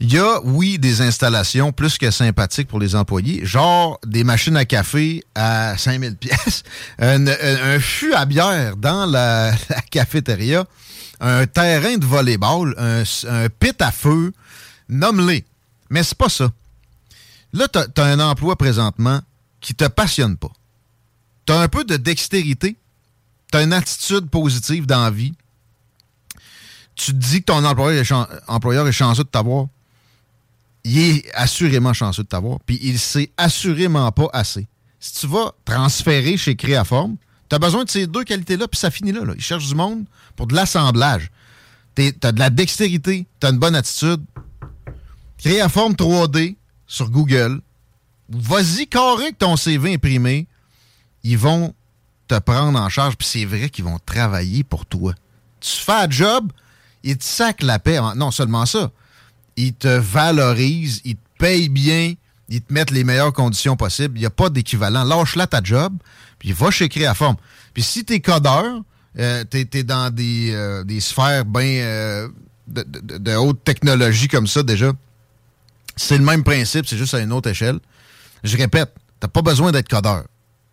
Il 0.00 0.12
y 0.12 0.18
a, 0.18 0.40
oui, 0.44 0.78
des 0.78 1.00
installations 1.00 1.72
plus 1.72 1.96
que 1.96 2.10
sympathiques 2.10 2.68
pour 2.68 2.78
les 2.78 2.94
employés, 2.94 3.44
genre 3.44 3.98
des 4.04 4.22
machines 4.22 4.56
à 4.56 4.66
café 4.66 5.24
à 5.34 5.78
5000 5.78 6.16
pièces, 6.16 6.62
un, 6.98 7.80
fût 7.80 8.12
à 8.12 8.26
bière 8.26 8.76
dans 8.76 9.06
la, 9.10 9.52
cafétéria, 9.90 10.66
un 11.20 11.46
terrain 11.46 11.96
de 11.96 12.04
volleyball, 12.04 12.74
un, 12.76 13.02
un 13.28 13.48
pit 13.48 13.80
à 13.80 13.90
feu, 13.90 14.32
nomme-les. 14.90 15.44
Mais 15.88 16.02
c'est 16.02 16.18
pas 16.18 16.28
ça. 16.28 16.50
Là, 17.54 17.66
t'as 17.66 17.86
as 17.96 18.04
un 18.04 18.20
emploi 18.20 18.56
présentement 18.56 19.20
qui 19.60 19.74
te 19.74 19.86
passionne 19.86 20.36
pas. 20.36 20.52
T'as 21.46 21.60
un 21.60 21.68
peu 21.68 21.84
de 21.84 21.96
dextérité, 21.96 22.76
t'as 23.50 23.64
une 23.64 23.72
attitude 23.72 24.28
positive 24.28 24.86
dans 24.86 25.02
la 25.02 25.10
vie, 25.10 25.34
tu 26.94 27.12
te 27.12 27.16
dis 27.16 27.40
que 27.40 27.46
ton 27.46 27.64
employeur 27.64 28.86
est, 28.86 28.92
chanceux 28.92 29.24
de 29.24 29.28
t'avoir, 29.28 29.66
il 30.84 30.98
est 30.98 31.30
assurément 31.34 31.92
chanceux 31.92 32.22
de 32.22 32.28
t'avoir, 32.28 32.58
puis 32.60 32.78
il 32.82 32.98
sait 32.98 33.30
assurément 33.36 34.10
pas 34.12 34.28
assez. 34.32 34.66
Si 34.98 35.14
tu 35.14 35.26
vas 35.26 35.52
transférer 35.64 36.36
chez 36.36 36.56
Créaforme, 36.56 37.16
tu 37.48 37.56
as 37.56 37.58
besoin 37.58 37.84
de 37.84 37.90
ces 37.90 38.06
deux 38.06 38.24
qualités-là, 38.24 38.68
puis 38.68 38.78
ça 38.78 38.90
finit 38.90 39.12
là, 39.12 39.24
là. 39.24 39.32
Il 39.34 39.42
cherche 39.42 39.66
du 39.66 39.74
monde 39.74 40.04
pour 40.36 40.46
de 40.46 40.54
l'assemblage. 40.54 41.30
Tu 41.96 42.12
as 42.22 42.32
de 42.32 42.38
la 42.38 42.50
dextérité, 42.50 43.26
tu 43.40 43.46
as 43.46 43.50
une 43.50 43.58
bonne 43.58 43.74
attitude. 43.74 44.22
Créaforme 45.38 45.94
3D 45.94 46.56
sur 46.86 47.10
Google. 47.10 47.60
Vas-y 48.28 48.88
avec 48.94 49.38
ton 49.38 49.56
CV 49.56 49.94
imprimé. 49.94 50.46
Ils 51.22 51.38
vont 51.38 51.74
te 52.28 52.38
prendre 52.38 52.78
en 52.78 52.88
charge, 52.88 53.16
puis 53.16 53.26
c'est 53.26 53.44
vrai 53.44 53.70
qu'ils 53.70 53.84
vont 53.84 53.98
travailler 54.04 54.62
pour 54.62 54.86
toi. 54.86 55.14
Tu 55.60 55.70
fais 55.70 55.92
un 55.92 56.10
job, 56.10 56.52
ils 57.02 57.16
te 57.18 57.24
sacent 57.24 57.62
la 57.62 57.78
paix. 57.78 57.98
Non 58.16 58.30
seulement 58.30 58.66
ça, 58.66 58.90
ils 59.56 59.74
te 59.74 59.88
valorisent, 59.88 61.00
ils 61.04 61.16
te 61.16 61.20
payent 61.38 61.68
bien, 61.68 62.14
ils 62.48 62.62
te 62.62 62.72
mettent 62.72 62.90
les 62.90 63.04
meilleures 63.04 63.32
conditions 63.32 63.76
possibles. 63.76 64.16
Il 64.18 64.20
n'y 64.20 64.26
a 64.26 64.30
pas 64.30 64.50
d'équivalent. 64.50 65.04
Lâche-la 65.04 65.46
ta 65.46 65.60
job, 65.62 65.94
puis 66.38 66.52
va 66.52 66.70
chez 66.70 66.88
Créaforme. 66.88 67.36
Puis 67.74 67.82
si 67.82 68.04
tu 68.04 68.14
es 68.14 68.20
codeur, 68.20 68.82
euh, 69.18 69.44
tu 69.50 69.66
es, 69.72 69.82
dans 69.82 70.12
des, 70.14 70.50
euh, 70.52 70.84
des 70.84 71.00
sphères 71.00 71.44
bien 71.44 72.28
de, 72.68 72.82
de- 72.84 73.18
de 73.18 73.34
haute 73.34 73.64
technologie 73.64 74.28
comme 74.28 74.46
ça 74.46 74.62
déjà, 74.62 74.92
c'est 75.96 76.16
le 76.18 76.24
même 76.24 76.44
principe, 76.44 76.86
c'est 76.86 76.96
juste 76.96 77.14
à 77.14 77.18
une 77.20 77.32
autre 77.32 77.48
échelle. 77.50 77.78
Je 78.44 78.56
répète, 78.56 78.94
t'as 79.18 79.28
pas 79.28 79.42
besoin 79.42 79.72
d'être 79.72 79.88
codeur. 79.88 80.24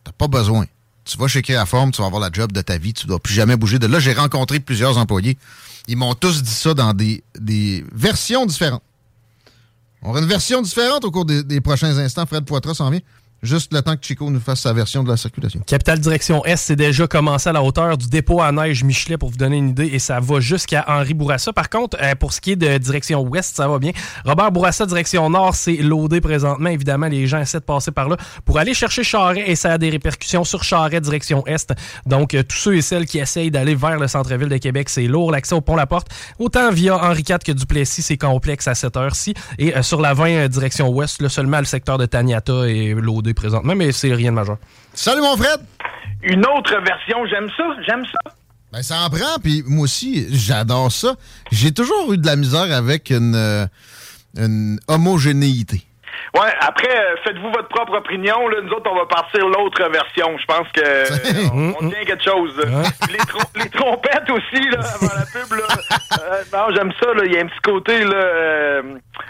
T'as 0.03 0.11
pas 0.11 0.27
besoin. 0.27 0.65
Tu 1.03 1.17
vas 1.17 1.27
chez 1.27 1.41
Créaforme, 1.41 1.91
tu 1.91 2.01
vas 2.01 2.07
avoir 2.07 2.21
la 2.21 2.29
job 2.31 2.51
de 2.51 2.61
ta 2.61 2.77
vie, 2.77 2.93
tu 2.93 3.07
dois 3.07 3.19
plus 3.19 3.33
jamais 3.33 3.55
bouger 3.55 3.79
de 3.79 3.87
là. 3.87 3.99
J'ai 3.99 4.13
rencontré 4.13 4.59
plusieurs 4.59 4.97
employés. 4.97 5.37
Ils 5.87 5.97
m'ont 5.97 6.13
tous 6.13 6.43
dit 6.43 6.51
ça 6.51 6.73
dans 6.73 6.93
des, 6.93 7.23
des 7.39 7.85
versions 7.93 8.45
différentes. 8.45 8.83
On 10.01 10.09
aura 10.09 10.19
une 10.19 10.27
version 10.27 10.61
différente 10.61 11.03
au 11.05 11.11
cours 11.11 11.25
des, 11.25 11.43
des 11.43 11.61
prochains 11.61 11.97
instants. 11.97 12.25
Fred 12.25 12.45
Poitras 12.45 12.75
s'en 12.75 12.89
vient. 12.89 12.99
Juste 13.43 13.71
le 13.73 13.81
temps 13.81 13.95
que 13.95 14.03
Chico 14.03 14.29
nous 14.29 14.39
fasse 14.39 14.61
sa 14.61 14.73
version 14.73 15.03
de 15.03 15.09
la 15.09 15.17
circulation. 15.17 15.61
Capitale 15.65 15.99
Direction 15.99 16.43
Est, 16.45 16.57
c'est 16.57 16.75
déjà 16.75 17.07
commencé 17.07 17.49
à 17.49 17.53
la 17.53 17.61
hauteur 17.61 17.97
du 17.97 18.07
dépôt 18.07 18.41
à 18.41 18.51
neige 18.51 18.83
Michelet 18.83 19.17
pour 19.17 19.29
vous 19.29 19.37
donner 19.37 19.57
une 19.57 19.69
idée 19.69 19.89
et 19.93 19.99
ça 19.99 20.19
va 20.19 20.39
jusqu'à 20.39 20.83
Henri 20.87 21.13
Bourassa. 21.13 21.53
Par 21.53 21.69
contre, 21.69 21.97
euh, 22.01 22.15
pour 22.15 22.33
ce 22.33 22.41
qui 22.41 22.53
est 22.53 22.55
de 22.55 22.77
direction 22.77 23.21
Ouest, 23.21 23.55
ça 23.55 23.67
va 23.67 23.77
bien. 23.77 23.91
Robert 24.25 24.51
Bourassa, 24.51 24.85
direction 24.85 25.29
Nord, 25.29 25.55
c'est 25.55 25.77
loadé 25.77 26.19
présentement. 26.19 26.69
Évidemment, 26.69 27.07
les 27.07 27.27
gens 27.27 27.39
essaient 27.39 27.59
de 27.59 27.65
passer 27.65 27.91
par 27.91 28.09
là 28.09 28.17
pour 28.43 28.57
aller 28.57 28.73
chercher 28.73 29.03
Charret 29.03 29.43
et 29.49 29.55
ça 29.55 29.73
a 29.73 29.77
des 29.77 29.89
répercussions 29.89 30.43
sur 30.43 30.63
Charret, 30.63 30.99
direction 30.99 31.45
Est. 31.45 31.73
Donc, 32.05 32.33
euh, 32.33 32.43
tous 32.43 32.57
ceux 32.57 32.75
et 32.75 32.81
celles 32.81 33.05
qui 33.05 33.19
essayent 33.19 33.51
d'aller 33.51 33.75
vers 33.75 33.99
le 33.99 34.07
centre-ville 34.07 34.49
de 34.49 34.57
Québec, 34.57 34.89
c'est 34.89 35.07
lourd. 35.07 35.31
L'accès 35.31 35.53
au 35.53 35.61
pont-la-porte, 35.61 36.07
autant 36.39 36.71
via 36.71 36.97
Henri 36.97 37.23
IV 37.27 37.39
que 37.45 37.51
Duplessis, 37.51 38.01
c'est 38.01 38.17
complexe 38.17 38.67
à 38.67 38.75
cette 38.75 38.97
heure-ci. 38.97 39.33
Et 39.59 39.75
euh, 39.75 39.83
sur 39.83 40.01
la 40.01 40.13
20, 40.13 40.29
euh, 40.29 40.47
direction 40.47 40.89
Ouest, 40.89 41.21
là, 41.21 41.29
seulement 41.29 41.59
le 41.59 41.65
secteur 41.65 41.97
de 41.97 42.05
Taniata 42.05 42.67
est 42.67 42.93
loadé 42.93 43.26
présentement, 43.33 43.75
mais 43.75 43.91
c'est 43.91 44.13
rien 44.13 44.31
de 44.31 44.35
majeur. 44.35 44.57
Salut 44.93 45.21
mon 45.21 45.35
Fred! 45.37 45.61
Une 46.23 46.45
autre 46.45 46.73
version, 46.81 47.25
j'aime 47.29 47.49
ça, 47.55 47.63
j'aime 47.85 48.03
ça. 48.05 48.31
Ben, 48.71 48.81
ça 48.81 49.01
en 49.05 49.09
prend, 49.09 49.39
puis 49.41 49.63
moi 49.65 49.83
aussi, 49.83 50.27
j'adore 50.29 50.91
ça. 50.91 51.15
J'ai 51.51 51.71
toujours 51.71 52.11
eu 52.13 52.17
de 52.17 52.25
la 52.25 52.35
misère 52.35 52.75
avec 52.75 53.09
une, 53.11 53.35
euh, 53.35 53.65
une 54.35 54.79
homogénéité. 54.87 55.86
Ouais, 56.39 56.53
après, 56.59 56.89
euh, 56.95 57.15
faites-vous 57.23 57.49
votre 57.51 57.67
propre 57.69 57.97
opinion. 57.97 58.47
Là. 58.47 58.57
Nous 58.63 58.71
autres, 58.71 58.89
on 58.91 58.95
va 58.95 59.05
partir 59.07 59.45
l'autre 59.47 59.81
version. 59.89 60.37
Je 60.37 60.45
pense 60.45 60.67
que 60.73 60.81
euh, 60.85 61.49
on, 61.53 61.73
on 61.85 61.89
tient 61.89 62.03
quelque 62.05 62.23
chose. 62.23 62.53
Les, 63.11 63.17
trom- 63.19 63.63
les 63.63 63.69
trompettes 63.69 64.29
aussi, 64.29 64.61
là, 64.69 64.79
avant 64.95 65.13
la 65.15 65.25
pub. 65.25 65.51
Là. 65.57 65.63
Euh, 66.19 66.43
non, 66.53 66.75
j'aime 66.75 66.91
ça. 67.01 67.13
là. 67.13 67.23
Il 67.25 67.33
y 67.33 67.37
a 67.37 67.41
un 67.41 67.47
petit 67.47 67.59
côté 67.63 68.03
là, 68.03 68.81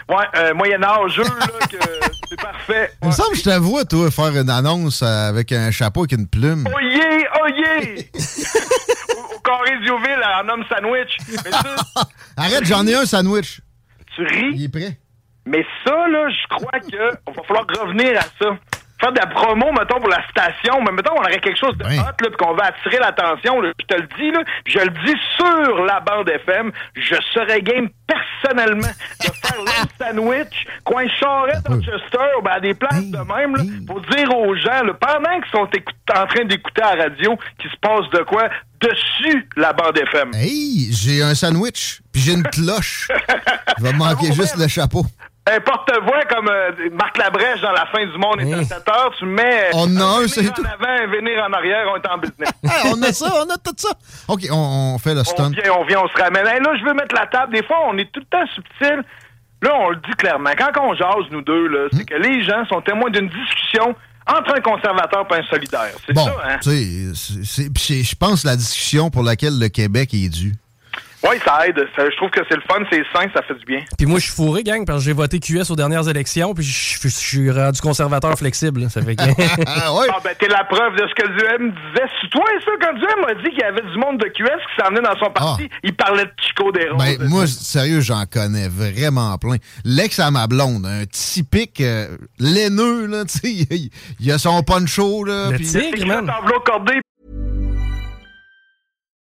ouais, 0.08 0.52
Moyen-Âgeux, 0.54 1.22
c'est 2.28 2.40
parfait. 2.40 2.90
Il 3.02 3.08
me 3.08 3.12
semble 3.12 3.30
que 3.32 3.38
je 3.38 3.44
t'avoue, 3.44 3.82
toi, 3.84 4.10
faire 4.10 4.36
une 4.40 4.50
annonce 4.50 5.02
avec 5.02 5.52
un 5.52 5.70
chapeau 5.70 6.00
avec 6.00 6.12
une 6.12 6.28
plume. 6.28 6.66
Oyez, 6.74 7.26
oyez! 7.42 8.10
au, 9.16 9.36
au 9.36 9.38
carré 9.40 9.78
Diouville, 9.82 10.22
en 10.42 10.48
homme 10.48 10.64
sandwich. 10.68 11.16
Mais 11.44 11.50
ça, 11.50 11.62
Arrête, 12.36 12.64
j'en 12.64 12.86
ai 12.86 12.94
un 12.94 13.06
sandwich. 13.06 13.60
tu 14.14 14.24
ris? 14.26 14.50
Il 14.54 14.64
est 14.64 14.68
prêt. 14.68 14.98
Mais 15.48 15.64
ça, 15.84 16.08
là, 16.08 16.28
je 16.28 16.56
crois 16.56 16.80
que 16.80 17.18
on 17.26 17.32
va 17.36 17.42
falloir 17.42 17.66
revenir 17.80 18.18
à 18.18 18.22
ça. 18.22 18.56
Faire 19.00 19.12
de 19.12 19.20
la 19.20 19.26
promo, 19.26 19.70
mettons, 19.70 20.00
pour 20.00 20.08
la 20.08 20.26
station, 20.28 20.82
mais 20.82 20.90
mettons, 20.90 21.12
on 21.14 21.20
aurait 21.20 21.38
quelque 21.38 21.58
chose 21.58 21.76
de 21.78 21.84
hot, 21.84 21.88
là, 21.88 22.12
puis 22.18 22.36
qu'on 22.36 22.54
va 22.54 22.64
attirer 22.64 22.98
l'attention, 22.98 23.62
je 23.62 23.86
te 23.86 23.94
le 23.94 24.08
dis, 24.18 24.32
là, 24.32 24.42
je 24.66 24.78
le 24.80 24.90
dis 25.06 25.14
sur 25.36 25.84
la 25.84 26.00
bande 26.00 26.28
FM, 26.28 26.72
je 26.96 27.14
serais 27.32 27.62
game 27.62 27.88
personnellement 28.08 28.90
de 29.20 29.30
faire 29.46 29.60
le 29.64 30.04
sandwich, 30.04 30.66
coin 30.82 31.06
Charrette, 31.20 31.68
Manchester, 31.68 32.26
ou 32.40 32.42
ben, 32.42 32.50
à 32.50 32.60
des 32.60 32.74
places 32.74 33.04
de 33.04 33.18
même, 33.18 33.54
là, 33.54 33.62
pour 33.86 34.00
dire 34.00 34.36
aux 34.36 34.56
gens, 34.56 34.82
là, 34.82 34.92
pendant 34.94 35.40
qu'ils 35.42 35.52
sont 35.52 35.68
en 36.20 36.26
train 36.26 36.44
d'écouter 36.46 36.82
à 36.82 36.96
la 36.96 37.04
radio, 37.04 37.38
qu'il 37.60 37.70
se 37.70 37.76
passe 37.76 38.10
de 38.10 38.24
quoi 38.24 38.48
dessus 38.80 39.48
la 39.56 39.72
bande 39.74 39.96
FM. 39.96 40.32
Hey, 40.34 40.88
j'ai 40.92 41.22
un 41.22 41.36
sandwich, 41.36 42.00
puis 42.12 42.20
j'ai 42.20 42.32
une 42.32 42.42
cloche. 42.52 43.08
Il 43.78 43.84
va 43.84 43.92
me 43.92 43.98
manquer 43.98 44.32
juste 44.32 44.56
le 44.56 44.66
chapeau. 44.66 45.04
Un 45.50 45.60
porte-voix 45.60 46.24
comme 46.28 46.48
euh, 46.48 46.70
Marc 46.92 47.16
Labrèche 47.16 47.60
dans 47.62 47.72
La 47.72 47.86
fin 47.86 48.04
du 48.04 48.18
monde 48.18 48.40
est 48.40 48.52
à 48.52 48.64
7 48.64 48.88
heures, 48.88 49.12
tu 49.18 49.24
mets 49.24 49.70
On 49.72 49.84
en 49.96 50.00
a 50.00 50.04
un, 50.04 50.16
venir 50.20 50.28
c'est 50.28 50.48
en 50.48 50.52
tout. 50.52 50.62
avant, 50.62 51.10
venir 51.10 51.42
en 51.48 51.52
arrière, 51.54 51.86
on 51.92 51.96
est 51.96 52.08
en 52.08 52.18
business. 52.18 52.50
On 52.94 53.02
a 53.02 53.12
ça, 53.12 53.32
on 53.34 53.48
a 53.50 53.56
tout 53.56 53.74
ça. 53.76 53.88
OK, 54.28 54.42
on, 54.50 54.94
on 54.94 54.98
fait 54.98 55.14
le 55.14 55.20
on 55.20 55.24
stunt. 55.24 55.50
vient, 55.50 55.72
on 55.78 55.84
vient, 55.84 56.00
on 56.00 56.08
se 56.08 56.22
ramène. 56.22 56.46
Hey, 56.46 56.60
là, 56.60 56.74
je 56.78 56.84
veux 56.84 56.94
mettre 56.94 57.14
la 57.14 57.26
table. 57.26 57.52
Des 57.54 57.62
fois, 57.62 57.78
on 57.86 57.96
est 57.98 58.10
tout 58.12 58.20
le 58.20 58.26
temps 58.26 58.46
subtil. 58.54 59.02
Là, 59.62 59.70
on 59.80 59.90
le 59.90 59.96
dit 59.96 60.14
clairement. 60.18 60.50
Quand 60.56 60.70
on 60.82 60.94
jase, 60.94 61.30
nous 61.30 61.42
deux, 61.42 61.66
là, 61.68 61.86
Hmm? 61.90 61.96
c'est 61.98 62.04
que 62.04 62.14
les 62.14 62.44
gens 62.44 62.64
sont 62.68 62.80
témoins 62.82 63.10
d'une 63.10 63.28
discussion 63.28 63.94
entre 64.26 64.54
un 64.54 64.60
conservateur 64.60 65.26
et 65.30 65.34
un 65.36 65.42
solidaire. 65.44 65.90
C'est 66.06 66.12
Bon, 66.12 66.26
ça, 66.26 66.34
hein? 66.46 66.58
tu 66.62 66.70
sais, 66.70 67.14
c'est- 67.14 67.44
c'est- 67.44 67.70
puis 67.72 67.82
c'est- 67.82 68.02
je 68.02 68.14
pense 68.14 68.44
la 68.44 68.54
discussion 68.56 69.10
pour 69.10 69.22
laquelle 69.22 69.58
le 69.58 69.68
Québec 69.68 70.10
est 70.12 70.28
dû. 70.28 70.52
Oui, 71.24 71.36
ça 71.44 71.66
aide. 71.66 71.76
Ça- 71.96 72.08
je 72.08 72.16
trouve 72.16 72.30
que 72.30 72.40
c'est 72.48 72.54
le 72.54 72.62
fun, 72.62 72.80
c'est 72.90 73.02
sain, 73.12 73.26
ça 73.34 73.42
fait 73.42 73.54
du 73.54 73.64
bien. 73.64 73.80
Puis 73.96 74.06
moi, 74.06 74.18
je 74.20 74.26
suis 74.26 74.34
fourré, 74.34 74.62
gang, 74.62 74.84
parce 74.86 75.00
que 75.00 75.04
j'ai 75.06 75.12
voté 75.12 75.40
QS 75.40 75.70
aux 75.70 75.76
dernières 75.76 76.08
élections, 76.08 76.54
puis 76.54 76.64
je 76.64 77.08
suis 77.08 77.50
rendu 77.50 77.80
conservateur 77.80 78.38
flexible. 78.38 78.82
là. 78.82 78.88
Ça 78.88 79.02
fait 79.02 79.16
que... 79.16 79.22
Ah, 80.10 80.20
ben, 80.22 80.30
t'es 80.38 80.46
la 80.48 80.64
preuve 80.64 80.94
de 80.94 81.04
ce 81.08 81.14
que 81.14 81.26
Duhem 81.28 81.70
disait. 81.72 82.06
C'est 82.22 82.30
toi, 82.30 82.44
ça, 82.64 82.70
quand 82.80 82.94
Duhem 82.94 83.24
a 83.28 83.34
dit 83.42 83.50
qu'il 83.50 83.58
y 83.58 83.62
avait 83.64 83.82
du 83.82 83.98
monde 83.98 84.18
de 84.18 84.26
QS 84.28 84.44
qui 84.46 84.82
s'en 84.82 84.90
venait 84.90 85.00
dans 85.02 85.18
son 85.18 85.30
parti, 85.30 85.68
il 85.82 85.94
parlait 85.94 86.24
de 86.24 86.30
Chico 86.40 86.70
des 86.72 86.88
Roses. 86.88 86.98
Ben, 87.18 87.28
moi, 87.28 87.46
sérieux, 87.46 88.00
j'en 88.00 88.24
connais 88.30 88.68
vraiment 88.68 89.36
plein. 89.38 89.56
L'ex 89.84 90.18
à 90.20 90.30
ma 90.30 90.46
blonde, 90.46 90.86
un 90.86 91.04
typique 91.06 91.80
euh, 91.80 92.16
laineux, 92.38 93.06
là, 93.06 93.24
tu 93.28 93.38
sais, 93.38 93.66
il, 93.70 93.90
il 94.20 94.30
a 94.32 94.38
son 94.38 94.62
poncho, 94.62 95.24
là. 95.24 95.48
puis- 95.56 95.66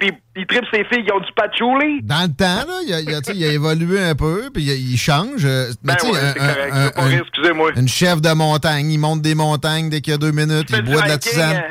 Puis 0.00 0.10
il 0.34 0.46
tripe 0.46 0.64
ses 0.72 0.84
filles 0.84 1.04
qui 1.04 1.12
ont 1.12 1.20
du 1.20 1.30
patchouli. 1.36 2.00
Dans 2.02 2.22
le 2.22 2.32
temps, 2.34 2.66
là, 2.66 2.80
il 2.86 2.92
a, 2.94 3.00
il 3.00 3.14
a, 3.14 3.20
il 3.34 3.42
évolué 3.44 4.02
un 4.02 4.14
peu, 4.14 4.50
puis 4.52 4.62
il, 4.64 4.92
il 4.92 4.96
change. 4.98 5.42
euh, 5.44 5.70
mais 5.84 5.94
Ben 6.02 6.08
ouais, 6.10 6.18
un- 6.18 6.32
c'est 6.32 6.38
correct, 6.38 6.72
un- 6.72 6.80
je 6.80 6.84
veux 6.86 6.90
pas 6.92 7.02
un- 7.02 7.06
rire, 7.06 7.22
excusez-moi. 7.28 7.70
Une 7.76 7.88
chef 7.88 8.20
de 8.22 8.32
montagne, 8.32 8.90
il 8.90 8.98
monte 8.98 9.20
des 9.22 9.34
montagnes 9.34 9.90
dès 9.90 10.00
qu'il 10.00 10.12
y 10.12 10.14
a 10.14 10.18
deux 10.18 10.32
minutes, 10.32 10.68
il 10.70 10.82
boit 10.82 11.02
de 11.02 11.08
la 11.08 11.18
tisane. 11.18 11.62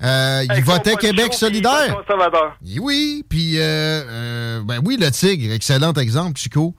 Euh, 0.00 0.42
il 0.44 0.52
avec 0.52 0.64
son 0.64 0.70
votait 0.72 0.94
Québec 0.96 1.34
solidaire. 1.34 1.96
Oui, 2.80 3.24
puis, 3.28 3.54
euh, 3.58 3.62
euh, 3.62 4.60
ben 4.64 4.80
oui, 4.84 4.96
le 5.00 5.10
Tigre, 5.10 5.52
excellent 5.52 5.92
exemple, 5.94 6.38
Chico. 6.38 6.76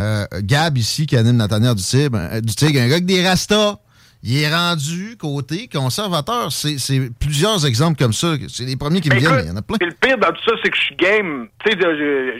Euh, 0.00 0.24
Gab, 0.40 0.78
ici, 0.78 1.04
qui 1.06 1.16
anime 1.18 1.36
la 1.36 1.48
tanière 1.48 1.74
du 1.74 1.82
Tigre, 1.82 2.16
euh, 2.18 2.40
du 2.40 2.54
Tigre, 2.54 2.80
un 2.80 2.86
gars 2.86 2.94
avec 2.94 3.04
des 3.04 3.26
rastas. 3.26 3.76
Il 4.24 4.40
est 4.40 4.48
rendu 4.54 5.16
côté 5.18 5.68
conservateur. 5.68 6.52
C'est 6.52 6.76
plusieurs 7.18 7.66
exemples 7.66 7.98
comme 7.98 8.12
ça. 8.12 8.34
C'est 8.48 8.64
les 8.64 8.76
premiers 8.76 9.00
qui 9.00 9.08
me 9.08 9.14
Mais 9.14 9.20
viennent, 9.20 9.34
mais 9.34 9.42
il 9.42 9.48
y 9.48 9.50
en 9.50 9.56
a 9.56 9.62
plein. 9.62 9.76
Le 9.80 9.90
pire 9.92 10.16
dans 10.18 10.28
tout 10.30 10.42
ça, 10.46 10.52
c'est 10.62 10.70
que 10.70 10.76
je 10.76 10.82
suis 10.82 10.94
game. 10.96 11.48
Tu 11.64 11.72
sais, 11.72 11.78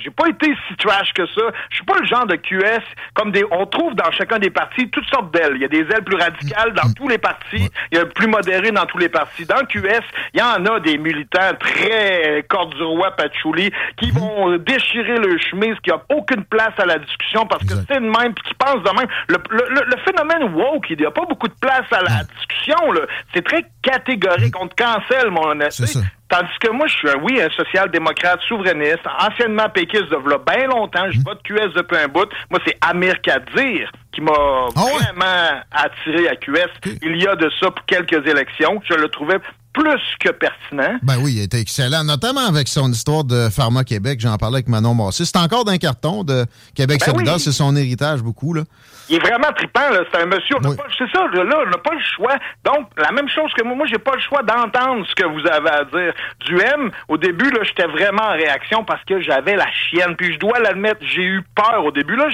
j'ai- 0.02 0.10
pas 0.10 0.28
été 0.28 0.54
si 0.68 0.76
trash 0.76 1.12
que 1.14 1.26
ça. 1.26 1.42
Je 1.70 1.76
suis 1.76 1.84
pas 1.84 1.98
le 1.98 2.06
genre 2.06 2.26
de 2.26 2.36
QS 2.36 2.82
comme 3.14 3.32
des. 3.32 3.42
On 3.50 3.66
trouve 3.66 3.94
dans 3.94 4.10
chacun 4.12 4.38
des 4.38 4.50
partis 4.50 4.88
toutes 4.90 5.06
sortes 5.08 5.32
d'ailes. 5.34 5.54
Il 5.56 5.62
y 5.62 5.64
a 5.64 5.68
des 5.68 5.78
ailes 5.80 6.04
plus 6.04 6.16
radicales 6.16 6.72
dans 6.74 6.92
tous 6.92 7.08
les 7.08 7.18
partis. 7.18 7.68
Il 7.90 7.96
y 7.96 8.00
a 8.00 8.04
plus 8.06 8.28
modéré 8.28 8.70
dans 8.70 8.86
tous 8.86 8.98
les 8.98 9.08
partis. 9.08 9.44
Dans 9.46 9.56
le 9.58 9.66
QS, 9.66 10.02
il 10.34 10.40
y 10.40 10.42
en 10.42 10.64
a 10.66 10.78
des 10.80 10.98
militants 10.98 11.52
très 11.58 12.44
corde 12.48 12.74
du 12.76 12.82
roi 12.82 13.10
patchouli 13.12 13.70
qui 13.96 14.10
vont 14.10 14.56
déchirer 14.58 15.18
le 15.18 15.36
chemise, 15.38 15.74
qui 15.82 15.90
a 15.90 16.00
aucune 16.14 16.44
place 16.44 16.74
à 16.78 16.84
la 16.86 16.98
discussion 16.98 17.46
parce 17.46 17.64
que 17.64 17.74
c'est 17.88 18.00
de 18.00 18.06
même, 18.06 18.34
puis 18.34 18.44
qui 18.48 18.54
pensent 18.54 18.82
de 18.84 18.96
même. 18.98 19.08
Le, 19.28 19.38
le- 19.50 19.68
le- 19.74 19.86
le 19.86 19.96
phénomène 20.04 20.54
woke, 20.54 20.86
il 20.90 20.98
n'y 20.98 21.06
a 21.06 21.10
pas 21.10 21.24
beaucoup 21.28 21.48
de 21.48 21.54
place 21.54 21.71
à 21.72 22.02
la 22.02 22.24
discussion. 22.24 22.92
là. 22.92 23.00
C'est 23.34 23.44
très 23.44 23.64
catégorique. 23.82 24.54
On 24.60 24.68
te 24.68 24.74
cancelle, 24.74 25.30
mon 25.30 25.52
tu 25.52 25.86
sais. 25.86 25.98
Tandis 26.28 26.58
que 26.60 26.70
moi, 26.70 26.86
je 26.86 26.94
suis 26.94 27.10
un, 27.10 27.16
oui, 27.22 27.40
un 27.42 27.50
social-démocrate 27.50 28.40
souverainiste, 28.48 29.06
anciennement 29.18 29.68
péquiste 29.68 30.08
de 30.10 30.16
v'là 30.16 30.38
bien 30.38 30.66
longtemps. 30.66 31.10
Je 31.10 31.20
vote 31.20 31.42
QS 31.42 31.74
depuis 31.76 31.98
un 31.98 32.08
bout. 32.08 32.28
Moi, 32.50 32.58
c'est 32.66 32.78
Amir 32.80 33.20
Kadir 33.20 33.92
qui 34.12 34.22
m'a 34.22 34.32
vraiment 34.74 35.60
attiré 35.70 36.28
à 36.28 36.36
QS. 36.36 36.70
Il 37.02 37.22
y 37.22 37.26
a 37.26 37.34
de 37.36 37.50
ça 37.60 37.70
pour 37.70 37.84
quelques 37.84 38.26
élections. 38.26 38.80
Je 38.88 38.94
le 38.94 39.08
trouvais 39.08 39.38
plus 39.72 40.00
que 40.20 40.30
pertinent. 40.30 40.98
Ben 41.02 41.16
oui, 41.22 41.34
il 41.36 41.42
était 41.42 41.60
excellent, 41.60 42.04
notamment 42.04 42.46
avec 42.46 42.68
son 42.68 42.90
histoire 42.90 43.24
de 43.24 43.48
Pharma 43.48 43.84
Québec. 43.84 44.20
J'en 44.20 44.36
parlais 44.36 44.56
avec 44.56 44.68
Manon 44.68 44.94
Massé. 44.94 45.24
C'est 45.24 45.36
encore 45.38 45.64
d'un 45.64 45.78
carton 45.78 46.24
de 46.24 46.44
Québec 46.74 47.00
Ben 47.00 47.12
solidaire. 47.12 47.34
oui. 47.34 47.40
C'est 47.40 47.52
son 47.52 47.74
héritage 47.76 48.22
beaucoup, 48.22 48.54
là. 48.54 48.62
Il 49.08 49.16
est 49.16 49.18
vraiment 49.18 49.52
trippant, 49.54 49.90
là. 49.90 50.00
C'est 50.10 50.22
un 50.22 50.26
monsieur. 50.26 50.56
C'est 50.96 51.10
ça, 51.10 51.26
là, 51.32 51.56
on 51.66 51.70
n'a 51.70 51.78
pas 51.78 51.94
le 51.94 52.00
choix. 52.16 52.36
Donc, 52.64 52.88
la 52.96 53.10
même 53.12 53.28
chose 53.28 53.50
que 53.56 53.64
moi, 53.64 53.74
moi, 53.74 53.86
j'ai 53.86 53.98
pas 53.98 54.14
le 54.14 54.20
choix 54.20 54.42
d'entendre 54.42 55.04
ce 55.08 55.14
que 55.14 55.26
vous 55.26 55.46
avez 55.46 55.70
à 55.70 55.84
dire. 55.84 56.14
Du 56.46 56.58
M, 56.60 56.90
au 57.08 57.18
début, 57.18 57.50
là, 57.50 57.60
j'étais 57.64 57.86
vraiment 57.86 58.22
en 58.22 58.32
réaction 58.32 58.84
parce 58.84 59.04
que 59.04 59.20
j'avais 59.20 59.56
la 59.56 59.66
chienne. 59.72 60.14
Puis 60.16 60.34
je 60.34 60.38
dois 60.38 60.60
l'admettre, 60.60 61.00
j'ai 61.02 61.22
eu 61.22 61.42
peur 61.54 61.84
au 61.84 61.90
début. 61.90 62.16
Là, 62.16 62.28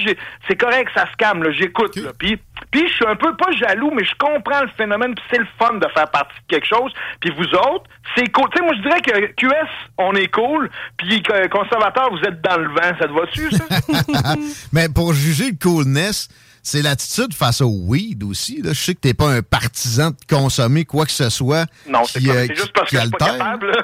c'est 0.47 0.55
correct, 0.55 0.91
ça 0.95 1.05
se 1.11 1.17
calme, 1.17 1.43
là. 1.43 1.51
J'écoute, 1.51 1.95
là. 1.97 2.11
Puis, 2.17 2.39
puis 2.71 2.87
je 2.87 2.93
suis 2.93 3.05
un 3.07 3.15
peu 3.15 3.35
pas 3.35 3.51
jaloux, 3.51 3.91
mais 3.95 4.03
je 4.03 4.13
comprends 4.19 4.61
le 4.61 4.69
phénomène. 4.77 5.15
Puis 5.15 5.25
c'est 5.31 5.39
le 5.39 5.47
fun 5.57 5.73
de 5.75 5.87
faire 5.93 6.09
partie 6.11 6.35
de 6.35 6.55
quelque 6.55 6.67
chose. 6.67 6.91
Puis 7.19 7.31
vous 7.35 7.47
autres, 7.55 7.85
c'est 8.15 8.31
cool. 8.31 8.47
Tu 8.51 8.57
sais, 8.57 8.63
moi, 8.63 8.75
je 8.75 8.81
dirais 8.81 9.01
que 9.01 9.33
QS, 9.33 9.69
on 9.97 10.13
est 10.15 10.27
cool. 10.27 10.69
Puis 10.97 11.23
que 11.23 11.47
conservateur, 11.47 12.09
vous 12.11 12.21
êtes 12.27 12.41
dans 12.41 12.57
le 12.57 12.69
vent. 12.69 12.97
Ça 12.99 13.07
te 13.07 13.13
va-tu, 13.13 13.49
ça? 13.51 14.35
Mais 14.73 14.87
pour 14.87 15.13
juger 15.13 15.51
le 15.51 15.57
coolness, 15.57 16.29
c'est 16.61 16.81
l'attitude 16.83 17.33
face 17.33 17.61
au 17.61 17.69
weed 17.69 18.23
aussi. 18.23 18.61
Là. 18.61 18.73
Je 18.73 18.79
sais 18.79 18.93
que 18.93 18.99
t'es 18.99 19.13
pas 19.15 19.29
un 19.29 19.41
partisan 19.41 20.11
de 20.11 20.17
consommer 20.29 20.85
quoi 20.85 21.05
que 21.05 21.11
ce 21.11 21.29
soit. 21.29 21.65
Non, 21.87 22.03
c'est 22.05 22.27
euh, 22.27 22.47
juste 22.49 22.71
parce 22.73 22.91
que 22.91 22.97
je 22.97 23.01
suis 23.01 23.11
pas 23.11 23.37
capable, 23.37 23.71
là. 23.71 23.83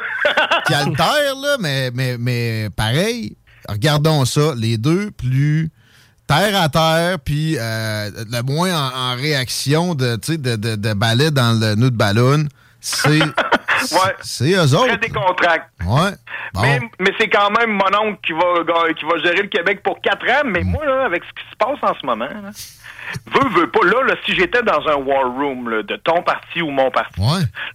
qui 0.67 0.73
altère, 0.73 1.35
là, 1.41 1.57
mais, 1.59 1.91
mais, 1.91 2.17
mais 2.19 2.69
pareil, 2.75 3.37
regardons 3.67 4.25
ça, 4.25 4.53
les 4.55 4.77
deux 4.77 5.11
plus 5.11 5.71
terre 6.27 6.61
à 6.61 6.69
terre, 6.69 7.19
puis 7.23 7.57
euh, 7.59 8.09
le 8.31 8.41
moins 8.41 8.71
en, 8.73 9.11
en 9.13 9.15
réaction 9.15 9.95
de, 9.95 10.15
de, 10.15 10.55
de, 10.55 10.75
de 10.75 10.93
balai 10.93 11.31
dans 11.31 11.59
le 11.59 11.75
nœud 11.75 11.91
de 11.91 11.95
ballon, 11.95 12.45
c'est 12.81 13.19
Ouais. 13.91 14.15
c'est 14.21 14.51
eux 14.53 14.73
autres. 14.73 14.87
Très 14.87 14.97
décontracté. 14.97 15.67
Ouais. 15.85 16.11
Bon. 16.53 16.61
Mais, 16.61 16.79
mais 16.99 17.11
c'est 17.19 17.27
quand 17.29 17.51
même 17.51 17.71
mon 17.71 17.99
oncle 17.99 18.19
qui 18.25 18.31
va, 18.31 18.93
qui 18.97 19.05
va 19.05 19.17
gérer 19.21 19.43
le 19.43 19.49
Québec 19.49 19.83
pour 19.83 20.01
quatre 20.01 20.25
ans. 20.27 20.43
Mais 20.45 20.61
Mm. 20.63 20.67
moi, 20.71 20.85
là, 20.85 21.05
avec 21.05 21.23
ce 21.23 21.29
qui 21.29 21.47
se 21.51 21.55
passe 21.57 21.77
en 21.83 21.93
ce 21.99 22.05
moment, 22.05 22.25
là, 22.25 22.49
veux, 23.27 23.49
veux 23.61 23.67
pas. 23.71 23.79
Là, 23.85 24.03
là, 24.07 24.15
si 24.25 24.33
j'étais 24.35 24.61
dans 24.63 24.87
un 24.87 24.95
war 24.95 25.25
room 25.31 25.69
là, 25.69 25.83
de 25.83 25.95
ton 25.97 26.21
parti 26.23 26.61
ou 26.61 26.69
mon 26.69 26.89
parti, 26.91 27.19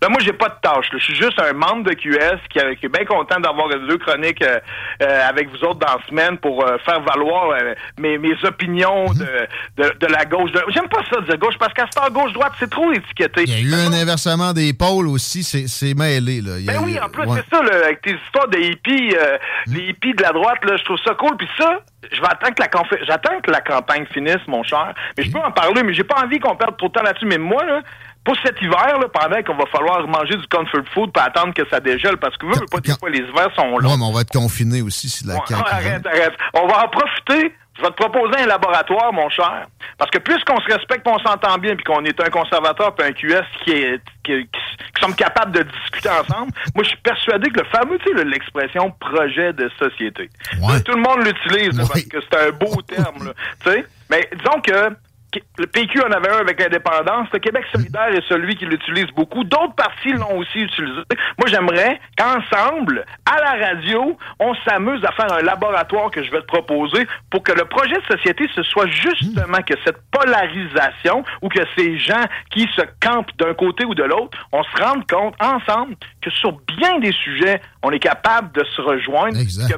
là, 0.02 0.08
moi, 0.08 0.18
j'ai 0.20 0.32
pas 0.32 0.48
de 0.48 0.54
tâche. 0.62 0.86
Je 0.92 0.98
suis 0.98 1.14
juste 1.14 1.38
un 1.40 1.52
membre 1.52 1.84
de 1.90 1.94
QS 1.94 2.38
qui, 2.48 2.58
qui 2.78 2.86
est 2.86 2.88
bien 2.88 3.04
content 3.04 3.38
d'avoir 3.40 3.68
deux 3.68 3.98
chroniques 3.98 4.42
euh, 4.42 4.58
euh, 5.02 5.28
avec 5.28 5.48
vous 5.50 5.64
autres 5.64 5.78
dans 5.80 5.94
la 5.98 6.06
semaine 6.08 6.38
pour 6.38 6.64
euh, 6.66 6.76
faire 6.84 7.00
valoir 7.02 7.50
euh, 7.50 7.74
mes, 7.98 8.18
mes 8.18 8.34
opinions 8.44 9.06
de, 9.12 9.82
de, 9.82 9.90
de 9.98 10.06
la 10.06 10.24
gauche. 10.24 10.52
De- 10.52 10.64
J'aime 10.68 10.88
pas 10.88 11.00
ça 11.12 11.20
dire 11.20 11.38
gauche 11.38 11.56
parce 11.58 11.72
qu'à 11.74 11.86
cette 11.92 12.02
heure 12.02 12.10
gauche-droite, 12.10 12.52
c'est 12.58 12.70
trop 12.70 12.92
étiqueté. 12.92 13.44
Il 13.46 13.68
y 13.70 13.74
a 13.74 13.78
eu 13.78 13.86
un 13.88 13.92
inversement 13.92 14.52
des 14.52 14.72
pôles 14.72 15.06
aussi, 15.08 15.42
c'est 15.42 15.66
c'est 15.68 15.94
mêlé. 15.94 16.40
Là. 16.40 16.58
Il 16.58 16.64
y 16.64 16.70
a 16.70 16.72
Ben 16.72 16.80
oui, 16.84 16.98
en 17.00 17.08
plus, 17.08 17.24
ouais. 17.26 17.40
c'est 17.48 17.56
ça, 17.56 17.62
là, 17.62 17.70
avec 17.84 18.02
tes 18.02 18.14
histoires 18.26 18.48
de 18.48 18.58
hippies, 18.58 19.14
euh, 19.16 19.38
les 19.66 19.90
hippies 19.90 20.14
de 20.14 20.22
la 20.22 20.32
droite, 20.32 20.64
là, 20.64 20.76
je 20.76 20.84
trouve 20.84 20.98
ça 21.04 21.14
cool. 21.14 21.36
Puis 21.36 21.48
ça, 21.56 21.80
je 22.10 22.20
vais 22.20 22.26
attendre 22.26 22.54
que 22.54 22.62
la 22.62 22.68
conf- 22.68 23.04
j'attends 23.06 23.40
que 23.42 23.50
la 23.50 23.60
campagne 23.60 24.06
finisse, 24.12 24.40
mon 24.46 24.62
cher. 24.62 24.94
Mais 25.16 25.24
je 25.24 25.30
peux 25.30 25.38
en 25.38 25.50
parler, 25.52 25.82
mais 25.82 25.92
j'ai 25.94 26.04
pas 26.04 26.22
envie 26.24 26.38
qu'on 26.38 26.56
perde 26.56 26.76
trop 26.76 26.88
de 26.88 26.92
temps 26.92 27.02
là-dessus. 27.02 27.26
Mais 27.26 27.38
moi, 27.38 27.64
là, 27.64 27.80
pour 28.24 28.36
cet 28.44 28.60
hiver, 28.62 28.98
là, 28.98 29.06
pendant 29.12 29.42
qu'on 29.42 29.54
va 29.56 29.66
falloir 29.70 30.06
manger 30.06 30.36
du 30.36 30.46
comfort 30.48 30.82
food 30.94 31.12
pour 31.12 31.22
attendre 31.22 31.52
que 31.54 31.62
ça 31.68 31.80
dégèle, 31.80 32.16
parce 32.18 32.36
que 32.36 32.46
vous, 32.46 32.52
pas, 32.70 32.78
fois, 32.98 33.10
les 33.10 33.18
hivers 33.18 33.54
sont 33.54 33.78
longs. 33.78 33.90
Ouais, 33.90 33.96
mais 33.98 34.04
on 34.04 34.12
va 34.12 34.20
être 34.22 34.32
confiné 34.32 34.82
aussi 34.82 35.08
si 35.08 35.26
la 35.26 35.34
Ouais, 35.34 35.40
CAQ 35.48 35.62
arrête, 35.70 36.06
arrête. 36.06 36.32
On 36.54 36.66
va 36.66 36.84
en 36.84 36.88
profiter. 36.88 37.54
Je 37.80 37.84
vais 37.86 37.90
te 37.92 38.02
proposer 38.02 38.42
un 38.42 38.46
laboratoire, 38.46 39.10
mon 39.12 39.28
cher. 39.30 39.66
Parce 39.96 40.10
que 40.10 40.18
puisqu'on 40.18 40.60
se 40.60 40.66
respecte, 40.72 41.06
on 41.08 41.18
s'entend 41.18 41.56
bien, 41.56 41.74
puis 41.76 41.84
qu'on 41.84 42.04
est 42.04 42.20
un 42.20 42.28
conservateur 42.28 42.94
puis 42.94 43.06
un 43.06 43.12
QS 43.12 43.44
qui 43.64 43.70
est 43.72 44.00
qui, 44.22 44.32
qui- 44.42 44.48
qui 44.94 45.00
sommes 45.00 45.14
capables 45.14 45.52
de 45.52 45.62
discuter 45.62 46.10
ensemble, 46.10 46.52
moi 46.74 46.84
je 46.84 46.88
suis 46.90 46.98
persuadé 46.98 47.48
que 47.50 47.60
le 47.60 47.66
fameux, 47.66 47.98
tu 47.98 48.04
sais, 48.08 48.14
le- 48.22 48.30
l'expression 48.30 48.90
projet 49.00 49.54
de 49.54 49.70
société. 49.78 50.28
Là, 50.74 50.80
tout 50.80 50.92
le 50.92 51.00
monde 51.02 51.24
l'utilise 51.26 51.78
parce 51.88 52.02
que 52.02 52.18
c'est 52.20 52.48
un 52.48 52.50
beau 52.50 52.82
terme, 52.82 53.24
là, 53.28 53.32
tu 53.64 53.70
sais. 53.72 53.86
Mais 54.10 54.28
disons 54.36 54.60
que 54.60 54.90
le 55.58 55.66
PQ 55.66 56.00
en 56.02 56.10
avait 56.10 56.30
un 56.30 56.38
avec 56.38 56.60
l'indépendance. 56.60 57.28
Le 57.32 57.38
Québec 57.38 57.64
solidaire 57.72 58.08
est 58.08 58.26
celui 58.28 58.56
qui 58.56 58.66
l'utilise 58.66 59.06
beaucoup. 59.14 59.44
D'autres 59.44 59.74
partis 59.74 60.12
l'ont 60.12 60.38
aussi 60.38 60.58
utilisé. 60.60 61.00
Moi, 61.38 61.46
j'aimerais 61.48 62.00
qu'ensemble, 62.18 63.04
à 63.26 63.38
la 63.40 63.66
radio, 63.66 64.16
on 64.38 64.54
s'amuse 64.66 65.04
à 65.04 65.12
faire 65.12 65.32
un 65.32 65.42
laboratoire 65.42 66.10
que 66.10 66.22
je 66.22 66.30
vais 66.30 66.40
te 66.40 66.46
proposer 66.46 67.06
pour 67.30 67.42
que 67.42 67.52
le 67.52 67.64
projet 67.64 67.96
de 67.96 68.16
société, 68.16 68.48
ce 68.54 68.62
soit 68.62 68.88
justement 68.88 69.62
que 69.66 69.74
cette 69.84 69.98
polarisation 70.10 71.24
ou 71.42 71.48
que 71.48 71.60
ces 71.76 71.98
gens 71.98 72.24
qui 72.50 72.68
se 72.74 72.82
campent 73.00 73.30
d'un 73.38 73.54
côté 73.54 73.84
ou 73.84 73.94
de 73.94 74.02
l'autre, 74.04 74.36
on 74.52 74.62
se 74.62 74.82
rende 74.82 75.08
compte 75.08 75.34
ensemble 75.40 75.94
que 76.20 76.30
sur 76.30 76.52
bien 76.76 76.98
des 76.98 77.12
sujets, 77.12 77.60
on 77.82 77.90
est 77.90 77.98
capable 77.98 78.52
de 78.52 78.64
se 78.64 78.80
rejoindre. 78.80 79.36
que- 79.68 79.74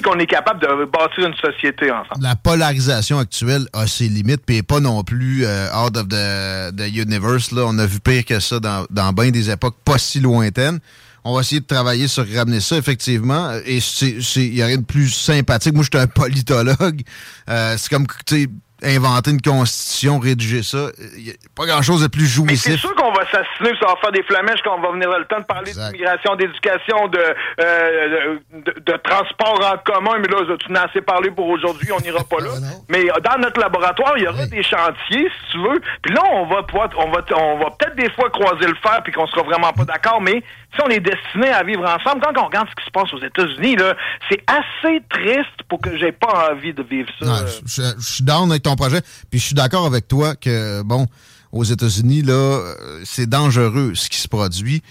qu'on 0.00 0.18
est 0.18 0.26
capable 0.26 0.60
de 0.60 0.84
bâtir 0.86 1.26
une 1.26 1.34
société 1.34 1.90
ensemble. 1.90 2.22
La 2.22 2.36
polarisation 2.36 3.18
actuelle 3.18 3.66
a 3.72 3.86
ses 3.86 4.08
limites, 4.08 4.42
puis 4.46 4.62
pas 4.62 4.80
non 4.80 5.02
plus 5.04 5.44
euh, 5.44 5.66
out 5.74 5.96
of 5.96 6.08
the, 6.08 6.88
universe. 6.88 7.52
On 7.52 7.78
a 7.78 7.86
vu 7.86 8.00
pire 8.00 8.24
que 8.24 8.40
ça 8.40 8.60
dans, 8.60 8.86
dans 8.90 9.12
bien 9.12 9.30
des 9.30 9.50
époques 9.50 9.76
pas 9.84 9.98
si 9.98 10.20
lointaines. 10.20 10.80
On 11.24 11.34
va 11.34 11.42
essayer 11.42 11.60
de 11.60 11.66
travailler 11.66 12.08
sur 12.08 12.26
ramener 12.34 12.60
ça, 12.60 12.76
effectivement. 12.76 13.52
Et 13.64 13.78
il 13.78 14.54
y 14.54 14.62
a 14.62 14.66
rien 14.66 14.78
de 14.78 14.84
plus 14.84 15.10
sympathique. 15.10 15.72
Moi, 15.74 15.84
je 15.84 15.96
suis 15.96 16.02
un 16.02 16.08
politologue. 16.08 17.02
Euh, 17.48 17.76
c'est 17.78 17.88
comme, 17.88 18.06
tu 18.26 18.42
sais, 18.42 18.48
inventer 18.82 19.30
une 19.30 19.40
constitution, 19.40 20.18
rédiger 20.18 20.62
ça. 20.62 20.88
Il 21.16 21.28
y 21.28 21.30
a 21.30 21.34
pas 21.54 21.66
grand-chose 21.66 22.02
de 22.02 22.08
plus 22.08 22.22
Mais 22.42 22.56
c'est 22.56 22.70
jouissif. 22.72 22.80
sûr 22.80 22.94
qu'on 22.94 23.12
va 23.12 23.24
s'assiner, 23.30 23.70
ça 23.80 23.86
va 23.86 23.96
faire 24.00 24.12
des 24.12 24.22
flamèches 24.24 24.60
quand 24.64 24.76
on 24.76 24.80
va 24.82 24.92
venir 24.92 25.08
le 25.16 25.24
temps 25.26 25.40
de 25.40 25.44
parler 25.44 25.72
d'immigration, 25.72 26.34
d'éducation, 26.36 27.08
de, 27.08 27.18
euh, 27.60 28.38
de, 28.52 28.74
de 28.80 28.96
transport 28.98 29.60
en 29.62 29.78
commun. 29.84 30.18
Mais 30.20 30.28
là, 30.28 30.56
tu 30.58 30.72
n'as 30.72 30.84
assez 30.86 31.00
parlé 31.00 31.30
pour 31.30 31.48
aujourd'hui, 31.48 31.90
on 31.92 32.00
n'ira 32.00 32.24
pas 32.24 32.38
là. 32.40 32.50
Mais 32.88 33.04
euh, 33.10 33.20
dans 33.22 33.38
notre 33.40 33.60
laboratoire, 33.60 34.14
il 34.18 34.24
y 34.24 34.28
aura 34.28 34.46
des 34.46 34.62
chantiers, 34.62 35.28
si 35.28 35.52
tu 35.52 35.58
veux. 35.58 35.80
Puis 36.02 36.14
là, 36.14 36.22
on 36.32 36.46
va 36.46 36.62
pouvoir, 36.64 36.88
on 36.98 37.10
va, 37.10 37.20
on 37.36 37.58
va 37.58 37.70
peut-être 37.78 37.96
des 37.96 38.10
fois 38.10 38.30
croiser 38.30 38.66
le 38.66 38.76
fer 38.82 39.00
puis 39.04 39.12
qu'on 39.12 39.26
sera 39.26 39.42
vraiment 39.42 39.72
pas 39.72 39.84
d'accord. 39.84 40.20
Mais 40.20 40.42
si 40.74 40.80
on 40.84 40.88
est 40.88 41.00
destiné 41.00 41.48
à 41.50 41.62
vivre 41.62 41.82
ensemble, 41.84 42.22
quand 42.22 42.40
on 42.42 42.46
regarde 42.46 42.68
ce 42.70 42.74
qui 42.74 42.84
se 42.86 42.90
passe 42.90 43.12
aux 43.12 43.22
États-Unis, 43.24 43.76
là, 43.76 43.94
c'est 44.30 44.42
assez 44.46 45.00
triste 45.10 45.62
pour 45.68 45.80
que 45.80 45.96
j'ai 45.98 46.12
pas 46.12 46.50
envie 46.52 46.72
de 46.72 46.82
vivre 46.82 47.08
ça. 47.20 47.26
Ouais, 47.26 47.50
je, 47.66 47.82
je- 47.82 48.00
je 48.00 48.12
suis 48.14 48.24
down 48.24 48.50
avec 48.50 48.62
ton 48.62 48.76
projet, 48.76 49.00
puis 49.30 49.38
je 49.40 49.44
suis 49.46 49.54
d'accord 49.54 49.86
avec 49.86 50.08
toi 50.08 50.34
que, 50.36 50.82
bon, 50.82 51.06
aux 51.52 51.64
États-Unis, 51.64 52.22
là, 52.22 52.32
euh, 52.32 53.00
c'est 53.04 53.28
dangereux 53.28 53.92
ce 53.94 54.08
qui 54.08 54.16
se 54.16 54.28
produit. 54.28 54.82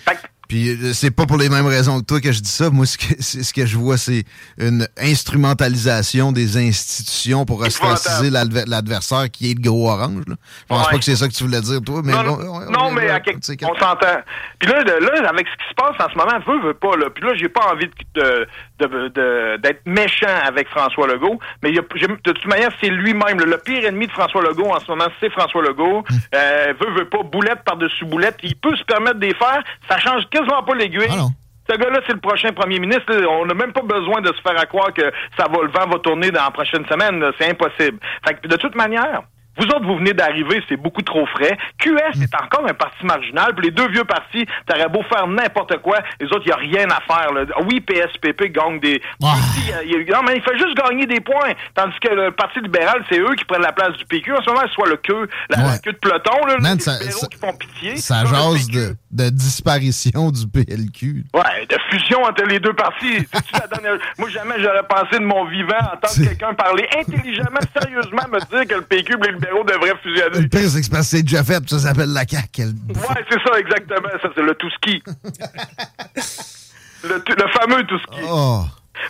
Puis 0.51 0.67
euh, 0.69 0.91
c'est 0.93 1.11
pas 1.11 1.25
pour 1.25 1.37
les 1.37 1.47
mêmes 1.47 1.65
raisons 1.65 2.01
que 2.01 2.05
toi 2.05 2.19
que 2.19 2.29
je 2.33 2.41
dis 2.41 2.49
ça. 2.49 2.69
Moi, 2.69 2.85
ce 2.85 2.97
que, 2.97 3.05
ce 3.23 3.53
que 3.53 3.65
je 3.65 3.77
vois, 3.77 3.97
c'est 3.97 4.25
une 4.57 4.85
instrumentalisation 4.97 6.33
des 6.33 6.57
institutions 6.57 7.45
pour 7.45 7.61
ostraciser 7.61 8.29
l'adver- 8.29 8.65
l'adversaire 8.67 9.31
qui 9.31 9.51
est 9.51 9.53
le 9.53 9.61
gros 9.61 9.89
orange. 9.89 10.23
là. 10.27 10.35
Je 10.35 10.65
pense 10.67 10.85
Ouais. 10.87 10.91
pas 10.91 10.97
que 10.97 11.05
c'est 11.05 11.15
ça 11.15 11.29
que 11.29 11.33
tu 11.33 11.45
voulais 11.45 11.61
dire, 11.61 11.81
toi, 11.81 12.01
mais 12.03 12.11
non, 12.11 12.23
bon, 12.35 12.69
non, 12.69 12.91
mais 12.91 13.09
à 13.09 13.21
quelque- 13.21 13.39
on 13.63 13.75
s'entend. 13.79 14.17
Puis 14.59 14.69
là, 14.69 14.83
là, 14.83 15.29
avec 15.29 15.47
ce 15.47 15.53
qui 15.53 15.69
se 15.69 15.73
passe 15.75 15.95
en 16.05 16.11
ce 16.11 16.17
moment, 16.17 16.37
veut, 16.45 16.67
veut 16.67 16.73
pas, 16.73 16.97
là. 16.97 17.09
Puis 17.15 17.23
là, 17.23 17.33
j'ai 17.35 17.47
pas 17.47 17.71
envie 17.71 17.87
de, 17.87 18.21
de- 18.21 18.47
de- 18.87 19.57
d'être 19.57 19.81
méchant 19.85 20.27
avec 20.45 20.67
François 20.69 21.07
Legault, 21.07 21.39
mais 21.63 21.71
il 21.71 21.79
a- 21.79 21.81
de 21.81 22.31
toute 22.31 22.45
manière, 22.45 22.69
c'est 22.81 22.89
lui-même. 22.89 23.39
Le 23.39 23.57
pire 23.57 23.85
ennemi 23.85 24.07
de 24.07 24.11
François 24.11 24.41
Legault 24.41 24.69
en 24.69 24.79
ce 24.79 24.89
moment, 24.91 25.07
c'est 25.19 25.31
François 25.31 25.61
Legault. 25.61 25.99
Hum. 25.99 26.05
Euh, 26.35 26.73
veut, 26.79 26.91
veut 26.99 27.05
pas, 27.09 27.23
boulette 27.23 27.63
par-dessus 27.65 28.05
boulette. 28.05 28.37
Il 28.43 28.55
peut 28.55 28.75
se 28.75 28.83
permettre 28.83 29.19
de 29.19 29.25
les 29.27 29.35
faire. 29.35 29.61
Ça 29.89 29.97
change 29.99 30.27
quasiment 30.29 30.63
pas 30.63 30.75
l'aiguille. 30.75 31.07
Ah 31.11 31.25
Ce 31.69 31.77
gars-là, 31.77 31.99
c'est 32.07 32.13
le 32.13 32.19
prochain 32.19 32.51
premier 32.53 32.79
ministre. 32.79 33.13
On 33.29 33.45
n'a 33.45 33.53
même 33.53 33.71
pas 33.71 33.81
besoin 33.83 34.19
de 34.21 34.27
se 34.33 34.41
faire 34.41 34.59
à 34.59 34.65
croire 34.65 34.93
que 34.93 35.03
ça 35.37 35.45
va, 35.49 35.61
le 35.63 35.69
vent 35.69 35.87
va 35.89 35.99
tourner 35.99 36.31
dans 36.31 36.43
la 36.43 36.51
prochaine 36.51 36.85
semaine. 36.87 37.23
C'est 37.39 37.49
impossible. 37.49 37.99
Fait 38.27 38.33
que, 38.41 38.47
de 38.47 38.55
toute 38.57 38.75
manière, 38.75 39.21
vous 39.57 39.65
autres, 39.65 39.85
vous 39.85 39.97
venez 39.97 40.13
d'arriver, 40.13 40.61
c'est 40.69 40.77
beaucoup 40.77 41.01
trop 41.01 41.25
frais. 41.27 41.57
QS 41.77 42.21
est 42.21 42.35
encore 42.41 42.65
un 42.67 42.73
parti 42.73 43.05
marginal. 43.05 43.53
Puis 43.55 43.65
les 43.65 43.71
deux 43.71 43.87
vieux 43.89 44.05
partis, 44.05 44.45
t'aurais 44.65 44.87
beau 44.89 45.03
faire 45.03 45.27
n'importe 45.27 45.77
quoi, 45.81 45.99
les 46.19 46.27
autres, 46.27 46.43
il 46.45 46.47
n'y 46.47 46.53
a 46.53 46.55
rien 46.55 46.87
à 46.89 47.01
faire. 47.01 47.31
là. 47.33 47.43
Oui, 47.65 47.81
PSPP 47.81 48.51
gagne 48.51 48.79
des... 48.79 49.01
Ici, 49.21 49.71
il 49.85 49.91
y 49.91 50.11
a- 50.11 50.15
non, 50.17 50.23
mais 50.25 50.35
il 50.37 50.41
fait 50.41 50.57
juste 50.57 50.75
gagner 50.77 51.05
des 51.05 51.19
points. 51.19 51.51
Tandis 51.75 51.97
que 51.99 52.09
le 52.13 52.31
Parti 52.31 52.59
libéral, 52.61 53.03
c'est 53.09 53.19
eux 53.19 53.35
qui 53.35 53.43
prennent 53.45 53.61
la 53.61 53.71
place 53.73 53.95
du 53.97 54.05
PQ. 54.05 54.33
En 54.35 54.41
ce 54.41 54.49
moment, 54.49 54.67
soit 54.73 54.87
le 54.89 54.97
queue, 54.97 55.27
la, 55.49 55.57
la 55.63 55.77
queue 55.79 55.91
de 55.93 55.97
peloton, 55.97 56.45
là, 56.47 56.55
Man, 56.59 56.75
les 56.77 56.79
ça- 56.81 57.27
qui 57.27 57.37
font 57.37 57.53
pitié. 57.53 57.97
Ça 57.97 58.23
le 58.23 58.29
jase 58.29 58.67
de, 58.69 58.95
de 59.11 59.29
disparition 59.29 60.31
du 60.31 60.47
PLQ. 60.47 61.25
Ouais, 61.33 61.65
de 61.69 61.77
fusion 61.89 62.23
entre 62.23 62.43
les 62.45 62.59
deux 62.59 62.73
partis. 62.73 63.27
Dernière- 63.71 63.99
Moi, 64.17 64.29
jamais 64.29 64.55
j'aurais 64.59 64.83
pensé 64.87 65.19
de 65.19 65.25
mon 65.25 65.45
vivant 65.45 65.77
entendre 65.79 66.27
quelqu'un 66.27 66.53
parler 66.53 66.87
intelligemment, 66.97 67.59
sérieusement, 67.77 68.23
me 68.31 68.39
dire 68.39 68.67
que 68.67 68.75
le 68.75 68.81
PQ 68.81 69.17
les 69.21 69.50
libéraux 69.51 69.63
devraient 69.63 69.97
fusionner. 70.01 70.41
Le 70.41 70.47
pire, 70.47 70.69
c'est 70.69 70.81
que 70.89 71.01
c'est 71.03 71.23
déjà 71.23 71.43
fait, 71.43 71.67
ça 71.69 71.79
s'appelle 71.79 72.11
la 72.13 72.25
CAQ. 72.27 72.47
Quel- 72.51 72.67
Ouais, 72.69 73.25
c'est 73.29 73.39
ça, 73.45 73.59
exactement. 73.59 74.09
Ça, 74.21 74.29
c'est 74.35 74.41
le 74.43 74.55
tout-ski. 74.55 75.03
le, 77.03 77.47
fameux 77.59 77.83
tout-ski. 77.87 78.19
Oh. 78.29 78.61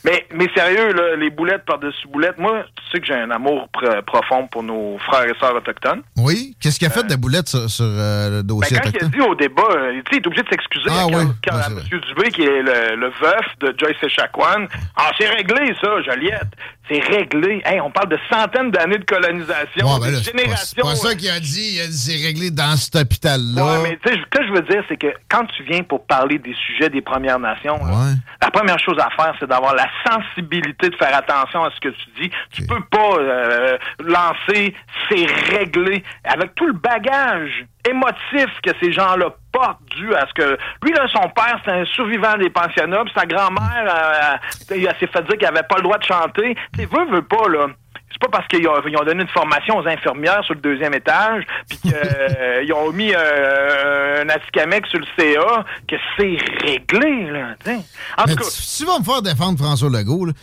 Mais, 0.05 0.25
mais 0.33 0.47
sérieux, 0.55 0.93
là, 0.93 1.15
les 1.17 1.29
boulettes 1.31 1.65
par-dessus 1.65 2.07
boulettes, 2.07 2.37
moi, 2.37 2.63
tu 2.75 2.83
sais 2.91 2.99
que 3.01 3.05
j'ai 3.07 3.13
un 3.15 3.29
amour 3.29 3.67
pr- 3.73 4.01
profond 4.03 4.47
pour 4.47 4.63
nos 4.63 4.97
frères 4.99 5.25
et 5.25 5.33
sœurs 5.37 5.53
autochtones. 5.55 6.01
Oui? 6.17 6.55
Qu'est-ce 6.61 6.79
qu'il 6.79 6.87
a 6.87 6.91
fait 6.91 7.03
de 7.03 7.15
boulette 7.15 7.49
sur, 7.49 7.69
sur, 7.69 7.83
euh, 7.85 8.29
le 8.29 8.41
Ben, 8.41 8.47
dossier 8.47 8.77
quand 8.81 8.89
il 8.89 9.03
a 9.03 9.07
dit 9.09 9.19
au 9.21 9.35
débat, 9.35 9.63
euh, 9.69 9.93
il 9.93 10.17
est 10.17 10.25
obligé 10.27 10.43
de 10.43 10.49
s'excuser 10.49 10.85
Ah 10.89 11.01
à, 11.01 11.05
oui, 11.07 11.25
quand- 11.45 11.57
M. 11.67 11.81
Dubé, 12.07 12.29
qui 12.31 12.41
est 12.43 12.61
le, 12.61 12.95
le 12.95 13.07
veuf 13.07 13.45
de 13.59 13.75
Joyce 13.77 13.97
Echaquan. 14.01 14.65
Ah, 14.95 15.11
c'est 15.19 15.27
réglé, 15.27 15.75
ça, 15.81 16.01
Joliette. 16.03 16.47
C'est 16.91 16.99
réglé. 16.99 17.61
Hey, 17.63 17.79
on 17.79 17.89
parle 17.89 18.09
de 18.09 18.19
centaines 18.29 18.69
d'années 18.71 18.97
de 18.97 19.05
colonisation, 19.05 19.85
Ouais, 19.87 19.99
ben 20.01 20.07
de 20.07 20.11
là, 20.15 20.19
c'est 20.21 20.31
pas, 20.33 20.39
c'est 20.39 20.43
générations. 20.43 20.83
pas 20.83 20.95
ça 20.95 21.15
qu'il 21.15 21.29
a 21.29 21.39
dit. 21.39 21.75
Il 21.75 21.81
a 21.81 21.87
dit 21.87 21.97
c'est 21.97 22.21
réglé 22.27 22.51
dans 22.51 22.75
cet 22.75 22.95
hôpital-là. 22.97 23.63
Ouais, 23.63 23.83
mais 23.83 23.99
tu 24.03 24.09
sais, 24.11 24.19
ce 24.19 24.37
que 24.37 24.45
je 24.45 24.51
veux 24.51 24.61
dire, 24.63 24.83
c'est 24.89 24.97
que 24.97 25.07
quand 25.29 25.45
tu 25.55 25.63
viens 25.63 25.83
pour 25.83 26.05
parler 26.05 26.37
des 26.37 26.53
sujets 26.67 26.89
des 26.89 27.01
Premières 27.01 27.39
Nations, 27.39 27.77
là, 27.85 27.93
la 28.41 28.51
première 28.51 28.79
chose 28.79 28.97
à 28.99 29.09
faire, 29.15 29.33
c'est 29.39 29.47
d'avoir 29.47 29.73
la 29.73 29.87
sensibilité 30.05 30.89
de 30.89 30.95
faire 30.97 31.15
attention 31.15 31.63
à 31.63 31.71
ce 31.71 31.79
que 31.79 31.89
tu 31.89 32.21
dis. 32.23 32.31
Tu 32.51 32.65
peux 32.65 32.81
pas 32.91 33.15
euh, 33.19 33.77
lancer 34.03 34.73
c'est 35.09 35.25
réglé 35.55 36.03
avec 36.25 36.55
tout 36.55 36.67
le 36.67 36.73
bagage 36.73 37.65
émotif 37.89 38.47
que 38.63 38.71
ces 38.81 38.91
gens-là 38.91 39.29
portent 39.51 39.83
dû 39.95 40.13
à 40.15 40.25
ce 40.27 40.33
que 40.33 40.57
lui 40.83 40.93
là 40.93 41.07
son 41.07 41.29
père 41.29 41.59
c'est 41.65 41.71
un 41.71 41.85
survivant 41.85 42.37
des 42.37 42.49
pensionnats 42.49 43.03
sa 43.15 43.25
grand-mère 43.25 43.85
euh, 43.87 44.75
elle 44.75 44.95
s'est 44.99 45.07
fait 45.07 45.21
dire 45.23 45.37
qu'elle 45.37 45.49
avait 45.49 45.67
pas 45.67 45.77
le 45.77 45.83
droit 45.83 45.97
de 45.97 46.03
chanter 46.03 46.55
tu 46.77 46.85
veut 46.85 47.05
veut 47.11 47.23
pas 47.23 47.47
là 47.49 47.67
c'est 48.11 48.19
pas 48.19 48.27
parce 48.37 48.47
qu'ils 48.47 48.67
ont, 48.67 48.73
ils 48.87 48.97
ont 48.97 49.03
donné 49.03 49.23
une 49.23 49.29
formation 49.29 49.77
aux 49.77 49.87
infirmières 49.87 50.43
sur 50.43 50.53
le 50.53 50.59
deuxième 50.59 50.93
étage, 50.93 51.43
puis 51.69 51.77
qu'ils 51.79 52.73
ont 52.73 52.91
mis 52.91 53.13
euh, 53.15 54.23
un 54.23 54.29
Atikamek 54.29 54.85
sur 54.87 54.99
le 54.99 55.05
CA, 55.17 55.65
que 55.87 55.95
c'est 56.17 56.37
réglé, 56.65 57.31
là. 57.31 57.55
t'sais. 57.59 57.77
En 58.17 58.23
Mais 58.27 58.35
tout 58.35 58.43
cas, 58.43 58.49
tu, 58.49 58.77
tu 58.77 58.85
vas 58.85 58.99
me 58.99 59.03
faire 59.03 59.21
défendre 59.21 59.57
François 59.57 59.89
Legault. 59.89 60.25
Là, 60.25 60.33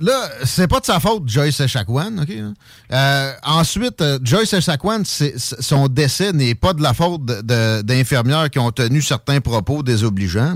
Là, 0.00 0.28
c'est 0.44 0.68
pas 0.68 0.80
de 0.80 0.84
sa 0.84 1.00
faute, 1.00 1.22
Joyce 1.28 1.60
Echaquan, 1.60 2.18
OK? 2.18 2.28
Euh, 2.92 3.32
ensuite, 3.42 4.00
euh, 4.02 4.18
Joyce 4.22 4.52
Echaquan, 4.52 5.02
son 5.04 5.88
décès 5.88 6.32
n'est 6.32 6.54
pas 6.54 6.74
de 6.74 6.82
la 6.82 6.92
faute 6.92 7.24
d'infirmières 7.24 8.50
qui 8.50 8.58
ont 8.58 8.70
tenu 8.70 9.00
certains 9.00 9.40
propos 9.40 9.82
désobligeants. 9.82 10.54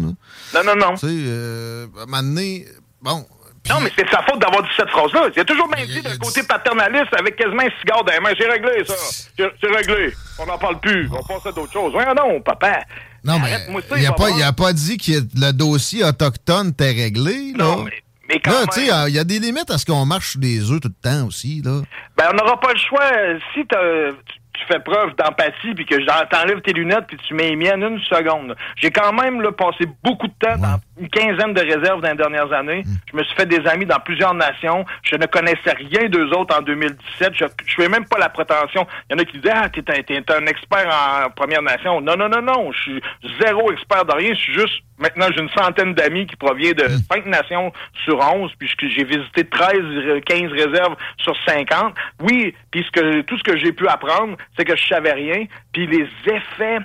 là. 0.55 0.63
non, 0.63 0.75
non, 0.75 0.77
non. 0.77 0.95
Tu 0.95 1.07
sais, 1.07 1.07
euh, 1.11 1.87
à 1.99 2.03
un 2.03 2.07
moment 2.07 2.23
donné, 2.23 2.67
bon... 3.01 3.25
Non, 3.71 3.77
mais 3.81 3.93
c'est 3.97 4.05
de 4.05 4.11
sa 4.11 4.23
faute 4.23 4.41
d'avoir 4.41 4.63
dit 4.65 4.69
cette 4.77 4.89
phrase-là. 4.91 5.29
Il 5.37 5.41
a 5.41 5.45
toujours 5.45 5.69
bien 5.69 5.87
dit 5.87 6.03
d'un 6.03 6.17
côté 6.17 6.43
paternaliste 6.43 7.15
avec 7.17 7.37
quasiment 7.37 7.63
un 7.63 7.71
cigare 7.81 8.03
dans 8.05 8.21
mains. 8.21 8.35
C'est 8.37 8.49
réglé, 8.51 8.85
ça. 8.85 8.95
C'est 9.39 9.69
réglé. 9.77 10.13
On 10.41 10.47
n'en 10.47 10.59
parle 10.59 10.81
plus. 10.81 11.09
On 11.13 11.23
passe 11.23 11.47
à 11.47 11.53
d'autres 11.53 11.73
choses. 11.73 11.93
Voyons 11.93 12.13
non, 12.13 12.41
papa. 12.41 12.81
Non, 13.23 13.39
mais 13.39 13.51
il 13.69 14.01
il 14.01 14.07
a, 14.07 14.11
va 14.11 14.17
pas, 14.17 14.53
pas 14.53 14.73
dit 14.73 14.97
que 14.99 15.13
le 15.13 15.53
dossier 15.53 16.03
autochtone 16.03 16.71
était 16.71 16.91
réglé. 16.91 17.53
Là. 17.57 17.65
Non, 17.65 17.83
mais- 17.85 18.03
mais 18.33 18.41
quand 18.41 18.51
là, 18.53 18.59
même. 18.61 18.69
tu 18.73 18.81
sais, 18.87 18.93
euh, 18.93 19.09
il 19.09 19.15
y 19.15 19.19
a 19.19 19.25
des 19.25 19.39
limites 19.39 19.71
à 19.71 19.79
ce 19.79 19.85
qu'on 19.87 20.05
marche 20.07 20.37
les 20.41 20.71
œufs 20.71 20.81
tout 20.81 20.89
le 20.89 21.11
temps 21.11 21.27
aussi. 21.27 21.63
Là. 21.65 21.81
Ben, 22.17 22.25
on 22.33 22.37
n'aura 22.37 22.59
pas 22.61 22.73
le 22.73 22.79
choix. 22.79 23.09
Si 23.55 23.65
t'as- 23.67 24.11
tu 24.55 24.67
fais 24.69 24.81
preuve 24.81 25.17
d'empathie 25.17 25.75
puis 25.75 25.87
que 25.87 25.95
t'enlèves 26.29 26.61
tes 26.61 26.75
lunettes 26.75 27.07
puis 27.09 27.17
tu 27.27 27.33
mets 27.35 27.49
les 27.51 27.57
miennes 27.57 27.83
une 27.83 27.99
seconde. 28.01 28.55
J'ai 28.77 28.91
quand 28.91 29.11
même 29.13 29.41
là, 29.41 29.51
passé 29.51 29.87
beaucoup 30.05 30.27
de 30.29 30.33
temps 30.39 30.57
dans 30.59 30.79
une 31.01 31.09
quinzaine 31.09 31.55
de 31.55 31.61
réserves 31.63 32.03
dans 32.03 32.11
les 32.11 32.17
dernières 32.17 32.53
années. 32.53 32.85
Je 33.11 33.17
me 33.17 33.25
suis 33.25 33.35
fait 33.35 33.47
des 33.47 33.67
amis 33.67 33.87
dans 33.87 33.99
plusieurs 33.99 34.35
nations. 34.35 34.85
Je 35.05 35.17
ne 35.17 35.25
connaissais 35.25 35.73
rien 35.73 36.07
d'eux 36.11 36.29
autres 36.37 36.57
en 36.57 36.61
2017. 36.63 37.33
Je 37.35 37.47
je 37.67 37.75
fais 37.75 37.89
même 37.89 38.05
pas 38.05 38.19
la 38.19 38.29
prétention. 38.29 38.87
Il 39.11 39.15
y 39.15 39.17
en 39.17 39.23
a 39.23 39.25
qui 39.25 39.39
disent 39.39 39.51
Ah, 39.53 39.69
t'es 39.71 39.83
un, 39.91 40.03
t'es 40.03 40.23
un 40.33 40.47
expert 40.47 40.87
en 41.27 41.31
Première 41.31 41.63
Nation. 41.63 42.01
Non, 42.03 42.17
non, 42.17 42.29
non, 42.29 42.43
non. 42.43 42.71
Je 42.73 42.81
suis 42.83 43.03
zéro 43.41 43.73
expert 43.73 44.05
de 44.05 44.13
rien. 44.13 44.35
Je 44.35 44.39
suis 44.39 44.53
juste 44.55 44.83
Maintenant, 44.99 45.27
j'ai 45.35 45.41
une 45.43 45.49
centaine 45.51 45.95
d'amis 45.95 46.27
qui 46.27 46.37
proviennent 46.37 46.75
de 46.75 46.87
cinq 47.11 47.27
nations 47.27 47.73
sur 48.05 48.19
11, 48.19 48.51
puis 48.59 48.69
je- 48.69 48.89
j'ai 48.89 49.05
visité 49.05 49.45
13, 49.45 49.73
euh, 49.83 50.21
15 50.25 50.53
réserves 50.53 50.95
sur 51.19 51.35
50. 51.47 51.95
Oui, 52.21 52.55
puis 52.71 52.85
tout 53.27 53.37
ce 53.39 53.43
que 53.43 53.57
j'ai 53.59 53.73
pu 53.73 53.89
apprendre, 53.89 54.37
c'est 54.57 54.65
que 54.65 54.77
je 54.77 54.87
savais 54.87 55.13
rien, 55.13 55.45
puis 55.73 55.87
les 55.87 56.07
effets 56.27 56.79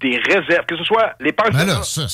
des 0.00 0.18
réserves, 0.18 0.66
que 0.68 0.76
ce 0.76 0.84
soit 0.84 1.14
les 1.18 1.32
pensionnats, 1.32 1.64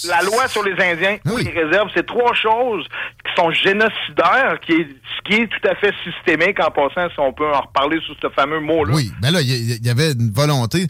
Ben 0.06 0.08
la 0.08 0.22
loi 0.22 0.46
sur 0.46 0.62
les 0.62 0.72
Indiens 0.80 1.16
ou 1.26 1.36
les 1.38 1.50
réserves, 1.50 1.90
c'est 1.94 2.06
trois 2.06 2.32
choses 2.34 2.86
qui 3.26 3.32
sont 3.34 3.50
génocidaires, 3.50 4.58
qui 4.60 4.72
est, 4.72 4.86
ce 4.86 5.22
qui 5.24 5.42
est 5.42 5.46
tout 5.48 5.68
à 5.68 5.74
fait 5.74 5.92
systémique 6.04 6.60
en 6.60 6.70
passant, 6.70 7.08
si 7.10 7.18
on 7.18 7.32
peut 7.32 7.50
en 7.52 7.62
reparler 7.62 7.98
sous 8.06 8.14
ce 8.22 8.28
fameux 8.30 8.60
mot-là. 8.60 8.94
Oui, 8.94 9.10
ben 9.20 9.32
là, 9.32 9.40
il 9.40 9.48
y, 9.50 9.74
il 9.74 9.84
y 9.86 9.90
avait 9.90 10.12
une 10.12 10.30
volonté 10.32 10.86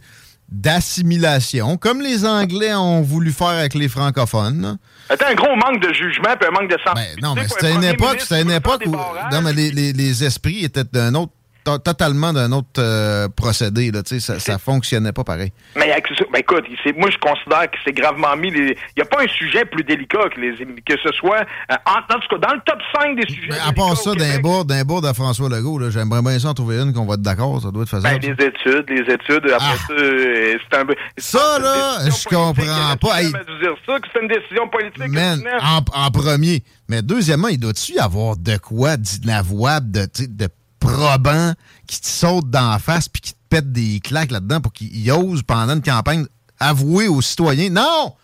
d'assimilation, 0.51 1.77
comme 1.77 2.01
les 2.01 2.25
Anglais 2.27 2.75
ont 2.75 3.03
voulu 3.03 3.33
faire 3.33 3.49
avec 3.49 3.75
les 3.75 3.89
francophones. 3.89 4.79
C'était 5.11 5.25
un 5.27 5.35
gros 5.35 5.55
manque 5.57 5.81
de 5.81 5.93
jugement 5.93 6.35
puis 6.39 6.49
un 6.49 6.53
manque 6.53 6.71
de 6.71 6.77
sens. 6.85 6.95
Ben, 6.95 7.07
Non, 7.23 7.35
mais 7.35 7.47
c'était 7.49 7.73
une 7.73 7.85
époque, 7.85 8.21
une 8.31 8.51
époque 8.51 8.83
où 8.87 8.91
non, 8.93 9.43
mais 9.43 9.53
les, 9.53 9.71
les- 9.71 9.93
les 9.93 10.25
esprits 10.25 10.65
étaient 10.65 10.85
d'un 10.85 11.15
autre, 11.15 11.33
totalement 11.65 12.33
d'un 12.33 12.51
autre 12.53 12.69
euh, 12.79 13.29
procédé. 13.29 13.91
Là, 13.91 14.01
ça, 14.05 14.39
ça 14.39 14.59
fonctionnait 14.59 15.13
pas 15.13 15.25
pareil. 15.25 15.53
Mais 15.77 15.93
ben 16.33 16.39
écoute, 16.41 16.65
moi 16.97 17.09
je 17.11 17.19
considère 17.19 17.71
que 17.71 17.77
c'est 17.85 17.93
gravement 17.93 18.37
mis. 18.37 18.51
les- 18.51 18.77
Il 18.97 18.99
n'y 18.99 19.03
a 19.03 19.07
pas 19.07 19.23
un 19.23 19.29
sujet 19.29 19.65
plus 19.65 19.85
délicat 19.85 20.29
que 20.35 20.41
les 20.41 20.51
que 20.87 20.95
ce 21.03 21.13
soit 21.13 21.41
euh, 21.71 21.75
en, 21.87 22.15
en 22.15 22.19
tout 22.21 22.29
cas 22.39 22.49
dans 22.49 22.55
le 22.55 22.61
top 22.65 22.79
5 22.95 23.17
des 23.17 23.33
sujets. 23.33 23.53
À 23.67 23.73
part 23.73 23.97
ça, 23.97 24.15
d'un 24.15 24.39
bord, 24.41 24.65
d'un 24.65 24.83
bord 24.85 25.01
de 25.03 25.13
François 25.13 25.49
Legault, 25.49 25.91
j'aimerais 25.91 26.23
bien 26.23 26.39
ça 26.39 26.49
en 26.49 26.55
trouver 26.55 26.77
une 26.81 26.93
qu'on 26.93 27.07
va 27.07 27.15
être 27.15 27.23
d'accord, 27.23 27.61
ça 27.63 27.71
doit 27.71 27.83
être 27.85 27.93
Ben, 28.01 28.21
faisable. 28.21 28.37
les 28.39 28.47
études, 28.47 28.85
les 28.89 29.15
études, 29.15 29.51
après 29.53 29.77
ça, 29.77 29.93
euh, 29.93 30.57
c'est 30.71 30.79
un 30.79 30.85
ça, 31.19 31.59
là, 31.61 31.99
je 32.07 32.29
comprends 32.29 32.97
pas. 33.01 33.21
Hey, 33.23 33.31
dire 33.31 33.75
ça, 33.87 33.99
que 34.01 34.07
c'est 34.13 34.21
une 34.23 34.29
décision 34.29 34.69
politique. 34.69 35.09
Man, 35.09 35.43
en, 35.63 35.81
en 36.07 36.11
premier. 36.11 36.63
Mais 36.89 37.03
deuxièmement, 37.03 37.49
il 37.49 37.59
doit-tu 37.59 37.93
y 37.93 37.99
avoir 37.99 38.37
de 38.37 38.57
quoi 38.57 38.97
d'inavouable, 38.97 39.91
de, 39.91 40.07
de 40.29 40.49
probant 40.81 41.53
qui 41.87 42.01
te 42.01 42.07
saute 42.07 42.51
dans 42.51 42.71
la 42.71 42.79
face 42.79 43.09
puis 43.09 43.21
qui 43.21 43.33
te 43.33 43.39
pète 43.49 43.71
des 43.71 44.01
claques 44.01 44.31
là-dedans 44.33 44.61
pour 44.61 44.73
qu'il 44.73 45.11
ose 45.13 45.43
pendant 45.43 45.75
une 45.75 45.83
campagne 45.83 46.27
avouer 46.59 47.09
aux 47.09 47.23
citoyens 47.23 47.71
non, 47.71 48.15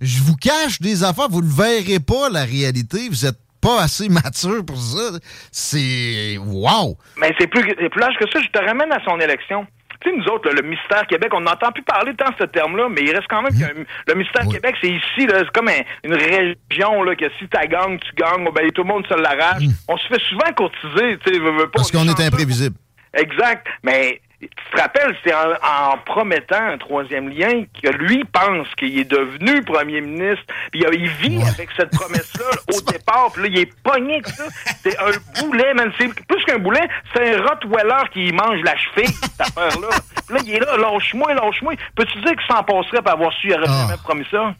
je 0.00 0.20
vous 0.22 0.36
cache 0.36 0.80
des 0.80 1.04
affaires, 1.04 1.28
vous 1.28 1.42
ne 1.42 1.50
verrez 1.50 2.00
pas 2.00 2.28
la 2.30 2.44
réalité, 2.44 3.08
vous 3.08 3.26
êtes 3.26 3.38
pas 3.60 3.82
assez 3.82 4.08
mature 4.10 4.64
pour 4.64 4.76
ça. 4.76 5.18
C'est 5.50 6.38
wow. 6.38 6.96
Mais 7.18 7.34
c'est 7.38 7.46
plus, 7.46 7.62
plus 7.62 8.00
large 8.00 8.16
que 8.20 8.30
ça. 8.30 8.40
Je 8.40 8.48
te 8.48 8.64
ramène 8.64 8.92
à 8.92 9.02
son 9.04 9.18
élection. 9.18 9.66
Tu 10.00 10.10
sais, 10.10 10.16
nous 10.16 10.24
autres, 10.26 10.48
là, 10.48 10.60
le 10.60 10.68
mystère 10.68 11.06
Québec, 11.06 11.30
on 11.34 11.40
n'entend 11.40 11.70
plus 11.72 11.82
parler 11.82 12.12
tant 12.14 12.30
de 12.30 12.34
ce 12.38 12.44
terme-là, 12.44 12.88
mais 12.90 13.02
il 13.02 13.10
reste 13.14 13.28
quand 13.28 13.42
même 13.42 13.52
qu'un 13.58 13.70
le 14.08 14.14
mystère 14.14 14.42
Québec, 14.52 14.74
c'est 14.80 14.90
ici, 14.90 15.26
c'est 15.28 15.50
comme 15.52 15.68
un- 15.68 15.82
une 16.04 16.14
région 16.14 17.02
là, 17.02 17.14
que 17.16 17.26
si 17.38 17.46
tu 17.48 17.68
gagnes, 17.68 17.98
tu 17.98 18.12
gagnes, 18.16 18.48
ben, 18.54 18.70
tout 18.72 18.82
le 18.82 18.88
monde 18.88 19.06
se 19.06 19.14
l'arrache. 19.14 19.62
On 19.88 19.96
se 19.96 20.06
fait 20.08 20.20
souvent 20.28 20.52
courtiser, 20.56 21.18
tu 21.24 21.34
sais, 21.34 21.40
Parce 21.72 21.90
qu'on 21.90 22.06
est 22.08 22.20
imprévisible. 22.26 22.76
Exact. 23.14 23.66
Mais 23.82 24.20
tu 24.48 24.76
te 24.76 24.80
rappelles, 24.80 25.16
c'est 25.24 25.34
en, 25.34 25.52
en 25.52 25.98
promettant 25.98 26.62
un 26.62 26.78
troisième 26.78 27.28
lien 27.28 27.64
que 27.82 27.90
lui 27.90 28.24
pense 28.24 28.68
qu'il 28.76 28.98
est 28.98 29.04
devenu 29.04 29.62
premier 29.62 30.00
ministre. 30.00 30.44
Puis 30.70 30.84
il, 30.92 31.08
vit 31.08 31.42
avec 31.42 31.68
cette 31.76 31.90
promesse-là 31.90 32.46
au 32.74 32.80
départ. 32.92 33.30
Puis 33.32 33.42
là, 33.42 33.48
il 33.48 33.58
est 33.60 33.82
pogné 33.82 34.20
que 34.20 34.30
ça. 34.30 34.44
C'est 34.82 34.98
un 34.98 35.12
boulet, 35.40 35.74
man. 35.74 35.92
C'est 35.98 36.08
plus 36.26 36.44
qu'un 36.44 36.58
boulet, 36.58 36.86
c'est 37.14 37.34
un 37.34 37.42
Rottweiler 37.42 38.02
qui 38.12 38.32
mange 38.32 38.60
la 38.62 38.76
cheville, 38.76 39.12
cette 39.12 39.40
affaire-là. 39.58 39.88
Là, 40.30 40.40
il 40.44 40.54
est 40.54 40.60
là, 40.60 40.76
lâche-moi, 40.76 41.34
lâche-moi. 41.34 41.74
Peux-tu 41.96 42.18
dire 42.20 42.32
qu'il 42.36 42.54
s'en 42.54 42.62
passerait 42.62 43.02
pour 43.02 43.12
avoir 43.12 43.32
su, 43.34 43.48
il 43.48 43.54
aurait 43.54 43.66
jamais 43.66 43.98
promis 44.02 44.26
ça? 44.30 44.54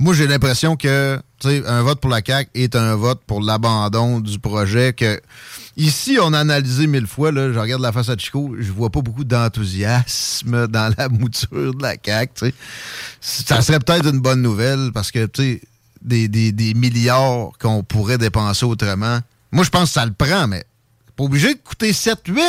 Moi, 0.00 0.14
j'ai 0.14 0.26
l'impression 0.26 0.76
que 0.76 1.20
un 1.44 1.82
vote 1.82 2.00
pour 2.00 2.08
la 2.08 2.22
CAQ 2.26 2.50
est 2.54 2.74
un 2.74 2.96
vote 2.96 3.20
pour 3.26 3.42
l'abandon 3.42 4.20
du 4.20 4.38
projet. 4.38 4.94
Que 4.94 5.20
Ici, 5.76 6.16
on 6.22 6.32
a 6.32 6.38
analysé 6.38 6.86
mille 6.86 7.06
fois. 7.06 7.32
Là, 7.32 7.52
je 7.52 7.58
regarde 7.58 7.82
la 7.82 7.92
face 7.92 8.08
à 8.08 8.16
Chico, 8.16 8.56
je 8.58 8.72
vois 8.72 8.88
pas 8.88 9.02
beaucoup 9.02 9.24
d'enthousiasme 9.24 10.66
dans 10.68 10.94
la 10.96 11.10
mouture 11.10 11.74
de 11.74 11.82
la 11.82 11.96
CAQ. 12.02 12.54
Ça 13.20 13.60
serait 13.60 13.78
peut-être 13.78 14.06
une 14.06 14.20
bonne 14.20 14.40
nouvelle 14.40 14.90
parce 14.94 15.10
que 15.10 15.28
des, 16.00 16.28
des, 16.28 16.52
des 16.52 16.72
milliards 16.72 17.50
qu'on 17.60 17.82
pourrait 17.82 18.16
dépenser 18.16 18.64
autrement. 18.64 19.18
Moi, 19.52 19.64
je 19.64 19.70
pense 19.70 19.90
que 19.90 19.94
ça 20.00 20.06
le 20.06 20.14
prend, 20.14 20.48
mais 20.48 20.64
pas 21.14 21.24
obligé 21.24 21.52
de 21.52 21.60
coûter 21.60 21.92
7-8. 21.92 22.40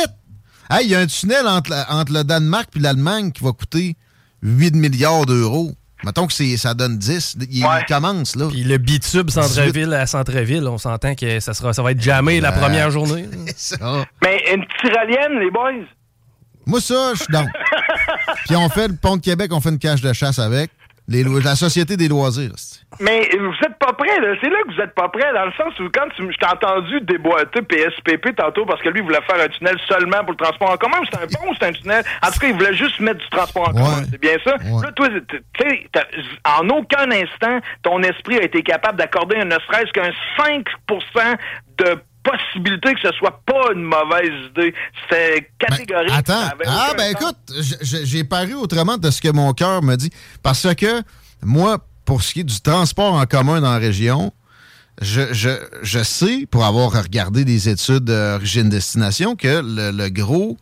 Hey, 0.70 0.86
il 0.86 0.90
y 0.90 0.94
a 0.94 1.00
un 1.00 1.06
tunnel 1.06 1.46
entre, 1.46 1.74
entre 1.90 2.14
le 2.14 2.24
Danemark 2.24 2.70
et 2.76 2.78
l'Allemagne 2.78 3.30
qui 3.30 3.44
va 3.44 3.52
coûter 3.52 3.94
8 4.40 4.74
milliards 4.74 5.26
d'euros. 5.26 5.74
Mettons 6.04 6.26
que 6.26 6.32
c'est- 6.32 6.56
ça 6.56 6.74
donne 6.74 6.98
10. 6.98 7.36
Il, 7.50 7.58
il 7.58 7.84
commence, 7.86 8.34
là. 8.36 8.46
Puis 8.50 8.64
le 8.64 8.78
bitube 8.78 9.30
centre-ville 9.30 9.92
à 9.94 10.06
centre-ville, 10.06 10.66
on 10.66 10.78
s'entend 10.78 11.14
que 11.14 11.38
ça, 11.40 11.54
sera, 11.54 11.72
ça 11.72 11.82
va 11.82 11.92
être 11.92 12.00
jamais 12.02 12.40
la 12.40 12.52
première 12.52 12.90
journée. 12.90 13.26
ça. 13.56 14.04
Mais 14.22 14.42
une 14.52 14.64
tyrolienne, 14.80 15.38
les 15.40 15.50
boys? 15.50 15.84
Moi, 16.66 16.80
ça, 16.80 17.12
je 17.14 17.22
suis 17.24 17.32
dans. 17.32 17.44
Puis 18.46 18.56
on 18.56 18.68
fait 18.68 18.88
le 18.88 18.94
pont 18.94 19.16
de 19.16 19.22
Québec, 19.22 19.50
on 19.52 19.60
fait 19.60 19.70
une 19.70 19.78
cage 19.78 20.00
de 20.00 20.12
chasse 20.12 20.38
avec. 20.38 20.70
Les 21.08 21.24
lo- 21.24 21.40
la 21.40 21.56
Société 21.56 21.96
des 21.96 22.08
loisirs. 22.08 22.52
Mais 23.00 23.28
vous 23.38 23.54
êtes 23.66 23.76
pas 23.78 23.92
prêts, 23.92 24.20
là. 24.20 24.34
C'est 24.40 24.48
là 24.48 24.56
que 24.66 24.72
vous 24.74 24.80
êtes 24.80 24.94
pas 24.94 25.08
prêts, 25.08 25.32
dans 25.34 25.46
le 25.46 25.52
sens 25.52 25.78
où 25.80 25.88
quand 25.92 26.08
tu, 26.14 26.22
je 26.30 26.36
t'ai 26.38 26.46
entendu 26.46 27.00
déboîter 27.00 27.60
PSPP 27.62 28.36
tantôt 28.36 28.64
parce 28.66 28.80
que 28.82 28.88
lui 28.90 29.00
voulait 29.00 29.20
faire 29.28 29.40
un 29.44 29.48
tunnel 29.48 29.76
seulement 29.88 30.20
pour 30.20 30.30
le 30.32 30.36
transport 30.36 30.70
en 30.70 30.76
commun. 30.76 30.98
C'est 31.10 31.18
un 31.20 31.26
pont 31.26 31.50
ou 31.50 31.54
c'est 31.58 31.66
un 31.66 31.72
tunnel? 31.72 32.04
En 32.22 32.30
tout 32.30 32.38
cas, 32.38 32.46
il 32.46 32.54
voulait 32.54 32.74
juste 32.76 33.00
mettre 33.00 33.18
du 33.20 33.28
transport 33.30 33.68
en 33.68 33.72
commun. 33.72 34.02
C'est 34.10 34.20
bien 34.20 34.36
ça? 34.44 34.52
Là, 34.82 34.92
toi, 34.92 35.08
tu 35.28 35.38
sais, 35.60 35.88
en 36.44 36.68
aucun 36.68 37.10
instant, 37.10 37.58
ton 37.82 38.00
esprit 38.02 38.38
a 38.38 38.42
été 38.44 38.62
capable 38.62 38.98
d'accorder 38.98 39.36
un 39.38 39.46
ne 39.46 39.58
serait-ce 39.58 39.90
qu'un 39.92 40.10
5% 40.38 41.36
de 41.78 41.96
possibilité 42.22 42.94
que 42.94 43.00
ce 43.00 43.12
soit 43.18 43.40
pas 43.44 43.72
une 43.74 43.82
mauvaise 43.82 44.50
idée. 44.50 44.74
C'est 45.10 45.50
catégorique. 45.58 46.12
Attends. 46.12 46.50
Ah, 46.66 46.92
ben 46.96 47.12
écoute, 47.12 47.36
j'ai 47.82 48.24
paru 48.24 48.54
autrement 48.54 48.96
de 48.96 49.10
ce 49.10 49.20
que 49.20 49.30
mon 49.30 49.52
cœur 49.52 49.82
me 49.82 49.96
dit. 49.96 50.10
Parce 50.42 50.74
que 50.74 51.02
moi, 51.42 51.78
pour 52.04 52.22
ce 52.22 52.32
qui 52.34 52.40
est 52.40 52.44
du 52.44 52.60
transport 52.60 53.14
en 53.14 53.26
commun 53.26 53.60
dans 53.60 53.72
la 53.72 53.78
région, 53.78 54.32
je, 55.00 55.32
je, 55.32 55.50
je 55.82 56.02
sais, 56.02 56.46
pour 56.50 56.64
avoir 56.64 56.92
regardé 56.92 57.44
des 57.44 57.68
études 57.68 58.04
d'origine-destination, 58.04 59.36
que 59.36 59.62
le, 59.64 59.90
le 59.90 60.08
gros 60.10 60.56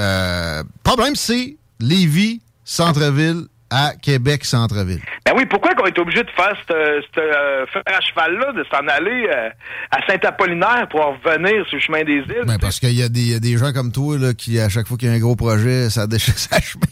euh, 0.00 0.62
problème, 0.82 1.14
c'est 1.16 1.56
Lévis, 1.80 2.40
centre-ville, 2.64 3.46
à 3.74 3.92
Québec, 4.00 4.44
centre-ville. 4.44 5.00
Ben 5.24 5.32
oui, 5.36 5.46
pourquoi 5.46 5.74
qu'on 5.74 5.86
est 5.86 5.98
obligé 5.98 6.22
de 6.22 6.30
faire 6.30 6.54
ce 6.68 6.74
euh, 6.74 7.66
fer 7.72 7.82
à 7.86 8.00
cheval-là, 8.00 8.52
de 8.52 8.64
s'en 8.70 8.86
aller 8.88 9.26
euh, 9.34 9.48
à 9.90 10.06
Saint-Apollinaire 10.06 10.86
pour 10.90 11.00
en 11.00 11.12
revenir 11.22 11.64
sur 11.66 11.76
le 11.76 11.80
chemin 11.80 12.04
des 12.04 12.16
îles? 12.18 12.44
Ben, 12.46 12.58
parce 12.60 12.78
qu'il 12.78 12.92
y, 12.92 13.02
a 13.02 13.08
des- 13.08 13.20
il 13.20 13.32
y 13.32 13.34
a 13.34 13.40
des 13.40 13.56
gens 13.56 13.72
comme 13.72 13.92
toi 13.92 14.18
là, 14.18 14.34
qui, 14.34 14.60
à 14.60 14.68
chaque 14.68 14.86
fois 14.86 14.96
qu'il 14.98 15.08
y 15.08 15.12
a 15.12 15.14
un 15.14 15.18
gros 15.20 15.36
projet, 15.36 15.88
ça 15.90 16.06
déchire 16.06 16.36
sa 16.38 16.60
chemise. 16.60 16.86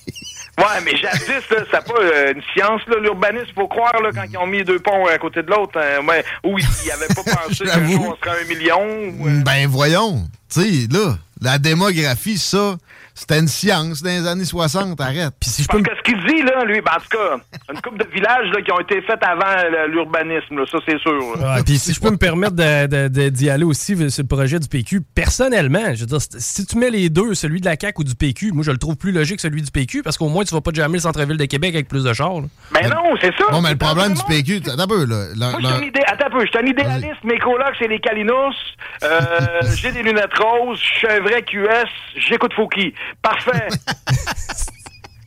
Ouais, 0.59 0.65
mais 0.85 0.97
jadis, 0.97 1.28
là, 1.51 1.57
c'est 1.70 1.85
pas 1.93 2.01
euh, 2.01 2.32
une 2.35 2.43
science, 2.55 2.82
l'urbanisme, 3.02 3.47
faut 3.55 3.69
croire, 3.69 4.01
là, 4.02 4.11
quand 4.15 4.24
ils 4.31 4.36
ont 4.39 4.47
mis 4.47 4.62
deux 4.65 4.78
ponts 4.78 5.07
à 5.07 5.16
côté 5.19 5.43
de 5.43 5.51
l'autre, 5.51 5.78
hein, 5.78 6.05
ouais, 6.07 6.24
où 6.44 6.59
ils 6.59 6.65
ils 6.85 6.90
avaient 6.93 7.07
pas 7.15 7.23
pensé 7.47 7.65
qu'un 7.65 7.86
jour 7.90 8.16
on 8.20 8.24
serait 8.27 8.43
un 8.43 8.48
million. 8.48 8.81
ou, 9.20 9.28
euh, 9.28 9.43
Ben 9.44 9.66
voyons. 9.69 10.28
Tu 10.52 10.61
sais, 10.62 10.86
là, 10.93 11.16
la 11.40 11.59
démographie, 11.59 12.36
ça, 12.36 12.77
c'était 13.20 13.38
une 13.38 13.48
science 13.48 14.02
dans 14.02 14.10
les 14.10 14.26
années 14.26 14.44
60, 14.44 15.01
arrête. 15.01 15.34
Puis 15.40 15.51
si 15.51 15.62
je 15.62 15.68
Parce 15.68 15.82
que 15.82 15.90
ce 15.97 16.02
qu'il 16.02 16.24
dit, 16.26 16.42
là, 16.42 16.64
lui, 16.64 16.80
ben, 16.80 16.92
en 16.97 17.01
tout 17.01 17.16
cas, 17.16 17.36
une 17.74 17.80
couple 17.80 17.98
de 17.98 18.09
villages 18.12 18.48
là, 18.55 18.62
qui 18.62 18.72
ont 18.72 18.80
été 18.80 19.01
faits 19.02 19.22
avant 19.22 19.44
euh, 19.47 19.86
l'urbanisme, 19.88 20.64
ça, 20.70 20.78
c'est 20.86 20.98
sûr. 20.98 21.20
Ah, 21.44 21.59
puis 21.64 21.78
si 21.78 21.92
je 21.92 22.01
peux 22.01 22.10
me 22.10 22.16
permettre 22.16 22.56
de- 22.56 22.86
de- 22.86 23.09
de- 23.09 23.28
d'y 23.28 23.51
aller 23.51 23.64
aussi 23.64 23.94
euh, 23.94 24.09
sur 24.09 24.22
le 24.22 24.28
projet 24.28 24.59
du 24.59 24.68
PQ, 24.68 25.02
personnellement, 25.14 25.94
je 25.94 26.01
veux 26.01 26.06
dire, 26.06 26.18
si 26.20 26.66
tu 26.66 26.76
mets 26.78 26.90
les 26.90 27.09
deux, 27.10 27.34
celui 27.34 27.60
de 27.60 27.66
la 27.66 27.76
CAQ 27.80 28.01
ou 28.01 28.05
du 28.05 28.14
PQ, 28.14 28.52
moi 28.52 28.64
je 28.64 28.70
le 28.70 28.78
trouve 28.78 28.97
plus 28.97 29.12
logique 29.12 29.40
celui 29.40 29.62
du 29.62 29.70
PQ 29.70 30.02
parce 30.02 30.16
qu'au 30.18 30.28
moins 30.28 30.44
tu 30.44 30.55
vas 30.55 30.60
pas 30.60 30.70
jammer 30.72 30.94
le 30.94 31.01
centre-ville 31.02 31.36
de 31.36 31.44
Québec 31.44 31.74
avec 31.74 31.88
plus 31.88 32.05
de 32.05 32.12
chars. 32.12 32.40
là. 32.40 32.47
Ben 32.72 32.88
non, 32.88 33.14
c'est 33.20 33.34
ça. 33.36 33.44
Bon, 33.51 33.60
mais 33.60 33.70
le 33.72 33.76
problème 33.78 34.14
du 34.14 34.22
PQ, 34.24 34.60
t'as 34.62 34.72
un 34.82 34.86
peu, 34.86 35.05
là. 35.05 35.26
la- 35.36 35.51
Moi, 35.51 35.60
je 35.60 35.66
la- 35.66 35.74
suis 35.76 35.84
un, 35.84 35.88
idé... 35.88 36.01
Attends 36.06 36.26
un 36.26 36.30
peu, 36.30 36.40
je 36.44 36.51
suis 36.51 36.59
un 36.59 36.66
idéaliste. 36.66 37.22
Mes 37.24 37.38
colocs, 37.38 37.74
c'est 37.78 37.88
les 37.88 38.01
Calinos. 38.01 38.55
Euh, 39.02 39.18
j'ai 39.76 39.92
des 39.92 40.02
lunettes 40.02 40.32
roses. 40.38 40.80
Je 40.82 40.98
suis 40.98 41.09
un 41.09 41.20
vrai 41.20 41.42
QS. 41.42 41.88
J'écoute 42.16 42.52
Fouki. 42.55 42.94
Parfait. 43.23 43.69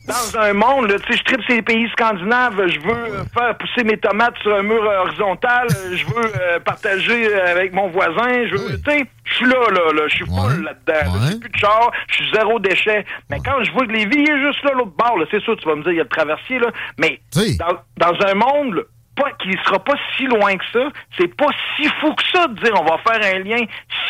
Dans 0.06 0.38
un 0.38 0.52
monde, 0.52 0.90
là, 0.90 0.98
tu 0.98 1.12
sais, 1.14 1.18
je 1.18 1.24
tripe 1.24 1.40
ces 1.48 1.62
pays 1.62 1.88
scandinaves. 1.92 2.60
Je 2.68 2.78
veux 2.80 2.92
euh, 2.94 3.24
faire 3.32 3.56
pousser 3.56 3.84
mes 3.84 3.96
tomates 3.96 4.36
sur 4.42 4.54
un 4.54 4.62
mur 4.62 4.84
euh, 4.84 4.98
horizontal. 5.00 5.66
Euh, 5.74 5.96
Je 5.96 6.04
veux 6.04 6.26
euh, 6.42 6.60
partager 6.60 7.34
avec 7.34 7.72
mon 7.72 7.88
voisin. 7.88 8.46
Je 8.50 8.54
veux, 8.54 8.78
tu 8.82 8.90
sais, 8.90 9.06
je 9.24 9.34
suis 9.34 9.46
là, 9.46 9.56
là, 9.70 9.92
là. 9.94 10.02
Je 10.08 10.14
suis 10.16 10.26
full 10.26 10.62
là-dedans. 10.62 11.10
là. 11.10 11.28
J'ai 11.30 11.38
plus 11.40 11.48
de 11.48 11.56
char. 11.56 11.90
Je 12.10 12.14
suis 12.16 12.30
zéro 12.34 12.58
déchet. 12.60 13.06
Mais 13.30 13.38
quand 13.42 13.64
je 13.64 13.72
vois 13.72 13.86
que 13.86 13.92
les 13.92 14.04
vies 14.04 14.30
est 14.30 14.40
juste 14.46 14.62
là, 14.64 14.72
l'autre 14.74 14.92
bord, 14.94 15.16
là, 15.16 15.24
c'est 15.30 15.40
sûr, 15.40 15.56
tu 15.56 15.66
vas 15.66 15.74
me 15.74 15.82
dire, 15.82 15.92
il 15.92 15.96
y 15.96 16.00
a 16.00 16.02
le 16.02 16.08
traversier, 16.10 16.58
là. 16.58 16.68
Mais 16.98 17.20
dans, 17.56 17.78
dans 17.96 18.26
un 18.26 18.34
monde, 18.34 18.74
là, 18.74 18.82
pas, 19.14 19.30
qui 19.42 19.50
sera 19.64 19.78
pas 19.78 19.94
si 20.16 20.24
loin 20.26 20.56
que 20.56 20.64
ça, 20.72 20.80
c'est 21.18 21.34
pas 21.36 21.46
si 21.76 21.88
fou 22.00 22.12
que 22.14 22.22
ça 22.32 22.46
de 22.48 22.54
dire 22.62 22.72
on 22.80 22.84
va 22.84 22.98
faire 22.98 23.34
un 23.34 23.38
lien 23.40 23.64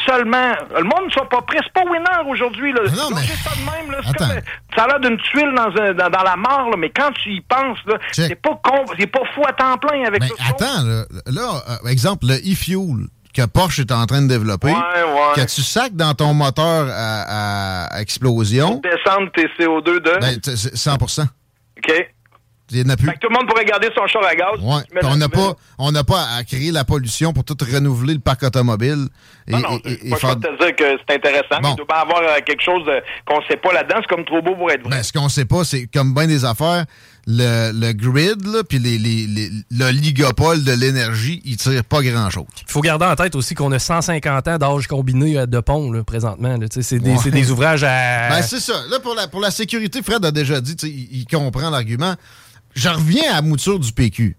seulement. 0.06 0.52
Le 0.76 0.82
monde 0.84 1.06
ne 1.06 1.10
soit 1.10 1.28
pas 1.28 1.42
prêt. 1.42 1.58
C'est 1.62 1.72
pas 1.72 1.88
winner 1.90 2.28
aujourd'hui. 2.30 2.72
Là. 2.72 2.80
Non, 2.96 3.10
mais- 3.14 3.22
ça 3.22 3.50
de 3.50 3.64
même. 3.82 3.90
Là. 3.92 3.98
Comme, 4.16 4.28
ça 4.76 4.84
a 4.84 4.86
l'air 4.88 5.00
d'une 5.00 5.18
tuile 5.18 5.52
dans, 5.54 5.82
un- 5.82 5.92
dans, 5.94 6.10
dans 6.10 6.22
la 6.22 6.36
mort, 6.36 6.70
là, 6.70 6.76
mais 6.78 6.90
quand 6.90 7.10
tu 7.12 7.30
y 7.30 7.40
penses, 7.42 7.78
là, 7.86 7.98
c'est 8.12 8.34
pas 8.40 8.58
con, 8.62 8.84
c'est 8.98 9.06
pas 9.06 9.20
fou 9.34 9.42
à 9.46 9.52
temps 9.52 9.76
plein 9.78 10.04
avec 10.06 10.22
ça. 10.24 10.34
attends, 10.48 10.82
là, 10.84 11.04
là, 11.26 11.62
euh, 11.84 11.88
exemple, 11.88 12.26
le 12.26 12.34
e-fuel 12.36 13.06
que 13.34 13.44
Porsche 13.46 13.80
est 13.80 13.90
en 13.92 14.06
train 14.06 14.22
de 14.22 14.28
développer, 14.28 14.68
ouais. 14.68 15.34
que 15.34 15.40
tu 15.52 15.60
sacs 15.62 15.94
dans 15.96 16.14
ton 16.14 16.34
moteur 16.34 16.86
à, 16.90 17.88
à 17.96 18.00
explosion, 18.00 18.80
Descendre 18.82 19.30
tes 19.32 19.46
CO2 19.58 20.00
de. 20.00 20.20
ben, 20.20 20.40
t- 20.40 20.56
c'est 20.56 20.76
100 20.76 20.94
OK. 20.94 21.92
Il 22.74 22.84
n'y 22.84 22.90
en 22.90 22.94
a 22.94 22.96
plus. 22.96 23.06
Fait 23.06 23.14
que 23.14 23.18
tout 23.20 23.28
le 23.30 23.34
monde 23.38 23.48
pourrait 23.48 23.64
garder 23.64 23.88
son 23.96 24.06
char 24.06 24.22
à 24.24 24.34
gaz. 24.34 24.60
Ouais. 24.60 24.82
On 25.04 25.16
n'a 25.16 25.28
pas, 25.28 25.54
on 25.78 25.92
n'a 25.92 26.04
pas 26.04 26.26
à 26.36 26.44
créer 26.44 26.70
la 26.72 26.84
pollution 26.84 27.32
pour 27.32 27.44
tout 27.44 27.56
renouveler 27.60 28.14
le 28.14 28.20
parc 28.20 28.42
automobile. 28.42 29.06
Et, 29.46 29.52
Non, 29.52 29.58
non, 29.60 29.78
et- 29.84 29.92
et- 29.92 30.06
et 30.06 30.08
moi, 30.08 30.18
je 30.20 30.26
faire- 30.26 30.36
te 30.40 30.58
dire 30.58 30.74
que 30.76 30.84
c'est 31.06 31.14
intéressant. 31.16 31.60
mais 31.62 31.70
Il 31.72 31.76
doit 31.76 31.86
bien 31.86 31.96
avoir 31.96 32.20
euh, 32.22 32.40
quelque 32.46 32.62
chose 32.62 32.84
de- 32.86 33.02
qu'on 33.26 33.40
ne 33.40 33.44
sait 33.46 33.56
pas 33.58 33.72
là-dedans. 33.74 33.96
C'est 34.00 34.14
comme 34.14 34.24
trop 34.24 34.40
beau 34.42 34.54
pour 34.56 34.70
être 34.70 34.80
vrai. 34.82 34.90
Ben, 34.90 35.02
ce 35.02 35.12
qu'on 35.12 35.28
sait 35.28 35.44
pas, 35.44 35.64
c'est 35.64 35.86
comme 35.92 36.14
bien 36.14 36.26
des 36.26 36.44
affaires, 36.46 36.84
le, 37.26 37.70
le 37.72 37.92
grid, 37.92 38.46
là, 38.46 38.62
puis 38.68 38.78
les, 38.78 38.96
les, 38.98 39.26
les- 39.26 39.50
l'oligopole 39.70 40.64
de 40.64 40.72
l'énergie, 40.72 41.42
il 41.44 41.56
tire 41.56 41.84
pas 41.84 42.02
grand-chose. 42.02 42.46
Il 42.66 42.70
faut 42.72 42.80
garder 42.80 43.04
en 43.06 43.14
tête 43.16 43.34
aussi 43.34 43.54
qu'on 43.54 43.70
a 43.72 43.78
150 43.78 44.48
ans 44.48 44.58
d'âge 44.58 44.86
combiné 44.86 45.38
euh, 45.38 45.46
de 45.46 45.60
pont 45.60 45.90
là, 45.92 46.02
présentement. 46.04 46.56
là. 46.56 46.66
C'est 46.70 46.98
des, 46.98 47.10
Ouais. 47.10 47.16
c'est 47.22 47.30
des 47.30 47.50
ouvrages 47.50 47.84
à. 47.84 48.28
Ben, 48.30 48.42
c'est 48.42 48.60
ça. 48.60 48.74
Là, 48.90 48.98
pour 49.00 49.14
la, 49.14 49.28
pour 49.28 49.40
la 49.40 49.50
sécurité, 49.50 50.02
Fred 50.02 50.24
a 50.24 50.30
déjà 50.30 50.60
dit, 50.60 50.74
il, 50.84 51.20
il 51.20 51.26
comprend 51.26 51.70
l'argument. 51.70 52.14
Je 52.74 52.88
reviens 52.88 53.30
à 53.32 53.36
la 53.36 53.42
mouture 53.42 53.78
du 53.78 53.92
PQ. 53.92 54.36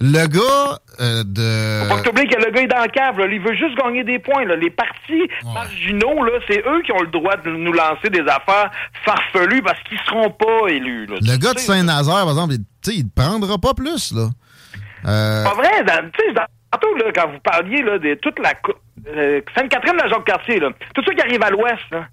Le 0.00 0.26
gars 0.28 0.78
euh, 1.00 1.24
de... 1.24 1.88
Faut 1.88 1.96
pas 1.96 2.02
t'oublier 2.02 2.28
que 2.28 2.40
le 2.40 2.52
gars 2.52 2.62
est 2.62 2.68
dans 2.68 2.82
le 2.82 2.88
cave. 2.88 3.18
Là. 3.18 3.26
Il 3.26 3.40
veut 3.40 3.54
juste 3.56 3.76
gagner 3.76 4.04
des 4.04 4.20
points. 4.20 4.44
Là. 4.44 4.54
Les 4.54 4.70
partis 4.70 5.28
marginaux, 5.52 6.22
là, 6.24 6.38
c'est 6.48 6.60
eux 6.60 6.82
qui 6.84 6.92
ont 6.92 7.00
le 7.00 7.08
droit 7.08 7.36
de 7.36 7.50
nous 7.50 7.72
lancer 7.72 8.08
des 8.08 8.20
affaires 8.20 8.70
farfelues 9.04 9.62
parce 9.62 9.80
qu'ils 9.82 9.98
seront 10.06 10.30
pas 10.30 10.68
élus. 10.68 11.06
Là. 11.06 11.16
Le 11.20 11.32
Tu 11.32 11.38
gars 11.38 11.52
de 11.52 11.58
Saint-Nazaire, 11.58 12.22
par 12.22 12.28
exemple, 12.30 12.54
il, 12.54 12.92
il 12.94 13.04
ne 13.06 13.10
prendra 13.10 13.58
pas 13.58 13.74
plus, 13.74 14.12
là. 14.12 14.28
Euh, 15.06 15.44
Pas 15.44 15.54
vrai, 15.54 15.84
tu 15.84 16.24
sais, 16.24 16.34
tantôt, 16.70 16.94
là, 16.96 17.04
quand 17.14 17.30
vous 17.32 17.40
parliez 17.40 17.82
là, 17.82 17.98
de 17.98 18.14
toute 18.14 18.38
la 18.38 18.52
euh, 19.08 19.40
Sainte-Catherine 19.56 19.96
de 19.96 20.02
la 20.02 20.08
Jacques-Cartier, 20.08 20.60
là, 20.60 20.70
tout 20.94 21.02
ça 21.04 21.14
qui 21.14 21.20
arrive 21.20 21.42
à 21.42 21.50
l'ouest, 21.50 21.82
là, 21.90 22.06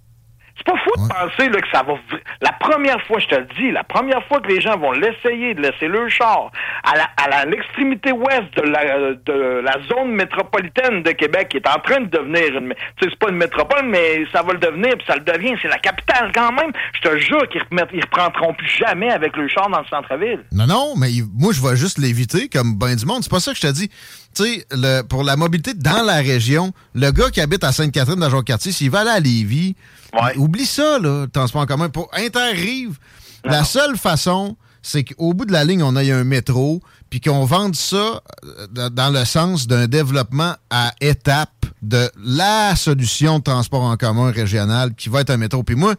c'est 0.58 0.66
pas 0.66 0.78
fou 0.84 0.92
de 1.04 1.08
penser 1.10 1.50
là, 1.50 1.62
que 1.62 1.68
ça 1.72 1.84
va. 1.84 1.94
La 2.42 2.52
première 2.54 3.02
fois, 3.06 3.20
je 3.20 3.28
te 3.28 3.36
le 3.36 3.48
dis, 3.58 3.72
la 3.72 3.84
première 3.84 4.24
fois 4.28 4.40
que 4.40 4.48
les 4.48 4.62
gens 4.62 4.78
vont 4.78 4.92
l'essayer 4.94 5.54
de 5.54 5.62
laisser 5.62 5.88
leur 5.88 6.10
char 6.10 6.52
à 6.84 6.96
la- 6.96 7.10
à 7.40 7.46
l'extrémité 7.46 8.12
ouest 8.12 8.54
de 8.56 8.62
la, 8.62 9.14
de 9.14 9.62
la 9.62 9.78
zone 9.90 10.14
métropolitaine 10.16 11.04
de 11.04 11.12
Québec, 11.12 11.50
qui 11.50 11.58
est 11.58 11.68
en 11.68 11.80
train 11.80 12.02
de 12.02 12.10
devenir 12.10 12.58
une. 12.58 12.70
Tu 12.98 13.04
sais, 13.06 13.10
c'est 13.10 13.20
pas 13.20 13.30
une 13.30 13.38
métropole, 13.38 13.86
mais 13.86 14.26
ça 14.32 14.42
va 14.44 14.54
le 14.54 14.60
devenir, 14.60 14.96
puis 14.98 15.06
ça 15.08 15.16
le 15.16 15.22
devient. 15.22 15.56
C'est 15.62 15.68
la 15.68 15.78
capitale 15.80 16.32
quand 16.34 16.52
même. 16.54 16.72
Je 16.94 17.02
te 17.10 17.18
jure 17.20 17.48
qu'ils 17.50 17.62
ils 17.94 18.02
reprendront 18.02 18.54
plus 18.54 18.68
jamais 18.70 19.12
avec 19.12 19.36
le 19.38 19.48
char 19.48 19.70
dans 19.70 19.80
le 19.80 19.86
centre-ville. 19.88 20.44
Non, 20.52 20.68
non, 20.68 20.94
mais 20.98 21.10
moi, 21.38 21.52
je 21.54 21.62
vais 21.62 21.76
juste 21.76 21.98
l'éviter 21.98 22.48
comme 22.50 22.76
ben 22.78 22.96
du 22.96 23.06
monde. 23.06 23.24
C'est 23.24 23.32
pas 23.32 23.40
ça 23.40 23.52
que 23.52 23.58
je 23.58 23.68
te 23.68 23.72
dis. 23.74 23.90
Tu 24.36 24.44
sais, 24.44 25.04
pour 25.08 25.24
la 25.24 25.36
mobilité 25.38 25.74
dans 25.74 26.04
la 26.04 26.16
région, 26.18 26.74
le 26.94 27.12
gars 27.12 27.30
qui 27.30 27.40
habite 27.42 27.64
à 27.64 27.72
Sainte-Catherine, 27.72 28.20
dans 28.20 28.42
quartier 28.44 28.72
s'il 28.72 28.90
va 28.92 29.00
aller 29.02 29.10
à 29.10 29.20
Lévis, 29.20 29.76
oublie 30.38 30.66
ça, 30.66 31.00
là, 31.00 31.22
le 31.22 31.28
transport 31.28 31.62
en 31.62 31.66
commun. 31.66 31.90
Pour 31.90 32.10
Interrive, 32.14 32.98
la 33.46 33.64
seule 33.64 33.98
façon, 33.98 34.58
c'est 34.82 35.04
qu'au 35.04 35.34
bout 35.34 35.46
de 35.46 35.52
la 35.54 35.64
ligne, 35.64 35.82
on 35.84 35.96
ait 35.96 36.12
un 36.12 36.24
métro, 36.24 36.82
puis 37.10 37.22
qu'on 37.22 37.46
vende 37.46 37.76
ça 37.76 37.96
euh, 38.44 38.68
dans- 38.72 38.90
dans 38.94 39.10
le 39.10 39.24
sens 39.26 39.68
d'un 39.68 39.88
développement 39.88 40.56
à 40.70 40.94
étapes 41.02 41.66
de 41.82 42.10
la 42.24 42.76
solution 42.76 43.40
de 43.40 43.44
transport 43.44 43.84
en 43.84 43.96
commun 43.98 44.32
régional 44.32 44.94
qui 44.96 45.10
va 45.10 45.22
être 45.22 45.30
un 45.30 45.38
métro. 45.38 45.64
Puis 45.64 45.76
moi, 45.76 45.96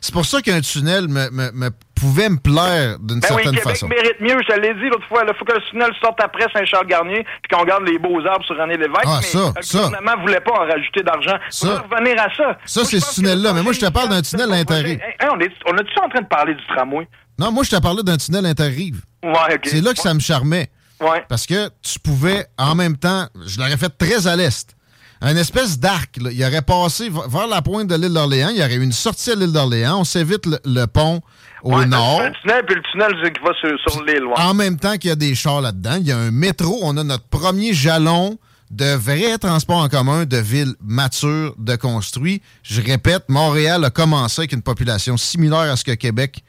c'est 0.00 0.12
pour 0.12 0.24
ça 0.24 0.40
qu'un 0.42 0.60
tunnel 0.60 1.08
me, 1.08 1.30
me- 1.30 1.52
me 1.52 1.70
pouvait 1.94 2.28
me 2.30 2.38
plaire 2.38 2.98
d'une 2.98 3.20
Ben 3.20 3.28
oui, 3.30 3.42
certaine 3.42 3.44
Québec 3.56 3.62
façon. 3.62 3.88
mérite 3.88 4.20
mieux, 4.20 4.36
je 4.42 4.54
te 4.54 4.58
l'ai 4.60 4.72
dit 4.74 4.88
l'autre 4.88 5.06
fois. 5.08 5.22
Il 5.28 5.34
faut 5.34 5.44
que 5.44 5.52
le 5.52 5.60
tunnel 5.70 5.90
sorte 6.02 6.18
après 6.22 6.46
Saint-Charles-Garnier 6.54 7.26
puis 7.42 7.56
qu'on 7.56 7.64
garde 7.64 7.84
les 7.86 7.98
beaux 7.98 8.24
arbres 8.26 8.44
sur 8.46 8.56
René 8.56 8.76
Lévesque. 8.78 9.04
Ah, 9.06 9.18
mais 9.20 9.26
ça, 9.26 9.38
le 9.54 9.84
gouvernement 9.84 10.16
ne 10.16 10.20
voulait 10.22 10.40
pas 10.40 10.52
en 10.52 10.66
rajouter 10.66 11.02
d'argent. 11.02 11.36
Ça. 11.50 11.66
Faut 11.88 11.94
revenir 11.94 12.14
à 12.20 12.34
ça. 12.34 12.58
Ça, 12.64 12.84
c'est 12.84 13.00
ce 13.00 13.14
tunnel-là. 13.16 13.52
Mais 13.52 13.62
moi, 13.62 13.72
je 13.72 13.80
te 13.80 13.90
parle 13.90 14.08
d'un 14.08 14.22
tunnel. 14.22 14.50
Hey, 14.52 14.64
hey, 14.70 14.98
on 15.30 15.38
est, 15.40 15.52
on 15.66 15.76
est-tu 15.76 15.98
en 16.02 16.08
train 16.08 16.22
de 16.22 16.28
parler 16.28 16.54
du 16.54 16.66
tramway? 16.68 17.06
Non, 17.38 17.52
moi, 17.52 17.64
je 17.64 17.70
te 17.70 17.80
parlais 17.80 18.02
d'un 18.02 18.16
tunnel 18.16 18.46
interrive. 18.46 19.02
Ouais. 19.22 19.58
C'est 19.64 19.80
là 19.82 19.92
que 19.92 19.98
ça 20.00 20.14
me 20.14 20.20
charmait. 20.20 20.70
Ouais. 21.00 21.24
Parce 21.28 21.46
que 21.46 21.68
tu 21.82 21.98
pouvais, 21.98 22.46
en 22.58 22.74
même 22.74 22.96
temps, 22.96 23.26
je 23.46 23.58
l'aurais 23.58 23.76
fait 23.78 23.88
très 23.90 24.26
à 24.26 24.36
l'est. 24.36 24.74
Un 25.22 25.36
espèce 25.36 25.78
d'arc. 25.78 26.16
là. 26.20 26.30
Il 26.32 26.42
aurait 26.44 26.62
passé 26.62 27.10
vers 27.28 27.46
la 27.46 27.60
pointe 27.62 27.88
de 27.88 27.94
l'île 27.94 28.12
d'Orléans. 28.14 28.48
Il 28.50 28.56
y 28.58 28.62
aurait 28.62 28.74
eu 28.76 28.82
une 28.82 28.92
sortie 28.92 29.30
à 29.30 29.34
l'île 29.34 29.52
d'Orléans. 29.52 30.00
On 30.00 30.04
s'évite 30.04 30.46
le, 30.46 30.58
le 30.64 30.86
pont 30.86 31.20
au 31.62 31.74
Ouais, 31.76 31.84
nord. 31.86 32.22
Le 32.22 32.32
tunnel, 32.40 32.64
puis 32.66 32.74
le 32.76 32.82
tunnel 32.90 33.32
qui 33.32 33.42
va 33.44 33.52
sur, 33.60 33.92
sur 33.92 34.02
l'île. 34.04 34.24
ouais. 34.24 34.34
En 34.38 34.54
même 34.54 34.78
temps 34.78 34.96
qu'il 34.96 35.08
y 35.10 35.12
a 35.12 35.16
des 35.16 35.34
chars 35.34 35.60
là-dedans, 35.60 35.96
il 36.00 36.06
y 36.06 36.12
a 36.12 36.16
un 36.18 36.30
métro. 36.30 36.78
On 36.82 36.96
a 36.96 37.04
notre 37.04 37.24
premier 37.28 37.74
jalon 37.74 38.38
de 38.70 38.94
vrai 38.94 39.36
transport 39.36 39.78
en 39.78 39.88
commun 39.88 40.24
de 40.24 40.36
ville 40.38 40.74
mature, 40.80 41.54
de 41.58 41.76
construit. 41.76 42.40
Je 42.62 42.80
répète, 42.80 43.24
Montréal 43.28 43.84
a 43.84 43.90
commencé 43.90 44.40
avec 44.42 44.52
une 44.52 44.62
population 44.62 45.16
similaire 45.16 45.70
à 45.72 45.76
ce 45.76 45.84
que 45.84 45.92
Québec. 45.92 46.42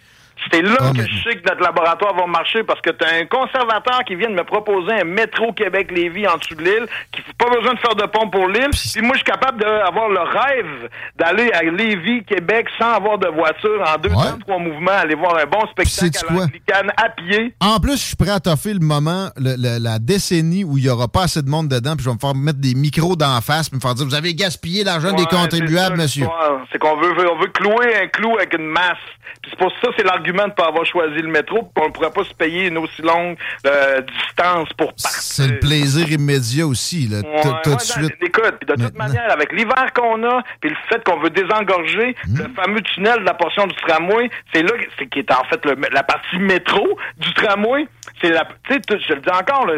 C'est 0.51 0.61
là 0.61 0.75
Ah, 0.79 0.91
que 0.91 0.97
mais- 1.01 1.07
je 1.07 1.23
sais 1.29 1.35
que 1.37 1.47
notre 1.47 1.61
laboratoire 1.61 2.13
va 2.15 2.25
marcher 2.27 2.63
parce 2.63 2.81
que 2.81 2.89
tu 2.89 3.05
as 3.05 3.21
un 3.21 3.25
conservateur 3.25 4.03
qui 4.05 4.15
vient 4.15 4.29
de 4.29 4.35
me 4.35 4.43
proposer 4.43 4.91
un 5.01 5.03
métro 5.05 5.53
Québec-Lévis 5.53 6.27
en 6.27 6.37
dessous 6.37 6.55
de 6.55 6.63
l'île, 6.63 6.87
qui 7.11 7.21
n'a 7.21 7.33
pas 7.37 7.55
besoin 7.55 7.73
de 7.73 7.79
faire 7.79 7.95
de 7.95 8.05
pont 8.07 8.29
pour 8.29 8.47
l'île. 8.47 8.69
Puis 8.71 9.01
moi, 9.01 9.11
je 9.13 9.17
suis 9.19 9.23
capable 9.25 9.59
d'avoir 9.61 10.09
le 10.09 10.19
rêve 10.19 10.89
d'aller 11.17 11.51
à 11.53 11.63
Lévis, 11.63 12.23
Québec, 12.25 12.67
sans 12.77 12.93
avoir 12.93 13.17
de 13.17 13.27
voiture, 13.27 13.81
en 13.87 13.97
deux, 13.97 14.09
temps, 14.09 14.37
trois 14.45 14.59
mouvements, 14.59 14.91
aller 14.91 15.15
voir 15.15 15.37
un 15.37 15.45
bon 15.45 15.65
spectacle 15.71 16.25
à 16.27 16.33
l'Anglicane 16.33 16.91
à 16.97 17.09
pied. 17.09 17.53
En 17.61 17.79
plus, 17.79 17.93
je 17.93 18.05
suis 18.07 18.15
prêt 18.15 18.31
à 18.31 18.39
toffer 18.39 18.73
le 18.73 18.79
moment, 18.85 19.29
le- 19.37 19.55
le- 19.57 19.81
la 19.81 19.99
décennie 19.99 20.63
où 20.63 20.77
il 20.77 20.83
n'y 20.83 20.89
aura 20.89 21.07
pas 21.07 21.23
assez 21.23 21.41
de 21.41 21.49
monde 21.49 21.67
dedans, 21.69 21.95
puis 21.95 22.03
je 22.03 22.09
vais 22.09 22.15
me 22.15 22.19
faire 22.19 22.35
mettre 22.35 22.59
des 22.59 22.73
micros 22.75 23.15
d'en 23.15 23.39
face, 23.41 23.69
puis 23.69 23.77
me 23.77 23.81
faire 23.81 23.95
dire 23.95 24.05
Vous 24.05 24.15
avez 24.15 24.33
gaspillé 24.33 24.83
l'argent 24.83 25.13
des 25.13 25.23
Ouais, 25.23 25.27
contribuables, 25.29 25.95
ça, 25.97 26.03
monsieur. 26.03 26.27
C'est 26.71 26.79
qu'on 26.79 26.97
veut, 26.97 27.13
on 27.31 27.39
veut 27.39 27.47
clouer 27.47 27.95
un 28.03 28.07
clou 28.07 28.35
avec 28.37 28.53
une 28.57 28.67
masse. 28.67 28.97
Puis 29.41 29.51
c'est 29.51 29.57
pour 29.59 29.71
ça, 29.81 29.89
c'est 29.97 30.03
l'argument 30.03 30.40
de 30.45 30.49
ne 30.49 30.55
pas 30.55 30.67
avoir 30.67 30.85
choisi 30.85 31.21
le 31.21 31.27
métro, 31.29 31.63
puis 31.63 31.71
qu'on 31.81 31.87
ne 31.89 31.93
pourrait 31.93 32.11
pas 32.11 32.23
se 32.23 32.33
payer 32.33 32.67
une 32.67 32.77
aussi 32.77 33.01
longue 33.01 33.37
euh, 33.65 34.01
distance 34.01 34.69
pour 34.77 34.87
partir. 34.87 35.09
C'est 35.21 35.47
le 35.47 35.59
plaisir 35.59 36.09
immédiat 36.11 36.65
aussi, 36.67 37.07
là, 37.07 37.17
Ouais, 37.19 37.41
tout, 37.63 37.69
ouais, 37.69 37.75
de 37.75 37.81
suite. 37.81 38.15
Écoute, 38.21 38.55
de 38.67 38.73
toute 38.85 38.97
manière, 38.97 39.31
avec 39.31 39.51
l'hiver 39.53 39.87
qu'on 39.95 40.23
a, 40.23 40.41
puis 40.59 40.69
le 40.69 40.75
fait 40.89 41.03
qu'on 41.03 41.19
veut 41.19 41.29
désengorger 41.29 42.15
Hmm. 42.27 42.37
le 42.37 42.49
fameux 42.55 42.81
tunnel 42.81 43.19
de 43.19 43.25
la 43.25 43.33
portion 43.33 43.65
du 43.67 43.75
tramway, 43.75 44.29
c'est 44.53 44.63
là 44.63 44.71
c'est 44.97 45.07
qui 45.07 45.19
est 45.19 45.31
en 45.31 45.43
fait 45.45 45.63
le- 45.65 45.75
la 45.91 46.03
partie 46.03 46.37
métro 46.37 46.97
du 47.17 47.33
tramway. 47.33 47.87
C'est 48.21 48.29
la, 48.29 48.45
tu 48.67 48.79
je 48.89 49.13
le 49.13 49.21
dis 49.21 49.29
encore, 49.29 49.65
là, 49.65 49.73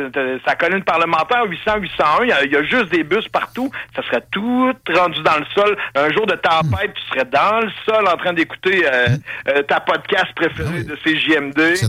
sa 0.46 0.56
colline 0.56 0.84
parlementaire 0.84 1.44
800 1.46 1.78
801, 1.80 2.24
il 2.24 2.30
y 2.30 2.32
a- 2.32 2.44
il 2.46 2.52
y, 2.52 2.56
a 2.58 2.64
juste 2.64 2.90
des 2.90 3.04
bus 3.04 3.28
partout. 3.30 3.72
Ça 3.96 4.02
serait 4.04 4.24
tout 4.32 4.74
rendu 4.94 5.22
dans 5.22 5.38
le 5.38 5.46
sol. 5.56 5.78
Un 5.96 6.12
jour 6.12 6.26
de 6.26 6.36
tempête, 6.36 6.94
tu 6.94 7.02
serais 7.10 7.26
dans 7.26 7.60
le 7.62 7.70
sol 7.86 8.06
en 8.08 8.18
train 8.18 8.34
d'écouter 8.34 8.86
euh, 8.86 9.08
Hmm. 9.08 9.18
euh, 9.50 9.64
ta 9.64 9.80
podcast 9.80 10.28
préférée 10.36 10.53
de 10.58 10.96
CJMD. 11.04 11.60
Etc. 11.60 11.88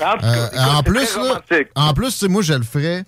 En, 0.00 0.18
cas, 0.18 0.18
Euh, 0.22 0.48
en 0.76 0.82
plus, 0.82 1.16
là, 1.16 1.40
en 1.76 1.94
plus, 1.94 2.22
moi, 2.24 2.42
je 2.42 2.54
le 2.54 2.62
ferais 2.64 3.04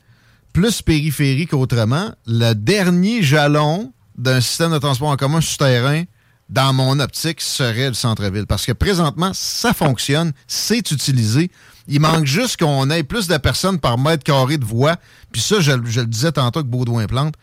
plus 0.52 0.82
périphérique 0.82 1.52
autrement. 1.52 2.12
Le 2.26 2.54
dernier 2.54 3.22
jalon 3.22 3.92
d'un 4.16 4.40
système 4.40 4.72
de 4.72 4.78
transport 4.78 5.08
en 5.08 5.16
commun 5.16 5.40
souterrain, 5.40 6.04
dans 6.48 6.72
mon 6.72 7.00
optique, 7.00 7.40
serait 7.40 7.88
le 7.88 7.94
centre-ville. 7.94 8.46
Parce 8.46 8.64
que 8.64 8.72
présentement, 8.72 9.32
ça 9.34 9.72
fonctionne, 9.74 10.32
c'est 10.46 10.90
utilisé. 10.90 11.50
Il 11.88 12.00
manque 12.00 12.24
juste 12.24 12.56
qu'on 12.56 12.88
ait 12.90 13.02
plus 13.02 13.26
de 13.28 13.36
personnes 13.36 13.78
par 13.78 13.98
mètre 13.98 14.24
carré 14.24 14.56
de 14.56 14.64
voie. 14.64 14.96
Puis 15.32 15.40
ça, 15.42 15.60
je, 15.60 15.72
je 15.84 16.00
le 16.00 16.06
disais 16.06 16.32
tantôt 16.32 16.62
que 16.62 16.68
Baudouin 16.68 17.06
Plante. 17.06 17.34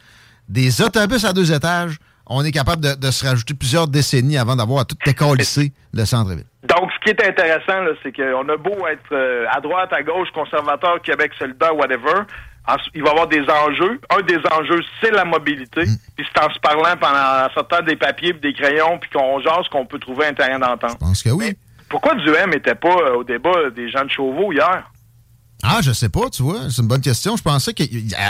Des 0.49 0.81
autobus 0.81 1.23
à 1.25 1.33
deux 1.33 1.51
étages, 1.51 1.97
on 2.27 2.43
est 2.43 2.51
capable 2.51 2.81
de, 2.81 2.95
de 2.95 3.11
se 3.11 3.25
rajouter 3.25 3.53
plusieurs 3.53 3.87
décennies 3.87 4.37
avant 4.37 4.55
d'avoir 4.55 4.81
à 4.81 4.85
tout 4.85 4.95
décalisser 5.05 5.73
le 5.93 6.05
centre-ville. 6.05 6.45
Donc, 6.67 6.89
ce 6.93 6.99
qui 7.03 7.09
est 7.09 7.27
intéressant, 7.27 7.85
c'est 8.01 8.15
qu'on 8.15 8.47
a 8.47 8.57
beau 8.57 8.87
être 8.87 9.11
euh, 9.11 9.45
à 9.51 9.59
droite, 9.59 9.91
à 9.91 10.01
gauche, 10.01 10.29
conservateur, 10.33 11.01
Québec 11.01 11.31
solidaire, 11.37 11.75
whatever. 11.75 12.23
il 12.95 13.01
va 13.01 13.09
y 13.09 13.11
avoir 13.11 13.27
des 13.27 13.41
enjeux. 13.41 13.99
Un 14.09 14.21
des 14.21 14.39
enjeux, 14.51 14.81
c'est 15.01 15.11
la 15.11 15.25
mobilité. 15.25 15.81
Mm. 15.81 15.97
Puis 16.15 16.25
c'est 16.33 16.41
en 16.41 16.49
se 16.53 16.59
parlant 16.59 16.95
pendant 16.99 17.45
en 17.45 17.49
sortant 17.53 17.81
des 17.81 17.97
papiers 17.97 18.29
et 18.29 18.33
des 18.33 18.53
crayons, 18.53 18.97
puis 18.99 19.09
qu'on 19.09 19.41
jase 19.41 19.67
qu'on 19.69 19.85
peut 19.85 19.99
trouver 19.99 20.27
un 20.27 20.33
terrain 20.33 20.59
d'entente. 20.59 20.91
Je 20.91 21.05
pense 21.05 21.21
que 21.21 21.29
oui. 21.29 21.57
Pourquoi 21.89 22.15
Duhem 22.15 22.51
n'était 22.51 22.75
pas 22.75 22.95
euh, 22.95 23.17
au 23.17 23.23
débat 23.25 23.69
des 23.75 23.89
gens 23.89 24.05
de 24.05 24.09
Chauveau 24.09 24.53
hier? 24.53 24.89
Ah, 25.63 25.79
je 25.81 25.91
sais 25.91 26.09
pas, 26.09 26.29
tu 26.29 26.43
vois. 26.43 26.69
C'est 26.69 26.81
une 26.81 26.87
bonne 26.87 27.01
question. 27.01 27.35
Je 27.35 27.43
pensais 27.43 27.73
que 27.73 27.83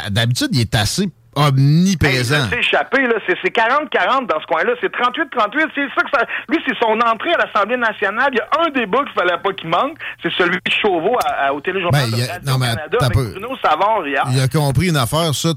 d'habitude, 0.10 0.50
il 0.52 0.62
est 0.62 0.76
assez 0.76 1.10
omniprésent. 1.36 2.46
Il 2.46 2.50
s'est 2.50 2.60
échappé, 2.60 3.02
là. 3.08 3.16
C'est 3.28 3.38
c'est 3.44 3.54
40-40 3.56 4.28
dans 4.28 4.40
ce 4.42 4.46
coin-là. 4.48 4.74
C'est 4.82 4.92
38-38. 4.94 5.70
C'est 5.76 5.88
ça 5.96 6.02
que 6.04 6.10
ça. 6.14 6.26
Lui, 6.50 6.60
c'est 6.68 6.78
son 6.80 6.98
entrée 7.00 7.34
à 7.34 7.46
l'Assemblée 7.46 7.78
nationale. 7.78 8.30
Il 8.34 8.38
y 8.38 8.42
a 8.42 8.48
un 8.66 8.70
débat 8.70 9.00
qu'il 9.04 9.14
fallait 9.14 9.38
pas 9.42 9.54
qu'il 9.54 9.70
manque. 9.70 9.98
C'est 10.22 10.32
celui 10.34 10.56
de 10.58 10.72
Chauveau 10.82 11.18
à, 11.26 11.48
à- 11.48 11.54
au 11.54 11.62
téléjournal 11.62 12.10
Ben, 12.10 12.12
de 12.12 12.18
il 12.24 12.30
a- 12.30 12.40
non, 12.40 12.58
mais 12.58 12.68
Canada 12.68 12.98
avec 13.02 13.14
peu. 13.14 13.32
Bruno 13.32 13.58
Savard 13.62 14.08
hier. 14.08 14.24
Il 14.32 14.40
a 14.40 14.48
compris 14.48 14.90
une 14.90 14.98
affaire, 14.98 15.34
ça, 15.34 15.50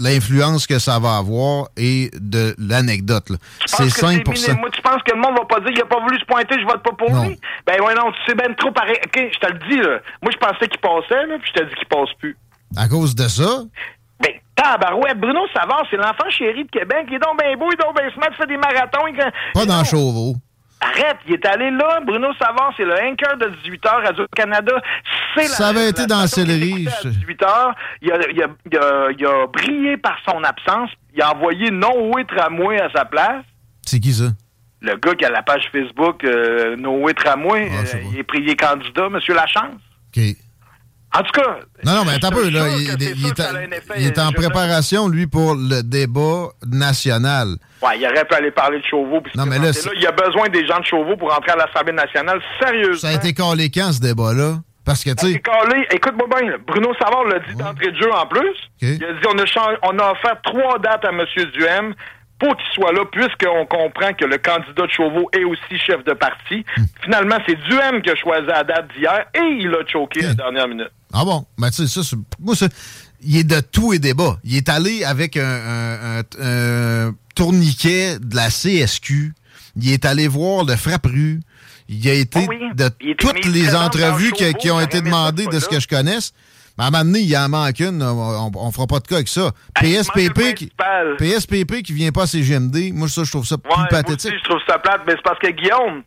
l'influence 0.00 0.66
que 0.66 0.78
ça 0.78 0.98
va 0.98 1.16
avoir 1.18 1.66
et 1.76 2.10
de 2.20 2.54
l'anecdote. 2.58 3.24
C'est 3.66 3.76
penses 3.84 3.94
que 3.94 4.00
5 4.00 4.26
minime. 4.28 4.58
Moi, 4.60 4.70
tu 4.70 4.82
penses 4.82 5.02
que 5.06 5.12
le 5.14 5.20
monde 5.20 5.36
va 5.38 5.44
pas 5.44 5.60
dire 5.60 5.70
qu'il 5.72 5.82
a 5.82 5.86
pas 5.86 6.00
voulu 6.00 6.18
se 6.18 6.24
pointer, 6.24 6.56
je 6.60 6.64
vote 6.66 6.82
pas 6.82 6.92
pour 6.92 7.10
Non. 7.10 7.24
lui? 7.28 7.38
Ben, 7.66 7.80
ouais, 7.80 7.94
non, 7.94 8.10
tu 8.12 8.18
sais 8.26 8.34
ben 8.34 8.54
trop 8.54 8.70
pareil. 8.72 8.96
OK, 9.04 9.30
je 9.32 9.38
te 9.38 9.52
le 9.52 9.58
dis, 9.68 9.78
là. 9.80 9.98
Moi, 10.22 10.32
je 10.32 10.38
pensais 10.38 10.68
qu'il 10.68 10.80
passait, 10.80 11.26
là, 11.26 11.36
puis 11.40 11.50
je 11.54 11.60
te 11.60 11.68
dis 11.68 11.74
qu'il 11.74 11.88
passe 11.88 12.08
plus. 12.18 12.36
À 12.76 12.88
cause 12.88 13.14
de 13.14 13.28
ça, 13.28 13.62
tabarouette. 14.56 15.18
Bruno 15.18 15.40
Savard, 15.54 15.84
c'est 15.90 15.96
l'enfant 15.96 16.28
chéri 16.30 16.64
de 16.64 16.70
Québec. 16.70 17.06
Il 17.08 17.14
est 17.14 17.18
donc 17.18 17.38
bien 17.42 17.56
beau, 17.56 17.66
il 17.70 17.74
est 17.74 17.84
donc 17.84 17.96
bien 17.96 18.10
smart, 18.12 18.28
il 18.30 18.36
fait 18.36 18.46
des 18.46 18.56
marathons. 18.56 19.06
il- 19.08 19.16
pas 19.54 19.66
dans 19.66 19.84
Chauveau. 19.84 20.34
Ah, 20.80 20.86
arrête, 20.88 21.18
il 21.28 21.34
est 21.34 21.46
allé 21.46 21.70
là. 21.70 22.00
Bruno 22.04 22.28
Savard, 22.40 22.72
c'est 22.76 22.84
le 22.84 22.92
anchor 22.94 23.36
de 23.38 23.46
18h 23.62 24.02
Radio-Canada. 24.04 24.72
C'est 25.36 25.44
Ça 25.46 25.68
avait 25.68 25.88
été 25.90 26.06
dans 26.06 26.20
la 26.22 26.26
céleri. 26.26 26.88
à 26.88 27.08
18h. 27.08 27.74
Il 28.02 28.10
a, 28.12 28.16
il, 28.30 28.42
a, 28.42 28.46
il, 28.70 28.76
a, 28.78 29.10
il 29.16 29.26
a 29.26 29.46
brillé 29.46 29.96
par 29.96 30.16
son 30.28 30.42
absence. 30.42 30.90
Il 31.14 31.22
a 31.22 31.32
envoyé 31.34 31.70
Noé 31.70 32.24
Tramway 32.26 32.80
à 32.80 32.90
sa 32.90 33.04
place. 33.04 33.44
C'est 33.86 34.00
qui 34.00 34.12
ça? 34.12 34.24
Le 34.80 34.96
gars 34.96 35.14
qui 35.14 35.24
a 35.24 35.30
la 35.30 35.42
page 35.42 35.68
Facebook 35.70 36.24
euh, 36.24 36.74
Noé 36.74 37.14
Tramway, 37.14 37.70
euh, 37.70 37.98
il, 38.12 38.18
est, 38.18 38.26
il 38.34 38.50
est 38.50 38.56
candidat, 38.56 39.08
Monsieur 39.08 39.34
Lachance. 39.34 39.76
OK. 40.16 40.22
En 41.14 41.22
tout 41.22 41.32
cas, 41.32 41.58
Non, 41.84 41.96
non, 41.96 42.04
mais 42.06 42.14
attends 42.14 42.28
un 42.28 42.30
peu, 42.30 42.48
là. 42.50 42.68
Il, 42.78 43.02
est, 43.02 43.36
ça 43.36 43.50
en- 43.52 43.54
a 43.56 43.58
un 43.58 43.70
effet, 43.70 43.94
il 43.98 44.06
est 44.06 44.18
en 44.18 44.30
je- 44.30 44.34
préparation, 44.36 45.08
lui, 45.08 45.26
pour 45.26 45.54
le 45.54 45.82
débat 45.82 46.48
national. 46.66 47.48
Ouais, 47.82 47.98
il 47.98 48.06
aurait 48.06 48.24
pu 48.24 48.34
aller 48.34 48.50
parler 48.50 48.78
de 48.78 48.84
Chauveau. 48.84 49.22
Non, 49.34 49.44
mais 49.46 49.58
là, 49.58 49.70
Il 49.94 50.02
y 50.02 50.06
a 50.06 50.12
besoin 50.12 50.48
des 50.48 50.66
gens 50.66 50.78
de 50.80 50.84
Chauveau 50.86 51.16
pour 51.16 51.32
entrer 51.36 51.52
à 51.52 51.56
l'Assemblée 51.56 51.92
nationale. 51.92 52.40
Sérieusement. 52.62 52.96
Ça 52.96 53.08
a 53.08 53.12
été 53.12 53.32
collé 53.34 53.70
quand, 53.70 53.92
ce 53.92 54.00
débat-là? 54.00 54.54
Parce 54.84 55.04
que, 55.04 55.10
tu 55.10 55.32
sais. 55.32 55.42
Écoute-moi 55.92 56.26
bien. 56.40 56.54
Bruno 56.66 56.92
Savard 56.98 57.24
l'a 57.24 57.38
dit 57.40 57.54
d'entrée 57.54 57.92
de 57.92 57.96
jeu 57.96 58.12
en 58.12 58.26
plus. 58.26 58.56
Il 58.80 59.04
a 59.04 59.12
dit 59.12 59.26
on 59.32 59.38
a, 59.38 59.46
chan- 59.46 59.76
on 59.82 59.96
a 59.98 60.12
offert 60.12 60.36
trois 60.42 60.78
dates 60.80 61.04
à 61.04 61.10
M. 61.10 61.24
Duhem 61.52 61.94
pour 62.40 62.56
qu'il 62.56 62.66
soit 62.74 62.92
là, 62.92 63.04
puisqu'on 63.12 63.64
comprend 63.66 64.12
que 64.14 64.24
le 64.24 64.38
candidat 64.38 64.86
de 64.86 64.90
Chauveau 64.90 65.30
est 65.32 65.44
aussi 65.44 65.78
chef 65.86 66.02
de 66.02 66.12
parti. 66.14 66.64
Hmm. 66.76 66.82
Finalement, 67.04 67.36
c'est 67.46 67.54
Duhem 67.68 68.02
qui 68.02 68.10
a 68.10 68.16
choisi 68.16 68.46
la 68.48 68.64
date 68.64 68.88
d'hier 68.96 69.26
et 69.34 69.40
il 69.60 69.72
a 69.72 69.86
choqué 69.86 70.24
à 70.24 70.28
la 70.30 70.34
dernière 70.34 70.66
minute. 70.66 70.90
Ah 71.12 71.24
bon? 71.24 71.44
Ben, 71.58 71.70
tu 71.70 71.86
sais, 71.86 71.86
ça, 71.88 72.02
c'est- 72.02 72.16
moi, 72.40 72.56
ça, 72.56 72.68
il 73.22 73.36
est 73.36 73.44
de 73.44 73.60
tout 73.60 73.92
et 73.92 73.98
débat. 73.98 74.38
Il 74.44 74.56
est 74.56 74.68
allé 74.68 75.04
avec 75.04 75.36
un, 75.36 75.42
un- 75.44 76.18
un- 76.40 77.06
un 77.08 77.14
tourniquet 77.34 78.18
de 78.18 78.34
la 78.36 78.50
CSQ. 78.50 79.34
Il 79.76 79.90
est 79.92 80.04
allé 80.04 80.28
voir 80.28 80.64
le 80.64 80.76
frappe-rue. 80.76 81.40
Il 81.88 82.08
a 82.08 82.14
été 82.14 82.46
de 82.74 82.90
Il 83.00 83.10
était 83.10 83.14
toutes 83.26 83.44
les 83.46 83.74
entrevues 83.74 84.32
qui, 84.32 84.70
ont 84.70 84.80
été 84.80 85.00
demandées 85.00 85.46
de 85.46 85.58
ce 85.60 85.68
que 85.68 85.80
je 85.80 85.88
connaisse. 85.88 86.32
Mais 86.78 86.84
à 86.84 86.86
un 86.86 86.90
moment 86.90 87.04
donné, 87.04 87.20
il 87.20 87.36
en 87.36 87.48
manque 87.50 87.80
une. 87.80 88.02
On, 88.02 88.46
on, 88.46 88.50
on 88.54 88.70
fera 88.72 88.86
pas 88.86 88.98
de 89.00 89.06
cas 89.06 89.16
avec 89.16 89.28
ça. 89.28 89.50
PSPP, 89.78 90.54
qui, 90.54 90.72
PSPP 91.18 91.82
qui 91.82 91.92
vient 91.92 92.12
pas 92.12 92.22
à 92.22 92.26
CGMD, 92.26 92.92
moi, 92.94 93.08
ça, 93.08 93.24
je 93.24 93.30
trouve 93.30 93.46
ça 93.46 93.58
plus 93.58 93.70
Ouais, 93.70 93.88
pathétique. 93.90 94.30
aussi, 94.30 94.38
je 94.42 94.48
trouve 94.48 94.60
ça 94.66 94.78
plate, 94.78 95.02
mais 95.06 95.12
c'est 95.16 95.22
parce 95.22 95.38
que 95.38 95.50
Guillaume, 95.50 96.02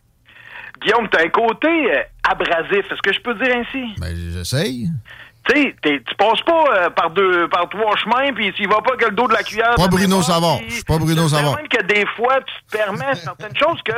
Guillaume, 0.82 1.08
t'as 1.10 1.24
un 1.24 1.28
côté 1.28 1.68
euh, 1.68 2.02
abrasif. 2.28 2.90
Est-ce 2.90 3.02
que 3.02 3.12
je 3.12 3.20
peux 3.20 3.34
dire 3.34 3.56
ainsi? 3.56 3.94
Ben, 4.00 4.14
j'essaye. 4.32 4.88
Tu 5.48 5.62
sais, 5.62 5.76
t'es- 5.80 6.02
tu 6.04 6.14
passes 6.16 6.40
pas 6.42 6.64
euh, 6.74 6.90
par 6.90 7.10
deux, 7.10 7.48
par 7.48 7.68
trois 7.68 7.96
chemins, 7.96 8.32
puis 8.34 8.52
tu 8.52 8.64
y 8.64 8.66
vas 8.66 8.80
pas 8.82 8.96
que 8.96 9.04
le 9.04 9.12
dos 9.12 9.28
de 9.28 9.32
la 9.32 9.42
cuillère. 9.44 9.74
Pas 9.76 9.86
Bruno 9.88 10.20
Savard. 10.22 10.58
Je 10.68 10.74
suis 10.74 10.84
pas 10.84 10.98
Bruno 10.98 11.28
Savard. 11.28 11.56
même 11.56 11.68
que 11.68 11.82
des 11.84 12.04
fois, 12.16 12.38
tu 12.40 12.52
te 12.66 12.76
permets 12.76 13.14
certaines 13.14 13.56
choses 13.56 13.80
que 13.84 13.92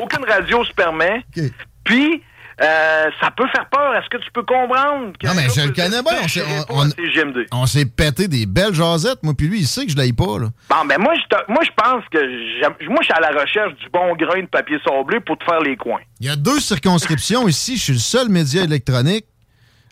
aucune 0.00 0.24
radio 0.24 0.64
se 0.64 0.72
permet. 0.72 1.22
Puis, 1.84 2.22
euh, 2.62 3.04
ça 3.20 3.30
peut 3.36 3.46
faire 3.54 3.68
peur. 3.68 3.94
Est-ce 3.96 4.08
que 4.08 4.16
tu 4.22 4.30
peux 4.32 4.42
comprendre? 4.42 5.12
Non, 5.22 5.34
mais 5.34 5.48
je 5.54 5.60
le 5.66 5.72
connais 5.74 6.02
bien. 6.02 6.20
On 6.22 6.28
s'est- 6.28 6.44
on- 6.70 6.80
on- 6.84 7.62
On 7.62 7.66
s'est 7.66 7.84
pété 7.84 8.28
des 8.28 8.46
belles 8.46 8.74
jasettes, 8.74 9.22
moi, 9.22 9.34
puis 9.36 9.46
lui, 9.48 9.60
il 9.60 9.66
sait 9.66 9.84
que 9.84 9.92
je 9.92 9.96
l'aille 9.96 10.12
pas, 10.14 10.38
là. 10.38 10.46
Bon, 10.70 10.84
ben 10.86 10.98
moi, 10.98 11.14
je 11.14 11.52
moi, 11.52 11.62
pense 11.76 12.04
que 12.10 12.88
moi, 12.88 12.98
je 13.00 13.04
suis 13.04 13.12
à 13.12 13.20
la 13.20 13.38
recherche 13.40 13.74
du 13.74 13.88
bon 13.90 14.14
grain 14.16 14.40
de 14.40 14.46
papier 14.46 14.78
sablé 14.86 15.20
pour 15.20 15.36
te 15.38 15.44
faire 15.44 15.60
les 15.60 15.76
coins. 15.76 16.00
Il 16.20 16.26
y 16.26 16.30
a 16.30 16.36
deux 16.36 16.60
circonscriptions 16.60 17.46
ici. 17.48 17.76
Je 17.76 17.82
suis 17.82 17.92
le 17.92 17.98
seul 17.98 18.28
média 18.28 18.62
électronique. 18.64 19.26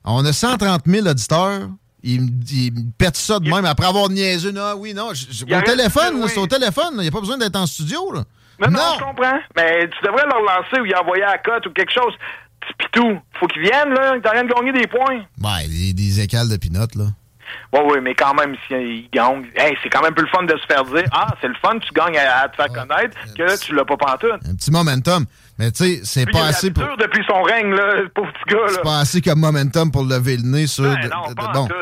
On 0.04 0.24
a 0.24 0.32
130 0.32 0.82
000 0.86 1.06
auditeurs. 1.06 1.68
Il 2.06 2.20
me, 2.20 2.28
il 2.52 2.72
me 2.72 2.90
pète 2.98 3.16
ça 3.16 3.38
de 3.40 3.48
même 3.48 3.64
après 3.64 3.86
avoir 3.86 4.10
niaisé. 4.10 4.52
Non, 4.52 4.74
oui, 4.76 4.92
non. 4.92 5.10
je- 5.14 5.44
au 5.44 5.62
téléphone, 5.62 6.14
de- 6.16 6.18
là, 6.20 6.24
oui. 6.26 6.30
c'est 6.34 6.40
au 6.40 6.46
téléphone. 6.46 6.92
Il 6.96 7.00
n'y 7.00 7.08
a 7.08 7.10
pas 7.10 7.20
besoin 7.20 7.38
d'être 7.38 7.56
en 7.56 7.66
studio. 7.66 8.12
Là. 8.12 8.24
Non, 8.60 8.68
non, 8.70 8.80
je 8.98 9.04
comprends. 9.04 9.38
Mais 9.56 9.88
tu 9.88 10.06
devrais 10.06 10.26
leur 10.26 10.40
lancer 10.42 10.80
ou 10.80 10.84
y 10.84 10.94
envoyer 10.94 11.22
à 11.24 11.32
la 11.32 11.38
cote 11.38 11.66
ou 11.66 11.70
quelque 11.70 11.92
chose. 11.92 12.12
Petit 12.66 12.88
pitou, 12.90 13.20
faut 13.38 13.46
qu'ils 13.46 13.62
viennent, 13.62 13.90
là. 13.94 14.14
T'as 14.22 14.30
rien 14.30 14.44
de 14.44 14.52
gagner 14.52 14.72
des 14.72 14.86
points. 14.86 15.22
Ouais, 15.42 15.68
des, 15.68 15.92
des 15.92 16.20
écales 16.20 16.48
de 16.48 16.56
pinottes, 16.56 16.94
là. 16.94 17.04
Oui, 17.72 17.80
oui, 17.84 17.98
mais 18.02 18.14
quand 18.14 18.34
même, 18.34 18.54
si 18.66 18.74
ils 18.74 19.08
gagnent, 19.12 19.44
hey, 19.56 19.76
c'est 19.82 19.88
quand 19.90 20.02
même 20.02 20.14
plus 20.14 20.24
le 20.24 20.30
fun 20.30 20.42
de 20.44 20.56
se 20.56 20.66
faire 20.66 20.84
dire 20.84 21.04
Ah, 21.12 21.28
c'est 21.40 21.48
le 21.48 21.54
fun, 21.62 21.78
tu 21.78 21.92
gagnes 21.92 22.16
à, 22.16 22.42
à 22.42 22.48
te 22.48 22.56
faire 22.56 22.68
connaître 22.68 23.16
que 23.36 23.60
tu 23.64 23.74
l'as 23.74 23.84
pas 23.84 23.96
pantoute. 23.96 24.32
Un 24.48 24.54
petit 24.54 24.70
momentum. 24.70 25.26
Mais 25.58 25.70
tu 25.70 25.84
sais, 25.84 26.00
c'est 26.04 26.26
pas 26.30 26.46
assez 26.46 26.70
pour. 26.72 26.82
depuis 26.98 27.24
son 27.28 27.42
règne, 27.42 27.72
là, 27.74 28.02
pauvre 28.14 28.32
petit 28.32 28.54
gars, 28.54 28.60
là. 28.62 28.68
C'est 28.70 28.82
pas 28.82 28.98
assez 28.98 29.20
comme 29.20 29.38
momentum 29.38 29.90
pour 29.92 30.02
lever 30.02 30.36
le 30.36 30.42
nez 30.42 30.66
sur. 30.66 30.82
Ben 30.84 31.08
non, 31.08 31.28
de- 31.30 31.34
pas 31.34 31.42
de- 31.42 31.48
en 31.48 31.52
bon. 31.62 31.66
tout. 31.68 31.74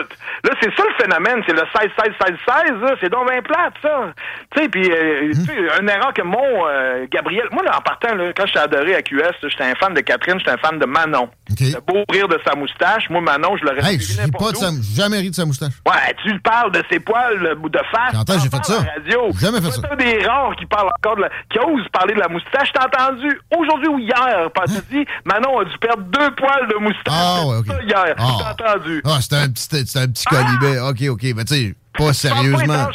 Là, 0.44 0.50
c'est 0.60 0.74
ça 0.76 0.82
le 0.84 1.02
phénomène, 1.04 1.42
c'est 1.46 1.54
le 1.54 1.62
16-16-16-16, 1.72 2.80
là. 2.82 2.94
C'est 3.00 3.08
donc 3.10 3.30
bien 3.30 3.40
plate, 3.42 3.74
ça. 3.80 4.12
Tu 4.54 4.62
sais, 4.62 4.68
puis, 4.68 4.90
euh, 4.90 5.32
sais, 5.32 5.80
une 5.80 5.88
erreur 5.88 6.12
que 6.12 6.22
mon 6.22 6.66
euh, 6.68 7.06
Gabriel... 7.10 7.44
Moi, 7.52 7.62
là, 7.64 7.78
en 7.78 7.80
partant, 7.80 8.14
là, 8.14 8.32
quand 8.36 8.44
j'étais 8.46 8.58
adoré 8.58 8.94
à 8.94 9.02
QS, 9.02 9.22
j'étais 9.42 9.64
un 9.64 9.74
fan 9.76 9.94
de 9.94 10.00
Catherine, 10.00 10.38
j'étais 10.38 10.50
un 10.50 10.56
fan 10.58 10.78
de 10.78 10.86
Manon. 10.86 11.28
Le 11.60 11.80
beau 11.80 12.04
rire 12.10 12.28
de 12.28 12.38
sa 12.46 12.54
moustache. 12.56 13.08
Moi, 13.08 13.20
Manon, 13.20 13.56
je 13.56 13.64
l'aurais 13.64 13.84
Hey, 13.92 13.98
pas 14.38 14.50
de 14.52 14.56
sa. 14.56 14.70
jamais 14.96 15.18
ri 15.18 15.30
de 15.30 15.34
sa 15.34 15.44
moustache. 15.46 15.72
Ouais, 15.86 16.14
tu 16.24 16.38
parles 16.40 16.72
de 16.72 16.82
ses 16.90 16.98
poils 17.00 17.38
de 17.40 17.78
face. 17.90 18.12
J'entends, 18.12 18.38
j'ai 18.38 18.50
fait 18.50 18.64
ça. 18.64 18.78
radio. 18.96 19.30
Jamais 19.40 19.60
fait 19.60 19.70
C'est 19.70 19.80
ça. 19.80 19.88
un 19.92 19.96
des 19.96 20.26
rares 20.26 20.56
qui 20.56 20.66
parle 20.66 20.88
encore 20.98 21.16
de 21.16 21.22
la, 21.22 21.28
qui 21.50 21.58
ose 21.58 21.86
parler 21.92 22.14
de 22.14 22.20
la 22.20 22.28
moustache. 22.28 22.68
T'as 22.74 22.86
entendu? 22.86 23.28
Aujourd'hui 23.62 23.88
ou 23.88 23.98
hier, 23.98 24.50
parce 24.54 24.72
que 24.72 24.80
t'as 24.80 24.94
dit, 24.96 25.04
Manon 25.24 25.60
a 25.60 25.64
dû 25.64 25.78
perdre 25.78 26.02
deux 26.04 26.34
poils 26.34 26.68
de 26.68 26.74
moustache. 26.76 27.04
Ah, 27.10 27.40
ouais, 27.46 27.56
ok. 27.58 27.66
Ça, 27.66 27.82
hier. 27.82 28.14
Ah. 28.18 28.54
T'as 28.56 28.72
entendu. 28.74 29.02
Ah, 29.04 29.18
c'était 29.20 29.36
un 29.36 29.48
petit, 29.48 29.62
c'était 29.86 29.98
un 29.98 30.08
petit 30.08 30.24
colibet. 30.24 30.78
OK, 30.80 31.02
OK. 31.10 31.22
Mais 31.36 31.44
tu 31.44 31.54
sais, 31.54 31.74
pas 31.96 32.12
sérieusement. 32.12 32.88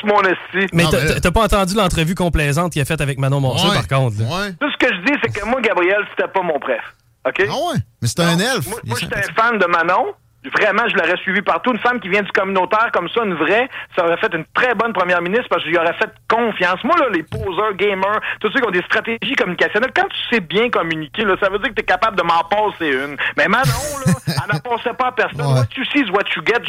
Mais 0.74 0.84
t'as- 1.22 1.32
pas 1.32 1.44
entendu 1.44 1.76
l'entrevue 1.76 2.16
complaisante 2.16 2.72
qu'il 2.74 2.82
a 2.82 2.86
faite 2.86 3.02
avec 3.02 3.20
Manon 3.20 3.40
Morceau, 3.40 3.70
Ouais. 3.70 3.76
par 3.76 3.88
contre. 3.88 4.18
Tout 4.18 4.72
ce 4.72 4.78
que 4.78 4.94
je 4.94 5.02
dis, 5.06 5.14
c'est 5.24 5.40
que 5.40 5.46
moi, 5.46 5.62
Gabriel, 5.62 6.00
c'était 6.12 6.30
pas 6.30 6.42
mon 6.42 6.60
préf. 6.60 6.82
OK? 7.28 7.36
Ah 7.50 7.54
ouais? 7.74 7.80
Mais 8.02 8.08
c'est 8.08 8.20
un 8.22 8.40
elfe. 8.40 8.68
Moi, 8.68 8.80
moi, 8.86 8.98
j'étais 9.00 9.18
un 9.18 9.34
fan 9.34 9.58
de 9.60 9.66
Manon. 9.66 10.14
Vraiment, 10.46 10.88
je 10.88 10.96
l'aurais 10.96 11.18
suivi 11.18 11.42
partout. 11.42 11.72
Une 11.72 11.80
femme 11.80 12.00
qui 12.00 12.10
vient 12.10 12.22
du 12.22 12.32
communautaire 12.32 12.90
comme 12.94 13.10
ça, 13.10 13.24
une 13.24 13.34
vraie, 13.34 13.70
ça 13.96 14.06
aurait 14.06 14.18
fait 14.18 14.34
une 14.34 14.46
très 14.54 14.76
bonne 14.76 14.94
première 14.94 15.22
ministre 15.22 15.48
parce 15.50 15.64
que 15.64 15.70
j'y 15.70 15.78
aurais 15.78 15.94
fait 15.94 16.10
confiance. 16.30 16.84
Moi, 16.84 16.96
là, 17.00 17.08
les 17.12 17.24
poseurs, 17.24 17.74
gamers, 17.74 18.22
tous 18.40 18.52
ceux 18.52 18.60
qui 18.60 18.68
ont 18.68 18.72
des 18.72 18.84
stratégies 18.84 19.36
communicationnelles, 19.36 19.92
quand 19.96 20.08
tu 20.08 20.36
sais 20.36 20.40
bien 20.40 20.70
communiquer, 20.70 21.26
là, 21.26 21.36
ça 21.42 21.50
veut 21.50 21.60
dire 21.60 21.70
que 21.70 21.76
tu 21.76 21.82
es 21.82 21.86
capable 21.86 22.18
de 22.18 22.24
m'en 22.24 22.44
passer 22.44 22.88
une. 22.88 23.18
Mais 23.36 23.48
Manon, 23.48 23.66
là, 24.06 24.14
elle 24.28 24.54
n'en 24.54 24.60
passait 24.60 24.94
pas 24.94 25.08
à 25.08 25.12
personne. 25.12 25.46
What 25.46 25.66
you 25.76 25.84
see 25.92 26.00
is 26.00 26.12
what 26.12 26.24
you 26.36 26.42
get. 26.46 26.62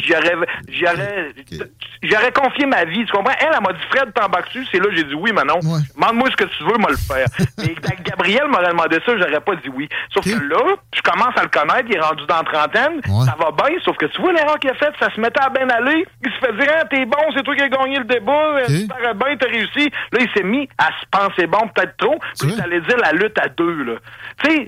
J'aurais 2.03 2.31
confié 2.31 2.65
ma 2.65 2.85
vie. 2.85 3.05
Tu 3.05 3.11
comprends? 3.11 3.35
Elle, 3.39 3.49
elle 3.53 3.61
m'a 3.61 3.73
dit, 3.73 3.85
Fred, 3.89 4.13
t'embarques 4.13 4.47
dessus. 4.47 4.67
C'est 4.71 4.79
là, 4.79 4.87
j'ai 4.95 5.03
dit 5.03 5.15
oui, 5.15 5.31
Manon. 5.31 5.59
Demande-moi 5.95 6.29
ce 6.31 6.35
que 6.35 6.45
tu 6.45 6.63
veux, 6.63 6.77
moi 6.77 6.89
le 6.89 6.97
faire. 6.97 7.27
Mais 7.57 7.75
Gabriel 8.03 8.47
m'aurait 8.47 8.69
demandé 8.69 8.97
ça, 9.05 9.17
j'aurais 9.17 9.39
pas 9.41 9.55
dit 9.55 9.69
oui. 9.69 9.87
Sauf 10.13 10.25
que 10.25 10.29
là, 10.29 10.75
je 10.95 11.01
commence 11.01 11.35
à 11.37 11.43
le 11.43 11.49
connaître, 11.49 11.87
il 11.89 11.95
est 11.95 11.99
rendu 11.99 12.25
dans 12.25 12.43
trentaine, 12.43 13.01
ça 13.05 13.35
va 13.37 13.51
bien, 13.51 13.68
sauf 13.83 13.95
que 13.97 14.05
tu 14.07 14.21
vois 14.21 14.33
l'erreur 14.33 14.57
qu'il 14.59 14.69
a 14.69 14.73
faite, 14.75 14.93
ça 14.99 15.13
se 15.13 15.19
mettait 15.19 15.39
à 15.41 15.49
bien 15.49 15.67
aller, 15.69 16.05
il 16.25 16.31
se 16.31 16.37
fait 16.39 16.53
dire, 16.53 16.71
ah, 16.79 16.85
t'es 16.85 17.05
bon, 17.05 17.17
c'est 17.35 17.43
toi 17.43 17.55
qui 17.55 17.61
as 17.63 17.69
gagné 17.69 17.97
le 17.99 18.05
débat, 18.05 18.61
tu 18.67 18.87
parais 18.87 19.13
bien, 19.13 19.37
t'as 19.37 19.47
réussi. 19.47 19.89
Là, 20.11 20.19
il 20.21 20.29
s'est 20.35 20.43
mis 20.43 20.67
à 20.77 20.87
se 20.87 21.05
penser 21.11 21.47
bon, 21.47 21.67
peut-être 21.73 21.97
trop, 21.97 22.17
puis 22.39 22.51
il 22.53 22.61
allait 22.61 22.81
dire 22.81 22.97
la 22.97 23.11
lutte 23.13 23.37
à 23.39 23.47
deux, 23.49 23.83
là. 23.83 23.93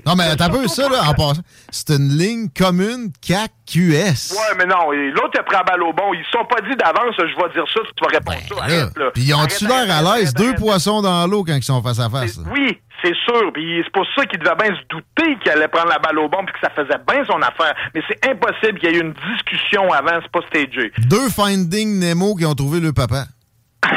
Non, 0.06 0.14
mais 0.16 0.34
t'as 0.36 0.48
peu 0.48 0.66
ça, 0.68 0.88
là, 0.88 1.02
en 1.08 1.14
passant. 1.14 1.42
C'est 1.70 1.90
une 1.96 2.08
ligne 2.16 2.48
commune 2.56 3.10
CAC-QS. 3.20 4.32
Ouais, 4.32 4.56
mais 4.58 4.66
non, 4.66 4.92
et 4.92 5.10
l'autre 5.10 5.38
a 5.38 5.42
pris 5.42 5.56
la 5.56 5.62
balle 5.62 5.82
au 5.82 5.92
bon. 5.92 6.12
Ils 6.14 6.24
se 6.24 6.30
sont 6.30 6.44
pas 6.44 6.60
dit 6.60 6.76
d'avance, 6.76 7.14
je 7.18 7.22
vais 7.24 7.52
dire 7.52 7.64
ça, 7.72 7.80
tu 7.96 8.04
vas 8.04 8.10
répondre 8.10 8.38
ça. 8.48 8.62
Arrête, 8.62 8.98
là. 8.98 9.04
Ben, 9.06 9.10
Puis 9.14 9.22
ils 9.24 9.34
ont-tu 9.34 9.64
Arrête, 9.66 9.86
l'air 9.88 9.96
arrête, 9.96 10.06
à 10.06 10.16
l'aise? 10.18 10.24
arrête, 10.28 10.36
Deux 10.36 10.48
arrête. 10.48 10.58
poissons 10.58 11.02
dans 11.02 11.26
l'eau 11.26 11.44
quand 11.44 11.54
ils 11.54 11.62
sont 11.62 11.82
face 11.82 11.98
à 12.00 12.08
face. 12.10 12.38
Oui, 12.52 12.78
c'est 13.02 13.14
sûr. 13.26 13.52
Puis 13.52 13.82
c'est 13.84 13.92
pour 13.92 14.06
ça 14.16 14.24
qu'il 14.26 14.38
devait 14.38 14.54
bien 14.56 14.74
se 14.76 14.82
douter 14.88 15.36
qu'il 15.42 15.50
allait 15.52 15.68
prendre 15.68 15.88
la 15.88 15.98
balle 15.98 16.18
au 16.18 16.28
bon 16.28 16.44
puis 16.44 16.54
que 16.54 16.60
ça 16.66 16.70
faisait 16.70 16.98
bien 17.08 17.24
son 17.24 17.40
affaire. 17.42 17.74
Mais 17.94 18.02
c'est 18.08 18.28
impossible 18.30 18.78
qu'il 18.78 18.90
y 18.90 18.94
ait 18.94 18.98
eu 18.98 19.02
une 19.02 19.14
discussion 19.34 19.92
avant, 19.92 20.18
c'est 20.22 20.30
pas 20.32 20.46
stagé. 20.48 20.92
Deux 21.08 21.28
Finding 21.30 21.98
Nemo 21.98 22.34
qui 22.36 22.46
ont 22.46 22.54
trouvé 22.54 22.80
le 22.80 22.92
papa. 22.92 23.24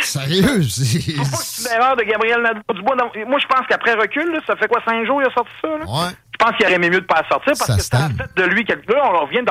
Sérieux? 0.00 0.62
c'est- 0.62 1.12
une 1.12 1.72
erreur 1.80 1.96
de 1.96 2.02
Gabriel 2.02 2.40
Nadeau-Dubois. 2.42 2.96
Moi, 3.26 3.38
je 3.38 3.46
pense 3.46 3.66
qu'après 3.68 3.94
recul, 3.94 4.30
là, 4.32 4.40
ça 4.46 4.56
fait 4.56 4.68
quoi, 4.68 4.80
cinq 4.86 5.06
jours 5.06 5.20
il 5.22 5.26
a 5.28 5.32
sorti 5.32 5.50
ça? 5.62 5.68
Là? 5.68 5.84
Ouais. 5.84 6.10
Je 6.38 6.44
pense 6.44 6.56
qu'il 6.56 6.66
aurait 6.66 6.74
aimé 6.74 6.90
mieux 6.90 7.00
de 7.00 7.06
pas 7.06 7.22
la 7.22 7.28
sortir 7.28 7.52
parce 7.58 7.66
Ça 7.66 7.74
que 7.74 7.78
a 7.80 7.82
stagne. 7.82 8.16
fait 8.16 8.42
de 8.42 8.48
lui 8.48 8.64
quelque 8.64 8.92
Là, 8.92 9.02
on 9.12 9.24
revient 9.24 9.42
de 9.42 9.50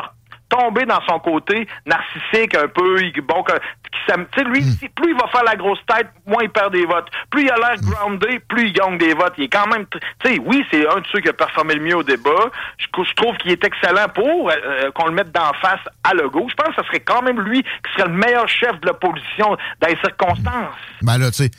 tomber 0.49 0.85
dans 0.85 1.01
son 1.07 1.19
côté 1.19 1.67
narcissique 1.85 2.55
un 2.55 2.67
peu, 2.67 2.97
bon, 3.23 3.43
que- 3.43 3.53
tu 3.91 4.13
sais, 4.35 4.43
lui, 4.43 4.61
Hmm. 4.61 4.88
plus 4.95 5.11
il 5.11 5.15
va 5.19 5.27
faire 5.30 5.43
la 5.43 5.55
grosse 5.55 5.80
tête, 5.88 6.07
moins 6.27 6.43
il 6.43 6.49
perd 6.49 6.72
des 6.72 6.85
votes. 6.85 7.07
Plus 7.31 7.43
il 7.43 7.49
a 7.51 7.55
l'air 7.55 7.76
groundé, 7.81 8.39
plus 8.47 8.67
il 8.67 8.73
gagne 8.73 8.97
des 8.97 9.13
votes. 9.13 9.34
Il 9.38 9.45
est 9.45 9.47
quand 9.49 9.67
même, 9.67 9.85
tu 9.88 9.99
sais, 10.23 10.39
oui, 10.45 10.63
c'est 10.72 10.88
un 10.88 10.99
de 10.99 11.07
ceux 11.11 11.19
qui 11.22 11.30
a 11.30 11.34
performé 11.34 11.73
le 11.76 11.81
mieux 11.81 11.95
au 11.97 12.03
débat. 12.03 12.51
Je, 12.77 12.85
je 13.03 13.13
trouve 13.15 13.35
qu'il 13.38 13.51
est 13.51 13.63
excellent 13.63 14.07
pour 14.13 14.51
euh, 14.51 14.91
qu'on 14.91 15.07
le 15.07 15.13
mette 15.13 15.31
d'en 15.31 15.51
face 15.61 15.80
à 16.03 16.13
Legault. 16.13 16.47
Je 16.49 16.55
pense 16.55 16.76
que 16.76 16.81
ce 16.81 16.88
serait 16.88 16.99
quand 16.99 17.22
même 17.23 17.41
lui 17.41 17.63
qui 17.63 17.93
serait 17.97 18.07
le 18.09 18.13
meilleur 18.15 18.47
chef 18.47 18.80
de 18.81 18.88
l'opposition 18.88 19.57
dans 19.81 19.88
les 19.88 19.97
circonstances. 19.97 20.76
Ben 21.01 21.17
là, 21.17 21.27
tu 21.31 21.43
sais, 21.43 21.51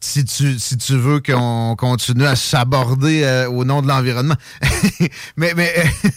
si 0.00 0.24
tu, 0.24 0.58
si 0.58 0.76
tu 0.78 0.96
veux 0.96 1.20
qu'on 1.20 1.76
continue 1.76 2.24
à 2.26 2.34
s'aborder 2.36 3.22
euh, 3.24 3.48
au 3.48 3.64
nom 3.64 3.82
de 3.82 3.88
l'environnement. 3.88 4.34
mais, 5.36 5.52
mais 5.56 5.70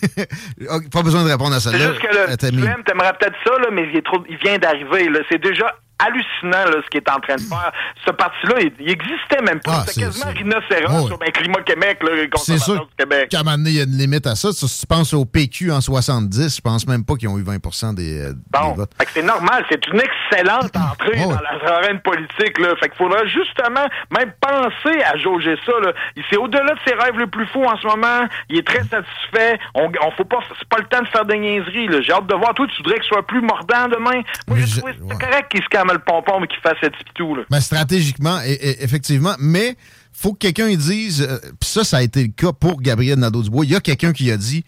ok, 0.70 0.90
pas 0.90 1.02
besoin 1.04 1.24
de 1.24 1.30
répondre 1.32 1.54
à 1.56 1.60
C'est 1.60 1.72
celle-là. 1.72 1.90
juste 1.90 2.02
que 2.02 2.16
là, 2.16 2.22
Euh, 2.30 2.52
mis- 2.52 2.62
l'aimes, 2.62 2.84
t'aimerais 2.86 3.14
peut-être 3.20 3.36
ça, 3.46 3.52
là, 3.60 3.68
mais 3.72 3.88
il, 3.92 3.98
est 3.98 4.06
trop, 4.06 4.24
il 4.30 4.38
vient 4.38 4.58
d'arriver. 4.58 5.10
là. 5.10 5.20
C'est 5.30 5.42
déjà 5.42 5.66
hallucinant 6.00 6.66
là, 6.66 6.82
ce 6.84 6.90
qu'il 6.90 7.02
est 7.02 7.10
en 7.10 7.20
train 7.20 7.36
de 7.36 7.42
faire. 7.42 7.72
Ce 8.06 8.12
parti-là, 8.12 8.56
il, 8.62 8.72
il 8.80 8.90
existait 8.92 9.42
même 9.46 9.60
pas. 9.60 9.72
Ah, 9.76 9.84
C'était 9.88 9.94
c'est- 9.94 10.02
quasiment 10.22 10.32
rhinocéros 10.32 11.08
sur 11.08 11.18
ben, 11.18 11.32
Climat 11.32 11.62
Québec, 11.62 12.00
les 12.04 12.30
C'est 12.38 12.58
sûr 12.58 12.86
du 12.86 12.92
Québec. 12.98 13.30
qu'à 13.30 13.40
un 13.40 13.44
moment 13.44 13.58
donné, 13.58 13.70
il 13.72 13.76
y 13.78 13.82
a 13.82 13.84
une 13.84 13.98
limite 13.98 14.28
à 14.28 14.36
ça. 14.36 14.52
Si 14.52 14.80
tu 14.82 14.88
penses 14.88 15.14
au 15.14 15.26
PQ 15.26 15.72
en 15.72 15.82
70, 15.82 16.58
je 16.58 16.62
pense 16.62 16.88
même 16.88 17.06
pas 17.06 17.16
qu'ils 17.16 17.30
ont 17.30 17.38
eu 17.38 17.44
20 17.44 17.94
des, 17.94 18.20
euh, 18.22 18.34
des 18.34 18.74
votes. 18.76 18.92
Fait 18.98 19.06
que 19.06 19.12
c'est 19.14 19.24
normal, 19.24 19.66
c'est 19.70 19.86
une 19.88 20.00
excellente 20.02 20.76
entrée 20.76 21.20
dans 21.20 21.40
la 21.42 21.76
arène 21.78 22.00
politique. 22.02 22.60
Là. 22.60 22.76
Fait 22.80 22.90
qu'il 22.90 22.98
faudra 22.98 23.26
justement 23.26 23.88
même 24.12 24.32
penser 24.42 25.02
à 25.04 25.18
jauger 25.18 25.56
ça. 25.66 25.74
Là. 25.82 25.94
C'est 26.30 26.38
au-delà 26.38 26.74
de 26.74 26.80
ses 26.86 26.94
rêves 26.96 27.18
les 27.18 27.28
plus 27.28 27.46
fous 27.48 27.64
en 27.64 27.78
ce 27.78 27.88
moment. 27.88 28.28
Il 28.50 28.58
est 28.60 28.68
très 28.68 28.84
satisfait. 28.84 29.60
On, 29.76 29.90
on 30.04 30.12
faut 30.12 30.26
pas, 30.26 30.40
c'est 30.60 30.68
pas 30.68 30.78
le 30.80 30.86
temps 30.86 31.02
de 31.02 31.08
faire 31.08 31.26
des 31.26 31.38
niaiseries. 31.40 31.88
J'ai 32.04 32.12
hâte 32.14 32.28
de 32.28 32.36
voir. 32.36 32.54
Toi, 32.54 32.68
tu 32.68 32.78
voudrais 32.84 33.00
qu'il 33.00 33.08
soit 33.08 33.26
plus 33.26 33.42
mordant 33.42 33.88
demain. 33.88 34.22
Moi, 34.48 34.58
trouvé 34.78 34.94
c'est 35.10 35.20
correct 35.20 35.50
qu'il 35.52 35.64
se 35.64 35.70
calme 35.70 35.83
le 35.92 36.00
pompon, 36.00 36.40
mais 36.40 36.48
qu'il 36.48 36.60
fasse 36.62 36.78
cette. 36.82 36.94
Ben, 37.50 37.60
stratégiquement, 37.60 38.40
et- 38.46 38.78
effectivement, 38.84 39.36
mais 39.40 39.76
faut 40.14 40.32
que 40.34 40.38
quelqu'un 40.40 40.74
dise, 40.76 41.22
euh, 41.28 41.38
puis 41.60 41.70
ça, 41.70 41.84
ça 41.84 41.98
a 41.98 42.02
été 42.02 42.24
le 42.24 42.30
cas 42.32 42.54
pour 42.54 42.82
Gabriel 42.82 43.20
Nadeau-Dubois, 43.20 43.66
il 43.66 43.72
y 43.72 43.76
a 43.76 43.82
quelqu'un 43.82 44.14
qui 44.14 44.32
a 44.32 44.38
dit, 44.38 44.64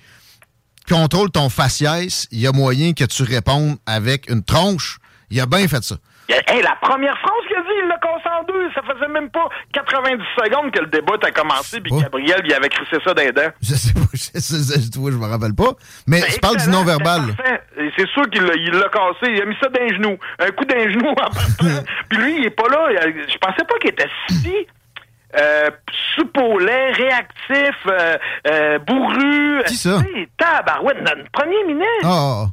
contrôle 0.89 1.31
ton 1.31 1.49
faciès, 1.49 2.27
il 2.31 2.39
y 2.39 2.47
a 2.47 2.51
moyen 2.51 2.93
que 2.93 3.05
tu 3.05 3.23
répondes 3.23 3.77
avec 3.85 4.29
une 4.29 4.43
tronche. 4.43 4.99
Il 5.31 5.39
a 5.39 5.45
bien 5.45 5.67
fait 5.67 5.83
ça. 5.83 5.97
A- 6.31 6.51
Hey, 6.53 6.61
la 6.63 6.75
première 6.81 7.17
phrase 7.19 7.33
qu'il 7.47 7.55
a 7.57 7.61
dit, 7.61 7.67
il 7.83 7.87
l'a 7.87 7.97
cassé 7.97 8.27
en 8.39 8.43
deux. 8.43 8.69
Ça 8.73 8.81
faisait 8.81 9.07
même 9.11 9.29
pas 9.29 9.47
90 9.73 10.23
secondes 10.37 10.71
que 10.71 10.79
le 10.79 10.87
débat 10.87 11.13
a 11.21 11.31
commencé, 11.31 11.79
puis 11.81 11.91
Gabriel, 12.01 12.41
il 12.45 12.53
avait 12.53 12.69
crissé 12.69 12.97
ça 13.03 13.13
d'un 13.13 13.31
dents. 13.31 13.51
Je 13.61 13.75
sais 13.75 13.93
pas, 13.93 13.99
je, 14.13 14.39
sais- 14.39 14.81
je- 14.93 14.99
vois, 14.99 15.11
je 15.11 15.17
me 15.17 15.25
rappelle 15.27 15.53
pas. 15.53 15.73
Mais 16.07 16.21
je 16.21 16.39
parle 16.39 16.57
du 16.57 16.69
non-verbal. 16.69 17.21
C'est 17.97 18.07
sûr 18.09 18.23
qu'il 18.29 18.43
l'a 18.43 18.89
cassé. 18.89 19.31
Il 19.33 19.41
a 19.41 19.45
mis 19.45 19.55
ça 19.61 19.69
d'un 19.69 19.87
genou. 19.87 20.17
Un 20.39 20.49
coup 20.51 20.65
d'un 20.65 20.89
genou 20.91 21.09
en 21.09 21.15
partant. 21.15 21.43
Puis 22.09 22.17
lui, 22.19 22.37
il 22.39 22.45
est 22.45 22.49
pas 22.49 22.67
là. 22.69 22.87
Je 23.05 23.37
pensais 23.37 23.63
pas 23.67 23.77
qu'il 23.79 23.91
était 23.91 24.09
si 24.29 24.67
euh, 25.37 25.69
réactif, 26.93 27.75
euh, 27.87 28.17
euh, 28.47 28.79
bourru. 28.79 29.61
Qui 29.67 29.75
ça? 29.75 30.01
Tabarouette, 30.37 31.01
notre 31.01 31.29
premier 31.31 31.63
ministre. 31.65 32.03
Ah, 32.03 32.43
ah. 32.43 32.45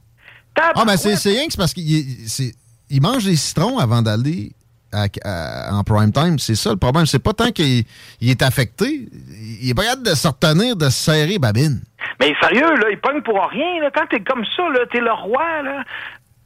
Tabarouette. 0.55 0.77
Ah, 0.77 0.85
ben 0.85 0.97
c'est 0.97 1.31
rien 1.31 1.47
que 1.47 1.53
c'est 1.53 1.59
parce 1.59 1.73
qu'il 1.75 2.29
c'est- 2.29 2.55
il 2.93 3.03
mange 3.03 3.25
des 3.25 3.37
citrons 3.37 3.79
avant 3.79 4.03
d'aller 4.03 4.53
à- 4.93 5.07
à- 5.25 5.75
en 5.75 5.83
prime 5.85 6.13
time. 6.13 6.39
C'est 6.39 6.55
ça 6.55 6.71
le 6.71 6.77
problème. 6.77 7.07
C'est 7.07 7.19
pas 7.19 7.33
tant 7.33 7.51
qu'il 7.51 7.85
il 8.21 8.31
est 8.31 8.43
affecté. 8.43 9.09
Il 9.61 9.69
est 9.71 9.75
pas 9.75 9.85
capable 9.85 10.03
de 10.05 10.15
se 10.15 10.29
retenir, 10.29 10.77
de 10.77 10.85
se 10.87 10.91
serrer 11.05 11.39
babine. 11.39 11.81
Mais 12.21 12.33
sérieux, 12.41 12.77
là, 12.77 12.91
il 12.91 12.99
pogne 13.01 13.23
pour 13.23 13.43
rien. 13.49 13.81
Là. 13.83 13.91
Quand 13.95 14.07
t'es 14.11 14.21
comme 14.21 14.45
ça, 14.57 14.63
là, 14.69 14.81
t'es 14.93 15.01
le 15.01 15.13
roi. 15.13 15.63
Là. 15.63 15.83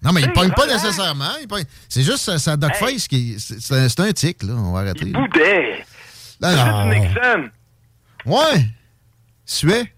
Non, 0.03 0.13
mais 0.13 0.21
il 0.23 0.33
pogne 0.33 0.53
pas 0.53 0.63
relax. 0.63 0.85
nécessairement. 0.85 1.33
il 1.43 1.49
pogne- 1.49 1.65
C'est 1.89 2.03
juste 2.03 2.19
sa, 2.19 2.39
sa 2.39 2.57
duck 2.57 2.75
face 2.77 3.09
qui. 3.09 3.35
C'est 3.39 4.01
un, 4.01 4.13
tic, 4.13 4.43
là. 4.45 4.53
On 4.57 4.73
va 4.73 4.81
arrêter. 4.81 5.07
là. 5.07 5.19
Boudet. 5.19 5.85
Non, 6.41 6.49
C'est 6.51 6.65
non. 6.65 6.89
Nixon. 6.89 7.51
Ouais. 8.27 8.67
Suet. 9.45 9.93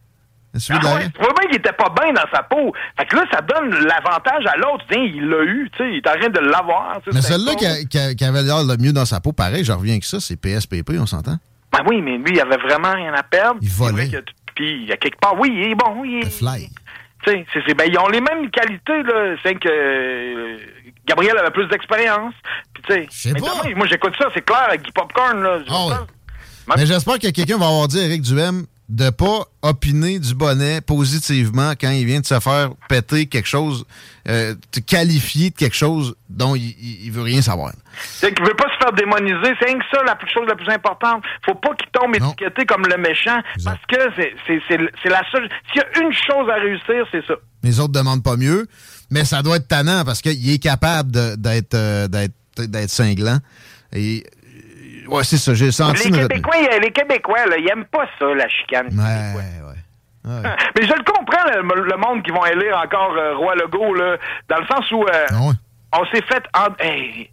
Ah 0.54 0.94
ouais, 0.94 1.10
tu 1.10 1.20
vois 1.20 1.34
bien 1.34 1.48
qu'il 1.48 1.56
était 1.56 1.72
pas 1.72 1.92
bien 2.00 2.12
dans 2.12 2.28
sa 2.32 2.42
peau. 2.42 2.72
Fait 2.98 3.04
que 3.06 3.16
là, 3.16 3.24
ça 3.30 3.40
donne 3.42 3.70
l'avantage 3.70 4.46
à 4.46 4.56
l'autre. 4.56 4.84
Il 4.90 5.28
l'a 5.28 5.42
eu, 5.44 5.70
tu 5.72 5.78
sais, 5.78 5.90
il 5.90 5.96
est 5.96 6.08
en 6.08 6.18
train 6.18 6.28
de 6.28 6.40
l'avoir. 6.40 7.00
Mais 7.06 7.20
c'est 7.20 7.32
celle-là 7.32 7.54
qui, 7.54 8.24
avait 8.24 8.42
l'air 8.42 8.64
le 8.64 8.76
mieux 8.78 8.92
dans 8.92 9.04
sa 9.04 9.20
peau, 9.20 9.32
pareil, 9.32 9.64
je 9.64 9.72
reviens 9.72 9.98
que 9.98 10.06
ça, 10.06 10.20
c'est 10.20 10.36
PSPP, 10.36 10.92
on 10.98 11.06
s'entend? 11.06 11.36
Ben 11.72 11.80
oui, 11.86 12.00
mais 12.00 12.16
lui, 12.16 12.32
il 12.34 12.40
avait 12.40 12.56
vraiment 12.56 12.92
rien 12.92 13.12
à 13.12 13.22
perdre. 13.22 13.58
Il 13.60 13.68
volait. 13.68 14.10
Puis, 14.54 14.82
il 14.82 14.88
y 14.88 14.92
a 14.92 14.96
quelque 14.96 15.20
part, 15.20 15.38
oui, 15.38 15.50
il 15.52 15.70
est 15.70 15.74
bon. 15.74 16.02
Il 16.04 16.26
est, 16.26 16.30
fly. 16.30 16.70
Tu 17.24 17.32
sais, 17.32 17.74
ben, 17.74 17.84
ils 17.86 17.98
ont 17.98 18.08
les 18.08 18.20
mêmes 18.20 18.50
qualités, 18.50 19.02
là. 19.02 19.36
C'est 19.42 19.54
que 19.54 19.68
euh, 19.68 20.56
Gabriel 21.06 21.36
avait 21.36 21.50
plus 21.50 21.68
d'expérience. 21.68 22.34
Puis, 22.72 22.82
tu 22.88 23.06
sais, 23.10 23.34
moi, 23.76 23.86
j'écoute 23.86 24.14
ça, 24.18 24.28
c'est 24.34 24.44
clair, 24.44 24.64
avec 24.68 24.82
du 24.82 24.92
popcorn, 24.92 25.42
là. 25.42 25.58
Pense. 25.66 25.92
Mais 26.76 26.86
j'espère 26.86 27.18
que 27.18 27.28
quelqu'un 27.30 27.58
va 27.58 27.66
avoir 27.66 27.88
dit 27.88 27.98
à 27.98 28.04
Éric 28.04 28.22
Duhem 28.22 28.66
de 28.88 29.10
pas 29.10 29.44
opiner 29.60 30.18
du 30.18 30.34
bonnet 30.34 30.80
positivement 30.80 31.72
quand 31.78 31.90
il 31.90 32.06
vient 32.06 32.20
de 32.20 32.26
se 32.26 32.40
faire 32.40 32.70
péter 32.88 33.26
quelque 33.26 33.46
chose, 33.48 33.84
euh, 34.28 34.54
te 34.70 34.80
qualifier 34.80 35.50
de 35.50 35.54
quelque 35.56 35.76
chose 35.76 36.14
dont 36.30 36.54
il, 36.54 36.74
il- 36.80 37.04
il 37.06 37.12
veut 37.12 37.20
rien 37.22 37.42
savoir. 37.42 37.72
C'est 38.00 38.34
qu'il 38.34 38.46
veut 38.46 38.54
pas 38.56 38.68
se 38.72 38.78
faire 38.82 38.92
démoniser. 38.94 39.54
C'est 39.60 39.66
rien 39.66 39.78
que 39.78 39.84
ça 39.92 40.02
la 40.04 40.14
plus- 40.16 40.30
chose 40.32 40.46
la 40.48 40.56
plus 40.56 40.70
importante. 40.72 41.22
Faut 41.44 41.54
pas 41.54 41.74
qu'il 41.74 41.88
tombe 41.92 42.14
étiqueté 42.16 42.64
comme 42.64 42.86
le 42.86 42.96
méchant 42.96 43.38
parce 43.62 43.80
que 43.88 43.96
c'est- 44.16 45.08
la 45.10 45.22
seule. 45.30 45.48
S'il 45.70 45.82
y 45.82 45.84
a 45.84 46.02
une 46.02 46.12
chose 46.12 46.48
à 46.50 46.54
réussir, 46.54 47.06
c'est 47.12 47.26
ça. 47.26 47.34
Les 47.62 47.80
autres 47.80 47.92
demandent 47.92 48.22
pas 48.24 48.36
mieux, 48.36 48.66
mais 49.10 49.24
ça 49.26 49.42
doit 49.42 49.56
être 49.56 49.68
tannant 49.68 50.04
parce 50.06 50.22
qu'il 50.22 50.48
est 50.50 50.62
capable 50.62 51.10
d'être 51.36 51.74
euh, 51.74 52.08
d'être 52.08 52.90
cinglant. 52.90 53.38
Et 53.92 54.24
ouais, 55.08 55.24
c'est 55.24 55.36
ça, 55.36 55.54
j'ai 55.54 55.70
senti 55.70 56.10
Les. 56.10 56.28
Québécois, 56.28 56.54
ils- 56.58 56.80
les 56.82 56.90
Québécois, 56.90 57.46
là, 57.46 57.56
ils 57.58 57.68
aiment 57.70 57.84
pas 57.86 58.06
ça, 58.18 58.26
la 58.34 58.48
chicane. 58.48 58.88
Mais 60.76 60.86
je 60.86 60.92
le 60.92 61.04
comprends, 61.04 61.44
le, 61.52 61.82
le 61.82 61.96
monde 61.96 62.22
qui 62.22 62.30
vont 62.30 62.44
élire 62.44 62.76
encore 62.84 63.14
euh, 63.16 63.36
Roi 63.36 63.54
Legault, 63.54 63.94
là, 63.94 64.16
dans 64.48 64.58
le 64.58 64.66
sens 64.66 64.90
où 64.92 65.02
euh, 65.04 65.26
on 65.92 66.04
s'est 66.06 66.22
fait... 66.22 66.42
en- 66.54 66.74
Hey, 66.84 67.30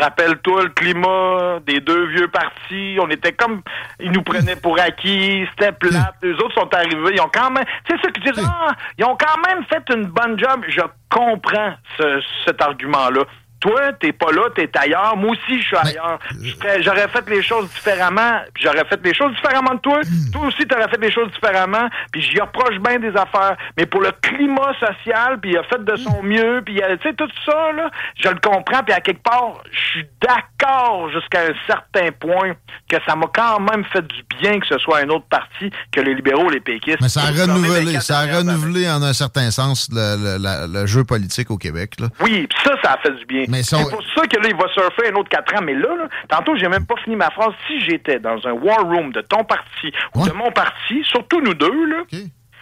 Rappelle-toi 0.00 0.64
le 0.64 0.68
climat 0.70 1.60
des 1.64 1.78
deux 1.78 2.06
vieux 2.08 2.26
partis. 2.28 2.96
On 3.00 3.08
était 3.10 3.32
comme... 3.32 3.60
Ils 4.00 4.10
nous 4.10 4.22
prenaient 4.22 4.56
pour 4.56 4.80
acquis. 4.80 5.46
C'était 5.50 5.72
plate. 5.72 6.14
Les 6.22 6.32
autres 6.32 6.54
sont 6.54 6.74
arrivés. 6.74 7.12
Ils 7.14 7.20
ont 7.20 7.30
quand 7.32 7.50
même... 7.50 7.64
C'est 7.88 8.00
ça 8.00 8.10
qui 8.10 8.20
disent... 8.22 8.42
Ah, 8.44 8.72
ils 8.98 9.04
ont 9.04 9.16
quand 9.16 9.38
même 9.46 9.62
fait 9.66 9.82
une 9.94 10.06
bonne 10.06 10.38
job. 10.38 10.62
Je 10.68 10.80
comprends 11.10 11.74
ce- 11.98 12.22
cet 12.44 12.60
argument-là. 12.62 13.22
Toi, 13.64 13.94
t'es 13.98 14.12
pas 14.12 14.30
là, 14.30 14.42
t'es 14.54 14.70
ailleurs. 14.78 15.16
Moi 15.16 15.30
aussi, 15.30 15.58
je 15.62 15.66
suis 15.68 15.76
ailleurs. 15.76 16.18
Je 16.38 16.54
ferais- 16.54 16.82
J'aurais 16.82 17.08
fait 17.08 17.26
les 17.30 17.42
choses 17.42 17.66
différemment. 17.72 18.40
J'aurais 18.60 18.84
fait 18.84 19.00
les 19.02 19.14
choses 19.14 19.32
différemment 19.36 19.72
de 19.74 19.80
toi. 19.80 20.00
Toi 20.32 20.46
aussi, 20.48 20.66
t'aurais 20.66 20.86
fait 20.88 21.00
les 21.00 21.10
choses 21.10 21.32
différemment. 21.32 21.88
Puis 22.12 22.20
j'y 22.20 22.38
reproche 22.40 22.76
bien 22.78 22.98
des 22.98 23.16
affaires. 23.16 23.56
Mais 23.78 23.86
pour 23.86 24.02
le 24.02 24.10
climat 24.20 24.72
social, 24.78 25.40
puis 25.40 25.52
il 25.52 25.56
a 25.56 25.62
fait 25.62 25.82
de 25.82 25.96
son 25.96 26.22
mieux, 26.22 26.60
puis 26.62 26.74
il 26.74 26.82
a- 26.82 26.94
tu 26.98 27.08
sais, 27.08 27.14
tout 27.14 27.28
ça, 27.46 27.72
là, 27.74 27.90
je 28.22 28.28
le 28.28 28.38
comprends. 28.38 28.82
Puis 28.82 28.92
à 28.92 29.00
quelque 29.00 29.22
part, 29.22 29.62
je 29.72 29.78
suis 29.92 30.06
d'accord 30.20 31.08
jusqu'à 31.10 31.40
un 31.40 31.54
certain 31.66 32.10
point 32.20 32.52
que 32.90 32.96
ça 33.06 33.16
m'a 33.16 33.26
quand 33.34 33.60
même 33.60 33.84
fait 33.86 34.02
du 34.06 34.22
bien 34.40 34.60
que 34.60 34.66
ce 34.66 34.76
soit 34.78 34.98
un 34.98 35.08
autre 35.08 35.24
parti 35.30 35.70
que 35.90 36.00
les 36.02 36.14
libéraux, 36.14 36.50
les 36.50 36.60
péquistes. 36.60 36.98
Mais 37.00 37.08
ça 37.08 37.20
a 37.22 37.30
renouvelé, 37.46 37.92
ça 38.00 38.18
a 38.18 38.26
renouvelé 38.38 38.90
en 38.90 39.02
un 39.02 39.12
certain 39.14 39.50
sens 39.50 39.88
le, 39.90 40.16
le- 40.36 40.42
la- 40.42 40.66
le 40.66 40.86
jeu 40.86 41.04
politique 41.04 41.50
au 41.50 41.56
Québec. 41.56 41.92
Là. 41.98 42.08
Oui, 42.20 42.46
ça, 42.62 42.72
ça 42.82 42.92
a 42.92 42.98
fait 42.98 43.12
du 43.12 43.24
bien. 43.24 43.44
Mais 43.58 43.62
C'est 43.84 43.90
pour 43.90 44.02
ça 44.14 44.26
que 44.26 44.36
là, 44.40 44.48
il 44.48 44.56
va 44.56 44.68
surfer 44.72 45.10
un 45.12 45.14
autre 45.16 45.28
4 45.28 45.54
ans. 45.56 45.62
Mais 45.62 45.74
là, 45.74 45.88
là 45.96 46.08
tantôt, 46.28 46.56
j'ai 46.56 46.68
même 46.68 46.86
pas 46.86 46.96
fini 47.02 47.16
ma 47.16 47.30
phrase. 47.30 47.52
Si 47.66 47.80
j'étais 47.80 48.18
dans 48.18 48.38
un 48.46 48.52
war 48.52 48.82
room 48.84 49.12
de 49.12 49.20
ton 49.20 49.44
parti 49.44 49.92
ou 50.14 50.20
de 50.28 50.32
mon 50.32 50.50
parti, 50.52 51.02
surtout 51.04 51.40
nous 51.40 51.54
deux, 51.54 51.86
là, 51.86 52.02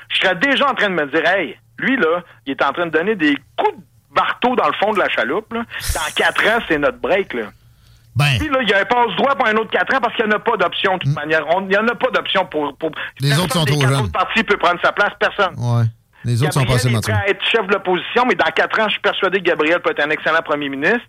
je 0.09 0.19
serais 0.20 0.35
déjà 0.36 0.70
en 0.70 0.74
train 0.74 0.89
de 0.90 0.94
me 0.94 1.06
dire, 1.06 1.27
hey, 1.27 1.56
lui, 1.78 1.97
là, 1.97 2.23
il 2.47 2.52
est 2.52 2.62
en 2.62 2.73
train 2.73 2.86
de 2.86 2.90
donner 2.90 3.14
des 3.16 3.36
coups 3.56 3.77
de 3.77 4.14
marteau 4.14 4.55
dans 4.56 4.66
le 4.66 4.74
fond 4.74 4.93
de 4.93 4.98
la 4.98 5.09
chaloupe. 5.09 5.52
Là. 5.52 5.64
Dans 5.94 6.12
4 6.14 6.47
ans, 6.48 6.62
c'est 6.69 6.78
notre 6.78 6.98
break, 6.98 7.32
là. 7.35 7.44
Ben. 8.14 8.27
Puis 8.39 8.48
là, 8.51 8.59
il 8.60 8.69
y 8.69 8.74
a 8.74 8.81
un 8.81 8.85
passe-droit 8.85 9.35
pour 9.36 9.47
un 9.47 9.55
autre 9.55 9.70
4 9.70 9.94
ans 9.94 10.01
parce 10.02 10.14
qu'il 10.16 10.27
n'y 10.27 10.32
en 10.35 10.36
a 10.36 10.39
pas 10.39 10.56
d'option, 10.59 10.98
de 10.98 11.05
toute 11.05 11.14
manière. 11.14 11.47
On- 11.48 11.62
Il 11.62 11.69
n'y 11.69 11.77
en 11.78 11.89
a 11.89 11.94
pas 11.94 12.10
d'option 12.10 12.44
pour, 12.44 12.77
pour... 12.77 12.90
Mm. 12.90 12.94
Les 13.20 13.39
autres 13.40 13.55
sont 13.55 13.64
des 13.64 13.73
trop 13.73 13.81
jeunes. 13.81 13.94
autres 14.01 14.12
partis 14.12 14.44
peut 14.44 14.59
prendre 14.59 14.78
sa 14.85 14.93
place. 14.93 15.12
Personne. 15.19 15.55
Ouais. 15.56 15.85
Les 16.24 16.43
autres 16.43 16.53
sont 16.53 16.61
Gabriel 16.61 16.82
passés 16.82 16.94
est 16.97 17.01
prêt 17.01 17.12
à 17.12 17.28
être 17.31 17.44
chef 17.44 17.66
de 17.66 17.73
l'opposition, 17.73 18.24
mais 18.28 18.35
dans 18.35 18.51
quatre 18.55 18.78
ans, 18.81 18.85
je 18.86 18.93
suis 18.93 19.01
persuadé 19.01 19.39
que 19.39 19.44
Gabriel 19.44 19.81
peut 19.81 19.90
être 19.90 20.05
un 20.07 20.11
excellent 20.11 20.43
premier 20.44 20.69
ministre. 20.69 21.01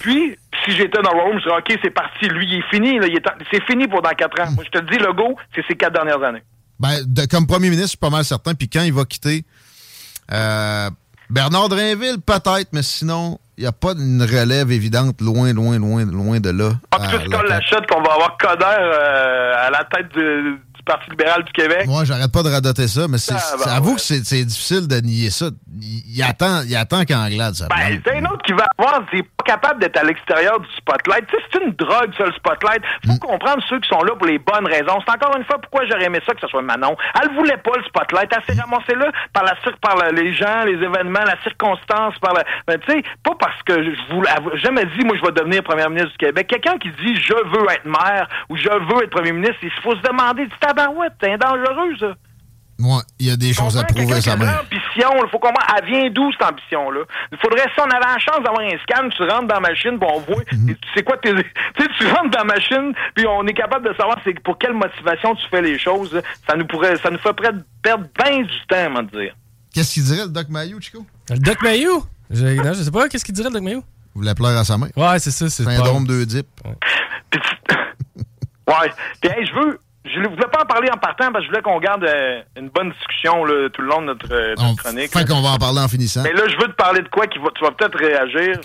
Puis, 0.00 0.36
si 0.64 0.72
j'étais 0.72 1.02
dans 1.02 1.12
le 1.12 1.20
room, 1.20 1.38
je 1.38 1.44
dirais, 1.44 1.58
OK, 1.58 1.78
c'est 1.82 1.90
parti. 1.90 2.26
Lui, 2.28 2.46
il 2.46 2.58
est 2.58 2.70
fini. 2.70 2.98
là, 2.98 3.06
il 3.06 3.16
est 3.16 3.26
en- 3.26 3.34
C'est 3.50 3.62
fini 3.64 3.86
pour 3.86 4.00
dans 4.02 4.10
quatre 4.10 4.40
ans. 4.40 4.50
Moi, 4.54 4.64
je 4.64 4.70
te 4.70 4.78
le 4.78 4.86
dis, 4.90 4.98
le 4.98 5.12
go, 5.12 5.36
c'est 5.54 5.64
ces 5.68 5.74
quatre 5.76 5.92
dernières 5.92 6.22
années. 6.22 6.42
Ben, 6.80 6.98
de- 7.06 7.26
comme 7.26 7.46
premier 7.46 7.68
ministre, 7.68 7.86
je 7.86 7.90
suis 7.90 7.98
pas 7.98 8.10
mal 8.10 8.24
certain. 8.24 8.54
Puis 8.54 8.68
quand 8.68 8.82
il 8.82 8.92
va 8.92 9.04
quitter, 9.04 9.44
euh, 10.32 10.90
Bernard 11.30 11.68
Drainville, 11.68 12.18
peut-être, 12.24 12.68
mais 12.72 12.82
sinon, 12.82 13.38
il 13.58 13.62
n'y 13.62 13.66
a 13.66 13.72
pas 13.72 13.92
une 13.92 14.22
relève 14.22 14.70
évidente 14.70 15.20
loin, 15.20 15.52
loin, 15.52 15.78
loin, 15.78 16.04
loin 16.04 16.38
de 16.40 16.50
là. 16.50 16.70
La 16.92 16.98
qu'on 16.98 17.18
tête. 17.18 17.48
l'achète 17.48 17.86
qu'on 17.88 18.02
va 18.02 18.12
avoir 18.12 18.36
Coder 18.38 18.64
euh, 18.64 19.54
à 19.66 19.70
la 19.70 19.84
tête 19.84 20.08
du 20.12 20.58
Parti 20.86 21.10
libéral 21.10 21.44
du 21.44 21.52
Québec. 21.52 21.86
Moi, 21.86 22.04
j'arrête 22.04 22.30
pas 22.32 22.42
de 22.42 22.48
radoter 22.48 22.86
ça, 22.88 23.08
mais 23.08 23.18
c'est, 23.18 23.34
Ah, 23.34 23.56
ben 23.64 23.70
avoue 23.72 23.90
ouais. 23.90 23.94
que 23.96 24.00
c'est, 24.00 24.24
c'est 24.24 24.44
difficile 24.44 24.86
de 24.86 24.96
nier 25.00 25.30
ça. 25.30 25.50
Il, 25.80 26.22
attend, 26.22 26.62
il 26.62 26.74
attend 26.76 27.04
qu'Anglade, 27.04 27.54
ça 27.54 27.66
Ben, 27.68 28.00
c'est 28.04 28.12
un 28.16 28.24
autre 28.26 28.42
qui 28.46 28.52
va 28.52 28.64
avoir, 28.78 29.02
pas 29.35 29.35
capable 29.46 29.80
d'être 29.80 29.96
à 29.98 30.04
l'extérieur 30.04 30.60
du 30.60 30.68
spotlight. 30.76 31.24
C'est 31.30 31.62
une 31.62 31.70
drogue, 31.72 32.12
ça, 32.18 32.26
le 32.26 32.32
spotlight. 32.32 32.82
Faut 33.06 33.14
Mm. 33.14 33.18
comprendre 33.18 33.62
ceux 33.68 33.78
qui 33.80 33.88
sont 33.88 34.02
là 34.02 34.14
pour 34.16 34.26
les 34.26 34.38
bonnes 34.38 34.66
raisons. 34.66 34.98
C'est 35.06 35.12
encore 35.14 35.36
une 35.36 35.44
fois 35.44 35.58
pourquoi 35.58 35.86
j'aurais 35.86 36.04
aimé 36.04 36.20
ça 36.26 36.34
que 36.34 36.40
ce 36.40 36.48
soit 36.48 36.62
Manon? 36.62 36.96
Elle 37.22 37.34
voulait 37.34 37.56
pas 37.56 37.72
le 37.76 37.84
spotlight. 37.84 38.30
Elle 38.36 38.54
s'est 38.54 38.60
ramassée 38.60 38.94
là 38.94 39.10
par 39.32 39.44
la 39.44 39.54
par 39.80 39.96
la- 39.96 40.10
les 40.10 40.32
gens, 40.34 40.64
les 40.64 40.74
événements, 40.74 41.24
la 41.24 41.40
circonstance, 41.42 42.18
par 42.18 42.34
la, 42.34 42.44
ben, 42.66 42.78
tu 42.80 42.92
sais, 42.92 43.02
pas 43.22 43.34
parce 43.38 43.62
que 43.62 43.82
je 43.82 44.14
voulais, 44.14 44.30
jamais 44.54 44.84
dit, 44.86 45.04
moi, 45.04 45.16
je 45.16 45.22
vais 45.24 45.32
devenir 45.32 45.62
premier 45.62 45.86
ministre 45.88 46.10
du 46.12 46.18
Québec. 46.18 46.46
Quelqu'un 46.48 46.78
qui 46.78 46.90
dit, 46.90 47.16
je 47.16 47.34
veux 47.34 47.66
être 47.70 47.84
maire 47.86 48.28
ou 48.48 48.56
je 48.56 48.68
veux 48.68 49.02
être 49.04 49.10
premier 49.10 49.32
ministre, 49.32 49.58
il 49.62 49.70
faut 49.82 49.94
se 49.94 50.02
demander, 50.02 50.46
du 50.46 50.56
tabarouette, 50.60 51.12
c'est 51.20 51.36
dangereux, 51.38 51.94
ça. 51.98 52.12
Moi, 52.78 53.02
il 53.18 53.28
y 53.28 53.30
a 53.30 53.36
des 53.36 53.54
choses 53.54 53.78
à 53.78 53.84
prouver 53.84 54.12
à 54.12 54.20
sa 54.20 54.32
Quelqu'un 54.32 54.38
qui 54.38 54.44
mère. 54.44 54.58
a 54.60 54.64
Puis 54.64 54.78
l'ambition. 54.78 55.24
Il 55.24 55.30
faut 55.30 55.38
comment 55.38 55.58
elle 55.78 55.84
vient 55.86 56.10
d'où 56.10 56.30
cette 56.32 56.42
ambition-là? 56.42 57.00
Il 57.32 57.38
faudrait, 57.38 57.62
si 57.74 57.80
on 57.80 57.84
avait 57.84 58.04
la 58.04 58.18
chance 58.18 58.42
d'avoir 58.44 58.60
un 58.60 58.76
scan, 58.82 59.08
tu 59.08 59.22
rentres 59.22 59.46
dans 59.48 59.54
la 59.54 59.60
machine, 59.60 59.98
puis 59.98 60.08
on 60.12 60.20
voit, 60.20 60.42
Mhm. 60.52 60.76
c'est 60.94 61.02
quoi 61.02 61.16
tes. 61.18 61.32
Tu 61.76 61.82
sais, 61.82 61.88
tu 61.98 62.06
rentres 62.06 62.30
dans 62.30 62.38
la 62.44 62.54
machine, 62.54 62.92
puis 63.14 63.26
on 63.26 63.46
est 63.46 63.54
capable 63.54 63.88
de 63.88 63.94
savoir 63.94 64.18
c'est 64.24 64.38
pour 64.40 64.58
quelle 64.58 64.74
motivation 64.74 65.34
tu 65.36 65.46
fais 65.50 65.62
les 65.62 65.78
choses. 65.78 66.20
Ça 66.48 66.54
nous 66.56 66.66
pourrait, 66.66 66.96
ça 66.96 67.10
nous 67.10 67.18
ferait 67.18 67.34
perdre 67.82 68.06
bien 68.22 68.42
du 68.42 68.66
temps, 68.68 68.76
à 68.96 69.02
me 69.02 69.02
dire. 69.10 69.34
Qu'est-ce 69.74 69.94
qu'il 69.94 70.04
dirait 70.04 70.24
le 70.24 70.30
Doc 70.30 70.48
Mayou, 70.48 70.80
Chico? 70.80 71.04
Le 71.30 71.38
Doc 71.38 71.62
Mayou? 71.62 72.04
Je, 72.30 72.46
non, 72.46 72.72
je 72.74 72.82
sais 72.82 72.90
pas, 72.90 73.08
qu'est-ce 73.08 73.24
qu'il 73.24 73.34
dirait 73.34 73.48
le 73.48 73.54
Doc 73.54 73.62
Mayou? 73.62 73.80
Vous 74.14 74.22
voulez 74.22 74.34
pleurer 74.34 74.56
à 74.58 74.64
sa 74.64 74.76
main. 74.78 74.88
Ouais, 74.96 75.18
c'est 75.18 75.30
ça. 75.30 75.48
c'est 75.50 75.64
Syndrome 75.64 76.06
2 76.06 76.24
dip. 76.26 76.46
Ouais. 78.68 78.90
Puis, 79.20 79.30
hey, 79.30 79.46
je 79.46 79.54
veux. 79.54 79.80
Je 80.14 80.20
ne 80.20 80.28
voulais 80.28 80.46
pas 80.52 80.62
en 80.62 80.66
parler 80.66 80.88
en 80.92 80.96
partant 80.98 81.32
parce 81.32 81.40
que 81.40 81.44
je 81.44 81.48
voulais 81.50 81.62
qu'on 81.62 81.78
garde 81.80 82.04
euh, 82.04 82.40
une 82.56 82.68
bonne 82.68 82.92
discussion 82.92 83.44
là, 83.44 83.68
tout 83.70 83.82
le 83.82 83.88
long 83.88 84.00
de 84.02 84.06
notre, 84.06 84.32
euh, 84.32 84.54
notre 84.56 84.76
chronique. 84.82 85.12
Fait 85.12 85.26
qu'on 85.26 85.42
va 85.42 85.50
en 85.50 85.58
parler 85.58 85.80
en 85.80 85.88
finissant. 85.88 86.22
Mais 86.22 86.32
là, 86.32 86.42
je 86.48 86.56
veux 86.56 86.68
te 86.68 86.76
parler 86.76 87.02
de 87.02 87.08
quoi 87.08 87.26
qui 87.26 87.38
va, 87.38 87.48
tu 87.54 87.64
vas 87.64 87.72
peut-être 87.72 87.98
réagir. 87.98 88.60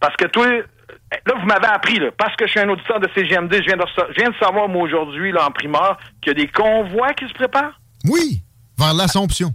Parce 0.00 0.16
que 0.16 0.26
toi, 0.26 0.46
là, 0.48 1.34
vous 1.40 1.46
m'avez 1.46 1.66
appris, 1.66 1.98
là, 1.98 2.10
parce 2.16 2.34
que 2.36 2.46
je 2.46 2.50
suis 2.52 2.60
un 2.60 2.68
auditeur 2.68 3.00
de 3.00 3.08
CGMD, 3.14 3.52
je 3.54 3.66
viens 3.66 3.76
de, 3.76 3.82
rece- 3.82 4.06
je 4.10 4.20
viens 4.20 4.30
de 4.30 4.36
savoir, 4.36 4.68
moi, 4.68 4.82
aujourd'hui, 4.82 5.32
là, 5.32 5.46
en 5.46 5.50
primeur, 5.50 5.98
qu'il 6.22 6.36
y 6.36 6.40
a 6.40 6.44
des 6.44 6.48
convois 6.50 7.12
qui 7.14 7.26
se 7.28 7.32
préparent. 7.34 7.78
Oui, 8.04 8.42
vers 8.78 8.94
l'Assomption. 8.94 9.54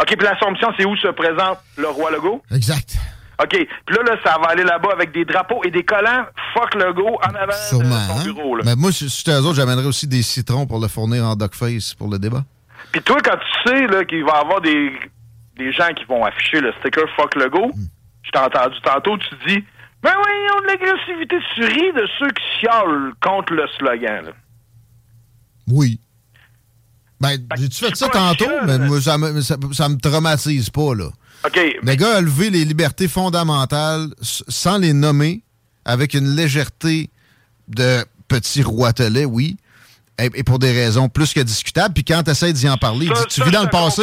OK, 0.00 0.08
puis 0.16 0.26
l'Assomption, 0.26 0.68
c'est 0.78 0.84
où 0.84 0.96
se 0.96 1.08
présente 1.08 1.58
le 1.76 1.88
roi 1.88 2.10
Legault? 2.10 2.42
Exact. 2.54 2.96
OK, 3.42 3.50
puis 3.50 3.96
là, 3.96 4.02
là, 4.02 4.16
ça 4.24 4.38
va 4.40 4.48
aller 4.48 4.64
là-bas 4.64 4.90
avec 4.92 5.12
des 5.12 5.24
drapeaux 5.24 5.62
et 5.64 5.70
des 5.70 5.84
collants 5.84 6.24
fuck 6.54 6.74
Legault 6.74 7.18
en 7.22 7.34
avant 7.34 7.52
Sûrement. 7.68 7.84
de 7.84 8.12
son 8.12 8.18
hein? 8.18 8.24
bureau, 8.24 8.56
là. 8.56 8.62
Mais 8.64 8.76
moi, 8.76 8.90
si 8.92 9.10
c'était 9.10 9.32
eux 9.32 9.40
autres, 9.44 9.56
j'amènerais 9.56 9.86
aussi 9.86 10.06
des 10.06 10.22
citrons 10.22 10.66
pour 10.66 10.80
le 10.80 10.88
fournir 10.88 11.24
en 11.24 11.36
Face 11.52 11.94
pour 11.94 12.10
le 12.10 12.18
débat. 12.18 12.44
Puis 12.92 13.02
toi, 13.02 13.18
quand 13.22 13.36
tu 13.36 13.68
sais 13.70 14.06
qu'il 14.06 14.24
va 14.24 14.38
y 14.38 14.40
avoir 14.40 14.60
des, 14.62 14.90
des 15.56 15.72
gens 15.72 15.88
qui 15.94 16.04
vont 16.04 16.24
afficher 16.24 16.60
le 16.60 16.72
sticker 16.80 17.04
fuck 17.14 17.34
Legault, 17.34 17.72
je 18.22 18.30
t'ai 18.30 18.38
entendu 18.38 18.80
tantôt, 18.82 19.18
tu 19.18 19.34
dis 19.46 19.64
Ben 20.02 20.12
oui, 20.16 20.32
ont 20.56 20.62
de 20.62 20.66
l'agressivité. 20.68 21.36
Tu 21.54 21.64
ris 21.64 21.92
de 21.92 22.08
ceux 22.18 22.30
qui 22.30 22.42
chialent 22.60 23.12
contre 23.20 23.52
le 23.52 23.66
slogan. 23.78 24.24
Là. 24.26 24.32
Oui. 25.68 26.00
Ben, 27.20 27.38
j'ai-tu 27.56 27.84
fait 27.84 27.96
ça 27.96 28.08
tantôt? 28.08 28.44
Mais 28.66 28.78
moi, 28.78 29.00
ça 29.00 29.16
me, 29.18 29.40
ça, 29.40 29.56
ça 29.72 29.88
me 29.88 29.96
traumatise 29.98 30.70
pas, 30.70 30.94
là. 30.94 31.08
OK. 31.44 31.58
Le 31.82 31.94
gars 31.94 32.16
a 32.16 32.20
levé 32.20 32.50
les 32.50 32.64
libertés 32.64 33.08
fondamentales 33.08 34.08
sans 34.22 34.78
les 34.78 34.92
nommer, 34.92 35.42
avec 35.84 36.14
une 36.14 36.34
légèreté 36.34 37.10
de 37.68 38.04
petit 38.28 38.62
roitelet, 38.62 39.24
oui, 39.24 39.56
et, 40.18 40.30
et 40.34 40.44
pour 40.44 40.58
des 40.58 40.72
raisons 40.72 41.08
plus 41.08 41.32
que 41.34 41.40
discutables. 41.40 41.94
Puis 41.94 42.04
quand 42.04 42.22
tu 42.22 42.30
essaies 42.30 42.52
d'y 42.52 42.68
en 42.68 42.76
parler, 42.76 43.06
il 43.06 43.12
dit, 43.12 43.20
tu 43.28 43.40
Ça, 43.40 43.44
vis 43.44 43.50
dans 43.50 43.62
le 43.62 43.68
passé, 43.68 44.02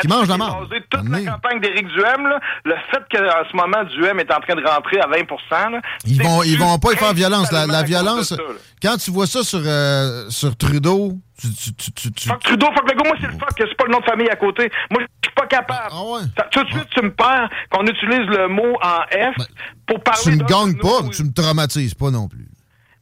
qui 0.00 0.08
mange 0.08 0.28
la 0.28 0.36
basée 0.36 0.82
Toute 0.90 1.08
la 1.08 1.32
campagne 1.32 1.60
d'Éric 1.60 1.88
Duhem, 1.88 2.26
là, 2.26 2.40
le 2.64 2.74
fait 2.90 3.02
qu'en 3.10 3.50
ce 3.50 3.56
moment, 3.56 3.84
Duhem 3.84 4.20
est 4.20 4.32
en 4.32 4.40
train 4.40 4.54
de 4.54 4.66
rentrer 4.66 4.98
à 5.00 5.06
20 5.06 5.70
là, 5.70 5.80
Ils 6.06 6.22
vont, 6.22 6.42
ils 6.42 6.58
vont 6.58 6.78
pas 6.78 6.92
y 6.92 6.96
faire 6.96 7.12
violence. 7.12 7.50
La, 7.52 7.82
violence, 7.82 8.34
quand 8.82 8.96
tu 8.96 9.10
vois 9.10 9.26
ça 9.26 9.42
sur, 9.42 9.60
euh, 9.64 10.28
sur 10.30 10.56
Trudeau, 10.56 11.18
tu, 11.38 11.48
tu, 11.74 11.92
tu, 11.92 12.12
tu- 12.12 12.28
Fuck 12.28 12.42
Trudeau, 12.42 12.66
fuck 12.66 12.90
Legault, 12.90 13.04
moi 13.04 13.16
c'est 13.20 13.26
le 13.26 13.32
fuck, 13.32 13.50
c'est 13.58 13.76
pas 13.76 13.84
le 13.86 13.92
nom 13.92 13.98
de 13.98 14.04
famille 14.04 14.28
à 14.28 14.36
côté. 14.36 14.70
Moi, 14.90 15.02
je 15.02 15.28
suis 15.28 15.34
pas 15.34 15.46
capable. 15.46 15.90
Ah, 15.92 16.02
Ça- 16.36 16.48
tout 16.52 16.62
de 16.64 16.70
suite, 16.70 16.88
tu 16.90 17.02
me 17.02 17.12
perds 17.12 17.50
qu'on 17.70 17.84
utilise 17.84 18.26
le 18.28 18.48
mot 18.48 18.76
en 18.82 19.02
F 19.10 19.46
pour 19.86 20.02
parler 20.02 20.22
tu 20.22 20.30
me 20.30 20.44
gagnes 20.44 20.78
pas, 20.78 21.08
tu 21.12 21.24
me 21.24 21.32
traumatises 21.32 21.94
pas 21.94 22.10
non 22.10 22.28
plus. 22.28 22.46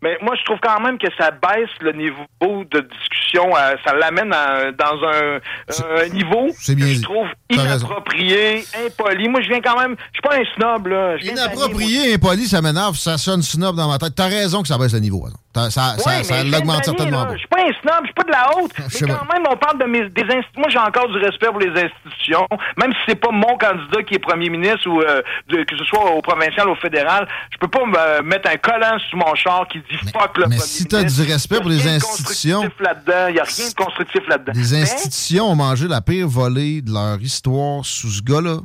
Mais 0.03 0.17
moi, 0.23 0.35
je 0.39 0.45
trouve 0.45 0.59
quand 0.63 0.81
même 0.81 0.99
que 0.99 1.09
ça 1.19 1.31
baisse 1.31 1.69
le 1.81 1.93
niveau 1.93 2.65
de 2.71 2.81
discussion. 2.81 3.45
euh, 3.57 3.75
ça 3.85 3.95
l'amène 3.95 4.33
à- 4.33 4.73
dans 4.73 4.97
un, 5.07 5.39
un 6.03 6.09
niveau 6.09 6.49
bien 6.75 6.87
que 6.87 6.95
je 6.95 7.03
trouve 7.03 7.27
inapproprié, 7.51 8.65
impoli. 8.87 9.29
Moi, 9.29 9.41
je 9.43 9.49
viens 9.49 9.61
quand 9.61 9.79
même... 9.79 9.97
Je 10.13 10.19
suis 10.19 10.23
pas 10.23 10.37
un 10.37 10.55
snob, 10.55 10.87
là. 10.87 11.17
Inapproprié, 11.33 12.15
impoli, 12.15 12.47
ça 12.47 12.63
m'énerve, 12.63 12.97
ça 12.97 13.19
sonne 13.19 13.43
snob 13.43 13.77
dans 13.77 13.89
ma 13.89 13.99
tête. 13.99 14.15
T'as 14.17 14.29
raison 14.29 14.63
que 14.63 14.69
ça 14.69 14.79
baisse 14.79 14.93
le 14.95 15.01
niveau. 15.01 15.27
T'as- 15.50 15.50
Ça, 15.53 15.69
ça, 15.69 15.97
Ouais, 16.07 16.23
ça 16.23 16.45
mais 16.45 16.51
l'augmente 16.51 16.85
certainement 16.85 17.27
pas. 17.27 17.33
Je 17.33 17.39
suis 17.39 17.49
pas 17.49 17.59
un 17.59 17.73
snob, 17.83 18.01
je 18.03 18.05
suis 18.07 18.15
pas 18.15 18.23
de 18.23 18.31
la 18.31 18.51
haute. 18.57 18.71
mais 18.79 19.09
quand 19.13 19.33
même, 19.35 19.43
on 19.51 19.57
parle 19.57 19.79
de 19.81 19.85
mes, 19.85 20.09
des 20.09 20.23
institutions. 20.23 20.61
Moi, 20.61 20.69
j'ai 20.69 20.79
encore 20.79 21.09
du 21.09 21.19
respect 21.19 21.47
pour 21.49 21.59
les 21.59 21.71
institutions. 21.71 22.47
Même 22.79 22.93
si 22.93 22.99
c'est 23.09 23.17
pas 23.17 23.33
mon 23.33 23.59
candidat 23.59 24.03
qui 24.07 24.15
est 24.15 24.21
premier 24.21 24.49
ministre 24.49 24.89
ou 24.89 25.01
euh, 25.03 25.21
de- 25.49 25.65
que 25.65 25.77
ce 25.77 25.85
soit 25.87 26.09
au 26.15 26.23
provincial 26.23 26.69
ou 26.69 26.73
au 26.73 26.77
fédéral, 26.77 27.27
je 27.51 27.59
peux 27.59 27.67
pas 27.67 27.85
me 27.85 28.23
mettre 28.23 28.49
un 28.49 28.57
collant 28.59 28.97
sur 29.09 29.19
mon 29.19 29.35
char 29.35 29.67
qui 29.67 29.79
dit 29.81 29.97
fuck 30.13 30.39
le 30.39 30.47
Mais 30.47 30.57
premier 30.57 30.61
si 30.61 30.87
t'as 30.87 30.99
ministre. 30.99 31.25
du 31.25 31.33
respect 31.33 31.55
Y 31.57 31.59
a 31.59 31.61
pour 31.63 31.71
les 31.71 31.89
institutions. 31.89 32.63
Il 32.63 33.35
y 33.35 33.41
a 33.41 33.43
rien 33.43 33.69
de 33.69 33.75
constructif 33.75 34.21
là-dedans. 34.29 34.53
les 34.55 34.71
Mais- 34.71 34.83
institutions 34.83 35.51
ont 35.51 35.57
mangé 35.57 35.89
la 35.89 36.01
pire 36.01 36.29
volée 36.29 36.81
de 36.81 36.93
leur 36.93 37.21
histoire 37.21 37.85
sous 37.85 38.09
ce 38.09 38.23
gars-là. 38.23 38.59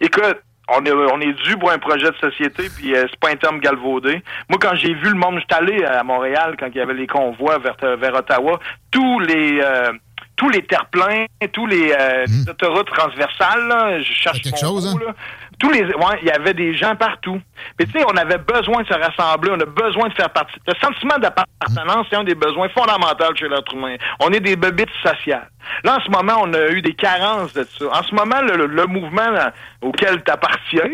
Écoute, 0.00 0.36
on 0.68 0.84
est, 0.84 0.92
on 0.92 1.20
est 1.20 1.32
dû 1.32 1.56
pour 1.58 1.70
un 1.70 1.78
projet 1.78 2.10
de 2.10 2.16
société, 2.16 2.68
puis 2.74 2.94
euh, 2.94 3.06
c'est 3.10 3.20
pas 3.20 3.30
un 3.30 3.36
terme 3.36 3.60
galvaudé. 3.60 4.22
Moi, 4.48 4.58
quand 4.60 4.74
j'ai 4.74 4.94
vu 4.94 5.10
le 5.10 5.14
monde, 5.14 5.38
j'étais 5.38 5.54
allé 5.54 5.84
à 5.84 6.02
Montréal 6.02 6.56
quand 6.58 6.68
il 6.68 6.76
y 6.76 6.80
avait 6.80 6.94
les 6.94 7.06
convois 7.06 7.58
vers, 7.58 7.76
vers 7.96 8.14
Ottawa, 8.14 8.58
tous 8.90 9.20
les 9.20 9.60
euh, 9.62 9.92
tous 10.36 10.48
les 10.48 10.62
terre-pleins, 10.62 11.26
tous 11.52 11.66
les, 11.66 11.92
euh, 11.92 12.26
les 12.26 12.50
autoroutes 12.50 12.88
transversales, 12.88 13.68
là, 13.68 14.00
je 14.00 14.12
cherche 14.12 14.42
quelque 14.42 14.54
mon 14.54 14.68
chose, 14.68 14.94
mot, 14.94 15.00
hein? 15.00 15.06
là. 15.06 15.14
Tous 15.58 15.70
les, 15.70 15.84
ouais, 15.84 16.18
il 16.22 16.28
y 16.28 16.30
avait 16.30 16.54
des 16.54 16.74
gens 16.74 16.96
partout. 16.96 17.40
Mais 17.78 17.86
tu 17.86 17.92
sais, 17.92 18.04
on 18.06 18.16
avait 18.16 18.38
besoin 18.38 18.82
de 18.82 18.86
se 18.88 18.94
rassembler, 18.94 19.50
on 19.52 19.60
a 19.60 19.64
besoin 19.66 20.08
de 20.08 20.14
faire 20.14 20.30
partie. 20.30 20.58
Le 20.66 20.74
sentiment 20.80 21.18
d'appartenance, 21.18 22.06
c'est 22.10 22.16
un 22.16 22.24
des 22.24 22.34
besoins 22.34 22.68
fondamentaux 22.70 23.34
chez 23.36 23.48
l'être 23.48 23.72
humain. 23.74 23.96
On 24.20 24.30
est 24.30 24.40
des 24.40 24.56
bébites 24.56 24.90
sociales. 25.02 25.48
Là, 25.82 25.96
en 25.96 26.00
ce 26.00 26.10
moment, 26.10 26.40
on 26.42 26.52
a 26.52 26.68
eu 26.68 26.82
des 26.82 26.94
carences 26.94 27.52
de 27.52 27.64
ça. 27.64 27.86
En 27.86 28.02
ce 28.02 28.14
moment, 28.14 28.40
le, 28.42 28.66
le 28.66 28.86
mouvement 28.86 29.30
là, 29.30 29.52
auquel 29.80 30.22
tu 30.24 30.30
appartiens, 30.30 30.90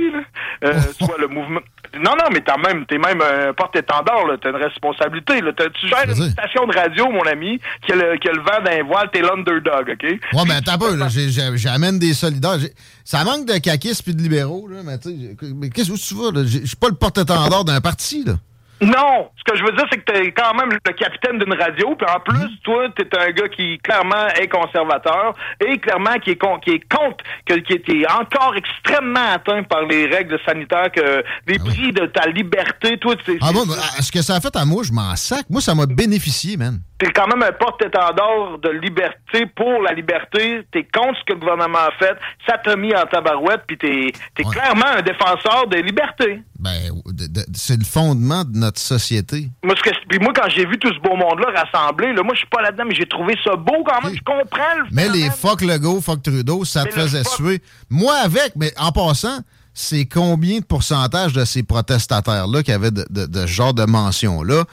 soit 0.98 1.18
le 1.18 1.28
mouvement. 1.28 1.60
Non, 1.94 2.12
non, 2.18 2.26
mais 2.32 2.40
t'as 2.40 2.56
même, 2.56 2.86
t'es 2.86 2.98
même 2.98 3.20
un 3.20 3.52
porte-étendard, 3.52 4.26
là. 4.26 4.36
T'as 4.40 4.50
une 4.50 4.56
responsabilité, 4.62 5.40
là. 5.40 5.52
Tu 5.52 5.88
gères 5.88 6.04
une 6.08 6.30
station 6.30 6.66
de 6.66 6.74
radio, 6.76 7.08
mon 7.10 7.22
ami, 7.22 7.58
qui 7.86 7.92
a 7.92 7.96
le, 7.96 8.16
qui 8.18 8.28
a 8.28 8.32
le 8.32 8.40
vent 8.40 8.62
d'un 8.64 8.82
voile, 8.84 9.08
t'es 9.12 9.20
l'underdog, 9.22 9.90
OK? 9.90 10.02
Ouais, 10.02 10.42
mais 10.46 10.54
attends 10.54 10.78
pas, 10.78 10.94
là, 10.94 11.08
j'ai- 11.08 11.30
j'ai- 11.30 11.56
j'amène 11.56 11.98
des 11.98 12.14
solidaires. 12.14 12.58
Ça 13.04 13.24
manque 13.24 13.46
de 13.46 13.58
caquistes 13.58 14.02
puis 14.04 14.14
de 14.14 14.22
libéraux, 14.22 14.68
là, 14.68 14.78
mais 14.84 14.98
tu 14.98 15.10
sais, 15.10 15.36
mais 15.54 15.68
qu'est-ce 15.70 15.90
que 15.92 15.96
tu 16.08 16.14
veux, 16.14 16.30
là? 16.32 16.42
Je 16.46 16.66
suis 16.66 16.76
pas 16.76 16.88
le 16.88 16.94
porte-étendard 16.94 17.64
d'un 17.64 17.80
parti, 17.80 18.24
là. 18.24 18.34
Non, 18.82 19.30
ce 19.36 19.44
que 19.52 19.58
je 19.58 19.62
veux 19.64 19.72
dire, 19.72 19.84
c'est 19.92 19.98
que 19.98 20.10
t'es 20.10 20.32
quand 20.32 20.54
même 20.54 20.70
le 20.72 20.92
capitaine 20.92 21.38
d'une 21.38 21.52
radio, 21.52 21.94
puis 21.96 22.06
en 22.08 22.20
plus, 22.20 22.48
toi, 22.62 22.88
t'es 22.96 23.06
un 23.18 23.30
gars 23.30 23.48
qui 23.48 23.78
clairement 23.78 24.26
est 24.40 24.48
conservateur 24.48 25.34
et 25.66 25.78
clairement 25.78 26.18
qui 26.22 26.30
est 26.30 26.36
con- 26.36 26.58
qui 26.58 26.70
est 26.70 26.88
contre, 26.92 27.22
que, 27.44 27.54
qui 27.54 27.74
est 28.02 28.10
encore 28.10 28.54
extrêmement 28.56 29.32
atteint 29.34 29.62
par 29.64 29.82
les 29.82 30.06
règles 30.06 30.38
sanitaires, 30.46 30.90
que 30.92 31.22
les 31.46 31.58
prix 31.58 31.92
de 31.92 32.06
ta 32.06 32.26
liberté, 32.28 32.96
toi, 32.98 33.14
tu 33.22 33.38
Ah 33.42 33.52
bon, 33.52 33.66
mais, 33.66 33.74
ah, 33.78 34.00
ce 34.02 34.10
que 34.10 34.22
ça 34.22 34.36
a 34.36 34.40
fait 34.40 34.54
à 34.56 34.64
moi, 34.64 34.82
je 34.82 34.92
m'en 34.92 35.14
sac. 35.16 35.44
Moi, 35.50 35.60
ça 35.60 35.74
m'a 35.74 35.86
bénéficié, 35.86 36.56
man. 36.56 36.80
T'es 37.00 37.10
quand 37.12 37.26
même 37.28 37.42
un 37.42 37.50
porte-étendard 37.52 38.58
de 38.62 38.68
liberté 38.68 39.46
pour 39.56 39.80
la 39.82 39.92
liberté. 39.94 40.66
T'es 40.70 40.84
contre 40.84 41.18
ce 41.18 41.24
que 41.24 41.32
le 41.32 41.38
gouvernement 41.40 41.78
a 41.78 41.90
fait. 41.98 42.14
Ça 42.46 42.58
t'a 42.58 42.76
mis 42.76 42.94
en 42.94 43.06
tabarouette, 43.06 43.62
puis 43.66 43.78
t'es 43.78 44.12
es 44.38 44.42
clairement 44.44 44.86
un 44.98 45.00
défenseur 45.02 45.66
des 45.68 45.80
libertés. 45.82 46.42
Ben, 46.58 46.92
c'est 47.54 47.78
le 47.78 47.84
fondement 47.86 48.44
de 48.44 48.58
notre 48.58 48.78
société. 48.78 49.48
Moi, 49.64 49.74
ce 49.78 49.82
que, 49.82 49.96
puis 50.10 50.18
moi, 50.18 50.34
quand 50.34 50.48
j'ai 50.50 50.66
vu 50.66 50.78
tout 50.78 50.92
ce 50.92 50.98
beau 51.00 51.16
monde-là 51.16 51.48
rassemblé, 51.64 52.12
là, 52.12 52.22
moi, 52.22 52.34
je 52.34 52.40
suis 52.40 52.48
pas 52.48 52.60
là-dedans, 52.60 52.84
mais 52.86 52.94
j'ai 52.94 53.06
trouvé 53.06 53.34
ça 53.42 53.56
beau 53.56 53.82
quand 53.82 54.02
même. 54.04 54.14
Je 54.14 54.22
comprends 54.22 54.74
le 54.78 54.84
Mais 54.92 55.08
les 55.08 55.30
fuck 55.30 55.62
Legault, 55.62 56.02
fuck 56.02 56.22
Trudeau, 56.22 56.64
ça 56.66 56.84
te 56.84 56.92
faisait 56.92 57.24
suer. 57.24 57.62
Moi 57.88 58.14
avec, 58.22 58.52
mais 58.56 58.72
en 58.78 58.92
passant, 58.92 59.38
c'est 59.72 60.04
combien 60.04 60.58
de 60.58 60.64
pourcentage 60.64 61.32
de 61.32 61.44
ces 61.46 61.62
protestataires-là 61.62 62.62
qui 62.62 62.72
avaient 62.72 62.90
de, 62.90 63.06
de- 63.08 63.24
de 63.26 63.40
ce 63.42 63.46
genre 63.46 63.72
de 63.72 63.84
mention-là? 63.84 64.64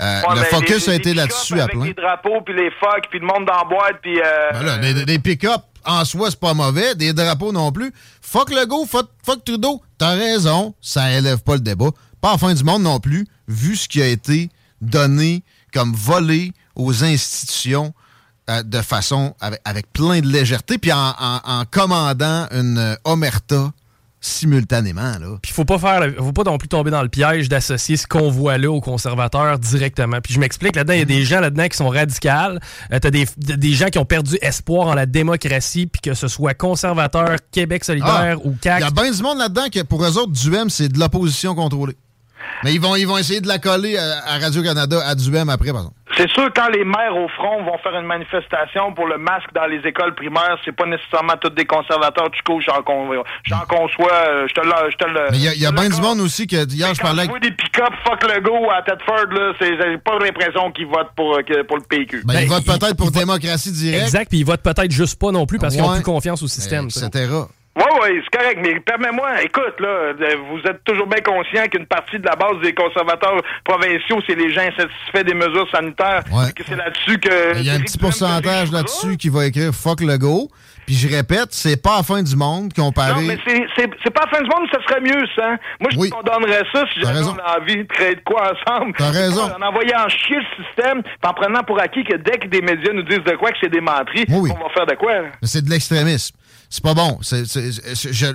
Euh, 0.00 0.20
Ouais, 0.22 0.34
le 0.36 0.40
ben, 0.42 0.46
focus 0.46 0.86
les- 0.86 0.92
a 0.92 0.96
été 0.96 1.14
là-dessus 1.14 1.60
à 1.60 1.66
plein. 1.66 1.84
les 1.86 1.94
drapeaux, 1.94 2.40
puis 2.44 2.54
les 2.54 2.70
fuck, 2.78 3.08
puis 3.10 3.18
le 3.18 3.26
monde 3.26 3.46
dans 3.46 3.58
la 3.58 3.64
boîte, 3.64 3.96
puis... 4.00 4.18
Euh, 4.20 4.52
Ben 4.52 4.62
là, 4.62 4.78
des, 4.78 5.04
des 5.04 5.18
pick-up, 5.18 5.62
en 5.84 6.04
soi, 6.04 6.30
c'est 6.30 6.38
pas 6.38 6.54
mauvais. 6.54 6.94
Des 6.94 7.12
drapeaux 7.12 7.50
non 7.52 7.72
plus. 7.72 7.92
Fuck 8.22 8.50
Legault, 8.50 8.86
fuck, 8.86 9.08
fuck 9.24 9.44
Trudeau. 9.44 9.82
T'as 9.96 10.14
raison, 10.14 10.74
ça 10.80 11.10
élève 11.10 11.38
pas 11.40 11.54
le 11.54 11.60
débat. 11.60 11.90
Pas 12.20 12.32
en 12.32 12.38
fin 12.38 12.52
du 12.54 12.62
monde 12.62 12.82
non 12.82 13.00
plus, 13.00 13.26
vu 13.48 13.74
ce 13.76 13.88
qui 13.88 14.00
a 14.02 14.06
été 14.06 14.50
donné 14.80 15.42
comme 15.72 15.92
volé 15.94 16.52
aux 16.76 17.02
institutions 17.04 17.92
euh, 18.50 18.62
de 18.62 18.80
façon, 18.80 19.34
avec, 19.40 19.60
avec 19.64 19.92
plein 19.92 20.20
de 20.20 20.26
légèreté, 20.26 20.78
puis 20.78 20.92
en, 20.92 20.96
en- 21.18 21.40
en 21.44 21.64
commandant 21.70 22.46
une 22.52 22.78
euh, 22.78 22.94
omerta 23.04 23.70
simultanément. 24.20 25.18
Là. 25.20 25.38
Puis 25.42 25.52
faut 25.52 25.64
pas 25.64 25.78
faire, 25.78 26.02
faut 26.18 26.32
pas 26.32 26.44
non 26.44 26.58
plus 26.58 26.68
tomber 26.68 26.90
dans 26.90 27.02
le 27.02 27.08
piège 27.08 27.48
d'associer 27.48 27.96
ce 27.96 28.06
convoi-là 28.06 28.70
aux 28.70 28.80
conservateurs 28.80 29.58
directement. 29.58 30.20
Puis 30.20 30.34
je 30.34 30.40
m'explique, 30.40 30.76
là-dedans, 30.76 30.94
il 30.94 30.98
y 31.00 31.02
a 31.02 31.06
des 31.06 31.24
gens 31.24 31.40
là-dedans 31.40 31.68
qui 31.68 31.76
sont 31.76 31.88
radicales. 31.88 32.60
Euh, 32.92 32.98
T'as 32.98 33.10
des, 33.10 33.26
des 33.36 33.72
gens 33.72 33.86
qui 33.88 33.98
ont 33.98 34.04
perdu 34.04 34.36
espoir 34.42 34.88
en 34.88 34.94
la 34.94 35.06
démocratie, 35.06 35.86
puis 35.86 36.00
que 36.00 36.14
ce 36.14 36.28
soit 36.28 36.54
conservateur, 36.54 37.36
Québec 37.52 37.84
solidaire 37.84 38.36
Ah, 38.40 38.46
ou 38.46 38.52
Il 38.52 38.58
CAC. 38.58 38.80
y 38.80 38.84
a 38.84 38.90
bien 38.90 39.10
du 39.10 39.22
monde 39.22 39.38
là-dedans 39.38 39.66
que 39.72 39.82
pour 39.82 40.04
eux 40.04 40.18
autres, 40.18 40.32
du 40.32 40.54
M, 40.54 40.68
c'est 40.70 40.88
de 40.88 40.98
l'opposition 40.98 41.54
contrôlée. 41.54 41.96
Mais 42.64 42.72
ils 42.74 42.80
vont, 42.80 42.96
ils 42.96 43.06
vont 43.06 43.18
essayer 43.18 43.40
de 43.40 43.48
la 43.48 43.58
coller 43.58 43.96
à, 43.96 44.34
à 44.34 44.38
Radio-Canada, 44.38 45.00
à 45.06 45.14
Duhem 45.14 45.48
après, 45.48 45.70
par 45.72 45.80
exemple. 45.82 45.94
C'est 46.16 46.28
sûr, 46.30 46.48
quand 46.56 46.68
les 46.68 46.84
maires 46.84 47.14
au 47.14 47.28
front 47.28 47.62
vont 47.62 47.78
faire 47.78 47.94
une 48.00 48.06
manifestation 48.06 48.92
pour 48.94 49.06
le 49.06 49.18
masque 49.18 49.52
dans 49.54 49.66
les 49.66 49.78
écoles 49.86 50.14
primaires, 50.14 50.56
c'est 50.64 50.74
pas 50.74 50.86
nécessairement 50.86 51.34
tous 51.40 51.50
des 51.50 51.64
conservateurs. 51.66 52.30
Du 52.30 52.42
coup, 52.42 52.60
j'en 52.60 52.82
con- 52.82 53.10
j'en 53.44 53.60
conçois. 53.68 54.46
Je 54.48 54.54
te 54.54 54.60
le. 54.60 54.90
Je 54.90 54.96
te 54.96 55.04
le 55.06 55.20
Mais 55.30 55.36
il 55.36 55.44
y 55.44 55.48
a, 55.48 55.54
y 55.54 55.66
a 55.66 55.70
bien 55.72 55.88
du 55.88 56.00
monde 56.00 56.20
aussi 56.20 56.46
que 56.46 56.66
hier, 56.68 56.92
je 56.94 57.00
parlais 57.00 57.26
Quand 57.26 57.34
avec 57.36 57.42
des 57.42 57.52
pick-up 57.52 57.92
fuck 58.04 58.22
le 58.34 58.40
go 58.40 58.68
à 58.70 58.82
Tedford, 58.82 59.30
là, 59.30 59.52
c'est 59.60 59.76
j'ai 59.76 59.98
pas 59.98 60.18
l'impression 60.18 60.72
qu'ils 60.72 60.86
votent 60.86 61.12
pour, 61.14 61.36
euh, 61.36 61.64
pour 61.68 61.76
le 61.76 61.84
PQ. 61.84 62.22
Ben, 62.24 62.40
ils 62.40 62.48
votent 62.48 62.64
peut-être 62.64 62.96
pour 62.96 63.10
démocratie 63.12 63.70
directe. 63.72 64.04
Exact, 64.04 64.28
puis 64.30 64.38
ils 64.40 64.46
votent 64.46 64.62
peut-être 64.62 64.90
juste 64.90 65.20
pas 65.20 65.30
non 65.30 65.46
plus 65.46 65.58
parce 65.58 65.74
qu'ils 65.74 65.84
ont 65.84 65.94
plus 65.94 66.02
confiance 66.02 66.42
au 66.42 66.48
système. 66.48 66.90
ça. 66.90 67.06
Etc. 67.06 67.26
Oui, 67.78 67.84
oui, 68.02 68.20
c'est 68.24 68.38
correct, 68.38 68.58
mais 68.62 68.80
permets-moi, 68.80 69.42
écoute, 69.42 69.74
là, 69.78 70.12
vous 70.50 70.58
êtes 70.68 70.82
toujours 70.84 71.06
bien 71.06 71.20
conscient 71.20 71.66
qu'une 71.70 71.86
partie 71.86 72.18
de 72.18 72.26
la 72.26 72.34
base 72.34 72.60
des 72.62 72.74
conservateurs 72.74 73.40
provinciaux, 73.64 74.20
c'est 74.26 74.34
les 74.34 74.52
gens 74.52 74.62
insatisfaits 74.62 75.24
des 75.24 75.34
mesures 75.34 75.68
sanitaires, 75.70 76.22
Ouais. 76.32 76.52
que 76.54 76.62
c'est 76.66 76.76
là-dessus 76.76 77.18
que... 77.18 77.56
Il 77.58 77.64
y 77.64 77.70
a 77.70 77.74
un 77.74 77.80
petit 77.80 77.98
pourcentage 77.98 78.72
là-dessus 78.72 79.16
qui 79.16 79.28
va 79.28 79.46
écrire 79.46 79.72
fuck 79.72 80.00
le 80.00 80.18
go. 80.18 80.48
Puis 80.86 80.96
je 80.96 81.06
répète, 81.14 81.48
c'est 81.50 81.80
pas 81.82 81.98
la 81.98 82.02
fin 82.02 82.22
du 82.22 82.34
monde 82.34 82.72
comparé. 82.72 83.12
Non, 83.20 83.20
mais 83.28 83.38
c'est- 83.46 84.10
pas 84.10 84.24
la 84.24 84.30
fin 84.38 84.42
du 84.42 84.48
monde, 84.48 84.66
ça 84.72 84.78
serait 84.88 85.02
mieux, 85.02 85.22
ça. 85.36 85.50
hein. 85.52 85.58
Moi, 85.80 85.90
je 85.92 86.08
condamnerais 86.10 86.62
ça 86.72 86.84
si 86.94 87.00
j'avais 87.02 87.20
envie 87.20 87.76
de 87.76 87.82
créer 87.82 88.14
de 88.14 88.22
quoi 88.24 88.52
ensemble. 88.54 88.94
T'as 88.96 89.10
raison. 89.10 89.42
En 89.42 89.62
envoyant 89.68 90.06
en 90.06 90.08
chier 90.08 90.38
le 90.38 90.64
système, 90.64 91.02
en 91.22 91.34
prenant 91.34 91.62
pour 91.62 91.78
acquis 91.78 92.04
que 92.04 92.16
dès 92.16 92.38
que 92.38 92.48
des 92.48 92.62
médias 92.62 92.94
nous 92.94 93.02
disent 93.02 93.18
de 93.22 93.36
quoi, 93.36 93.50
que 93.52 93.58
c'est 93.60 93.68
des 93.70 93.82
menteries, 93.82 94.24
Oui, 94.30 94.38
oui. 94.44 94.50
on 94.58 94.62
va 94.66 94.70
faire 94.72 94.86
de 94.86 94.94
quoi? 94.94 95.12
c'est 95.42 95.62
de 95.62 95.68
l'extrémisme. 95.70 96.34
C'est 96.70 96.82
pas 96.82 96.94
bon. 96.94 97.18
Je, 97.22 97.44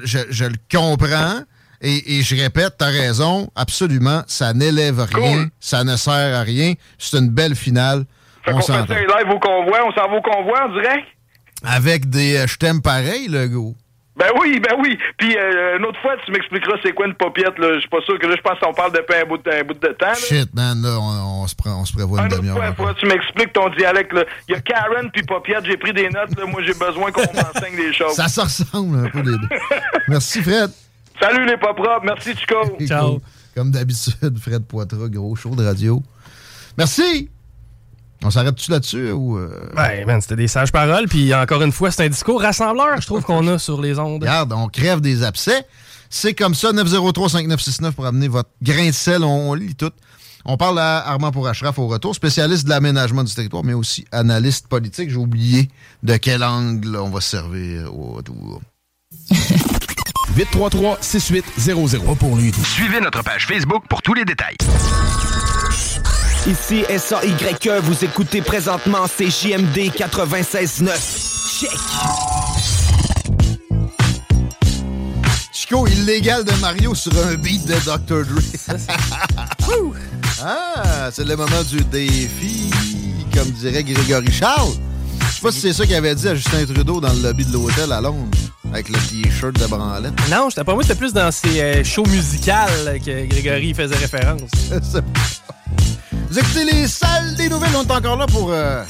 je- 0.05 0.26
je 0.30 0.45
le 0.45 0.55
comprends. 0.72 1.41
Et, 1.85 2.18
et 2.19 2.23
je 2.23 2.35
répète, 2.38 2.76
t'as 2.77 2.85
raison, 2.91 3.49
absolument, 3.55 4.23
ça 4.26 4.53
n'élève 4.53 5.01
rien, 5.01 5.49
ça 5.60 5.84
ne 5.84 5.97
sert 5.97 6.14
à 6.14 6.41
rien. 6.41 6.76
C'est 6.97 7.18
une 7.18 7.30
belle 7.30 7.55
finale. 7.55 8.05
Fait 8.45 8.51
On 8.53 8.55
qu'on 8.55 8.61
fait 8.61 8.72
ça 8.73 8.85
live 8.99 9.30
au 9.30 9.39
convoi, 9.39 9.80
on 9.85 9.91
s'en 9.91 10.10
va 10.10 10.15
au 10.18 10.22
convoi 10.22 10.64
en 10.65 10.69
direct? 10.73 11.05
Avec 11.65 12.10
des 12.10 12.38
euh, 12.38 12.47
je 12.47 12.55
t'aime 12.57 12.81
pareil, 12.81 13.27
le 13.27 13.47
go. 13.49 13.76
Ben 14.15 14.27
oui, 14.40 14.60
ben 14.60 14.76
oui. 14.80 14.98
Puis 15.18 15.35
euh, 15.35 15.77
une 15.77 15.85
autre 15.85 15.99
fois, 16.02 16.15
tu 16.23 16.31
m'expliqueras 16.31 16.76
c'est 16.84 16.94
quoi 16.94 17.07
une 17.07 17.15
paupiette, 17.15 17.57
là. 17.57 17.73
Je 17.76 17.80
suis 17.80 17.90
pas 17.90 18.02
sûr 18.02 18.19
que 18.19 18.27
là, 18.27 18.35
je 18.35 18.41
pense 18.41 18.60
qu'on 18.60 18.73
parle 18.73 18.91
depuis 18.94 19.15
un 19.15 19.26
bout 19.26 19.38
de, 19.38 19.49
un 19.49 19.64
bout 19.64 19.73
de 19.73 19.88
temps, 19.88 20.06
là. 20.06 20.14
Shit, 20.15 20.53
man, 20.53 20.81
là, 20.84 20.99
on, 20.99 21.44
on 21.44 21.48
se, 21.48 21.56
prend, 21.56 21.81
on 21.81 21.85
se 21.85 21.94
prévoit 21.94 22.22
une 22.22 22.27
demi-heure. 22.27 22.76
Faudra 22.76 22.94
que 22.94 22.99
tu 22.99 23.07
m'expliques 23.07 23.53
ton 23.53 23.69
dialecte, 23.69 24.14
là. 24.14 24.23
Il 24.48 24.53
y 24.53 24.56
a 24.56 24.61
Karen 24.61 25.10
puis 25.11 25.23
paupiette, 25.23 25.65
j'ai 25.65 25.77
pris 25.77 25.94
des 25.94 26.10
notes, 26.10 26.38
là. 26.38 26.45
Moi, 26.45 26.61
j'ai 26.64 26.76
besoin 26.76 27.11
qu'on 27.11 27.22
m'enseigne 27.34 27.76
des 27.76 27.91
choses. 27.91 28.14
Ça 28.14 28.27
se 28.27 28.41
ressemble 28.41 29.07
un 29.07 29.10
peu 29.10 29.19
les 29.19 29.38
deux. 29.38 29.49
Merci, 30.07 30.44
Fred. 30.44 30.69
Salut 31.19 31.45
les 31.45 31.57
pas 31.57 31.73
propres. 31.73 32.03
Merci, 32.03 32.35
Chico. 32.35 32.77
Cool. 32.77 33.19
Comme 33.56 33.72
d'habitude, 33.72 34.38
Fred 34.40 34.65
Poitras, 34.65 35.10
gros 35.10 35.35
show 35.35 35.56
de 35.56 35.64
radio. 35.64 36.02
Merci. 36.77 37.30
On 38.23 38.31
s'arrête-tu 38.31 38.71
là-dessus 38.71 39.11
ou. 39.11 39.37
euh? 39.37 39.69
Ouais, 39.75 40.05
man, 40.05 40.21
c'était 40.21 40.35
des 40.37 40.47
sages 40.47 40.71
paroles. 40.71 41.07
Puis 41.07 41.33
encore 41.35 41.61
une 41.61 41.71
fois, 41.71 41.91
c'est 41.91 42.05
un 42.05 42.09
discours 42.09 42.41
rassembleur, 42.41 42.99
je 43.01 43.05
trouve, 43.05 43.23
qu'on 43.23 43.45
a 43.47 43.57
sur 43.59 43.81
les 43.81 43.99
ondes. 43.99 44.21
Regarde, 44.21 44.53
on 44.53 44.67
crève 44.67 45.01
des 45.01 45.23
abcès. 45.23 45.65
C'est 46.09 46.33
comme 46.33 46.53
ça, 46.55 46.71
903-5969 46.71 47.91
pour 47.91 48.05
amener 48.05 48.27
votre 48.27 48.49
grain 48.61 48.87
de 48.87 48.91
sel. 48.91 49.23
On, 49.23 49.49
on 49.51 49.53
lit 49.55 49.75
tout. 49.75 49.91
On 50.45 50.57
parle 50.57 50.77
à 50.79 50.99
Armand 51.07 51.31
Pourachraf 51.31 51.79
au 51.79 51.87
retour, 51.87 52.13
spécialiste 52.15 52.65
de 52.65 52.69
l'aménagement 52.69 53.23
du 53.23 53.33
territoire, 53.33 53.63
mais 53.63 53.73
aussi 53.73 54.05
analyste 54.11 54.67
politique. 54.67 55.09
J'ai 55.09 55.15
oublié 55.17 55.69
de 56.03 56.17
quel 56.17 56.43
angle 56.43 56.95
on 56.97 57.09
va 57.09 57.21
se 57.21 57.29
servir 57.29 57.93
au 57.97 58.11
retour. 58.13 58.61
833-6800. 60.35 62.15
pour 62.17 62.35
lui. 62.37 62.51
Suivez 62.63 62.99
notre 62.99 63.23
page 63.23 63.45
Facebook 63.47 63.83
pour 63.89 64.01
tous 64.01 64.13
les 64.13 64.25
détails. 64.25 64.55
Ici 66.45 66.83
S-A-Y-E, 66.89 67.79
vous 67.83 68.03
écoutez 68.03 68.41
présentement 68.41 69.05
CJMD 69.07 69.93
96.9. 69.95 70.89
Check! 71.57 71.71
Chico, 75.53 75.87
illégal 75.87 76.43
de 76.43 76.51
Mario 76.59 76.93
sur 76.95 77.13
un 77.25 77.35
beat 77.35 77.65
de 77.65 77.75
Dr. 77.85 78.25
Dre. 78.25 78.41
ah, 80.43 81.09
c'est 81.13 81.23
le 81.23 81.37
moment 81.37 81.63
du 81.63 81.77
défi, 81.85 82.69
comme 83.33 83.49
dirait 83.51 83.85
Grégory 83.85 84.29
Charles. 84.33 84.73
Je 85.21 85.35
sais 85.35 85.41
pas 85.41 85.51
si 85.53 85.61
c'est 85.61 85.71
ça 85.71 85.85
qu'il 85.85 85.95
avait 85.95 86.13
dit 86.13 86.27
à 86.27 86.35
Justin 86.35 86.65
Trudeau 86.65 86.99
dans 86.99 87.13
le 87.13 87.21
lobby 87.21 87.45
de 87.45 87.53
l'hôtel 87.53 87.89
à 87.89 88.01
Londres, 88.01 88.37
avec 88.69 88.89
le 88.89 88.95
t-shirt 88.95 89.57
de 89.57 89.65
branlette. 89.67 90.13
Non, 90.29 90.49
j'étais 90.49 90.65
pas 90.65 90.73
moi, 90.73 90.83
c'était 90.83 90.95
plus 90.95 91.13
dans 91.13 91.31
ces 91.31 91.61
euh, 91.61 91.83
shows 91.85 92.05
musicales 92.07 92.99
que 92.99 93.27
Grégory 93.27 93.73
faisait 93.73 93.95
référence. 93.95 94.41
Vous 96.34 96.39
écoutez 96.39 96.65
les 96.65 96.88
salles 96.88 97.35
des 97.35 97.47
nouvelles, 97.47 97.76
on 97.76 97.84
est 97.84 97.91
encore 97.91 98.18
là 98.18 98.26
pour 98.26 98.49
euh, 98.51 98.84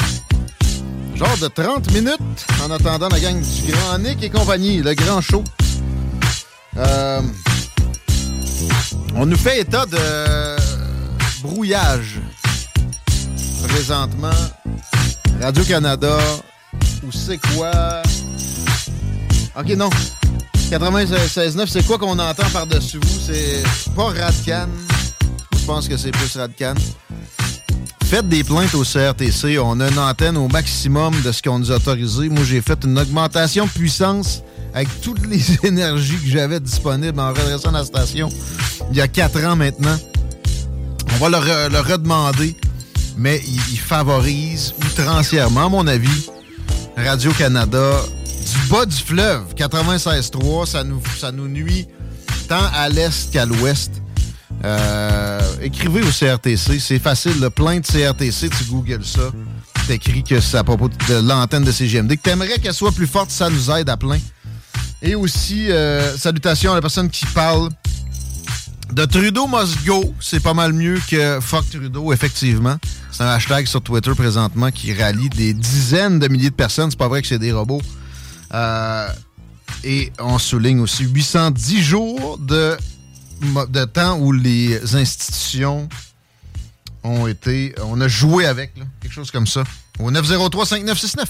genre 1.13 1.37
de 1.41 1.49
30 1.49 1.91
minutes 1.91 2.45
en 2.63 2.71
attendant 2.71 3.09
la 3.09 3.19
gang 3.19 3.37
du 3.37 3.69
Grand 3.69 3.97
Nick 3.97 4.23
et 4.23 4.29
compagnie, 4.29 4.77
le 4.81 4.93
grand 4.93 5.19
show. 5.19 5.43
Euh, 6.77 7.19
on 9.17 9.25
nous 9.25 9.35
fait 9.35 9.59
état 9.59 9.85
de 9.85 10.55
brouillage 11.41 12.21
présentement. 13.67 14.31
Radio-Canada, 15.41 16.17
ou 17.05 17.11
c'est 17.11 17.39
quoi? 17.55 18.03
Ok, 19.59 19.67
non. 19.75 19.89
96.9, 20.71 21.67
c'est 21.67 21.85
quoi 21.85 21.97
qu'on 21.97 22.17
entend 22.17 22.49
par-dessus 22.53 22.99
vous? 23.03 23.19
C'est 23.19 23.63
pas 23.93 24.05
Radcan. 24.05 24.69
Je 25.63 25.67
pense 25.67 25.87
que 25.87 25.95
c'est 25.95 26.11
plus 26.11 26.35
Radcan. 26.35 26.73
Faites 28.03 28.27
des 28.27 28.43
plaintes 28.43 28.75
au 28.75 28.83
CRTC. 28.83 29.57
On 29.59 29.79
a 29.79 29.89
une 29.89 29.97
antenne 29.97 30.35
au 30.35 30.49
maximum 30.49 31.13
de 31.21 31.31
ce 31.31 31.41
qu'on 31.41 31.57
nous 31.57 31.71
a 31.71 31.75
autorisé. 31.77 32.27
Moi, 32.27 32.43
j'ai 32.43 32.59
fait 32.59 32.77
une 32.83 32.99
augmentation 32.99 33.63
de 33.63 33.69
puissance 33.69 34.41
avec 34.73 34.89
toutes 34.99 35.25
les 35.25 35.41
énergies 35.65 36.17
que 36.17 36.29
j'avais 36.29 36.59
disponibles 36.59 37.17
en 37.17 37.29
redressant 37.29 37.71
la 37.71 37.85
station 37.85 38.27
il 38.91 38.97
y 38.97 38.99
a 39.01 39.07
quatre 39.07 39.41
ans 39.45 39.55
maintenant. 39.55 39.97
On 41.13 41.17
va 41.17 41.29
le, 41.29 41.37
re- 41.37 41.69
le 41.71 41.79
redemander, 41.79 42.57
mais 43.17 43.41
il 43.47 43.79
favorise 43.79 44.73
outrancièrement, 44.85 45.67
à 45.67 45.69
mon 45.69 45.87
avis, 45.87 46.27
Radio-Canada 46.97 48.01
du 48.19 48.69
bas 48.69 48.85
du 48.85 48.97
fleuve, 48.97 49.53
96.3. 49.55 50.65
Ça 50.65 50.83
nous, 50.83 51.01
ça 51.17 51.31
nous 51.31 51.47
nuit 51.47 51.87
tant 52.49 52.65
à 52.75 52.89
l'est 52.89 53.31
qu'à 53.31 53.45
l'ouest. 53.45 53.91
Euh, 54.65 55.22
écrivez 55.63 56.01
au 56.01 56.11
CRTC, 56.11 56.79
c'est 56.79 56.99
facile. 56.99 57.39
Le 57.39 57.49
plein 57.49 57.79
de 57.79 57.85
CRTC, 57.85 58.49
tu 58.49 58.63
googles 58.65 59.03
ça. 59.03 59.31
T'écris 59.87 60.23
que 60.23 60.39
c'est 60.39 60.57
à 60.57 60.63
propos 60.63 60.89
de 60.89 61.27
l'antenne 61.27 61.63
de 61.63 61.71
CGMD. 61.71 62.15
Que 62.15 62.21
t'aimerais 62.21 62.59
qu'elle 62.59 62.73
soit 62.73 62.91
plus 62.91 63.07
forte, 63.07 63.31
ça 63.31 63.49
nous 63.49 63.71
aide 63.71 63.89
à 63.89 63.97
plein. 63.97 64.19
Et 65.01 65.15
aussi, 65.15 65.71
euh, 65.71 66.15
salutations 66.17 66.71
à 66.71 66.75
la 66.75 66.81
personne 66.81 67.09
qui 67.09 67.25
parle 67.27 67.69
de 68.91 69.05
Trudeau 69.05 69.47
must 69.47 69.83
go. 69.85 70.13
C'est 70.19 70.41
pas 70.41 70.53
mal 70.53 70.73
mieux 70.73 70.99
que 71.09 71.39
fuck 71.41 71.69
Trudeau, 71.69 72.13
effectivement. 72.13 72.77
C'est 73.11 73.23
un 73.23 73.27
hashtag 73.27 73.65
sur 73.65 73.81
Twitter 73.81 74.11
présentement 74.15 74.71
qui 74.71 74.93
rallie 74.93 75.29
des 75.29 75.53
dizaines 75.53 76.19
de 76.19 76.27
milliers 76.27 76.49
de 76.49 76.55
personnes. 76.55 76.89
C'est 76.89 76.99
pas 76.99 77.07
vrai 77.07 77.21
que 77.21 77.27
c'est 77.27 77.39
des 77.39 77.51
robots. 77.51 77.81
Euh, 78.53 79.07
et 79.83 80.11
on 80.19 80.37
souligne 80.37 80.79
aussi 80.79 81.03
810 81.03 81.83
jours 81.83 82.37
de, 82.37 82.77
de 83.69 83.85
temps 83.85 84.17
où 84.19 84.31
les 84.31 84.95
institutions 84.95 85.89
ont 87.03 87.27
été. 87.27 87.75
On 87.83 87.99
a 88.01 88.07
joué 88.07 88.45
avec, 88.45 88.77
là, 88.77 88.85
quelque 89.01 89.13
chose 89.13 89.31
comme 89.31 89.47
ça. 89.47 89.63
Au 89.99 90.11
903-5969. 90.11 91.25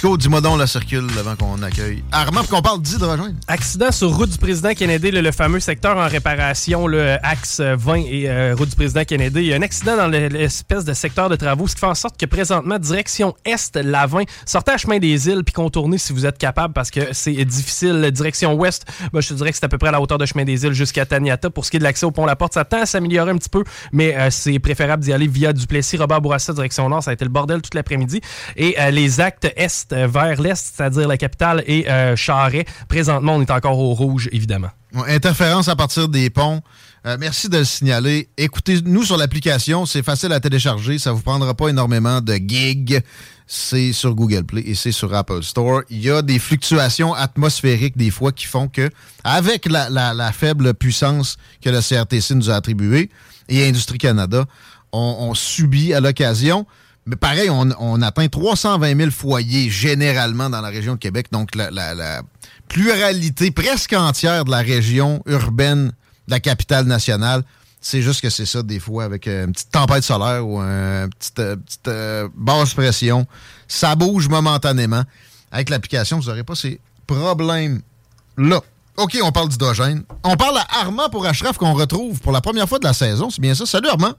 Chico, 0.00 0.16
dis-moi 0.16 0.40
donc 0.40 0.58
la 0.58 0.66
circule 0.66 1.06
avant 1.18 1.36
qu'on 1.36 1.62
accueille. 1.62 2.02
Armand, 2.10 2.42
qu'on 2.44 2.62
parle 2.62 2.80
d'hydrogène. 2.80 3.36
Accident 3.46 3.92
sur 3.92 4.16
route 4.16 4.30
du 4.30 4.38
président 4.38 4.72
Kennedy, 4.72 5.10
le, 5.10 5.30
fameux 5.30 5.60
secteur 5.60 5.98
en 5.98 6.08
réparation, 6.08 6.86
le 6.86 7.18
axe 7.22 7.60
20 7.60 7.96
et 7.96 8.30
euh, 8.30 8.54
route 8.56 8.70
du 8.70 8.76
président 8.76 9.04
Kennedy. 9.04 9.40
Il 9.40 9.46
y 9.48 9.52
a 9.52 9.56
un 9.56 9.60
accident 9.60 9.98
dans 9.98 10.08
le- 10.08 10.28
l'espèce 10.28 10.86
de 10.86 10.94
secteur 10.94 11.28
de 11.28 11.36
travaux, 11.36 11.66
ce 11.68 11.74
qui 11.74 11.80
fait 11.80 11.86
en 11.86 11.94
sorte 11.94 12.18
que 12.18 12.24
présentement, 12.24 12.78
direction 12.78 13.34
est, 13.44 13.76
la 13.76 14.06
20, 14.06 14.22
sortez 14.46 14.72
à 14.72 14.78
chemin 14.78 14.98
des 15.00 15.28
îles 15.28 15.44
puis 15.44 15.52
contournez 15.52 15.98
si 15.98 16.14
vous 16.14 16.24
êtes 16.24 16.38
capable 16.38 16.72
parce 16.72 16.90
que 16.90 17.12
c'est 17.12 17.44
difficile. 17.44 18.10
Direction 18.10 18.54
ouest, 18.54 18.86
ben, 19.12 19.20
je 19.20 19.28
te 19.28 19.34
dirais 19.34 19.50
que 19.50 19.58
c'est 19.58 19.66
à 19.66 19.68
peu 19.68 19.76
près 19.76 19.88
à 19.90 19.92
la 19.92 20.00
hauteur 20.00 20.16
de 20.16 20.24
chemin 20.24 20.44
des 20.44 20.64
îles 20.64 20.72
jusqu'à 20.72 21.04
Taniata. 21.04 21.50
Pour 21.50 21.66
ce 21.66 21.70
qui 21.70 21.76
est 21.76 21.80
de 21.80 21.84
l'accès 21.84 22.06
au 22.06 22.10
pont 22.10 22.24
La 22.24 22.36
Porte, 22.36 22.54
ça 22.54 22.64
tend 22.64 22.80
à 22.80 22.86
s'améliorer 22.86 23.32
un 23.32 23.36
petit 23.36 23.50
peu, 23.50 23.64
mais 23.92 24.16
euh, 24.16 24.30
c'est 24.30 24.58
préférable 24.60 25.02
d'y 25.04 25.12
aller 25.12 25.26
via 25.26 25.52
Duplessis, 25.52 25.98
Robert 25.98 26.22
Bourassa, 26.22 26.54
direction 26.54 26.88
nord. 26.88 27.02
Ça 27.02 27.10
a 27.10 27.12
été 27.12 27.26
le 27.26 27.30
bordel 27.30 27.60
toute 27.60 27.74
l'après-midi. 27.74 28.22
Et 28.56 28.76
euh, 28.80 28.90
les 28.90 29.20
actes 29.20 29.52
est 29.56 29.89
euh, 29.92 30.06
vers 30.06 30.40
l'est, 30.40 30.56
c'est-à-dire 30.56 31.08
la 31.08 31.16
capitale 31.16 31.62
et 31.66 31.90
euh, 31.90 32.16
Charret, 32.16 32.64
présentement, 32.88 33.36
on 33.36 33.42
est 33.42 33.50
encore 33.50 33.78
au 33.78 33.94
rouge, 33.94 34.28
évidemment. 34.32 34.70
Interférence 35.06 35.68
à 35.68 35.76
partir 35.76 36.08
des 36.08 36.30
ponts. 36.30 36.62
Euh, 37.06 37.16
merci 37.18 37.48
de 37.48 37.58
le 37.58 37.64
signaler. 37.64 38.28
Écoutez-nous 38.36 39.04
sur 39.04 39.16
l'application. 39.16 39.86
C'est 39.86 40.02
facile 40.02 40.32
à 40.32 40.40
télécharger. 40.40 40.98
Ça 40.98 41.12
vous 41.12 41.22
prendra 41.22 41.54
pas 41.54 41.68
énormément 41.68 42.20
de 42.20 42.34
gigs. 42.34 43.00
c'est 43.46 43.92
sur 43.92 44.14
Google 44.14 44.44
Play 44.44 44.62
et 44.66 44.74
c'est 44.74 44.92
sur 44.92 45.14
Apple 45.14 45.42
Store. 45.42 45.82
Il 45.90 46.02
y 46.02 46.10
a 46.10 46.22
des 46.22 46.38
fluctuations 46.38 47.14
atmosphériques 47.14 47.96
des 47.96 48.10
fois 48.10 48.32
qui 48.32 48.46
font 48.46 48.68
que, 48.68 48.90
avec 49.24 49.66
la, 49.66 50.32
faible 50.32 50.74
puissance 50.74 51.36
que 51.62 51.70
le 51.70 51.80
CRTC 51.80 52.34
nous 52.34 52.50
a 52.50 52.54
attribuée 52.54 53.10
et 53.48 53.66
Industrie 53.66 53.98
Canada, 53.98 54.44
on, 54.92 55.34
subit 55.34 55.94
à 55.94 56.00
l'occasion. 56.00 56.66
Mais 57.06 57.16
pareil, 57.16 57.50
on, 57.50 58.02
atteint 58.02 58.28
320 58.28 58.96
000 58.96 59.10
foyers 59.10 59.70
généralement 59.70 60.50
dans 60.50 60.60
la 60.60 60.68
région 60.68 60.94
de 60.94 60.98
Québec. 60.98 61.26
Donc, 61.32 61.54
la, 61.54 62.22
pluralité 62.68 63.50
presque 63.50 63.94
entière 63.94 64.44
de 64.44 64.50
la 64.50 64.58
région 64.58 65.22
urbaine 65.26 65.88
de 66.28 66.30
la 66.30 66.38
capitale 66.38 66.86
nationale 66.86 67.42
c'est 67.80 68.02
juste 68.02 68.20
que 68.20 68.28
c'est 68.28 68.46
ça, 68.46 68.62
des 68.62 68.78
fois, 68.78 69.04
avec 69.04 69.26
euh, 69.26 69.46
une 69.46 69.52
petite 69.52 69.70
tempête 69.70 70.04
solaire 70.04 70.46
ou 70.46 70.60
une 70.60 71.08
petite, 71.18 71.38
euh, 71.38 71.56
euh, 71.88 72.28
basse 72.34 72.74
pression. 72.74 73.26
Ça 73.66 73.94
bouge 73.94 74.28
momentanément. 74.28 75.02
Avec 75.50 75.70
l'application, 75.70 76.18
vous 76.18 76.28
n'aurez 76.28 76.44
pas 76.44 76.54
ces 76.54 76.78
problèmes-là. 77.06 78.60
OK, 78.96 79.18
on 79.22 79.32
parle 79.32 79.48
d'hydrogène. 79.48 80.04
On 80.24 80.36
parle 80.36 80.58
à 80.58 80.80
Armand 80.80 81.08
pour 81.08 81.24
Ashraf 81.24 81.56
qu'on 81.56 81.72
retrouve 81.72 82.20
pour 82.20 82.32
la 82.32 82.42
première 82.42 82.68
fois 82.68 82.78
de 82.78 82.84
la 82.84 82.92
saison. 82.92 83.30
C'est 83.30 83.40
bien 83.40 83.54
ça? 83.54 83.64
Salut 83.64 83.88
Armand. 83.88 84.12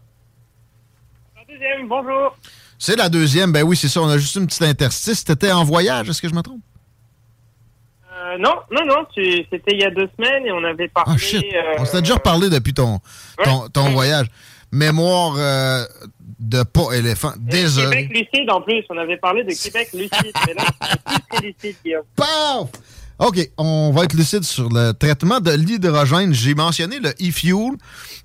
Deuxième, 1.48 1.88
bonjour. 1.88 2.36
C'est 2.84 2.96
la 2.96 3.10
deuxième, 3.10 3.52
ben 3.52 3.62
oui, 3.62 3.78
c'est 3.78 3.88
ça. 3.88 4.02
On 4.02 4.10
a 4.10 4.18
juste 4.18 4.38
une 4.38 4.48
petite 4.48 4.64
interstice. 4.64 5.24
T'étais 5.24 5.52
en 5.52 5.64
voyage, 5.64 6.10
est-ce 6.10 6.20
que 6.20 6.28
je 6.28 6.34
me 6.34 6.42
trompe? 6.42 6.64
Euh, 8.12 8.40
non, 8.40 8.56
non, 8.72 8.84
non, 8.88 9.06
c'était 9.16 9.74
il 9.74 9.82
y 9.82 9.84
a 9.84 9.92
deux 9.92 10.10
semaines 10.18 10.48
et 10.48 10.52
on 10.52 10.64
avait 10.64 10.88
parlé. 10.88 11.14
Ah, 11.14 11.16
shit. 11.16 11.46
on 11.78 11.86
s'était 11.86 12.02
déjà 12.02 12.16
reparlé 12.16 12.50
depuis 12.50 12.74
ton, 12.74 13.00
ton, 13.72 13.90
voyage. 13.92 14.26
Mémoire 14.72 15.36
euh, 15.38 15.86
de 16.40 16.64
pas 16.64 16.94
éléphant. 16.94 17.34
Désolé. 17.38 18.08
Québec 18.08 18.28
lucide 18.34 18.50
en 18.50 18.62
plus. 18.62 18.84
On 18.90 18.98
avait 18.98 19.18
parlé 19.18 19.44
de 19.44 19.54
Québec 19.54 19.90
lucide. 19.94 20.34
mais 20.48 20.56
là, 20.56 20.66
c'est 21.32 21.42
lucide, 21.44 21.76
Guillaume. 21.86 22.06
Paf! 22.16 22.68
OK, 23.20 23.48
on 23.60 23.92
va 23.92 24.06
être 24.06 24.16
lucide 24.16 24.44
sur 24.44 24.70
le 24.70 24.94
traitement 24.94 25.40
de 25.40 25.52
l'hydrogène. 25.52 26.34
J'ai 26.34 26.56
mentionné 26.56 26.98
le 27.00 27.12
e-fuel, 27.12 27.78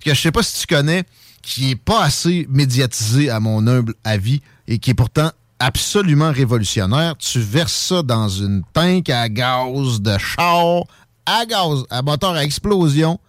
que 0.03 0.15
je 0.15 0.19
sais 0.19 0.33
pas 0.33 0.43
si 0.43 0.67
tu 0.67 0.75
connais, 0.75 1.05
qui 1.47 1.71
est 1.71 1.77
pas 1.77 2.03
assez 2.03 2.45
médiatisé 2.51 3.31
à 3.31 3.39
mon 3.39 3.69
humble 3.69 3.95
avis 4.03 4.43
et 4.67 4.81
qui 4.81 4.91
est 4.91 4.95
pourtant 4.95 5.31
absolument 5.61 6.33
révolutionnaire. 6.33 7.17
Tu 7.19 7.39
verses 7.39 7.73
ça 7.73 8.03
dans 8.03 8.29
une 8.29 8.63
tank 8.73 9.09
à 9.11 9.29
gaz 9.29 10.01
de 10.01 10.19
char, 10.19 10.83
à 11.25 11.47
gaz, 11.47 11.85
à 11.89 12.03
moteur 12.03 12.33
à 12.33 12.43
explosion, 12.43 13.21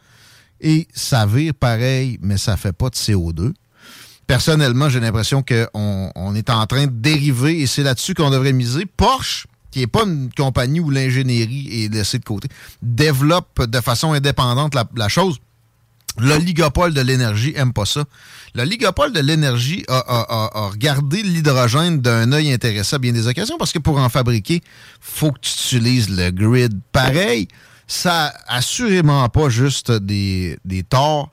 et 0.59 0.87
ça 0.95 1.27
vire 1.27 1.53
pareil, 1.53 2.17
mais 2.23 2.37
ça 2.37 2.57
fait 2.57 2.73
pas 2.73 2.89
de 2.89 2.95
CO2. 2.95 3.53
Personnellement, 4.25 4.89
j'ai 4.89 4.99
l'impression 4.99 5.43
qu'on 5.43 6.11
on 6.15 6.35
est 6.35 6.49
en 6.49 6.65
train 6.65 6.87
de 6.87 6.91
dériver, 6.91 7.61
et 7.61 7.67
c'est 7.67 7.83
là-dessus 7.83 8.15
qu'on 8.15 8.31
devrait 8.31 8.51
miser. 8.51 8.87
Porsche, 8.87 9.45
qui 9.69 9.81
n'est 9.81 9.87
pas 9.87 10.05
une 10.05 10.31
compagnie 10.35 10.79
où 10.79 10.89
l'ingénierie 10.89 11.83
est 11.83 11.93
laissée 11.93 12.17
de 12.17 12.25
côté, 12.25 12.47
développe 12.81 13.63
de 13.63 13.79
façon 13.79 14.13
indépendante 14.13 14.73
la 14.73 15.07
chose. 15.07 15.37
L'oligopole 16.19 16.93
de 16.93 17.01
l'énergie 17.01 17.53
aime 17.55 17.73
pas 17.73 17.85
ça. 17.85 18.03
L'oligopole 18.55 19.13
de 19.13 19.19
l'énergie 19.19 19.85
a, 19.87 20.69
regardé 20.71 21.21
l'hydrogène 21.21 22.01
d'un 22.01 22.31
œil 22.31 22.51
intéressé 22.51 22.95
à 22.95 22.99
bien 22.99 23.11
des 23.13 23.27
occasions 23.27 23.57
parce 23.57 23.71
que 23.71 23.79
pour 23.79 23.97
en 23.97 24.09
fabriquer, 24.09 24.61
faut 24.99 25.31
que 25.31 25.39
tu 25.39 25.51
utilises 25.51 26.09
le 26.09 26.31
grid. 26.31 26.73
Pareil, 26.91 27.47
ça 27.85 28.33
assurément 28.47 29.27
pas 29.29 29.49
juste 29.49 29.91
des, 29.91 30.57
des 30.65 30.83
torts 30.83 31.31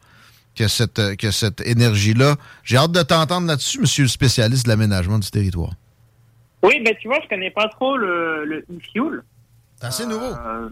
que 0.55 0.69
cette, 0.69 1.17
que 1.17 1.31
cette 1.31 1.61
énergie-là. 1.63 2.37
J'ai 2.63 2.77
hâte 2.77 2.93
de 2.93 3.03
t'entendre 3.03 3.47
là-dessus, 3.47 3.81
monsieur 3.81 4.05
le 4.05 4.09
spécialiste 4.09 4.65
de 4.65 4.71
l'aménagement 4.71 5.19
du 5.19 5.31
territoire. 5.31 5.73
Oui, 6.63 6.81
ben 6.85 6.95
tu 7.01 7.09
vois, 7.09 7.19
je 7.23 7.29
connais 7.29 7.51
pas 7.51 7.69
trop 7.69 7.97
le, 7.97 8.45
le 8.45 8.59
e-fuel. 8.71 9.23
C'est 9.81 9.87
assez 9.87 10.07
nouveau. 10.07 10.25
Euh, 10.25 10.71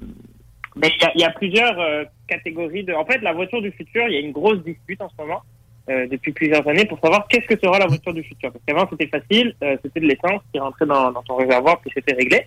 mais 0.76 0.90
il 1.14 1.20
y, 1.20 1.24
a 1.24 1.30
plusieurs 1.30 1.78
euh, 1.78 2.04
catégories 2.26 2.84
de. 2.84 2.94
En 2.94 3.04
fait, 3.04 3.18
la 3.18 3.32
voiture 3.32 3.60
du 3.60 3.70
futur, 3.72 4.08
il 4.08 4.14
y 4.14 4.16
a 4.16 4.20
une 4.20 4.32
grosse 4.32 4.62
dispute 4.62 5.00
en 5.02 5.08
ce 5.08 5.14
moment 5.18 5.42
euh, 5.90 6.06
depuis 6.06 6.32
plusieurs 6.32 6.66
années 6.66 6.86
pour 6.86 6.98
savoir 7.00 7.26
qu'est-ce 7.28 7.46
que 7.46 7.60
sera 7.62 7.78
la 7.78 7.86
voiture 7.86 8.14
du 8.14 8.22
futur. 8.22 8.50
Parce 8.52 8.64
qu'avant, 8.66 8.88
c'était 8.90 9.08
facile, 9.08 9.54
euh, 9.62 9.76
c'était 9.82 10.00
de 10.00 10.06
l'essence 10.06 10.40
qui 10.52 10.58
rentrait 10.58 10.86
dans, 10.86 11.12
dans 11.12 11.22
ton 11.22 11.36
réservoir 11.36 11.80
puis 11.80 11.90
c'était 11.94 12.14
réglé. 12.14 12.46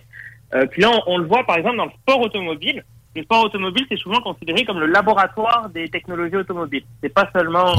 puis 0.70 0.82
là, 0.82 0.90
on, 1.06 1.18
le 1.18 1.26
voit 1.26 1.44
par 1.44 1.56
exemple 1.56 1.76
dans 1.76 1.86
le 1.86 1.92
sport 2.02 2.20
automobile. 2.20 2.84
Le 3.14 3.22
sport 3.22 3.44
automobile, 3.44 3.86
c'est 3.88 3.96
souvent 3.96 4.20
considéré 4.20 4.64
comme 4.64 4.78
le 4.78 4.86
laboratoire 4.86 5.70
des 5.70 5.88
technologies 5.88 6.36
automobiles. 6.36 6.84
C'est 7.02 7.14
pas 7.14 7.30
seulement 7.34 7.74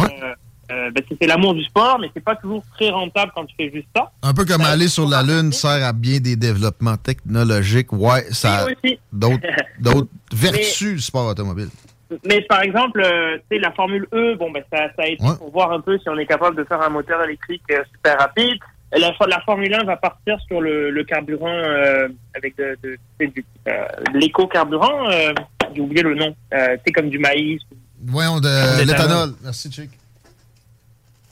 euh, 0.71 0.91
ben, 0.91 1.03
c'est 1.19 1.27
l'amour 1.27 1.53
du 1.53 1.63
sport, 1.63 1.97
mais 1.99 2.09
c'est 2.13 2.23
pas 2.23 2.35
toujours 2.35 2.63
très 2.75 2.89
rentable 2.89 3.31
quand 3.35 3.45
tu 3.45 3.55
fais 3.55 3.71
juste 3.73 3.87
ça. 3.95 4.11
Un 4.21 4.33
peu 4.33 4.45
comme 4.45 4.61
aller 4.61 4.87
sur 4.87 5.07
la 5.07 5.23
Lune 5.23 5.51
sert 5.53 5.85
à 5.85 5.93
bien 5.93 6.19
des 6.19 6.35
développements 6.35 6.97
technologiques. 6.97 7.93
Ouais, 7.93 8.25
ça 8.31 8.65
a 8.65 8.67
d'autres 9.11 10.07
vertus 10.33 10.95
du 10.95 11.01
sport 11.01 11.27
automobile. 11.27 11.69
Mais 12.25 12.41
par 12.41 12.61
exemple, 12.61 13.01
euh, 13.01 13.37
sais 13.51 13.59
la 13.59 13.71
Formule 13.71 14.07
E, 14.13 14.35
bon, 14.35 14.51
ben, 14.51 14.63
ça, 14.71 14.87
ça 14.95 15.07
aide 15.07 15.19
pour 15.37 15.51
voir 15.51 15.71
un 15.71 15.81
peu 15.81 15.97
si 15.99 16.09
on 16.09 16.17
est 16.17 16.25
capable 16.25 16.55
de 16.55 16.63
faire 16.63 16.81
un 16.81 16.89
moteur 16.89 17.21
électrique 17.23 17.63
euh, 17.71 17.83
super 17.93 18.17
rapide. 18.17 18.57
La, 18.93 19.13
la, 19.27 19.41
Formule 19.41 19.73
1 19.73 19.83
va 19.83 19.97
partir 19.97 20.39
sur 20.47 20.61
le, 20.61 20.89
le 20.89 21.03
carburant 21.03 21.49
euh, 21.49 22.07
avec 22.33 22.55
de, 22.55 22.77
de, 22.81 22.97
de 23.19 24.17
l'éco-carburant. 24.17 25.09
J'ai 25.75 25.81
oublié 25.81 26.03
le 26.03 26.15
nom. 26.15 26.33
c'est 26.51 26.93
comme 26.93 27.09
du 27.09 27.19
maïs. 27.19 27.61
Voyons, 28.01 28.39
de 28.39 28.85
l'éthanol. 28.85 29.33
Merci, 29.43 29.69
Chick. 29.69 29.89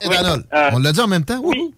Éthanol. 0.00 0.44
Euh, 0.52 0.70
on 0.72 0.78
l'a 0.78 0.92
dit 0.92 1.00
en 1.00 1.08
même 1.08 1.24
temps? 1.24 1.40
Oui. 1.42 1.74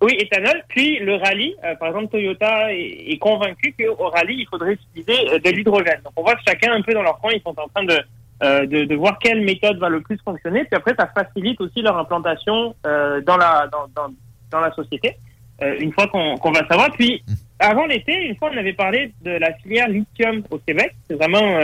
Oui, 0.00 0.16
éthanol. 0.18 0.62
Puis 0.68 0.98
le 1.00 1.16
rallye, 1.16 1.56
euh, 1.64 1.74
par 1.76 1.88
exemple, 1.88 2.08
Toyota 2.08 2.72
est, 2.72 3.18
convaincu 3.18 3.74
qu'au 3.76 4.08
rallye, 4.08 4.42
il 4.42 4.46
faudrait 4.48 4.74
utiliser 4.74 5.28
euh, 5.28 5.38
de 5.38 5.50
l'hydrogène. 5.50 6.00
Donc 6.04 6.12
on 6.16 6.22
voit 6.22 6.36
que 6.36 6.42
chacun 6.46 6.72
un 6.72 6.82
peu 6.82 6.94
dans 6.94 7.02
leur 7.02 7.18
coin, 7.18 7.32
ils 7.34 7.42
sont 7.42 7.58
en 7.58 7.66
train 7.68 7.84
de, 7.84 8.66
de, 8.66 8.84
de, 8.84 8.94
voir 8.94 9.18
quelle 9.18 9.44
méthode 9.44 9.78
va 9.78 9.88
le 9.88 10.00
plus 10.00 10.18
fonctionner. 10.24 10.64
Puis 10.64 10.76
après, 10.76 10.94
ça 10.96 11.08
facilite 11.08 11.60
aussi 11.60 11.82
leur 11.82 11.98
implantation 11.98 12.74
dans, 12.84 13.36
la, 13.36 13.68
dans, 13.72 13.88
dans, 13.96 14.14
dans, 14.52 14.60
la 14.60 14.72
société, 14.72 15.16
une 15.60 15.92
fois 15.92 16.06
qu'on 16.06 16.36
qu'on 16.36 16.52
va 16.52 16.64
savoir. 16.68 16.92
Puis 16.92 17.24
avant 17.58 17.86
l'été, 17.86 18.12
une 18.28 18.36
fois, 18.36 18.50
on 18.54 18.56
avait 18.56 18.74
parlé 18.74 19.12
de 19.22 19.32
la 19.32 19.52
filière 19.54 19.88
lithium 19.88 20.44
au 20.50 20.58
Québec. 20.58 20.94
C'est 21.08 21.16
vraiment 21.16 21.58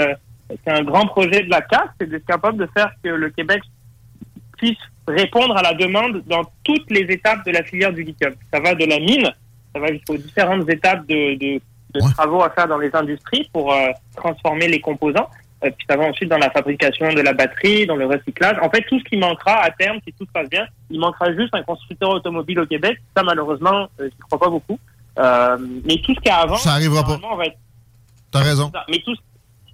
c'est 0.48 0.72
un 0.72 0.82
grand 0.82 1.06
projet 1.06 1.42
de 1.42 1.50
la 1.50 1.62
CAF, 1.62 1.90
c'est 2.00 2.08
d'être 2.08 2.26
capable 2.26 2.58
de 2.58 2.68
faire 2.74 2.90
que 3.02 3.08
le 3.08 3.30
Québec 3.30 3.62
puisse 4.58 4.76
répondre 5.06 5.56
à 5.56 5.62
la 5.62 5.74
demande 5.74 6.22
dans 6.26 6.42
toutes 6.62 6.90
les 6.90 7.02
étapes 7.02 7.44
de 7.46 7.52
la 7.52 7.62
filière 7.62 7.92
du 7.92 8.02
lithium. 8.02 8.34
Ça 8.52 8.60
va 8.60 8.74
de 8.74 8.84
la 8.84 8.98
mine, 8.98 9.30
ça 9.74 9.80
va 9.80 9.88
jusqu'aux 9.88 10.16
différentes 10.16 10.68
étapes 10.68 11.06
de, 11.06 11.34
de, 11.34 11.60
de 11.94 12.12
travaux 12.12 12.42
à 12.42 12.50
faire 12.50 12.68
dans 12.68 12.78
les 12.78 12.94
industries 12.94 13.48
pour 13.52 13.72
euh, 13.72 13.88
transformer 14.16 14.68
les 14.68 14.80
composants. 14.80 15.28
Euh, 15.64 15.70
puis 15.70 15.86
ça 15.88 15.96
va 15.96 16.04
ensuite 16.04 16.28
dans 16.28 16.38
la 16.38 16.50
fabrication 16.50 17.12
de 17.12 17.20
la 17.20 17.32
batterie, 17.32 17.86
dans 17.86 17.96
le 17.96 18.06
recyclage. 18.06 18.56
En 18.62 18.70
fait, 18.70 18.82
tout 18.82 18.98
ce 18.98 19.04
qui 19.04 19.16
manquera 19.16 19.62
à 19.62 19.70
terme, 19.70 19.98
si 20.06 20.12
tout 20.12 20.26
se 20.26 20.32
passe 20.32 20.48
bien, 20.48 20.66
il 20.90 20.98
manquera 20.98 21.32
juste 21.34 21.54
un 21.54 21.62
constructeur 21.62 22.10
automobile 22.10 22.60
au 22.60 22.66
Québec. 22.66 22.98
Ça, 23.16 23.22
malheureusement, 23.22 23.82
euh, 23.82 23.88
je 24.00 24.04
ne 24.04 24.22
crois 24.26 24.38
pas 24.38 24.48
beaucoup. 24.48 24.78
Euh, 25.18 25.56
mais 25.84 25.96
tout 25.98 26.14
ce 26.14 26.20
qu'il 26.20 26.26
y 26.26 26.30
a 26.30 26.38
avant... 26.38 26.56
Ça 26.56 26.72
arrivera 26.72 27.04
pas. 27.04 27.18
T'as 28.30 28.40
raison. 28.40 28.72
Mais 28.88 28.98
tout, 28.98 29.14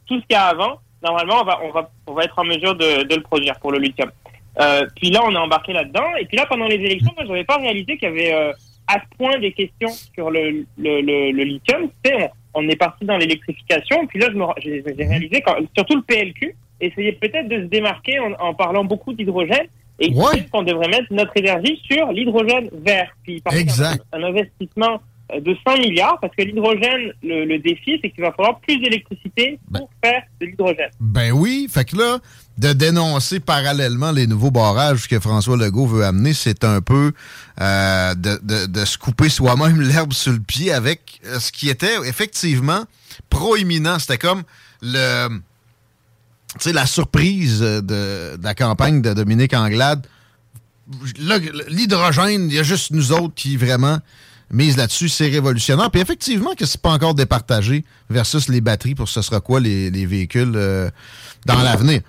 tout 0.06 0.20
ce 0.20 0.26
qu'il 0.26 0.32
y 0.32 0.34
a 0.34 0.48
avant, 0.48 0.78
normalement, 1.02 1.40
on 1.40 1.44
va, 1.44 1.58
on 1.64 1.70
va, 1.70 1.90
on 2.06 2.12
va 2.12 2.24
être 2.24 2.38
en 2.38 2.44
mesure 2.44 2.74
de, 2.74 3.04
de 3.04 3.14
le 3.14 3.22
produire 3.22 3.58
pour 3.58 3.72
le 3.72 3.78
lithium. 3.78 4.10
Euh, 4.58 4.86
puis 4.96 5.10
là, 5.10 5.20
on 5.24 5.32
est 5.32 5.38
embarqué 5.38 5.72
là-dedans. 5.72 6.16
Et 6.20 6.24
puis 6.24 6.36
là, 6.36 6.46
pendant 6.46 6.66
les 6.66 6.76
élections, 6.76 7.12
moi, 7.16 7.24
j'avais 7.26 7.44
pas 7.44 7.56
réalisé 7.56 7.96
qu'il 7.96 8.08
y 8.08 8.12
avait 8.12 8.32
euh, 8.34 8.52
à 8.86 8.94
ce 8.94 9.16
point 9.16 9.38
des 9.38 9.52
questions 9.52 9.90
sur 10.14 10.30
le, 10.30 10.64
le, 10.78 11.00
le, 11.00 11.30
le 11.30 11.42
lithium. 11.44 11.88
On, 12.06 12.28
on 12.54 12.68
est 12.68 12.76
parti 12.76 13.04
dans 13.04 13.16
l'électrification. 13.16 14.06
Puis 14.06 14.18
là, 14.18 14.28
j'ai 14.62 14.82
réalisé, 14.98 15.40
quand, 15.42 15.56
surtout 15.76 15.96
le 15.96 16.02
PLQ, 16.02 16.54
essayait 16.80 17.12
peut-être 17.12 17.48
de 17.48 17.58
se 17.62 17.66
démarquer 17.66 18.18
en, 18.18 18.32
en 18.38 18.54
parlant 18.54 18.84
beaucoup 18.84 19.12
d'hydrogène. 19.12 19.66
Et 20.02 20.10
qu'on 20.50 20.62
devrait 20.62 20.88
mettre 20.88 21.12
notre 21.12 21.36
énergie 21.36 21.78
sur 21.84 22.10
l'hydrogène 22.10 22.70
vert. 22.72 23.14
Puis 23.22 23.42
par 23.42 23.54
exact. 23.54 24.02
un, 24.12 24.22
un 24.22 24.28
investissement 24.28 24.98
de 25.38 25.56
100 25.66 25.78
milliards 25.78 26.18
parce 26.20 26.34
que 26.34 26.42
l'hydrogène, 26.42 27.12
le, 27.22 27.58
défi, 27.58 27.98
c'est 28.02 28.10
qu'il 28.10 28.22
va 28.22 28.32
falloir 28.32 28.60
plus 28.60 28.78
d'électricité 28.78 29.58
pour 29.72 29.88
ben. 30.02 30.10
faire 30.10 30.22
de 30.40 30.46
l'hydrogène. 30.46 30.90
Ben 31.00 31.32
oui, 31.32 31.68
fait 31.70 31.84
que 31.84 31.96
là, 31.96 32.18
de 32.58 32.72
dénoncer 32.72 33.40
parallèlement 33.40 34.12
les 34.12 34.26
nouveaux 34.26 34.50
barrages 34.50 35.08
que 35.08 35.18
François 35.20 35.56
Legault 35.56 35.86
veut 35.86 36.04
amener, 36.04 36.32
c'est 36.32 36.64
un 36.64 36.80
peu 36.80 37.12
euh, 37.60 38.14
de, 38.14 38.66
de, 38.66 38.84
se 38.84 38.98
couper 38.98 39.28
soi-même 39.28 39.80
l'herbe 39.80 40.12
sur 40.12 40.32
le 40.32 40.40
pied 40.40 40.72
avec 40.72 41.20
euh, 41.26 41.38
ce 41.38 41.52
qui 41.52 41.68
était 41.68 41.96
effectivement 42.06 42.84
proéminent. 43.28 43.98
C'était 43.98 44.18
comme 44.18 44.42
le 44.82 45.28
tu 46.58 46.64
sais, 46.64 46.72
la 46.72 46.86
surprise 46.86 47.60
de, 47.60 47.80
de, 47.80 48.38
la 48.42 48.54
campagne 48.54 49.02
de 49.02 49.12
Dominique 49.12 49.54
Anglade. 49.54 50.06
L'hydrogène, 51.68 52.48
il 52.48 52.54
y 52.54 52.58
a 52.58 52.64
juste 52.64 52.90
nous 52.90 53.12
autres 53.12 53.34
qui 53.34 53.56
vraiment 53.56 54.00
mise 54.50 54.76
là-dessus, 54.76 55.08
c'est 55.08 55.28
révolutionnaire. 55.28 55.90
Puis 55.90 56.00
effectivement 56.00 56.54
que 56.54 56.66
c'est 56.66 56.80
pas 56.80 56.90
encore 56.90 57.14
départagé 57.14 57.84
versus 58.08 58.48
les 58.48 58.60
batteries 58.60 58.94
pour 58.94 59.08
ce 59.08 59.22
sera 59.22 59.40
quoi 59.40 59.60
les, 59.60 59.90
véhicules 60.06 60.52
euh, 60.56 60.90
dans 61.46 61.62
l'avenir. 61.62 62.00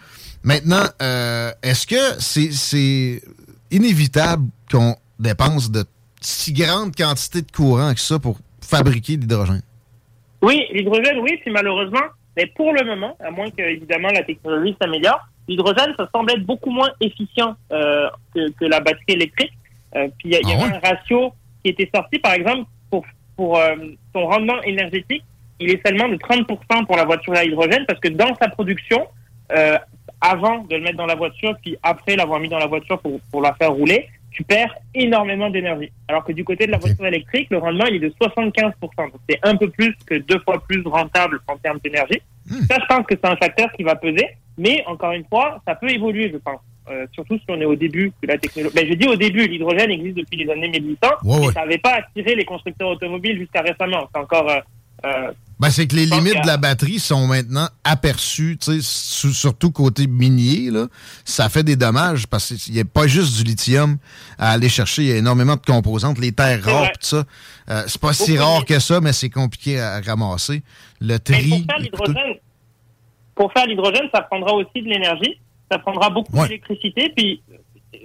Maintenant, 0.44 0.84
euh, 1.02 1.52
est-ce 1.62 1.86
que 1.86 2.20
c'est 2.20 3.22
inévitable 3.70 4.48
qu'on 4.72 4.96
dépense 5.20 5.72
de 5.72 5.86
si 6.20 6.54
grande 6.54 6.96
quantité 6.96 7.42
de 7.42 7.52
courant 7.52 7.94
que 7.94 8.00
ça 8.00 8.20
pour 8.20 8.40
fabriquer 8.62 9.18
de 9.18 9.22
l'hydrogène? 9.22 9.62
Oui, 10.42 10.62
l'hydrogène, 10.74 11.20
oui, 11.20 11.38
puis 11.42 11.52
malheureusement, 11.52 12.02
mais 12.36 12.48
pour 12.56 12.74
le 12.74 12.84
moment, 12.86 13.16
à 13.24 13.30
moins 13.32 13.50
que 13.52 13.62
évidemment 13.62 14.10
la 14.10 14.24
technologie 14.24 14.76
s'améliore, 14.82 15.20
l'hydrogène, 15.48 15.94
ça 15.98 16.10
semble 16.14 16.32
être 16.32 16.46
beaucoup 16.46 16.72
moins 16.72 16.90
efficient 17.00 17.56
euh, 17.72 18.08
que, 18.34 18.50
que 18.52 18.66
la 18.66 18.80
batterie 18.80 19.04
électrique. 19.10 19.52
Euh, 19.96 20.08
puis 20.18 20.30
il 20.30 20.32
y, 20.32 20.36
a- 20.38 20.40
y 20.40 20.54
Ah 20.54 20.66
un 20.76 20.80
ratio 20.80 21.34
qui 21.64 21.72
était 21.72 21.90
sorti, 21.94 22.20
par 22.20 22.34
exemple, 22.34 22.70
pour, 22.90 23.06
pour 23.36 23.58
euh, 23.58 23.76
son 24.14 24.26
rendement 24.26 24.62
énergétique, 24.64 25.24
il 25.60 25.70
est 25.70 25.86
seulement 25.86 26.10
de 26.10 26.16
30% 26.16 26.86
pour 26.86 26.98
la 26.98 27.06
voiture 27.06 27.34
à 27.34 27.44
hydrogène, 27.44 27.86
parce 27.88 28.00
que 28.00 28.10
dans 28.10 28.36
sa 28.42 28.50
production, 28.50 29.08
euh, 29.52 29.78
avant 30.20 30.64
de 30.64 30.76
le 30.76 30.82
mettre 30.82 30.98
dans 30.98 31.06
la 31.06 31.16
voiture, 31.16 31.56
puis 31.62 31.78
après 31.84 32.16
l'avoir 32.16 32.40
mis 32.40 32.50
dans 32.50 32.60
la 32.60 32.68
voiture 32.68 33.00
pour, 33.00 33.20
pour 33.32 33.42
la 33.42 33.54
faire 33.54 33.72
rouler, 33.72 34.08
tu 34.32 34.44
perds 34.44 34.74
énormément 34.96 35.50
d'énergie. 35.50 35.92
Alors 36.08 36.24
que 36.24 36.32
du 36.32 36.44
côté 36.44 36.66
de 36.66 36.72
la 36.72 36.78
voiture 36.78 37.06
électrique, 37.06 37.48
le 37.52 37.58
rendement 37.58 37.86
il 37.86 37.96
est 37.96 38.00
de 38.00 38.14
75%. 38.22 38.72
Donc 38.80 39.12
c'est 39.30 39.40
un 39.44 39.56
peu 39.56 39.70
plus 39.70 39.94
que 40.06 40.16
deux 40.16 40.40
fois 40.40 40.64
plus 40.68 40.82
rentable 40.86 41.42
en 41.48 41.58
termes 41.58 41.80
d'énergie. 41.84 42.22
Ça, 42.68 42.78
je 42.80 42.86
pense 42.88 43.06
que 43.06 43.16
c'est 43.16 43.30
un 43.30 43.36
facteur 43.36 43.72
qui 43.74 43.84
va 43.84 43.96
peser. 43.96 44.30
Mais 44.58 44.84
encore 44.86 45.12
une 45.12 45.26
fois, 45.26 45.62
ça 45.68 45.76
peut 45.76 45.90
évoluer, 45.90 46.30
je 46.32 46.38
pense. 46.38 46.60
Euh, 46.90 47.06
surtout 47.14 47.38
si 47.38 47.44
on 47.50 47.62
est 47.62 47.66
au 47.66 47.76
début 47.76 48.12
de 48.24 48.28
la 48.28 48.38
technologie. 48.38 48.76
Ben, 48.76 48.88
je 48.90 48.94
dis 48.96 49.08
au 49.08 49.16
début, 49.16 49.48
l'hydrogène 49.48 49.92
existe 49.92 50.18
depuis 50.18 50.38
les 50.38 50.52
années 50.52 50.68
1800, 50.68 50.98
Ouais, 51.24 51.40
mais 51.40 51.54
ça 51.54 51.62
n'avait 51.62 51.78
pas 51.78 52.00
attiré 52.00 52.36
les 52.36 52.44
constructeurs 52.44 52.90
automobiles 52.90 53.38
jusqu'à 53.38 53.62
récemment. 53.62 54.10
C'est 54.14 54.20
encore 54.20 54.50
euh, 54.50 54.60
euh, 55.06 55.32
Ben, 55.60 55.70
c'est 55.70 55.86
que 55.88 55.96
les 55.96 56.08
limites 56.08 56.42
de 56.42 56.48
la 56.48 56.58
batterie 56.58 56.98
sont 57.00 57.28
maintenant 57.28 57.68
aperçues, 57.84 58.58
surtout 58.82 59.72
côté 59.72 60.08
minier, 60.08 60.72
là. 60.72 60.88
Ça 61.24 61.50
fait 61.50 61.64
des 61.64 61.76
dommages 61.76 62.26
parce 62.28 62.54
qu'il 62.56 62.74
n'y 62.74 62.80
a 62.80 62.86
pas 62.86 63.06
juste 63.06 63.38
du 63.38 63.44
lithium 63.44 63.98
à 64.40 64.52
aller 64.52 64.70
chercher. 64.70 65.04
Il 65.04 65.08
y 65.10 65.12
a 65.12 65.18
énormément 65.18 65.56
de 65.56 65.62
composantes, 65.66 66.18
les 66.18 66.32
terres 66.32 66.64
rares, 66.64 66.92
tout 66.94 67.00
ça. 67.02 67.24
Euh, 67.70 67.84
c'est 67.86 68.02
pas 68.02 68.14
si 68.14 68.38
rare 68.38 68.66
que 68.66 68.80
ça, 68.80 69.02
mais 69.02 69.14
c'est 69.14 69.30
compliqué 69.30 69.80
à 69.80 70.02
ramasser. 70.02 70.64
Le 71.00 71.14
Mais 71.14 71.20
tri. 71.20 71.50
pour 71.50 71.68
faire 71.68 71.80
l'hydrogène, 71.80 72.36
pour 73.36 73.54
faire 73.54 73.66
l'hydrogène, 73.68 74.10
ça 74.14 74.22
prendra 74.22 74.54
aussi 74.54 74.82
de 74.82 74.90
l'énergie, 74.90 75.40
ça 75.72 75.80
prendra 75.80 76.10
beaucoup 76.10 76.36
Ouais. 76.38 76.48
d'électricité. 76.48 77.12
Puis 77.16 77.42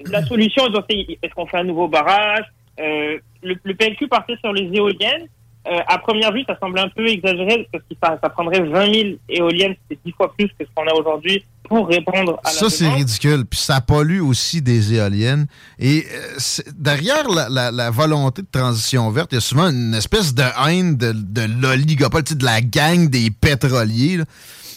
la 0.06 0.24
solution, 0.24 0.66
être, 0.66 1.18
est-ce 1.22 1.34
qu'on 1.34 1.46
fait 1.46 1.58
un 1.58 1.64
nouveau 1.64 1.88
barrage 1.88 2.44
Euh, 2.78 3.16
le, 3.42 3.54
le 3.64 3.74
PLQ 3.74 4.06
partait 4.08 4.36
sur 4.44 4.52
les 4.52 4.68
éoliennes. 4.76 5.26
Euh, 5.66 5.80
à 5.88 5.96
première 5.98 6.30
vue, 6.30 6.44
ça 6.46 6.56
semble 6.60 6.78
un 6.78 6.88
peu 6.90 7.08
exagéré 7.08 7.66
parce 7.72 7.82
que 7.88 7.94
ça, 8.00 8.18
ça 8.22 8.28
prendrait 8.28 8.60
20 8.60 8.92
000 8.92 9.08
éoliennes, 9.30 9.74
c'est 9.90 9.98
10 10.04 10.12
fois 10.12 10.32
plus 10.36 10.46
que 10.48 10.64
ce 10.64 10.68
qu'on 10.74 10.86
a 10.86 10.92
aujourd'hui 10.94 11.42
pour 11.64 11.88
répondre 11.88 12.38
à 12.44 12.50
la 12.50 12.50
Ça, 12.50 12.68
c'est 12.70 12.88
ridicule. 12.88 13.46
Puis 13.46 13.58
ça 13.58 13.80
pollue 13.80 14.20
aussi 14.20 14.60
des 14.62 14.92
éoliennes. 14.94 15.46
Et 15.78 16.04
euh, 16.04 16.34
c'est- 16.36 16.68
derrière 16.80 17.28
la, 17.30 17.48
la- 17.48 17.70
la 17.72 17.90
volonté 17.90 18.42
de 18.42 18.46
transition 18.52 19.10
verte, 19.10 19.32
il 19.32 19.36
y 19.36 19.38
a 19.38 19.40
souvent 19.40 19.70
une 19.70 19.94
espèce 19.94 20.34
de 20.34 20.44
haine 20.68 20.96
de, 20.98 21.12
de 21.12 21.46
l'oligopole, 21.60 22.22
de 22.22 22.44
la 22.44 22.60
gang 22.60 23.08
des 23.08 23.30
pétroliers. 23.30 24.18
là. 24.18 24.24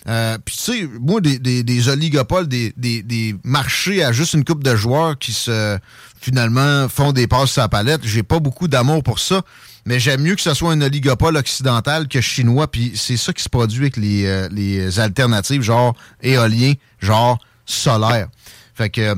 Euh, 0.08 0.38
Puis 0.44 0.56
tu 0.56 0.64
sais, 0.64 0.90
moi, 1.00 1.22
des, 1.22 1.40
des, 1.40 1.64
des 1.64 1.90
oligopoles, 1.90 2.48
des, 2.48 2.74
des, 2.78 3.36
marchés 3.44 4.04
à 4.04 4.12
juste 4.12 4.34
une 4.34 4.46
coupe 4.46 4.64
de 4.64 4.76
joueurs 4.76 5.18
qui 5.18 5.34
se 5.34 5.78
finalement 6.22 6.88
font 6.90 7.12
des 7.12 7.28
passes 7.28 7.52
sur 7.52 7.62
la 7.62 7.70
palette, 7.70 8.02
j'ai 8.04 8.24
pas 8.24 8.40
beaucoup 8.40 8.68
d'amour 8.68 9.04
pour 9.04 9.20
ça. 9.20 9.42
Mais 9.86 10.00
j'aime 10.00 10.22
mieux 10.22 10.36
que 10.36 10.42
ce 10.42 10.54
soit 10.54 10.72
un 10.72 10.82
oligopole 10.82 11.38
occidental 11.38 12.08
que 12.08 12.22
chinois. 12.22 12.70
Puis 12.70 12.94
c'est 12.96 13.18
ça 13.18 13.34
qui 13.34 13.42
se 13.42 13.50
produit 13.50 13.82
avec 13.82 13.98
les, 13.98 14.26
euh, 14.26 14.48
les 14.52 15.00
alternatives, 15.00 15.62
genre 15.62 15.96
éolien, 16.22 16.74
genre 17.00 17.40
solaire. 17.66 18.28
Fait 18.76 18.90
que 18.90 19.16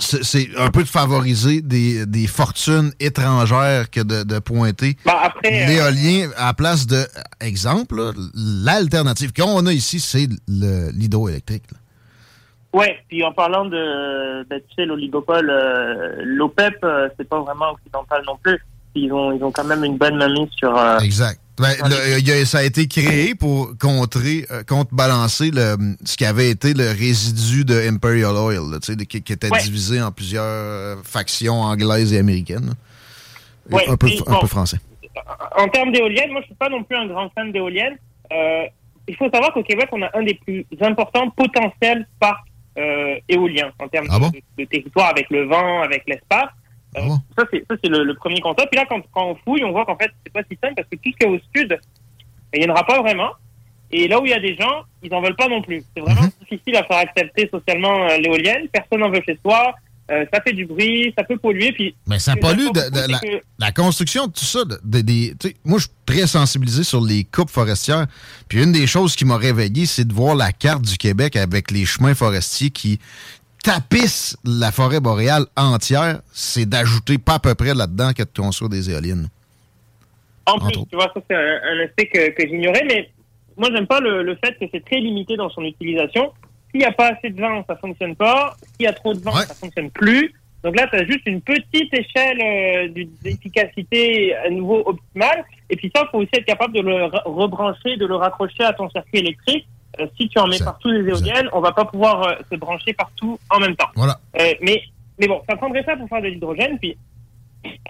c'est 0.00 0.48
un 0.58 0.70
peu 0.70 0.82
de 0.82 0.88
favoriser 0.88 1.60
des, 1.60 2.06
des 2.06 2.26
fortunes 2.26 2.92
étrangères 3.00 3.90
que 3.90 4.00
de, 4.00 4.22
de 4.24 4.38
pointer 4.38 4.96
euh, 5.06 5.66
l'éolien 5.66 6.30
à 6.36 6.46
la 6.46 6.54
place 6.54 6.86
de, 6.86 7.02
exemple, 7.40 8.00
l'alternative 8.34 9.32
qu'on 9.32 9.66
a 9.66 9.72
ici, 9.72 10.00
c'est 10.00 10.28
le- 10.48 10.90
l'hydroélectrique. 10.92 11.64
Ouais, 12.72 12.96
puis 13.08 13.22
en 13.22 13.32
parlant 13.32 13.64
de, 13.66 14.44
ben, 14.48 14.60
tu 14.68 14.74
sais, 14.74 14.84
l'oligopole, 14.84 15.48
euh, 15.48 16.16
l'OPEP, 16.24 16.74
euh, 16.82 17.08
c'est 17.16 17.28
pas 17.28 17.40
vraiment 17.40 17.70
occidental 17.72 18.22
non 18.26 18.36
plus. 18.42 18.58
Ils 18.96 19.12
ont, 19.12 19.32
ils 19.32 19.42
ont 19.44 19.52
quand 19.52 19.64
même 19.64 19.84
une 19.84 19.96
bonne 19.96 20.16
mainmise 20.16 20.48
sur. 20.56 20.76
euh, 20.76 20.98
Exact. 20.98 21.40
Ben, 21.58 21.72
le- 21.88 22.18
il 22.18 22.26
y 22.26 22.32
a- 22.32 22.44
ça 22.44 22.58
a 22.58 22.62
été 22.64 22.88
créé 22.88 23.34
pour 23.36 23.72
contrer, 23.78 24.44
euh, 24.50 24.64
contrebalancer 24.64 25.50
le, 25.52 25.76
ce 26.04 26.16
qui 26.16 26.24
avait 26.24 26.50
été 26.50 26.74
le 26.74 26.88
résidu 26.88 27.64
de 27.64 27.88
Imperial 27.88 28.34
Oil, 28.36 28.70
là, 28.72 28.78
qui, 28.80 29.22
qui 29.22 29.32
était 29.32 29.50
Ouais. 29.50 29.60
divisé 29.62 30.02
en 30.02 30.10
plusieurs 30.10 30.42
euh, 30.44 30.96
factions 31.04 31.60
anglaises 31.60 32.12
et 32.12 32.18
américaines. 32.18 32.66
là. 32.66 32.72
Et 33.70 33.74
Ouais, 33.74 33.88
un, 33.88 33.96
peu, 33.96 34.08
puis 34.08 34.20
un 34.26 34.32
bon. 34.32 34.40
peu 34.40 34.46
français. 34.48 34.78
En 35.56 35.68
termes 35.68 35.92
d'éoliennes, 35.92 36.32
moi 36.32 36.40
je 36.40 36.46
suis 36.46 36.54
pas 36.56 36.68
non 36.68 36.82
plus 36.82 36.96
un 36.96 37.06
grand 37.06 37.30
fan 37.34 37.52
d'éoliennes. 37.52 37.96
Euh, 38.32 38.64
il 39.06 39.14
faut 39.16 39.30
savoir 39.30 39.52
qu'au 39.52 39.62
Québec, 39.62 39.88
on 39.92 40.02
a 40.02 40.10
un 40.18 40.22
des 40.24 40.34
plus 40.34 40.66
importants 40.80 41.30
potentiels 41.30 42.06
parcs 42.18 42.46
euh, 42.78 43.14
éoliens 43.28 43.70
en 43.78 43.86
termes 43.86 44.08
Ah 44.10 44.18
bon? 44.18 44.30
de, 44.30 44.40
de 44.58 44.68
territoire 44.68 45.10
avec 45.10 45.30
le 45.30 45.44
vent, 45.46 45.82
avec 45.82 46.02
l'espace. 46.08 46.48
Ah 46.94 47.00
bon? 47.02 47.18
Ça, 47.36 47.44
c'est 47.52 47.64
ça, 47.68 47.76
c'est 47.82 47.90
le, 47.90 48.04
le 48.04 48.14
premier 48.14 48.40
constat. 48.40 48.66
Puis 48.66 48.78
là, 48.78 48.86
quand, 48.88 49.00
quand 49.12 49.26
on 49.30 49.34
fouille, 49.36 49.64
on 49.64 49.72
voit 49.72 49.84
qu'en 49.84 49.96
fait, 49.96 50.10
c'est 50.24 50.32
pas 50.32 50.42
si 50.50 50.56
simple 50.62 50.74
parce 50.76 50.88
que 50.88 50.96
tout 50.96 51.10
ce 51.12 51.16
qui 51.16 51.24
est 51.24 51.28
au 51.28 51.38
sud, 51.54 51.78
il 52.54 52.60
n'y 52.60 52.66
en 52.66 52.72
aura 52.72 52.84
pas 52.86 53.00
vraiment. 53.02 53.30
Et 53.90 54.08
là 54.08 54.20
où 54.20 54.24
il 54.24 54.30
y 54.30 54.34
a 54.34 54.40
des 54.40 54.56
gens, 54.56 54.82
ils 55.02 55.10
n'en 55.10 55.20
veulent 55.20 55.36
pas 55.36 55.48
non 55.48 55.62
plus. 55.62 55.82
C'est 55.94 56.00
vraiment 56.02 56.22
Mhm. 56.22 56.30
difficile 56.40 56.76
à 56.76 56.84
faire 56.84 56.98
accepter 56.98 57.48
socialement 57.52 58.08
euh, 58.08 58.16
l'éolienne. 58.18 58.66
Personne 58.72 59.00
n'en 59.00 59.10
veut 59.10 59.22
chez 59.26 59.38
soi. 59.44 59.74
Euh, 60.10 60.24
ça 60.34 60.40
fait 60.42 60.52
du 60.52 60.66
bruit, 60.66 61.14
ça 61.16 61.24
peut 61.24 61.38
polluer. 61.38 61.72
Puis 61.72 61.94
Mais 62.06 62.18
ça 62.18 62.36
pollue 62.36 62.66
de, 62.74 62.90
de 62.90 63.10
la, 63.12 63.18
c'est 63.20 63.26
que- 63.38 63.44
la 63.58 63.72
construction 63.72 64.26
de 64.26 64.32
tout 64.32 64.44
ça. 64.44 64.60
de- 64.64 65.54
moi, 65.64 65.78
je 65.78 65.84
suis 65.84 65.92
très 66.04 66.26
sensibilisé 66.26 66.84
sur 66.84 67.00
les 67.00 67.24
coupes 67.24 67.48
forestières. 67.50 68.06
Puis 68.48 68.62
une 68.62 68.72
des 68.72 68.86
choses 68.86 69.16
qui 69.16 69.24
m'a 69.24 69.36
réveillé, 69.38 69.86
c'est 69.86 70.04
de 70.06 70.12
voir 70.12 70.34
la 70.34 70.52
carte 70.52 70.82
du 70.82 70.98
Québec 70.98 71.36
avec 71.36 71.70
les 71.70 71.86
chemins 71.86 72.14
forestiers 72.14 72.68
qui 72.70 72.98
tapissent 73.64 74.36
la 74.44 74.70
forêt 74.70 75.00
boréale 75.00 75.46
entière. 75.56 76.20
C'est 76.32 76.66
d'ajouter 76.66 77.18
pas 77.18 77.34
à 77.34 77.38
peu 77.40 77.54
près 77.56 77.74
là-dedans 77.74 78.12
que 78.12 78.22
de 78.22 78.28
construire 78.36 78.68
des 78.68 78.90
éoliennes. 78.90 79.28
En 80.46 80.58
plus, 80.58 80.74
tu 80.90 80.94
vois, 80.94 81.10
ça 81.14 81.20
c'est 81.28 81.34
un, 81.34 81.58
un 81.72 81.84
aspect 81.84 82.06
que, 82.06 82.30
que 82.30 82.46
j'ignorais, 82.46 82.84
mais 82.86 83.10
moi 83.56 83.70
j'aime 83.72 83.86
pas 83.86 84.00
le, 84.00 84.22
le 84.22 84.36
fait 84.44 84.52
que 84.60 84.66
c'est 84.70 84.84
très 84.84 85.00
limité 85.00 85.36
dans 85.36 85.48
son 85.48 85.62
utilisation. 85.62 86.32
S'il 86.70 86.80
n'y 86.80 86.86
a 86.86 86.92
pas 86.92 87.12
assez 87.14 87.30
de 87.30 87.40
vent, 87.40 87.64
ça 87.66 87.76
fonctionne 87.76 88.14
pas. 88.14 88.54
S'il 88.76 88.84
y 88.84 88.86
a 88.86 88.92
trop 88.92 89.14
de 89.14 89.20
vent, 89.20 89.32
ça 89.32 89.54
fonctionne 89.54 89.90
plus. 89.90 90.34
Donc 90.62 90.76
là, 90.76 90.86
tu 90.88 90.96
as 90.96 91.06
juste 91.06 91.26
une 91.26 91.40
petite 91.40 91.92
échelle 91.92 92.40
euh, 92.42 93.04
d'efficacité 93.22 94.34
à 94.34 94.50
nouveau 94.50 94.82
optimale. 94.86 95.44
Et 95.70 95.76
puis 95.76 95.90
ça, 95.94 96.02
il 96.04 96.08
faut 96.10 96.18
aussi 96.18 96.30
être 96.32 96.46
capable 96.46 96.74
de 96.74 96.80
le 96.80 96.94
re- 96.94 97.22
rebrancher, 97.26 97.96
de 97.96 98.06
le 98.06 98.16
raccrocher 98.16 98.64
à 98.64 98.72
ton 98.72 98.90
circuit 98.90 99.18
électrique. 99.18 99.66
Euh, 100.00 100.06
si 100.16 100.28
tu 100.28 100.38
en 100.38 100.46
mets 100.46 100.58
partout 100.58 100.88
les 100.90 101.08
éoliennes, 101.08 101.48
on 101.52 101.60
va 101.60 101.72
pas 101.72 101.84
pouvoir 101.84 102.22
euh, 102.22 102.34
se 102.50 102.56
brancher 102.56 102.92
partout 102.92 103.38
en 103.50 103.60
même 103.60 103.76
temps. 103.76 103.88
Voilà. 103.94 104.18
Euh, 104.40 104.52
mais, 104.60 104.82
mais 105.18 105.26
bon, 105.28 105.40
ça 105.48 105.56
prendrait 105.56 105.84
ça 105.84 105.96
pour 105.96 106.08
faire 106.08 106.22
de 106.22 106.28
l'hydrogène. 106.28 106.78
Puis, 106.78 106.96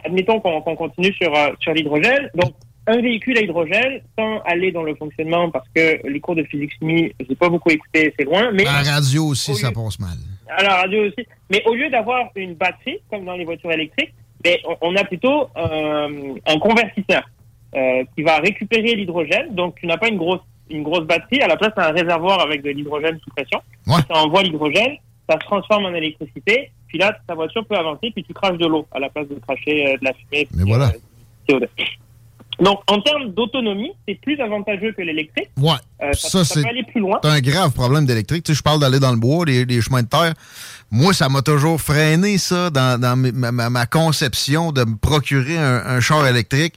admettons 0.04 0.40
qu'on 0.40 0.60
continue 0.76 1.12
sur, 1.14 1.32
sur 1.60 1.72
l'hydrogène. 1.72 2.30
Donc, 2.34 2.52
un 2.86 3.00
véhicule 3.00 3.38
à 3.38 3.40
hydrogène, 3.40 4.00
sans 4.18 4.40
aller 4.40 4.70
dans 4.70 4.82
le 4.82 4.94
fonctionnement, 4.94 5.50
parce 5.50 5.66
que 5.74 6.06
les 6.06 6.20
cours 6.20 6.34
de 6.36 6.42
physique-chimie, 6.44 7.12
j'ai 7.26 7.34
pas 7.34 7.48
beaucoup 7.48 7.70
écouté, 7.70 8.12
c'est 8.18 8.24
loin. 8.24 8.50
Mais 8.52 8.66
À 8.66 8.82
la 8.82 8.92
radio 8.92 9.24
aussi, 9.28 9.54
ça 9.54 9.72
passe 9.72 9.98
mal. 9.98 10.18
à 10.48 10.62
la 10.62 10.76
radio 10.82 11.06
aussi. 11.06 11.26
Mais 11.50 11.62
au 11.66 11.74
lieu 11.74 11.88
d'avoir 11.88 12.28
une 12.36 12.54
batterie, 12.54 12.98
comme 13.10 13.24
dans 13.24 13.36
les 13.36 13.44
voitures 13.46 13.72
électriques, 13.72 14.12
ben, 14.42 14.58
on, 14.68 14.76
on 14.82 14.96
a 14.96 15.04
plutôt 15.04 15.48
un 15.56 16.58
convertisseur 16.58 17.22
qui 18.14 18.22
va 18.22 18.36
récupérer 18.38 18.94
l'hydrogène. 18.94 19.54
Donc, 19.54 19.76
tu 19.80 19.86
n'as 19.86 19.96
pas 19.96 20.08
une 20.08 20.18
grosse, 20.18 20.42
une 20.70 20.82
grosse 20.82 21.04
batterie. 21.06 21.40
À 21.42 21.48
la 21.48 21.56
place, 21.56 21.72
un 21.76 21.92
réservoir 21.92 22.40
avec 22.40 22.62
de 22.62 22.70
l'hydrogène 22.70 23.18
sous 23.22 23.30
pression. 23.30 23.60
Ça 23.86 24.14
envoie 24.16 24.42
l'hydrogène, 24.42 24.96
ça 25.28 25.34
se 25.40 25.44
transforme 25.46 25.86
en 25.86 25.94
électricité. 25.94 26.70
Puis 26.88 26.98
là, 26.98 27.16
ta 27.26 27.34
voiture 27.34 27.64
peut 27.66 27.76
avancer, 27.76 28.10
puis 28.14 28.22
tu 28.24 28.32
craches 28.32 28.56
de 28.58 28.66
l'eau 28.66 28.86
à 28.92 28.98
la 29.00 29.08
place 29.08 29.26
de 29.28 29.34
cracher 29.46 29.86
euh, 29.88 29.96
de 29.98 30.04
la 30.04 30.12
fumée. 30.14 30.46
Mais 30.54 30.64
voilà. 30.64 30.92
CO2. 31.48 31.66
Donc, 32.60 32.82
en 32.88 33.00
termes 33.00 33.30
d'autonomie, 33.32 33.90
c'est 34.06 34.14
plus 34.14 34.40
avantageux 34.40 34.92
que 34.92 35.02
l'électrique. 35.02 35.48
Ouais. 35.58 35.72
Euh, 36.02 36.12
ça, 36.12 36.28
ça, 36.28 36.44
ça 36.44 36.54
c'est 36.54 36.62
peut 36.62 36.68
aller 36.68 36.84
plus 36.84 37.00
loin. 37.00 37.18
c'est 37.20 37.28
un 37.30 37.40
grave 37.40 37.72
problème 37.72 38.06
d'électrique. 38.06 38.44
Tu 38.44 38.52
sais, 38.52 38.58
je 38.58 38.62
parle 38.62 38.78
d'aller 38.78 39.00
dans 39.00 39.10
le 39.10 39.18
bois, 39.18 39.44
les, 39.44 39.64
les 39.64 39.80
chemins 39.80 40.04
de 40.04 40.08
terre. 40.08 40.34
Moi, 40.92 41.12
ça 41.12 41.28
m'a 41.28 41.42
toujours 41.42 41.80
freiné, 41.80 42.38
ça, 42.38 42.70
dans, 42.70 43.00
dans 43.00 43.16
mes- 43.16 43.32
ma, 43.32 43.50
ma- 43.50 43.70
ma 43.70 43.86
conception 43.86 44.70
de 44.70 44.84
me 44.84 44.96
procurer 44.96 45.58
un, 45.58 45.82
un 45.84 46.00
char 46.00 46.24
électrique. 46.28 46.74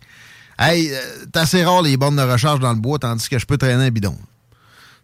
Hey, 0.60 0.92
euh, 0.92 0.98
c'est 1.22 1.38
assez 1.38 1.64
rare 1.64 1.82
les 1.82 1.98
bornes 1.98 2.16
de 2.16 2.22
recharge 2.22 2.60
dans 2.60 2.74
le 2.74 2.80
bois, 2.80 2.98
tandis 3.00 3.30
que 3.30 3.38
je 3.38 3.46
peux 3.46 3.58
traîner 3.58 3.86
un 3.86 3.92
bidon. 3.92 4.16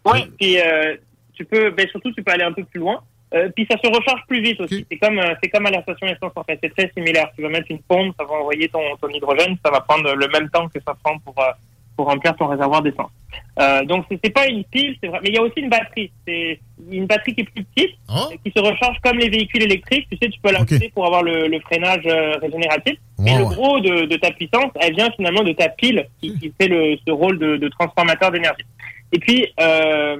Oui, 0.04 0.30
puis 0.38 0.60
euh, 0.60 0.96
tu 1.34 1.44
peux, 1.44 1.70
ben 1.70 1.88
surtout 1.88 2.12
tu 2.12 2.22
peux 2.22 2.32
aller 2.32 2.44
un 2.44 2.52
peu 2.52 2.64
plus 2.64 2.80
loin. 2.80 3.02
Euh, 3.34 3.48
puis 3.54 3.66
ça 3.68 3.76
se 3.82 3.88
recharge 3.88 4.20
plus 4.28 4.42
vite 4.42 4.60
aussi. 4.60 4.86
C'est 4.90 4.98
comme 4.98 5.18
euh, 5.18 5.34
c'est 5.42 5.48
comme 5.50 5.66
à 5.66 5.70
la 5.70 5.82
station 5.82 6.06
essence 6.06 6.32
en 6.36 6.44
fait, 6.44 6.58
c'est 6.62 6.74
très 6.74 6.90
similaire. 6.96 7.30
Tu 7.36 7.42
vas 7.42 7.48
mettre 7.48 7.66
une 7.70 7.80
pompe, 7.80 8.14
ça 8.18 8.24
va 8.24 8.34
envoyer 8.34 8.68
ton, 8.68 8.96
ton 9.00 9.08
hydrogène, 9.08 9.56
ça 9.64 9.70
va 9.70 9.80
prendre 9.80 10.14
le 10.14 10.28
même 10.28 10.48
temps 10.50 10.68
que 10.68 10.78
ça 10.86 10.94
prend 11.02 11.18
pour 11.18 11.34
pour 11.96 12.06
remplir 12.06 12.34
ton 12.36 12.46
réservoir 12.48 12.82
d'essence. 12.82 13.10
Euh, 13.60 13.84
donc 13.84 14.04
c'est 14.10 14.30
pas 14.32 14.46
une 14.48 14.64
pile, 14.64 14.96
c'est 15.00 15.08
vrai, 15.08 15.20
mais 15.22 15.28
il 15.30 15.34
y 15.34 15.38
a 15.38 15.42
aussi 15.42 15.58
une 15.60 15.68
batterie. 15.70 16.10
C'est 16.26 16.60
une 16.90 17.06
batterie 17.06 17.34
qui 17.34 17.40
est 17.42 17.44
plus 17.50 17.64
petite, 17.64 17.90
Oh. 18.08 18.30
qui 18.44 18.52
se 18.54 18.60
recharge 18.60 18.96
comme 19.02 19.18
les 19.18 19.28
véhicules 19.28 19.62
électriques. 19.62 20.06
Tu 20.10 20.18
sais, 20.20 20.28
tu 20.28 20.38
peux 20.40 20.50
l'ajouter 20.52 20.90
pour 20.94 21.06
avoir 21.06 21.22
le, 21.22 21.46
le 21.48 21.60
freinage 21.60 22.02
euh, 22.06 22.36
régénératif. 22.42 22.94
Mais 23.18 23.38
le 23.38 23.44
gros 23.44 23.80
de, 23.80 24.06
de 24.06 24.16
ta 24.16 24.30
puissance, 24.32 24.70
elle 24.80 24.94
vient 24.94 25.10
finalement 25.16 25.42
de 25.42 25.52
ta 25.52 25.68
pile 25.68 26.06
qui, 26.20 26.36
qui 26.38 26.52
fait 26.60 26.68
le, 26.68 26.96
ce 27.06 27.10
rôle 27.12 27.38
de, 27.38 27.56
de 27.56 27.68
transformateur 27.68 28.30
d'énergie. 28.32 28.64
Et 29.12 29.18
puis, 29.18 29.46
euh, 29.60 30.16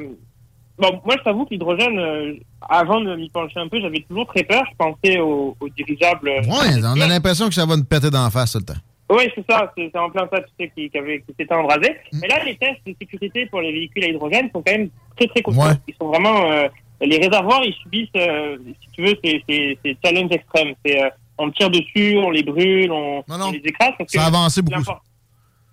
bon, 0.79 1.01
moi, 1.05 1.17
je 1.19 1.23
t'avoue 1.25 1.45
que 1.45 1.51
l'hydrogène, 1.51 1.99
euh, 1.99 2.35
avant 2.69 3.01
de 3.01 3.15
m'y 3.17 3.29
pencher 3.31 3.59
un 3.61 3.69
peu, 3.69 3.81
j'avais 3.81 4.01
toujours 4.09 4.27
très 4.27 4.45
peur. 4.45 4.63
Je 4.71 4.77
pensais 4.77 5.19
aux, 5.19 5.57
aux 5.61 5.69
dirigeables. 5.71 6.29
Ouais, 6.29 6.81
on 6.85 7.01
a 7.01 7.07
l'impression 7.09 7.49
que 7.49 7.55
ça 7.55 7.67
va 7.67 7.77
nous 7.77 7.85
péter 7.85 8.11
d'en 8.11 8.31
face 8.31 8.53
tout 8.53 8.59
le 8.59 8.65
temps. 8.65 8.81
Oui, 9.11 9.25
c'est 9.35 9.45
ça, 9.49 9.73
c'est 9.77 9.95
en 9.97 10.11
plein 10.11 10.29
ça, 10.33 10.41
tu 10.41 10.49
sais, 10.59 10.73
qui, 10.75 10.89
qui, 10.91 10.99
avait- 10.99 11.21
qui 11.21 11.35
s'était 11.39 11.55
embrasé. 11.55 11.91
Mm. 12.13 12.19
Mais 12.23 12.29
là, 12.29 12.45
les 12.45 12.57
tests 12.57 12.81
de 12.87 12.95
sécurité 13.01 13.47
pour 13.47 13.61
les 13.61 13.73
véhicules 13.73 14.05
à 14.05 14.09
hydrogène 14.09 14.51
sont 14.53 14.63
quand 14.63 14.73
même 14.73 14.89
très, 15.17 15.27
très. 15.29 15.43
Ouais. 15.47 15.75
Ils 15.89 15.95
sont 16.01 16.09
vraiment... 16.09 16.51
euh, 16.51 16.69
les 17.01 17.19
réservoirs, 17.19 17.63
ils 17.65 17.75
subissent, 17.75 18.09
euh, 18.17 18.57
si 18.83 18.89
tu 18.93 19.03
veux, 19.03 19.15
ces 19.23 19.43
ces- 19.49 19.79
ces 19.85 19.97
challenges 20.03 20.31
extrêmes. 20.33 20.75
C'est, 20.85 21.03
euh, 21.05 21.09
on 21.37 21.51
tire 21.51 21.69
dessus, 21.69 22.17
on 22.17 22.31
les 22.31 22.43
brûle, 22.45 22.91
on, 22.93 23.23
on 23.49 23.51
les 23.51 23.59
écrase. 23.65 23.93
Ça 24.07 24.23
a 24.23 24.27
avancé 24.27 24.63
beaucoup, 24.63 24.81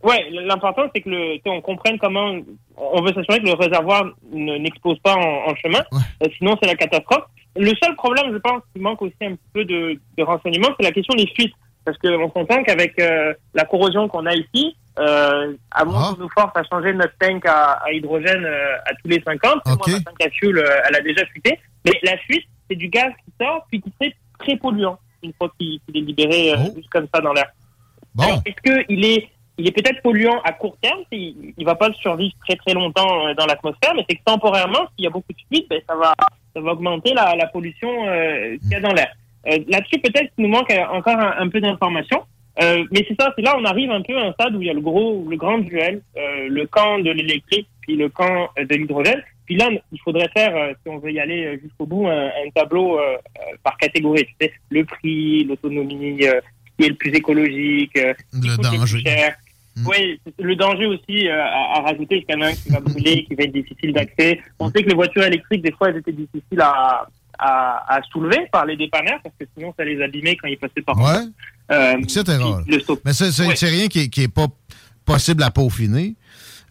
Ouais, 0.04 0.30
l'important, 0.32 0.84
c'est 0.94 1.02
que 1.02 1.10
le, 1.10 1.36
tu 1.36 1.42
sais, 1.46 1.50
on 1.52 1.62
comprenne 1.62 2.00
comment... 2.00 2.36
On 2.76 3.02
veut 3.04 3.14
s'assurer 3.14 3.40
que 3.40 3.46
le 3.46 3.54
réservoir 3.54 4.06
ne- 4.34 4.58
n'explose 4.58 4.98
pas 5.00 5.14
en, 5.16 5.52
en 5.52 5.56
chemin, 5.56 5.84
euh, 5.94 6.28
sinon 6.40 6.58
c'est 6.60 6.68
la 6.68 6.76
catastrophe. 6.76 7.26
Le 7.56 7.72
seul 7.82 7.96
problème, 7.96 8.32
je 8.34 8.38
pense, 8.40 8.64
qui 8.74 8.82
manque 8.82 9.02
aussi 9.04 9.14
un 9.22 9.36
peu 9.54 9.64
de, 9.64 10.00
de 10.18 10.24
renseignements, 10.24 10.70
c'est 10.78 10.84
la 10.86 10.92
question 10.92 11.14
des 11.14 11.28
fuites. 11.28 11.54
Parce 11.86 11.98
qu'on 11.98 12.32
s'entend 12.32 12.64
qu'avec 12.64 13.00
euh, 13.00 13.34
la 13.54 13.66
corrosion 13.66 14.08
qu'on 14.08 14.26
a 14.26 14.34
ici, 14.36 14.76
euh, 15.00 15.54
à 15.72 15.86
moins 15.86 16.14
qu'on 16.14 16.22
nous 16.24 16.30
force 16.30 16.52
à 16.56 16.64
changer 16.64 16.94
notre 16.94 17.18
tank 17.18 17.46
à, 17.46 17.82
à 17.84 17.92
hydrogène 17.92 18.46
euh, 18.46 18.76
à 18.86 18.94
tous 19.02 19.08
les 19.08 19.22
50, 19.22 19.66
moi, 19.66 19.78
ma 19.88 20.00
tank 20.00 20.22
à 20.24 20.30
fuel, 20.30 20.58
euh, 20.58 20.82
elle 20.88 20.96
a 20.96 21.02
déjà 21.02 21.26
fuité. 21.28 21.60
Mais 21.86 21.94
la 22.04 22.18
fuite, 22.18 22.46
c'est 22.70 22.76
du 22.76 22.88
gaz 22.90 23.12
qui 23.26 23.34
sort, 23.44 23.66
puis 23.70 23.82
qui 23.82 23.92
serait 24.00 24.16
très 24.38 24.58
polluant, 24.58 25.00
une 25.24 25.34
fois 25.34 25.52
qu'il 25.60 25.80
est 25.94 26.00
libéré 26.00 26.54
euh, 26.54 26.58
juste 26.76 26.90
comme 26.90 27.08
ça 27.14 27.20
dans 27.22 27.34
l'air. 27.34 27.50
Alors, 28.20 28.42
Est-ce 28.46 28.86
qu'il 28.86 29.06
est, 29.06 29.30
il 29.58 29.68
est 29.68 29.72
peut-être 29.72 30.02
polluant 30.02 30.42
à 30.44 30.52
court 30.52 30.78
terme, 30.82 31.00
il, 31.12 31.54
il 31.58 31.66
va 31.66 31.76
pas 31.76 31.92
survivre 31.94 32.34
très 32.46 32.56
très 32.58 32.74
longtemps 32.74 33.28
euh, 33.28 33.34
dans 33.34 33.46
l'atmosphère, 33.46 33.94
mais 33.96 34.06
c'est 34.10 34.16
que 34.18 34.24
temporairement, 34.26 34.88
s'il 34.96 35.06
y 35.06 35.08
a 35.08 35.12
beaucoup 35.12 35.34
de 35.34 35.42
fuite, 35.56 35.68
ben, 35.70 35.82
ça 35.88 35.96
va, 35.96 36.14
ça 36.54 36.62
va 36.62 36.72
augmenter 36.74 37.14
la, 37.14 37.36
la 37.36 37.48
pollution 37.48 37.90
euh, 38.08 38.58
qu'il 38.58 38.72
y 38.72 38.76
a 38.76 38.80
dans 38.82 38.94
l'air. 38.94 39.12
Euh, 39.48 39.58
Là-dessus, 39.68 40.00
peut-être 40.00 40.34
qu'il 40.36 40.46
nous 40.46 40.50
manque 40.50 40.72
euh, 40.72 40.84
encore 40.92 41.18
un, 41.20 41.36
un 41.40 41.50
peu 41.50 41.60
d'informations. 41.60 42.24
Euh, 42.62 42.84
mais 42.92 43.06
c'est 43.08 43.16
ça, 43.20 43.32
c'est 43.36 43.42
là 43.44 43.56
on 43.58 43.64
arrive 43.64 43.90
un 43.92 44.02
peu 44.02 44.18
à 44.18 44.24
un 44.26 44.34
stade 44.34 44.54
où 44.56 44.62
il 44.62 44.68
y 44.68 44.70
a 44.70 44.74
le 44.74 44.82
gros, 44.82 45.26
le 45.30 45.38
grand 45.38 45.60
duel, 45.60 46.02
euh, 46.18 46.48
le 46.50 46.68
camp 46.68 47.00
de 47.00 47.10
l'électrique 47.10 47.68
puis 47.82 47.96
le 47.96 48.10
camp 48.10 48.50
de 48.58 48.76
l'hydrogène. 48.76 49.24
Puis 49.46 49.56
là, 49.56 49.70
il 49.92 50.00
faudrait 50.02 50.30
faire, 50.36 50.56
euh, 50.56 50.74
si 50.84 50.90
on 50.90 51.00
veut 51.00 51.12
y 51.12 51.20
aller 51.20 51.60
jusqu'au 51.64 51.86
bout, 51.86 52.08
un, 52.08 52.28
un 52.28 52.50
tableau 52.54 53.00
euh, 53.00 53.16
par 53.64 53.78
catégorie. 53.78 54.26
Tu 54.26 54.36
sais, 54.42 54.54
le 54.70 54.84
prix, 54.86 55.44
l'autonomie, 55.46 56.20
euh, 56.26 56.40
qui 56.78 56.86
est 56.86 56.90
le 56.90 56.96
plus 56.96 57.12
écologique, 57.14 57.98
euh, 57.98 58.14
Le 58.34 58.62
danger. 58.62 58.98
plus 59.00 59.02
cher. 59.02 59.36
Oui, 59.88 60.20
le 60.38 60.56
danger 60.56 60.86
aussi 60.86 61.28
euh, 61.28 61.42
à, 61.44 61.78
à 61.78 61.82
rajouter, 61.82 62.22
qu'il 62.24 62.36
y 62.36 62.38
en 62.38 62.42
a 62.42 62.48
un 62.48 62.54
qui 62.54 62.70
va 62.70 62.80
brûler, 62.86 63.24
qui 63.24 63.36
va 63.36 63.44
être 63.44 63.54
difficile 63.54 63.94
d'accès. 63.94 64.40
On 64.60 64.70
sait 64.70 64.84
que 64.84 64.90
les 64.90 64.96
voitures 64.96 65.24
électriques, 65.24 65.62
des 65.64 65.72
fois, 65.72 65.90
elles 65.90 65.98
étaient 65.98 66.12
difficiles 66.12 66.62
à, 66.62 67.08
à, 67.42 67.96
à 67.98 68.02
soulever 68.12 68.48
par 68.52 68.66
les 68.66 68.78
dépanneurs, 68.78 69.20
parce 69.24 69.36
que 69.40 69.46
sinon, 69.58 69.74
ça 69.78 69.84
les 69.84 70.02
abîmait 70.02 70.38
quand 70.38 70.48
ils 70.48 70.58
passaient 70.58 70.82
par 70.86 70.98
Ouais. 70.98 71.26
euh, 71.72 71.98
Etc. 71.98 72.24
le. 72.68 72.82
Mais 73.04 73.14
c'est 73.14 73.46
Ouais. 73.46 73.56
rien 73.70 73.88
qui, 73.88 74.10
qui 74.10 74.24
est 74.24 74.28
pas 74.28 74.48
possible 75.06 75.44
à 75.44 75.52
peaufiner. 75.52 76.16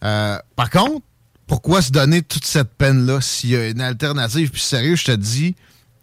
Euh, 0.03 0.37
par 0.55 0.69
contre, 0.69 1.01
pourquoi 1.47 1.81
se 1.81 1.91
donner 1.91 2.21
toute 2.21 2.45
cette 2.45 2.73
peine-là 2.77 3.19
s'il 3.21 3.49
y 3.51 3.55
a 3.57 3.67
une 3.69 3.81
alternative? 3.81 4.49
Puis 4.51 4.61
sérieux, 4.61 4.95
je 4.95 5.03
te 5.05 5.11
dis, 5.11 5.55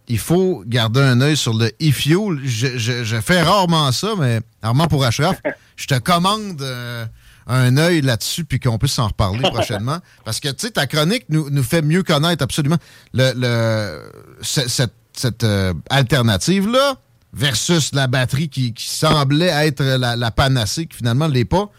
il 0.09 0.19
faut 0.19 0.63
garder 0.67 1.01
un 1.01 1.21
œil 1.21 1.37
sur 1.37 1.55
le 1.55 1.67
e-fuel. 1.83 2.39
Je, 2.45 2.79
je- 2.79 3.05
je 3.05 3.21
fais 3.21 3.43
rarement 3.43 3.91
ça, 3.93 4.15
mais 4.19 4.41
rarement 4.63 4.87
pour 4.87 5.05
Ashraf. 5.05 5.41
Je 5.77 5.87
te 5.87 5.99
commande 5.99 6.61
euh, 6.61 7.07
un 7.49 7.77
œil 7.79 8.03
là-dessus, 8.03 8.45
puis 8.45 8.61
qu'on 8.61 8.79
puisse 8.79 8.93
s'en 8.93 9.09
reparler 9.09 9.41
prochainement. 9.53 9.99
Parce 10.25 10.39
que, 10.41 10.49
tu 10.49 10.67
sais, 10.67 10.71
ta 10.71 10.87
chronique 10.87 11.25
nous, 11.31 11.49
nous 11.51 11.63
fait 11.63 11.83
mieux 11.83 12.03
connaître 12.03 12.45
absolument 12.45 12.77
le, 13.15 13.33
le- 13.35 14.13
ce- 14.43 14.69
cette, 14.69 14.93
cette, 15.15 15.45
euh, 15.45 15.73
alternative-là 15.91 16.97
versus 17.33 17.93
la 17.95 18.07
batterie 18.07 18.49
qui, 18.49 18.73
qui 18.75 18.89
semblait 18.89 19.47
être 19.67 19.83
la, 19.83 20.17
la 20.17 20.31
panacée, 20.31 20.87
qui 20.87 20.97
finalement 20.99 21.29
ne 21.29 21.35
l'est 21.35 21.45
pas. 21.45 21.71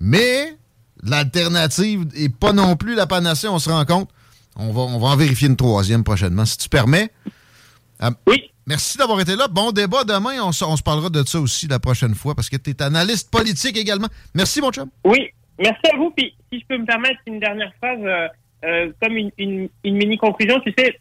Mais 0.00 0.56
l'alternative 1.02 2.06
n'est 2.16 2.28
pas 2.28 2.52
non 2.52 2.76
plus 2.76 2.94
la 2.94 3.06
panacée, 3.06 3.48
on 3.48 3.58
se 3.58 3.68
rend 3.70 3.84
compte. 3.84 4.08
On 4.56 4.72
va, 4.72 4.80
on 4.82 4.98
va 4.98 5.08
en 5.08 5.16
vérifier 5.16 5.48
une 5.48 5.56
troisième 5.56 6.02
prochainement, 6.04 6.44
si 6.44 6.58
tu 6.58 6.68
permets. 6.68 7.12
oui. 8.26 8.50
Merci 8.68 8.98
d'avoir 8.98 9.18
été 9.18 9.34
là. 9.34 9.48
Bon 9.48 9.72
débat 9.72 10.04
demain. 10.04 10.42
On, 10.42 10.48
on 10.48 10.76
se 10.76 10.82
parlera 10.82 11.08
de 11.08 11.24
ça 11.24 11.40
aussi 11.40 11.66
la 11.66 11.78
prochaine 11.78 12.14
fois 12.14 12.34
parce 12.34 12.50
que 12.50 12.56
tu 12.56 12.70
es 12.70 12.82
analyste 12.82 13.30
politique 13.30 13.78
également. 13.78 14.08
Merci, 14.34 14.60
mon 14.60 14.70
chum. 14.70 14.90
Oui, 15.04 15.30
merci 15.58 15.80
à 15.90 15.96
vous. 15.96 16.10
Puis, 16.10 16.34
si 16.52 16.60
je 16.60 16.66
peux 16.66 16.76
me 16.76 16.84
permettre 16.84 17.18
une 17.26 17.40
dernière 17.40 17.72
phrase, 17.78 17.98
euh, 18.02 18.28
euh, 18.64 18.92
comme 19.00 19.16
une, 19.16 19.30
une, 19.38 19.68
une 19.84 19.96
mini 19.96 20.18
conclusion, 20.18 20.60
tu 20.60 20.74
sais, 20.76 21.00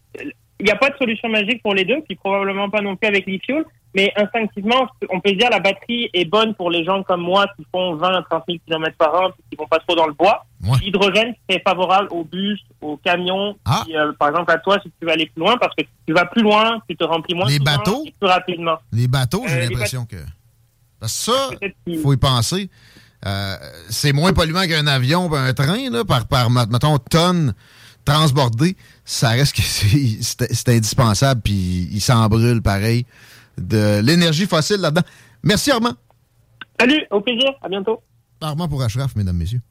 il 0.59 0.65
n'y 0.65 0.71
a 0.71 0.75
pas 0.75 0.89
de 0.89 0.97
solution 0.97 1.29
magique 1.29 1.61
pour 1.61 1.73
les 1.75 1.85
deux, 1.85 2.01
puis 2.07 2.15
probablement 2.15 2.69
pas 2.69 2.81
non 2.81 2.95
plus 2.95 3.07
avec 3.07 3.25
l'e-fuel. 3.27 3.63
Mais 3.95 4.11
instinctivement, 4.15 4.87
on 5.09 5.19
peut 5.21 5.29
se 5.31 5.35
dire 5.35 5.49
la 5.49 5.59
batterie 5.59 6.09
est 6.13 6.25
bonne 6.25 6.53
pour 6.53 6.69
les 6.69 6.83
gens 6.83 7.01
comme 7.03 7.21
moi 7.21 7.45
qui 7.57 7.65
font 7.71 7.95
20 7.95 8.07
à 8.17 8.21
30 8.29 8.43
000 8.47 8.59
km 8.67 8.95
par 8.97 9.15
an, 9.15 9.29
qui 9.49 9.55
vont 9.57 9.65
pas 9.67 9.79
trop 9.79 9.95
dans 9.95 10.05
le 10.07 10.13
bois. 10.13 10.45
L'hydrogène, 10.81 11.33
c'est 11.49 11.61
favorable 11.63 12.07
aux 12.11 12.23
bus, 12.23 12.59
aux 12.81 12.97
camions. 12.97 13.55
Ah. 13.65 13.83
Euh, 13.95 14.11
par 14.19 14.29
exemple, 14.29 14.51
à 14.51 14.57
toi, 14.57 14.77
si 14.83 14.91
tu 14.99 15.05
veux 15.05 15.11
aller 15.11 15.25
plus 15.27 15.39
loin, 15.39 15.57
parce 15.57 15.73
que 15.75 15.83
tu 16.05 16.13
vas 16.13 16.25
plus 16.25 16.43
loin, 16.43 16.79
tu 16.89 16.95
te 16.95 17.03
remplis 17.05 17.33
moins 17.33 17.47
Les 17.47 17.57
souvent 17.57 17.77
bateaux? 17.77 18.03
et 18.05 18.13
plus 18.19 18.27
rapidement. 18.29 18.77
Les 18.91 19.07
bateaux, 19.07 19.45
j'ai 19.47 19.55
Euh, 19.55 19.61
l'impression 19.69 20.05
que. 20.05 20.17
Parce 20.99 21.13
que 21.25 21.31
ça, 21.31 21.49
il 21.87 21.99
faut 21.99 22.13
y 22.13 22.17
penser. 22.17 22.69
Euh, 23.25 23.55
c'est 23.89 24.13
moins 24.13 24.33
polluant 24.33 24.67
qu'un 24.67 24.85
avion 24.85 25.33
un 25.33 25.53
train, 25.53 25.89
là, 25.89 26.03
par, 26.05 26.27
par 26.27 26.49
mettons, 26.51 26.97
tonnes 26.99 27.53
transbordées. 28.11 28.75
Ça 29.05 29.29
reste 29.29 29.55
que 29.55 29.61
c'est 29.61 30.69
indispensable, 30.69 31.41
puis 31.41 31.89
il 31.91 32.01
s'en 32.01 32.27
brûle 32.27 32.61
pareil. 32.61 33.05
De 33.57 33.99
l'énergie 34.01 34.45
fossile 34.47 34.77
là-dedans. 34.77 35.01
Merci, 35.43 35.71
Armand. 35.71 35.93
Salut, 36.79 37.03
au 37.11 37.21
plaisir, 37.21 37.49
à 37.61 37.67
bientôt. 37.69 38.01
Armand 38.41 38.67
pour 38.67 38.81
Ashraf, 38.83 39.15
mesdames, 39.15 39.35
messieurs. 39.37 39.61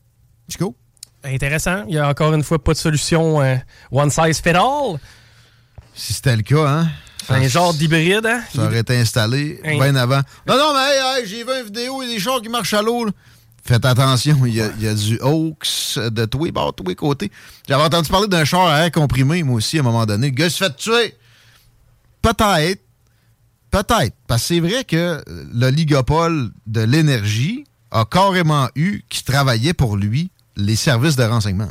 Chico? 0.49 0.75
Intéressant. 1.25 1.85
Il 1.89 1.95
y 1.95 1.99
a 1.99 2.09
encore 2.09 2.35
une 2.35 2.43
fois 2.43 2.63
pas 2.63 2.73
de 2.73 2.79
solution 2.79 3.41
euh, 3.41 3.57
one 3.91 4.11
size 4.11 4.41
fit 4.41 4.51
all. 4.51 4.99
Si 5.95 6.13
c'était 6.13 6.37
le 6.37 6.43
cas, 6.43 6.67
hein? 6.69 6.89
C'est 7.27 7.33
un 7.35 7.49
genre 7.49 7.75
d'hybride, 7.75 8.27
hein? 8.27 8.43
Ça 8.55 8.65
aurait 8.65 8.81
été 8.81 8.97
installé 8.97 9.61
Hein. 9.65 9.75
bien 9.79 9.97
avant. 9.97 10.21
Non, 10.47 10.57
non, 10.57 10.73
mais 10.75 10.81
hey, 10.95 11.21
hey, 11.23 11.27
j'ai 11.27 11.43
vu 11.43 11.51
une 11.59 11.65
vidéo, 11.65 12.03
il 12.03 12.09
y 12.09 12.13
a 12.13 12.15
des 12.15 12.21
chars 12.21 12.41
qui 12.43 12.49
marchent 12.49 12.75
à 12.75 12.83
l'eau. 12.83 13.09
Faites 13.67 13.85
attention, 13.85 14.47
il 14.47 14.55
y, 14.55 14.61
a, 14.61 14.71
il 14.79 14.85
y 14.85 14.87
a 14.87 14.95
du 14.95 15.19
Oaks 15.21 15.99
de 15.99 16.25
tous 16.25 16.45
les 16.45 16.53
bords, 16.53 16.73
tous 16.73 16.85
les 16.85 16.95
côtés. 16.95 17.33
J'avais 17.69 17.83
entendu 17.83 18.09
parler 18.09 18.29
d'un 18.29 18.45
char 18.45 18.69
à 18.69 18.85
air 18.85 18.93
comprimé, 18.93 19.43
moi 19.43 19.57
aussi, 19.57 19.79
à 19.79 19.81
un 19.81 19.83
moment 19.83 20.07
donné. 20.07 20.29
Le 20.29 20.35
gars 20.35 20.49
se 20.49 20.63
fait 20.63 20.77
tuer. 20.77 21.17
Peut-être. 22.23 22.81
Peut-être. 23.73 24.15
Parce 24.29 24.43
que 24.43 24.49
c'est 24.49 24.61
vrai 24.61 24.85
que 24.85 25.21
l'oligopole 25.53 26.53
de 26.69 26.81
l'énergie 26.83 27.65
a 27.91 28.05
carrément 28.05 28.69
eu 28.77 29.03
qui 29.09 29.25
travaillait 29.25 29.75
pour 29.75 29.97
lui 29.97 30.31
les 30.57 30.77
services 30.77 31.17
de 31.17 31.25
renseignement. 31.25 31.69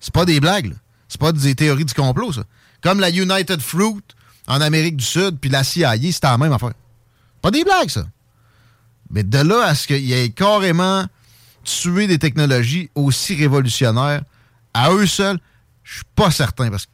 C'est 0.00 0.12
pas 0.12 0.24
des 0.24 0.40
blagues, 0.40 0.66
là. 0.66 0.76
C'est 1.08 1.20
pas 1.20 1.30
des 1.30 1.54
théories 1.54 1.84
du 1.84 1.94
complot, 1.94 2.32
ça. 2.32 2.42
Comme 2.82 2.98
la 2.98 3.10
United 3.10 3.60
Fruit 3.60 4.02
en 4.48 4.60
Amérique 4.60 4.96
du 4.96 5.04
Sud, 5.04 5.38
puis 5.40 5.50
la 5.50 5.62
CIA, 5.62 5.94
c'était 6.10 6.26
la 6.26 6.36
même 6.36 6.52
affaire. 6.52 6.72
Pas 7.42 7.52
des 7.52 7.62
blagues, 7.62 7.90
ça. 7.90 8.06
Mais 9.10 9.22
de 9.22 9.38
là 9.38 9.66
à 9.66 9.74
ce 9.76 9.86
qu'il 9.86 10.12
ait 10.12 10.30
carrément 10.30 11.06
tué 11.68 12.06
des 12.06 12.18
technologies 12.18 12.90
aussi 12.94 13.34
révolutionnaires 13.34 14.22
à 14.74 14.92
eux 14.92 15.06
seuls, 15.06 15.38
je 15.82 15.96
suis 15.96 16.04
pas 16.14 16.30
certain, 16.30 16.70
parce 16.70 16.86
que 16.86 16.90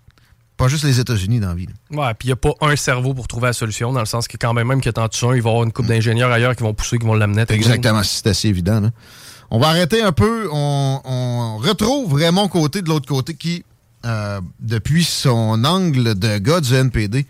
pas 0.56 0.68
juste 0.68 0.84
les 0.84 1.01
États-Unis 1.01 1.40
dans 1.40 1.48
la 1.48 1.55
vie. 1.55 1.66
Ouais, 1.90 2.14
puis 2.14 2.26
il 2.26 2.28
n'y 2.28 2.32
a 2.32 2.36
pas 2.36 2.52
un 2.60 2.76
cerveau 2.76 3.12
pour 3.12 3.26
trouver 3.26 3.46
la 3.48 3.52
solution, 3.52 3.92
dans 3.92 4.01
le 4.01 4.06
sens 4.06 4.28
que 4.28 4.36
quand 4.36 4.55
même, 4.55 4.68
même 4.68 4.80
que 4.80 4.90
t'en 4.90 5.09
tues 5.09 5.24
un, 5.24 5.34
il 5.34 5.42
va 5.42 5.51
y 5.51 5.52
avoir 5.52 5.64
une 5.64 5.72
couple 5.72 5.88
d'ingénieurs 5.88 6.30
ailleurs 6.30 6.55
qui 6.55 6.62
vont 6.62 6.74
pousser, 6.74 6.98
qui 6.98 7.06
vont 7.06 7.14
l'amener. 7.14 7.44
Exactement, 7.48 8.02
c'est 8.02 8.28
assez 8.28 8.48
évident. 8.48 8.80
là. 8.80 8.90
On 9.51 9.59
va 9.59 9.68
arrêter 9.68 10.02
un 10.02 10.12
peu. 10.12 10.48
On, 10.52 11.01
on 11.05 11.59
retrouve 11.59 12.14
Raymond 12.14 12.48
Côté 12.48 12.82
de 12.82 12.88
l'autre 12.88 13.06
côté 13.06 13.34
qui, 13.34 13.64
euh, 14.05 14.40
depuis 14.60 15.05
son 15.05 15.64
angle 15.64 16.18
de 16.18 16.38
gars 16.38 16.60
du 16.60 16.74
NPD, 16.74 17.26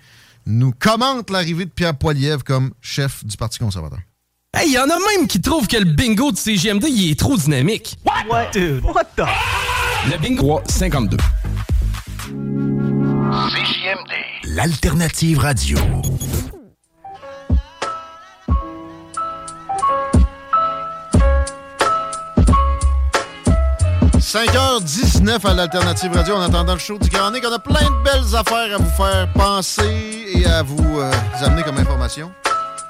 nous 0.46 0.72
commente 0.78 1.30
l'arrivée 1.30 1.64
de 1.64 1.70
Pierre 1.70 1.96
Poilievre 1.96 2.44
comme 2.44 2.72
chef 2.80 3.24
du 3.24 3.36
Parti 3.36 3.58
conservateur. 3.58 4.00
Hey, 4.56 4.68
il 4.68 4.72
y 4.72 4.78
en 4.78 4.84
a 4.84 4.98
même 5.16 5.26
qui 5.26 5.40
trouvent 5.40 5.66
que 5.66 5.76
le 5.76 5.84
bingo 5.84 6.30
de 6.30 6.36
CGMD, 6.36 6.84
il 6.88 7.10
est 7.10 7.18
trop 7.18 7.36
dynamique. 7.36 7.96
What? 8.28 8.50
Dude, 8.52 8.84
what 8.84 9.04
the? 9.16 9.24
Le 10.08 10.16
bingo 10.18 10.60
52. 10.68 11.16
CJMD. 13.50 14.12
L'alternative 14.44 15.38
radio. 15.40 15.76
5h19 24.20 25.46
à 25.46 25.54
l'Alternative 25.54 26.12
Radio 26.12 26.34
en 26.34 26.40
attendant 26.40 26.74
le 26.74 26.78
show 26.78 26.98
du 26.98 27.08
Grand 27.08 27.30
Nick. 27.30 27.44
On 27.48 27.52
a 27.52 27.58
plein 27.58 27.88
de 27.88 28.02
belles 28.02 28.36
affaires 28.36 28.74
à 28.74 28.78
vous 28.78 28.90
faire 28.90 29.28
penser 29.32 30.26
et 30.34 30.46
à 30.46 30.62
vous 30.62 30.98
euh, 30.98 31.12
amener 31.40 31.62
comme 31.62 31.78
information, 31.78 32.32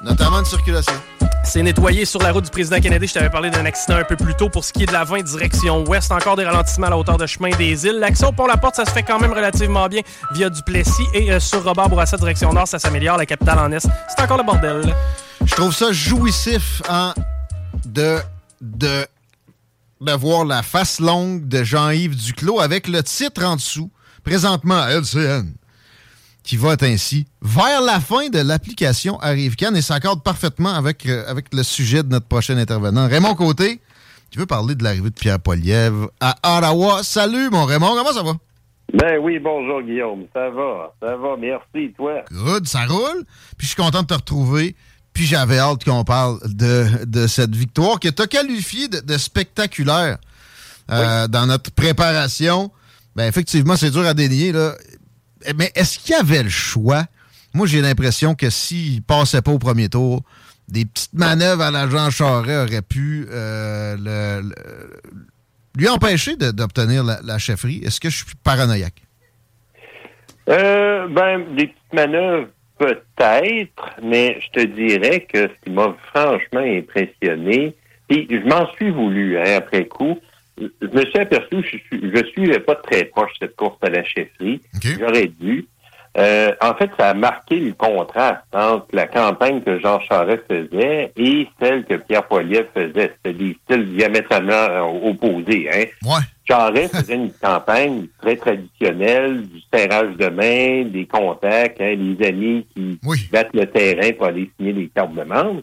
notamment 0.03 0.41
de 0.41 0.47
circulation. 0.47 0.95
C'est 1.45 1.63
nettoyé 1.63 2.05
sur 2.05 2.21
la 2.21 2.33
route 2.33 2.45
du 2.45 2.51
président 2.51 2.81
Kennedy. 2.81 3.07
Je 3.07 3.15
t'avais 3.15 3.31
parlé 3.31 3.51
d'un 3.51 3.65
accident 3.65 3.97
un 3.97 4.05
peu 4.05 4.17
plus 4.17 4.35
tôt 4.35 4.49
pour 4.49 4.65
ce 4.65 4.73
qui 4.73 4.83
est 4.83 4.87
de 4.87 4.93
la 4.93 5.05
20 5.05 5.23
direction 5.23 5.85
ouest. 5.85 6.11
Encore 6.11 6.37
des 6.37 6.45
ralentissements 6.45 6.89
à 6.89 6.91
la 6.91 6.99
hauteur 6.99 7.17
de 7.17 7.27
chemin 7.27 7.51
des 7.57 7.87
îles. 7.87 8.05
Au 8.27 8.33
pont 8.33 8.47
La 8.47 8.57
Porte, 8.57 8.77
ça 8.77 8.85
se 8.85 8.91
fait 8.91 9.03
quand 9.03 9.21
même 9.21 9.33
relativement 9.33 9.87
bien 9.89 10.01
via 10.33 10.51
Duplessis. 10.51 11.05
Et 11.13 11.31
euh, 11.31 11.39
sur 11.39 11.63
Robert 11.63 11.89
Bourassa, 11.89 12.17
direction 12.17 12.53
nord, 12.53 12.67
ça 12.67 12.79
s'améliore. 12.79 13.19
La 13.19 13.27
capitale 13.27 13.59
en 13.59 13.71
est, 13.73 13.81
c'est 13.81 14.21
encore 14.23 14.39
le 14.39 14.43
bordel. 14.45 14.95
Je 15.45 15.55
trouve 15.55 15.75
ça 15.75 15.93
jouissif 15.93 16.83
hein, 16.89 17.15
de, 17.85 18.19
de, 18.61 19.07
de 20.01 20.13
voir 20.13 20.45
la 20.45 20.63
face 20.63 20.99
longue 20.99 21.47
de 21.47 21.63
Jean-Yves 21.63 22.17
Duclos 22.17 22.61
avec 22.61 22.89
le 22.89 23.03
titre 23.03 23.45
en 23.45 23.57
dessous, 23.57 23.91
présentement 24.25 24.87
LCN, 24.87 25.53
qui 26.45 26.57
va 26.57 26.75
être 26.75 26.85
ainsi. 26.85 27.27
Vers 27.43 27.81
la 27.81 27.99
fin 27.99 28.29
de 28.29 28.39
l'application 28.39 29.19
Arrive-Can, 29.21 29.75
et 29.75 29.83
s'accorde 29.83 30.23
parfaitement 30.23 30.75
avec, 30.75 31.07
euh, 31.07 31.25
avec 31.27 31.53
le 31.53 31.63
sujet 31.63 32.03
de 32.03 32.09
notre 32.09 32.27
prochain 32.27 32.57
intervenant. 32.59 33.09
Raymond 33.09 33.35
Côté, 33.35 33.81
qui 34.31 34.39
veut 34.39 34.47
parler 34.47 34.75
de 34.75 34.85
l'arrivée 34.85 35.11
de 35.11 35.15
Pierre 35.15 35.41
Poliev 35.41 35.95
à 36.21 36.37
Ottawa. 36.45 37.03
Salut, 37.03 37.51
mon 37.51 37.65
Raymond, 37.65 37.95
comment 37.97 38.13
ça 38.13 38.23
va? 38.23 38.35
Ben 38.93 39.19
oui, 39.21 39.39
bonjour 39.39 39.83
Guillaume, 39.83 40.27
ça 40.33 40.51
va, 40.51 40.95
ça 41.01 41.17
va, 41.17 41.37
merci, 41.39 41.93
toi. 41.97 42.23
Good, 42.31 42.69
ça 42.69 42.85
roule. 42.85 43.25
Puis 43.57 43.67
je 43.67 43.73
suis 43.73 43.83
content 43.83 44.03
de 44.03 44.07
te 44.07 44.15
retrouver. 44.15 44.77
Puis 45.15 45.25
j'avais 45.25 45.59
hâte 45.59 45.85
qu'on 45.85 46.05
parle 46.05 46.39
de, 46.45 47.05
de 47.05 47.27
cette 47.27 47.55
victoire 47.55 47.99
que 47.99 48.09
tu 48.09 48.21
as 48.23 48.27
qualifiée 48.27 48.89
de, 48.89 49.01
de 49.01 49.17
spectaculaire 49.17 50.19
euh, 50.91 51.27
dans 51.29 51.47
notre 51.47 51.71
préparation. 51.71 52.71
Ben 53.17 53.27
effectivement, 53.27 53.77
c'est 53.77 53.91
dur 53.91 54.05
à 54.05 54.13
dénier. 54.13 54.53
Là. 54.53 54.75
Mais 55.57 55.71
est-ce 55.75 55.99
qu'il 55.99 56.15
y 56.15 56.19
avait 56.19 56.43
le 56.43 56.49
choix? 56.49 57.05
Moi, 57.55 57.67
j'ai 57.67 57.81
l'impression 57.81 58.35
que 58.35 58.51
s'il 58.51 59.03
passait 59.03 59.43
pas 59.43 59.53
au 59.53 59.59
premier 59.59 59.89
tour, 59.89 60.23
des 60.69 60.85
petites 60.85 61.15
manœuvres 61.15 61.63
à 61.63 61.71
l'agent 61.71 62.11
Charret 62.11 62.57
auraient 62.57 62.83
pu 62.83 63.27
euh, 63.31 64.43
lui 65.77 65.89
empêcher 65.89 66.37
d'obtenir 66.37 67.05
la, 67.05 67.39
chefferie. 67.39 67.83
Est-ce 67.85 68.01
que 68.01 68.11
je 68.11 68.25
suis 68.25 68.35
paranoïaque? 68.43 69.03
Euh, 70.49 71.07
ben, 71.09 71.55
des 71.55 71.69
petites 71.69 71.93
manœuvres, 71.93 72.49
peut-être, 72.79 73.91
mais 74.03 74.39
je 74.41 74.61
te 74.61 74.67
dirais 74.67 75.21
que 75.21 75.49
ce 75.49 75.65
qui 75.65 75.71
m'a 75.71 75.95
franchement 76.13 76.61
impressionné, 76.61 77.75
puis 78.09 78.27
je 78.31 78.49
m'en 78.49 78.71
suis 78.73 78.91
voulu 78.91 79.39
hein, 79.39 79.57
après 79.57 79.87
coup, 79.87 80.19
je 80.59 80.87
me 80.89 81.05
suis 81.07 81.19
aperçu 81.19 81.57
je, 81.63 81.69
suis- 81.79 82.11
je 82.15 82.25
suivais 82.27 82.61
pas 82.61 82.77
très 82.77 83.05
proche 83.05 83.33
cette 83.41 83.57
course 83.57 83.77
à 83.83 83.91
la 83.91 84.05
chefferie. 84.05 84.61
J'aurais 84.99 85.27
dû. 85.27 85.67
Euh, 86.17 86.53
en 86.61 86.75
fait, 86.77 86.91
ça 86.97 87.11
a 87.11 87.15
marqué 87.15 87.57
le 87.59 87.73
contraste 87.73 88.39
entre 88.53 88.87
la 88.93 89.09
campagne 89.09 89.61
que 89.63 89.81
Jean 89.81 89.99
Charest 89.99 90.45
faisait 90.49 91.11
et 91.17 91.49
celle 91.61 91.85
que 91.85 91.95
Pierre 91.95 92.29
Poilievre 92.29 92.69
faisait. 92.73 93.13
C'était 93.17 93.33
des 93.37 93.57
styles 93.65 93.97
diamétralement 93.97 94.53
euh, 94.53 95.11
opposés. 95.11 95.69
Hein? 95.75 95.87
Charest 96.49 96.95
faisait 97.01 97.17
une 97.17 97.33
campagne 97.33 98.07
très 98.23 98.37
traditionnelle, 98.37 99.43
du 99.49 99.61
serrage 99.73 100.15
de 100.17 100.29
main, 100.29 100.85
des 100.89 101.05
contacts, 101.07 101.81
hein, 101.81 101.97
les 101.97 102.29
amis 102.29 102.65
qui 102.77 102.97
battent 103.33 103.53
le 103.53 103.67
terrain 103.67 104.13
pour 104.13 104.27
aller 104.27 104.49
signer 104.57 104.73
des 104.73 104.91
cartes 104.95 105.15
de 105.17 105.25
membres. 105.25 105.63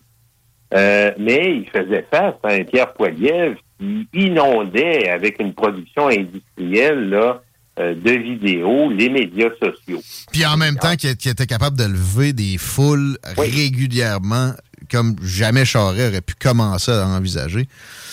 Euh, 0.74 1.12
mais 1.18 1.56
il 1.58 1.70
faisait 1.70 2.06
face 2.12 2.36
à 2.44 2.50
un 2.50 2.64
Pierre 2.66 2.92
Poilievre 2.94 3.56
qui 3.82 4.08
inondait 4.14 5.10
avec 5.10 5.40
une 5.40 5.54
production 5.54 6.08
industrielle 6.08 7.10
là, 7.10 7.42
euh, 7.80 7.96
de 7.96 8.12
vidéos 8.12 8.92
les 8.92 9.10
médias 9.10 9.50
sociaux. 9.60 10.02
Puis 10.32 10.46
en 10.46 10.56
même 10.56 10.76
temps, 10.76 10.96
qui, 10.96 11.16
qui 11.18 11.30
était 11.30 11.48
capable 11.48 11.78
de 11.78 11.86
lever 11.86 12.32
des 12.32 12.58
foules 12.60 13.18
régulièrement, 13.38 14.52
comme 14.92 15.16
jamais 15.24 15.66
Charest 15.66 16.12
aurait 16.12 16.22
pu 16.22 16.36
commencer 16.36 16.92
à 16.92 17.08
envisager. 17.08 17.66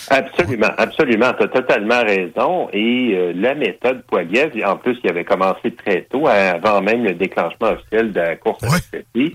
Absolument, 0.09 0.71
absolument. 0.77 1.33
Tu 1.37 1.43
as 1.43 1.47
totalement 1.49 2.01
raison. 2.01 2.67
Et 2.73 3.11
euh, 3.13 3.33
la 3.35 3.53
méthode 3.53 4.01
Poiliev, 4.07 4.51
en 4.65 4.77
plus, 4.77 4.97
il 5.03 5.09
avait 5.11 5.25
commencé 5.25 5.75
très 5.75 6.07
tôt, 6.09 6.27
avant 6.27 6.81
même 6.81 7.03
le 7.03 7.13
déclenchement 7.13 7.73
officiel 7.73 8.11
de 8.11 8.19
la 8.19 8.35
course 8.37 8.63
à. 8.63 9.33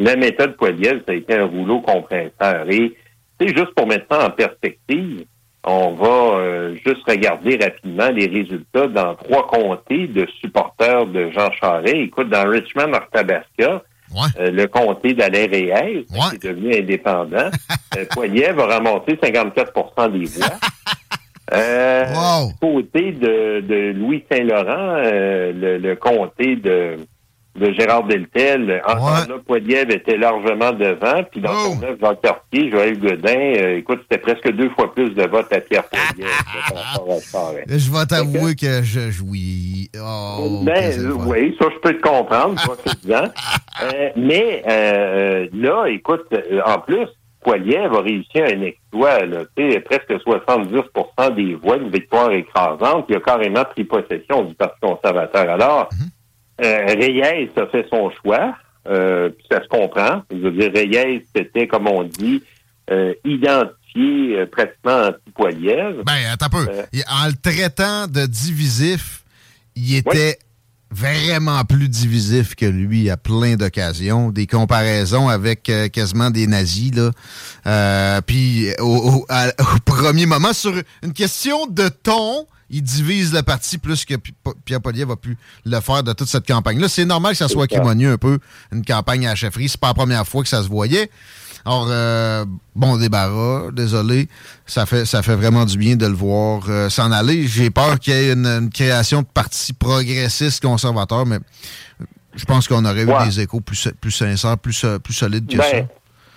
La 0.00 0.16
méthode 0.16 0.56
Poiliev, 0.56 1.02
ça 1.06 1.12
a 1.12 1.14
été 1.14 1.34
un 1.34 1.44
rouleau 1.44 1.80
compresseur. 1.80 2.68
Et 2.68 2.92
c'est 3.40 3.56
juste 3.56 3.72
pour 3.76 3.86
mettre 3.86 4.06
ça 4.10 4.26
en 4.26 4.30
perspective, 4.30 5.26
on 5.66 5.90
va 5.94 6.38
euh, 6.38 6.74
juste 6.86 7.04
regarder 7.08 7.58
rapidement 7.60 8.08
les 8.10 8.26
résultats 8.26 8.86
dans 8.86 9.14
trois 9.16 9.46
comtés 9.48 10.06
de 10.06 10.26
supporters 10.40 11.06
de 11.06 11.30
Jean 11.30 11.50
Charest. 11.60 11.94
Écoute, 11.94 12.28
dans 12.30 12.48
Richmond, 12.48 12.92
Arthabasca, 12.92 13.82
euh, 14.38 14.50
le 14.52 14.66
comté 14.66 15.14
d'Alain 15.14 15.46
Reyes, 15.50 16.06
qui 16.30 16.36
est 16.36 16.42
devenu 16.44 16.74
indépendant, 16.76 17.50
euh, 17.96 18.04
Poiliev 18.12 18.58
a 18.60 18.76
remonté 18.78 19.14
54% 19.16 20.12
des 20.12 20.24
voix. 20.26 20.46
Euh, 21.52 22.04
Du 22.48 22.54
côté 22.58 23.12
de, 23.12 23.60
de 23.60 23.92
Louis 23.96 24.24
Saint-Laurent, 24.28 24.96
euh, 24.96 25.52
le, 25.54 25.78
le 25.78 25.94
comté 25.94 26.56
de, 26.56 26.96
de 27.58 27.72
Gérard 27.72 28.04
Deltel, 28.04 28.82
encore 28.86 29.26
là, 29.28 29.36
Poiliev 29.46 29.90
était 29.90 30.16
largement 30.16 30.72
devant. 30.72 31.22
Puis 31.30 31.40
dans 31.40 31.52
son 31.52 31.82
œuvre, 31.82 31.98
Jean 32.00 32.14
Cartier, 32.16 32.70
Joël 32.70 32.98
Godin, 32.98 33.38
euh, 33.56 33.78
écoute, 33.78 34.00
c'était 34.02 34.20
presque 34.20 34.50
deux 34.52 34.70
fois 34.70 34.92
plus 34.94 35.10
de 35.10 35.26
votes 35.26 35.52
à 35.52 35.60
Pierre 35.60 35.84
Poiliev 35.84 36.28
que. 36.28 37.66
Je 37.78 37.90
vais 37.90 38.06
t'avouer 38.06 38.54
que 38.54 38.82
je 38.82 39.10
jouis. 39.10 39.90
Oh, 40.00 40.62
Ben, 40.64 40.94
que 40.94 41.00
euh, 41.00 41.12
oui, 41.26 41.56
ça, 41.60 41.66
je 41.72 41.78
peux 41.80 41.94
te 41.96 42.02
comprendre. 42.02 42.54
Euh, 43.82 44.08
mais 44.16 44.62
euh, 44.66 45.48
là, 45.52 45.84
écoute, 45.88 46.24
euh, 46.32 46.62
en 46.64 46.78
plus, 46.78 47.06
Poiliev 47.46 47.94
a 47.94 48.00
réussi 48.00 48.40
un 48.40 48.62
exploit, 48.62 49.24
là, 49.24 49.44
presque 49.84 50.10
70% 50.10 51.34
des 51.34 51.54
voix, 51.54 51.76
une 51.76 51.90
victoire 51.90 52.32
écrasante. 52.32 53.06
Il 53.08 53.16
a 53.16 53.20
carrément 53.20 53.64
pris 53.64 53.84
possession 53.84 54.44
du 54.44 54.54
Parti 54.54 54.80
conservateur. 54.80 55.48
Alors, 55.48 55.88
euh, 55.92 55.96
Reyes 56.58 57.50
a 57.56 57.66
fait 57.66 57.86
son 57.90 58.10
choix, 58.22 58.56
euh, 58.88 59.28
puis 59.30 59.46
ça 59.50 59.62
se 59.62 59.68
comprend. 59.68 60.22
Je 60.30 60.36
veux 60.36 60.50
dire, 60.52 60.70
Reyes, 60.74 61.24
c'était, 61.34 61.66
comme 61.66 61.86
on 61.86 62.04
dit, 62.04 62.42
euh, 62.90 63.12
identifié 63.24 64.38
euh, 64.38 64.46
pratiquement 64.46 65.08
anti-Poiliev. 65.08 66.02
Ben, 66.04 66.12
attends 66.32 66.46
un 66.46 66.50
peu. 66.50 66.68
En 67.10 67.26
le 67.26 67.34
traitant 67.42 68.06
de 68.06 68.26
divisif, 68.26 69.22
il 69.74 69.96
était 69.96 70.38
vraiment 70.90 71.64
plus 71.64 71.88
divisif 71.88 72.54
que 72.54 72.64
lui 72.64 73.10
à 73.10 73.16
plein 73.16 73.56
d'occasions. 73.56 74.30
Des 74.30 74.46
comparaisons 74.46 75.28
avec 75.28 75.68
euh, 75.68 75.88
quasiment 75.88 76.30
des 76.30 76.46
nazis, 76.46 76.94
là. 76.94 77.10
Euh, 77.66 78.20
Puis 78.26 78.68
au, 78.78 78.84
au- 79.18 79.26
à- 79.28 79.48
au 79.74 79.78
premier 79.84 80.26
moment, 80.26 80.52
sur 80.52 80.72
une 81.02 81.12
question 81.12 81.66
de 81.66 81.88
ton, 81.88 82.46
il 82.70 82.82
divise 82.82 83.32
le 83.32 83.42
parti 83.42 83.78
plus 83.78 84.04
que 84.04 84.14
Pi- 84.16 84.34
Pierre 84.64 84.80
Poliev 84.80 85.10
a 85.10 85.16
pu 85.16 85.36
le 85.64 85.80
faire 85.80 86.02
de 86.02 86.12
toute 86.12 86.28
cette 86.28 86.46
campagne-là. 86.46 86.88
C'est 86.88 87.04
normal 87.04 87.32
que 87.32 87.38
ça 87.38 87.48
soit 87.48 87.64
acrimonieux 87.64 88.12
un 88.12 88.18
peu, 88.18 88.38
une 88.72 88.84
campagne 88.84 89.26
à 89.26 89.30
la 89.30 89.34
chefferie. 89.36 89.68
C'est 89.68 89.80
pas 89.80 89.88
la 89.88 89.94
première 89.94 90.26
fois 90.26 90.42
que 90.42 90.48
ça 90.48 90.62
se 90.62 90.68
voyait. 90.68 91.10
Or, 91.64 91.88
euh, 91.90 92.44
bon 92.76 92.96
débarras, 92.96 93.72
désolé. 93.72 94.28
Ça 94.66 94.86
fait, 94.86 95.04
ça 95.04 95.22
fait 95.22 95.34
vraiment 95.34 95.64
du 95.64 95.76
bien 95.78 95.96
de 95.96 96.06
le 96.06 96.12
voir 96.14 96.62
euh, 96.68 96.88
s'en 96.88 97.10
aller. 97.10 97.46
J'ai 97.48 97.70
peur 97.70 97.98
qu'il 97.98 98.14
y 98.14 98.16
ait 98.16 98.32
une, 98.32 98.46
une 98.46 98.70
création 98.70 99.22
de 99.22 99.26
parti 99.26 99.72
progressiste 99.72 100.62
conservateur, 100.62 101.26
mais 101.26 101.38
je 102.36 102.44
pense 102.44 102.68
qu'on 102.68 102.84
aurait 102.84 103.02
eu 103.02 103.24
des 103.26 103.40
échos 103.40 103.60
plus, 103.60 103.88
plus 104.00 104.10
sincères, 104.12 104.58
plus, 104.58 104.86
plus 105.02 105.14
solides 105.14 105.48
que 105.48 105.56
ça. 105.62 105.72
Ben, 105.72 105.88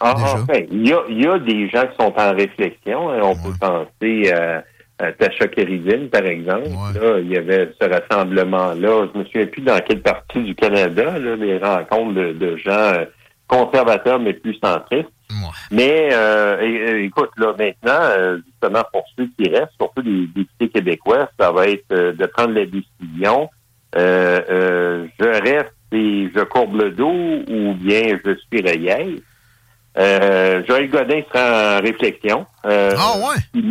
en, 0.02 0.12
enfin, 0.14 0.62
il 0.72 0.88
y 0.88 0.94
a, 0.94 1.00
y 1.10 1.28
a 1.28 1.38
des 1.40 1.70
gens 1.70 1.84
qui 1.88 1.96
sont 2.00 2.14
en 2.18 2.34
réflexion. 2.34 3.10
hein. 3.12 3.20
On 3.22 3.36
peut 3.36 3.54
penser 3.60 4.32
euh, 4.34 4.62
à 5.00 5.12
Tacha 5.14 5.48
Keridine, 5.48 6.10
par 6.10 6.26
exemple. 6.26 6.68
Là, 7.02 7.20
il 7.20 7.32
y 7.32 7.38
avait 7.38 7.72
ce 7.80 7.88
rassemblement-là. 7.88 9.08
Je 9.14 9.20
me 9.20 9.26
souviens 9.26 9.46
plus 9.48 9.62
dans 9.62 9.80
quelle 9.80 10.02
partie 10.02 10.42
du 10.44 10.56
Canada, 10.56 11.18
là, 11.18 11.36
les 11.36 11.58
rencontres 11.58 12.14
de, 12.16 12.34
de 12.34 12.58
gens 12.58 12.72
euh, 12.72 13.06
conservateurs, 13.48 14.20
mais 14.20 14.34
plus 14.34 14.56
centristes. 14.62 15.10
Mais 15.72 16.10
euh, 16.12 17.04
écoute, 17.04 17.30
là, 17.38 17.54
maintenant, 17.58 18.02
euh, 18.02 18.38
justement, 18.46 18.84
pour 18.92 19.06
ceux 19.18 19.30
qui 19.38 19.50
restent, 19.50 19.74
surtout 19.80 20.02
les 20.02 20.28
députés 20.28 20.70
québécois, 20.70 21.30
ça 21.40 21.52
va 21.52 21.68
être 21.68 21.86
euh, 21.92 22.14
de 22.14 22.26
prendre 22.26 22.54
la 22.54 22.66
décision. 22.66 23.50
Euh, 23.96 24.42
euh, 24.50 25.08
je 25.20 25.26
reste 25.26 25.74
et 25.92 26.30
je 26.36 26.44
courbe 26.44 26.80
le 26.82 26.92
dos 26.92 27.10
ou 27.10 27.74
bien 27.76 28.20
je 28.24 28.36
suis 28.36 28.62
Reyes. 28.62 29.24
Euh, 29.98 30.62
Joël 30.68 30.90
Godin 30.90 31.22
sera 31.34 31.78
en 31.78 31.82
réflexion. 31.82 32.46
ah 32.64 33.14
ouais? 33.18 33.62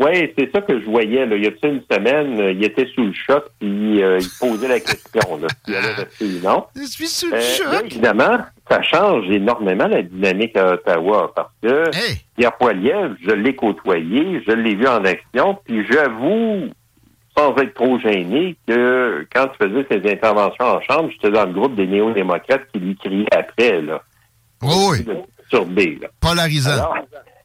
Ouais, 0.00 0.34
c'est 0.36 0.50
ça 0.52 0.60
que 0.60 0.80
je 0.80 0.86
voyais. 0.86 1.26
Là. 1.26 1.36
Il 1.36 1.44
y 1.44 1.46
a 1.46 1.50
une 1.62 1.82
semaine, 1.90 2.40
euh, 2.40 2.52
il 2.52 2.64
était 2.64 2.86
sous 2.94 3.04
le 3.04 3.12
choc 3.12 3.44
puis 3.58 4.02
euh, 4.02 4.18
il 4.20 4.28
posait 4.38 4.68
la 4.68 4.80
question 4.80 5.38
là, 5.38 5.46
s'il 5.64 5.74
allait 5.76 5.92
rester 5.92 6.24
ou 6.24 6.40
non. 6.42 6.64
Je 6.74 6.86
suis 6.86 7.06
sous 7.06 7.30
le 7.30 7.40
choc. 7.40 7.84
évidemment, 7.84 8.38
ça 8.68 8.82
change 8.82 9.30
énormément 9.30 9.86
la 9.86 10.02
dynamique 10.02 10.56
à 10.56 10.74
Ottawa 10.74 11.32
parce 11.34 11.52
que 11.62 11.90
Pierre 12.36 12.56
Poilievre, 12.56 13.14
je 13.22 13.32
l'ai 13.32 13.54
côtoyé, 13.54 14.42
je 14.46 14.52
l'ai 14.52 14.74
vu 14.74 14.86
en 14.86 15.04
action, 15.04 15.58
puis 15.64 15.84
j'avoue 15.90 16.70
sans 17.36 17.56
être 17.56 17.74
trop 17.74 17.98
gêné, 18.00 18.56
que 18.66 19.26
quand 19.32 19.48
tu 19.48 19.66
faisais 19.66 19.86
ses 19.90 20.10
interventions 20.10 20.64
en 20.64 20.80
chambre, 20.82 21.10
j'étais 21.12 21.30
dans 21.30 21.46
le 21.46 21.52
groupe 21.52 21.74
des 21.74 21.86
néo-démocrates 21.86 22.66
qui 22.72 22.80
lui 22.80 22.96
criaient 22.96 23.26
après, 23.32 23.80
là. 23.80 24.02
Oui, 24.62 25.04
oui. 25.06 25.14
Sur 25.48 25.64
B, 25.64 26.00
là. 26.00 26.08
Polarisant. 26.20 26.72
Alors, 26.72 26.96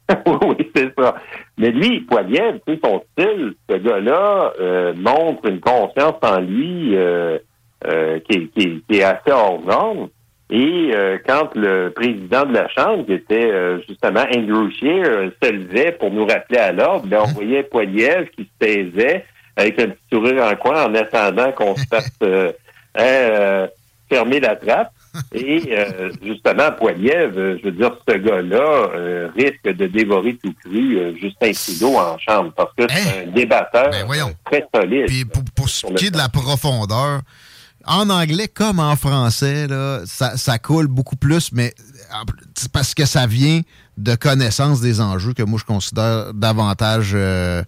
oui, 0.44 0.72
c'est 0.76 0.94
ça. 0.98 1.15
Mais 1.57 1.72
lui, 1.72 2.02
Poiliev, 2.02 2.60
tu 2.68 2.73
sais, 2.76 2.80
son 2.84 3.02
style, 3.14 3.53
ce 3.69 3.76
gars-là 3.77 4.53
euh, 4.60 4.94
montre 4.95 5.48
une 5.49 5.60
confiance 5.60 6.15
en 6.22 6.40
lui 6.41 6.95
euh, 6.95 7.40
euh, 7.88 8.19
qui, 8.19 8.38
est- 8.38 8.48
qui 8.56 8.84
qui 8.88 8.99
est 8.99 9.03
assez 9.03 9.32
hors 9.32 9.61
norme. 9.65 10.10
Et 10.52 10.91
euh, 10.94 11.18
quand 11.27 11.56
le 11.56 11.90
président 11.90 12.45
de 12.45 12.53
la 12.53 12.68
Chambre, 12.69 13.03
qui 13.07 13.14
était 13.14 13.52
euh, 13.52 13.80
justement 13.90 14.26
Andrew 14.36 14.69
Scheer, 14.69 15.03
euh, 15.10 15.30
se 15.41 15.52
levait 15.52 15.94
pour 15.94 16.11
nous 16.11 16.26
rappeler 16.27 16.60
à 16.60 16.72
l'ordre, 16.72 17.07
ben, 17.07 17.22
on 17.23 17.32
voyait 17.34 17.64
Poiliev 17.64 18.27
qui 18.38 18.44
se 18.44 18.49
taisait 18.65 19.26
avec 19.56 19.80
un 19.82 19.88
petit 19.88 20.03
sourire 20.14 20.44
en 20.44 20.56
coin 20.56 20.86
en 20.86 20.94
attendant 20.94 21.52
qu'on 21.53 21.76
se 21.76 21.88
fasse 21.88 22.11
euh, 22.23 22.52
hein, 22.94 23.02
euh, 23.03 23.68
fermer 24.07 24.40
la 24.40 24.56
trappe. 24.56 24.91
Et 25.34 25.64
euh, 25.72 26.12
justement, 26.24 26.72
Poiliev, 26.78 27.38
euh, 27.38 27.58
je 27.60 27.66
veux 27.66 27.72
dire, 27.72 27.92
ce 28.08 28.16
gars-là 28.16 28.90
euh, 28.96 29.30
risque 29.36 29.64
de 29.64 29.88
dévorer 29.88 30.38
tout 30.44 30.54
cru 30.64 30.98
euh, 30.98 31.14
Justin 31.16 31.52
Trudeau 31.52 31.98
en 31.98 32.18
chambre 32.18 32.52
parce 32.56 32.74
que 32.78 32.84
c'est 32.90 33.24
un 33.24 33.32
débatteur 33.32 33.92
euh, 33.94 34.32
très 34.46 34.66
solide. 34.74 35.08
Puis 35.08 35.26
pour, 35.26 35.44
pour 35.56 35.70
ce 35.70 35.88
qui 35.94 36.08
est 36.08 36.12
de 36.12 36.18
la 36.18 36.30
profondeur, 36.30 37.22
en 37.86 38.10
anglais 38.10 38.48
comme 38.48 38.80
en 38.80 38.96
français, 38.96 39.68
là, 39.68 40.02
ça, 40.06 40.38
ça 40.38 40.58
coule 40.58 40.88
beaucoup 40.88 41.16
plus, 41.16 41.52
mais 41.52 41.74
parce 42.74 42.94
que 42.94 43.06
ça 43.06 43.28
vient 43.28 43.62
de 43.98 44.16
connaissance 44.16 44.82
des 44.82 45.02
enjeux 45.02 45.34
que 45.34 45.44
moi 45.44 45.60
je 45.60 45.66
considère 45.66 46.34
davantage 46.34 47.12
euh, 47.14 47.64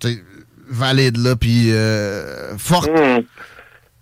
tu 0.00 0.08
sais, 0.08 0.24
valide 0.68 1.16
là, 1.18 1.36
puis 1.36 1.72
euh, 1.72 2.56
forte. 2.58 2.90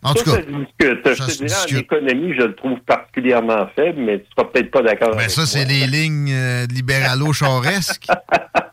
En 0.03 0.15
tout 0.15 0.25
cas, 0.25 0.31
ça 0.31 0.37
se 0.37 0.49
discute. 0.49 1.07
ça 1.07 1.13
je 1.13 1.23
se 1.31 1.39
te 1.39 1.45
dirais, 1.45 1.61
en 1.61 1.79
économie, 1.79 2.35
je 2.35 2.43
le 2.43 2.55
trouve 2.55 2.79
particulièrement 2.81 3.67
faible, 3.77 4.01
mais 4.01 4.21
tu 4.21 4.27
seras 4.35 4.49
peut-être 4.49 4.71
pas 4.71 4.83
d'accord 4.83 5.11
ben 5.11 5.19
avec 5.19 5.31
ça, 5.31 5.45
c'est 5.45 5.67
les 5.67 5.87
lignes 5.87 6.33
euh, 6.33 6.67
libéralo-chauresques. 6.67 8.07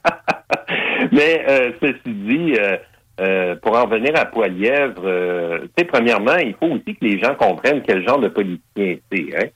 Mais 1.11 1.45
euh, 1.47 1.71
ceci 1.81 2.13
dit, 2.13 2.53
euh, 2.59 2.77
euh, 3.19 3.55
pour 3.55 3.75
en 3.77 3.85
revenir 3.85 4.11
à 4.15 4.25
Poilièvre, 4.25 5.01
tu 5.01 5.69
sais, 5.77 5.85
premièrement, 5.85 6.37
il 6.37 6.55
faut 6.59 6.67
aussi 6.67 6.95
que 6.95 7.05
les 7.05 7.19
gens 7.19 7.35
comprennent 7.35 7.81
quel 7.81 8.05
genre 8.05 8.19
de 8.19 8.27
politicien 8.27 8.97
c'est. 9.11 9.35
Hein? 9.35 9.47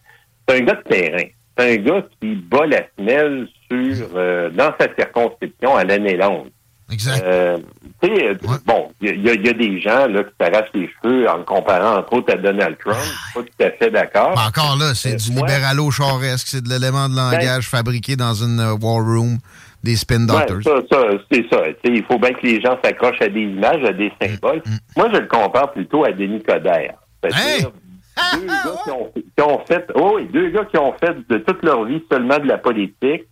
C'est 0.47 0.57
un 0.57 0.61
gars 0.61 0.75
de 0.75 0.89
terrain. 0.89 1.23
C'est 1.57 1.73
un 1.73 1.75
gars 1.77 2.03
qui 2.19 2.35
bat 2.35 2.65
la 2.65 2.83
semelle 2.97 3.47
sur 3.69 4.09
dans 4.53 4.73
sa 4.79 4.93
circonscription 4.95 5.75
à 5.75 5.83
l'année 5.83 6.17
longue. 6.17 6.49
Exact. 6.91 7.23
Euh, 7.25 7.57
euh, 8.03 8.35
bon, 8.65 8.91
il 9.01 9.07
y, 9.07 9.29
a- 9.29 9.33
il 9.33 9.45
y 9.45 9.49
a 9.49 9.53
des 9.53 9.79
gens 9.79 10.07
là, 10.07 10.23
qui 10.23 10.31
s'arrachent 10.39 10.69
les 10.73 10.89
cheveux 11.01 11.29
en 11.29 11.37
le 11.37 11.43
comparant 11.43 11.97
entre 11.99 12.13
autres 12.13 12.33
à 12.33 12.37
Donald 12.37 12.77
Trump. 12.79 12.97
Je 12.97 13.03
suis 13.03 13.33
pas 13.33 13.41
tout 13.43 13.63
à 13.65 13.71
fait 13.77 13.89
d'accord. 13.91 14.35
Ben, 14.35 14.47
encore 14.47 14.77
là, 14.77 14.93
c'est 14.93 15.15
du 15.15 15.31
libéralo-chauresque, 15.31 16.47
c'est 16.47 16.63
de 16.63 16.69
l'élément 16.69 17.07
de 17.07 17.15
langage 17.15 17.67
fabriqué 17.69 18.15
dans 18.15 18.33
une 18.33 18.59
euh, 18.59 18.75
war 18.81 19.03
room 19.05 19.37
des 19.83 19.95
spin 19.95 20.25
Ben, 20.25 20.35
Ouais, 20.35 20.45
doctors. 20.47 20.81
ça, 20.91 20.97
ça, 21.01 21.07
c'est 21.31 21.45
ça. 21.49 21.61
Il 21.85 22.03
faut 22.03 22.19
bien 22.19 22.33
que 22.33 22.45
les 22.45 22.59
gens 22.61 22.77
s'accrochent 22.83 23.21
à 23.21 23.29
des 23.29 23.41
images, 23.43 23.83
à 23.83 23.93
des 23.93 24.11
symboles. 24.21 24.61
Moi, 24.97 25.09
je 25.13 25.19
le 25.19 25.27
compare 25.27 25.71
plutôt 25.71 26.03
à 26.05 26.11
Denis 26.11 26.43
Coderre. 26.43 26.95
Deux 27.23 27.29
gars 28.45 28.75
qui 28.83 28.91
ont, 28.91 29.11
qui 29.15 29.41
ont 29.43 29.59
fait, 29.65 29.85
oh 29.95 30.19
deux 30.33 30.49
gars 30.49 30.65
qui 30.65 30.77
ont 30.77 30.93
fait 30.99 31.15
de 31.29 31.37
toute 31.37 31.63
leur 31.63 31.85
vie 31.85 32.03
seulement 32.11 32.37
de 32.37 32.47
la 32.47 32.57
politique, 32.57 33.23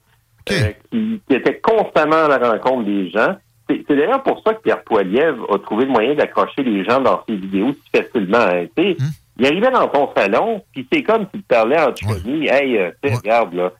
euh, 0.51 0.71
qui, 0.91 1.21
qui 1.27 1.35
étaient 1.35 1.59
constamment 1.59 2.25
à 2.25 2.27
la 2.39 2.51
rencontre 2.51 2.85
des 2.85 3.09
gens. 3.11 3.35
C'est 3.69 3.95
d'ailleurs 3.95 4.23
pour 4.23 4.41
ça 4.45 4.53
que 4.55 4.61
Pierre 4.61 4.83
Poilievre 4.83 5.45
a 5.53 5.59
trouvé 5.59 5.85
le 5.85 5.91
moyen 5.91 6.15
d'accrocher 6.15 6.63
les 6.63 6.83
gens 6.83 6.99
dans 7.01 7.21
ses 7.27 7.35
vidéos 7.35 7.73
si 7.73 8.01
facilement. 8.01 8.37
hein. 8.39 8.65
Sais, 8.77 8.97
Il 9.37 9.45
arrivait 9.45 9.71
dans 9.71 9.87
ton 9.87 10.09
salon, 10.15 10.61
puis 10.73 10.87
c'est 10.91 11.03
comme 11.03 11.25
s'il 11.31 11.41
te 11.43 11.47
parlait 11.47 11.79
en 11.79 11.91
Tchénie. 11.93 12.47
Hey, 12.49 12.77
euh, 12.77 12.91
regarde, 13.03 13.53
là. 13.53 13.71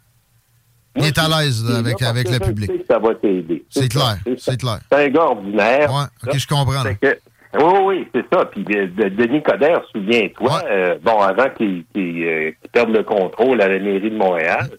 Il 0.96 1.06
est 1.06 1.18
à 1.18 1.28
l'aise 1.28 1.64
là, 1.70 1.78
avec, 1.80 2.02
avec 2.02 2.30
le 2.30 2.40
public. 2.40 2.72
que 2.72 2.86
ça 2.94 2.98
va 3.00 3.14
t'aider. 3.16 3.64
C'est 3.70 3.90
clair, 3.90 4.18
c'est 4.38 4.60
clair. 4.60 4.80
C'est 4.92 5.06
un 5.06 5.10
gars 5.10 5.26
ordinaire. 5.26 5.92
Ouais, 5.94 6.06
ok, 6.32 6.38
je 6.38 6.48
comprends. 6.48 6.84
là. 6.84 6.94
Que- 6.96 7.20
oui, 7.62 7.80
oui, 7.86 8.08
c'est 8.14 8.26
ça. 8.34 8.46
Puis 8.46 8.64
de- 8.64 8.86
de- 8.86 9.10
Denis 9.10 9.42
Coderre, 9.44 9.82
souviens-toi, 9.92 10.62
euh, 10.70 10.98
bon, 11.02 11.20
avant 11.20 11.44
euh, 11.44 11.50
qu'il 11.94 12.54
perde 12.72 12.90
le 12.90 13.04
contrôle 13.04 13.62
à 13.62 13.68
la 13.68 13.80
mairie 13.80 14.12
de 14.12 14.18
Montréal, 14.18 14.70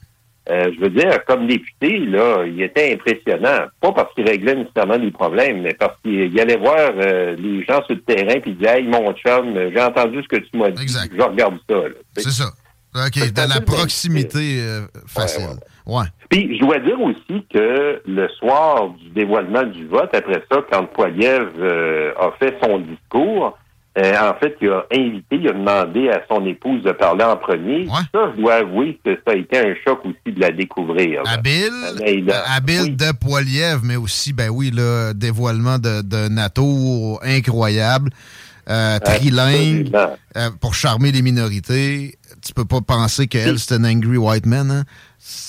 euh, 0.51 0.71
je 0.75 0.81
veux 0.81 0.91
dire, 0.91 1.25
comme 1.27 1.47
député, 1.47 1.99
là, 1.99 2.45
il 2.47 2.61
était 2.63 2.95
impressionnant. 2.95 3.67
Pas 3.81 3.93
parce 3.93 4.13
qu'il 4.15 4.29
réglait 4.29 4.57
nécessairement 4.57 4.99
des 4.99 5.11
problèmes, 5.11 5.63
mais 5.63 5.75
parce 5.75 5.97
qu'il 6.03 6.33
il 6.33 6.41
allait 6.41 6.57
voir 6.57 6.91
euh, 6.97 7.37
les 7.37 7.65
gens 7.65 7.83
sur 7.87 7.95
le 7.95 8.03
terrain 8.03 8.41
puis 8.41 8.53
il 8.53 8.59
disait 8.59 8.81
Hey, 8.81 8.87
mon 8.87 9.13
chum, 9.15 9.55
j'ai 9.55 9.81
entendu 9.81 10.23
ce 10.23 10.29
que 10.29 10.43
tu 10.43 10.57
m'as 10.57 10.71
dit. 10.71 10.87
Je 10.87 11.23
regarde 11.23 11.59
ça. 11.69 11.77
C'est 12.17 12.31
ça. 12.31 12.51
OK, 12.95 13.33
de 13.33 13.49
la 13.49 13.61
proximité 13.61 14.61
euh, 14.61 14.87
facile. 15.07 15.61
Ouais. 15.87 16.07
Puis, 16.29 16.57
je 16.57 16.61
dois 16.61 16.79
dire 16.81 17.01
aussi 17.01 17.47
que 17.53 18.03
le 18.05 18.29
soir 18.31 18.91
du 18.91 19.11
dévoilement 19.11 19.63
du 19.63 19.87
vote, 19.87 20.11
après 20.13 20.43
ça, 20.51 20.59
quand 20.71 20.87
Poiliev 20.87 21.51
euh, 21.59 22.13
a 22.19 22.33
fait 22.39 22.57
son 22.63 22.81
discours, 22.81 23.57
euh, 23.99 24.15
en 24.31 24.35
fait, 24.39 24.57
il 24.61 24.69
a 24.71 24.85
invité, 24.93 25.25
il 25.37 25.49
a 25.49 25.53
demandé 25.53 26.09
à 26.11 26.23
son 26.31 26.47
épouse 26.47 26.83
de 26.83 26.93
parler 26.93 27.25
en 27.25 27.37
premier. 27.37 27.87
Ça, 28.15 28.33
je 28.37 28.41
dois 28.41 28.55
avouer 28.55 28.99
que 29.05 29.15
ça 29.27 29.33
a 29.33 29.35
été 29.35 29.59
un 29.59 29.75
choc 29.85 30.01
aussi 30.05 30.33
de 30.35 30.41
la 30.41 30.51
découvrir. 30.53 31.23
Habile, 31.27 32.31
a- 32.31 32.55
habile 32.57 32.97
de 32.97 33.13
Poiliev, 33.13 33.81
mais 33.83 33.97
aussi, 33.97 34.33
ben 34.33 34.49
oui, 34.51 34.71
le 34.73 35.13
dévoilement 35.15 35.79
de, 35.79 36.03
de 36.03 36.29
NATO 36.29 37.19
incroyable, 37.23 38.11
euh, 38.69 38.99
trilingue, 39.01 39.91
euh, 40.37 40.51
pour 40.61 40.75
charmer 40.75 41.11
les 41.11 41.23
minorités. 41.23 42.15
Tu 42.47 42.55
peux 42.55 42.65
pas 42.65 42.81
penser 42.81 43.27
qu'elle, 43.27 43.59
c'est 43.59 43.75
un 43.75 43.85
angry 43.85 44.17
white 44.17 44.47
man. 44.47 44.71
Hein? 44.71 44.85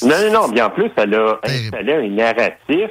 Non, 0.02 0.16
non, 0.32 0.42
non. 0.42 0.50
Bien 0.50 0.66
en 0.66 0.70
plus, 0.72 0.90
elle 0.98 1.14
a 1.16 1.40
installé 1.44 1.94
un 1.94 2.10
narratif 2.10 2.90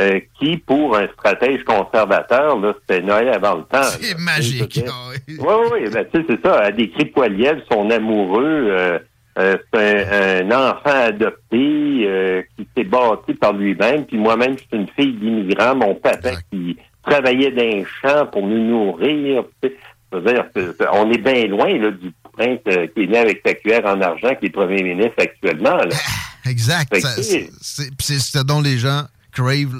euh, 0.00 0.20
qui, 0.38 0.56
pour 0.58 0.96
un 0.96 1.06
stratège 1.08 1.62
conservateur, 1.64 2.58
là, 2.58 2.74
c'était 2.80 3.02
Noël 3.02 3.28
avant 3.28 3.54
le 3.56 3.62
temps. 3.64 3.82
C'est 4.00 4.18
magique. 4.18 4.80
ah 4.88 4.92
Oui, 5.28 5.34
oui. 5.72 5.88
Ben, 5.92 6.04
tu 6.12 6.20
sais, 6.20 6.26
c'est 6.28 6.46
ça. 6.46 6.62
Elle 6.66 6.76
décrit 6.76 7.06
Poiliev, 7.06 7.60
son 7.70 7.90
amoureux. 7.90 8.44
euh, 8.70 8.98
euh, 9.38 9.56
c'est 9.72 10.42
un, 10.42 10.46
un 10.50 10.70
enfant 10.70 11.04
adopté 11.06 12.04
euh, 12.06 12.42
qui 12.56 12.66
s'est 12.76 12.84
bâti 12.84 13.32
par 13.34 13.52
lui-même. 13.54 14.04
Puis 14.04 14.18
moi-même, 14.18 14.52
je 14.58 14.62
suis 14.64 14.68
une 14.72 14.88
fille 14.88 15.14
d'immigrant. 15.14 15.74
Mon 15.74 15.94
papa 15.94 16.32
qui 16.50 16.76
travaillait 17.02 17.50
dans 17.50 17.62
les 17.62 17.86
champs 18.02 18.26
pour 18.26 18.46
nous 18.46 18.58
nourrir. 18.62 19.44
Tu 19.62 19.68
sais, 19.70 19.76
je 20.12 20.18
veux 20.18 20.32
dire, 20.32 20.44
c'est- 20.54 20.76
c'est- 20.76 20.88
on 20.92 21.10
est 21.10 21.18
bien 21.18 21.46
loin 21.46 21.78
là, 21.78 21.90
du 21.90 22.12
prince 22.34 22.58
euh, 22.68 22.86
qui 22.94 23.04
est 23.04 23.06
né 23.06 23.18
avec 23.18 23.40
sa 23.44 23.54
cuillère 23.54 23.86
en 23.86 24.00
argent, 24.02 24.34
qui 24.38 24.46
est 24.46 24.50
premier 24.50 24.82
ministre 24.82 25.14
actuellement. 25.18 25.76
Là. 25.76 25.88
Exact. 26.46 26.94
C'est 26.94 28.18
ce 28.18 28.44
dont 28.44 28.60
les 28.60 28.76
gens 28.78 29.02
crave. 29.32 29.74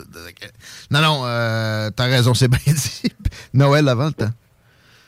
Non, 0.91 1.01
non, 1.01 1.23
euh, 1.25 1.91
t'as 1.95 2.07
raison, 2.07 2.35
c'est 2.35 2.49
bien 2.49 2.59
dit. 2.67 3.13
Noël 3.55 3.89
avant 3.89 4.07
le 4.07 4.13
temps. 4.13 4.31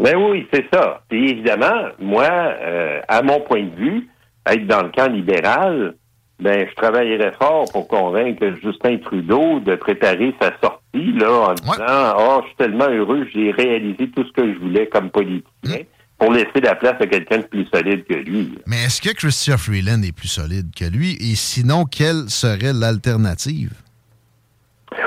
Ben 0.01 0.17
oui, 0.17 0.47
c'est 0.53 0.67
ça. 0.73 1.03
Puis 1.09 1.31
évidemment, 1.31 1.89
moi, 1.99 2.29
euh, 2.29 3.01
à 3.09 3.23
mon 3.23 3.41
point 3.41 3.63
de 3.63 3.75
vue, 3.75 4.09
être 4.47 4.67
dans 4.67 4.83
le 4.83 4.91
camp 4.91 5.11
libéral, 5.11 5.95
ben 6.41 6.67
je 6.69 6.75
travaillerais 6.75 7.33
fort 7.39 7.71
pour 7.73 7.87
convaincre 7.87 8.45
Justin 8.63 8.99
Trudeau 8.99 9.61
de 9.61 9.77
préparer 9.77 10.35
sa 10.41 10.51
sortie 10.61 11.13
là 11.13 11.51
en 11.51 11.55
disant 11.55 12.15
Oh, 12.19 12.41
je 12.43 12.47
suis 12.49 12.57
tellement 12.57 12.89
heureux, 12.89 13.27
j'ai 13.33 13.53
réalisé 13.53 14.11
tout 14.11 14.25
ce 14.25 14.33
que 14.33 14.53
je 14.53 14.59
voulais 14.59 14.89
comme 14.89 15.11
politicien 15.11 15.85
pour 16.19 16.33
laisser 16.33 16.61
la 16.63 16.75
place 16.75 16.97
à 17.01 17.07
quelqu'un 17.07 17.39
de 17.39 17.45
plus 17.45 17.67
solide 17.73 18.05
que 18.05 18.15
lui. 18.15 18.59
Mais 18.67 18.85
est-ce 18.85 19.01
que 19.01 19.15
Christian 19.15 19.59
Freeland 19.59 20.03
est 20.03 20.13
plus 20.13 20.29
solide 20.29 20.71
que 20.77 20.85
lui? 20.85 21.17
Et 21.21 21.35
sinon, 21.35 21.85
quelle 21.85 22.29
serait 22.29 22.73
l'alternative? 22.73 23.73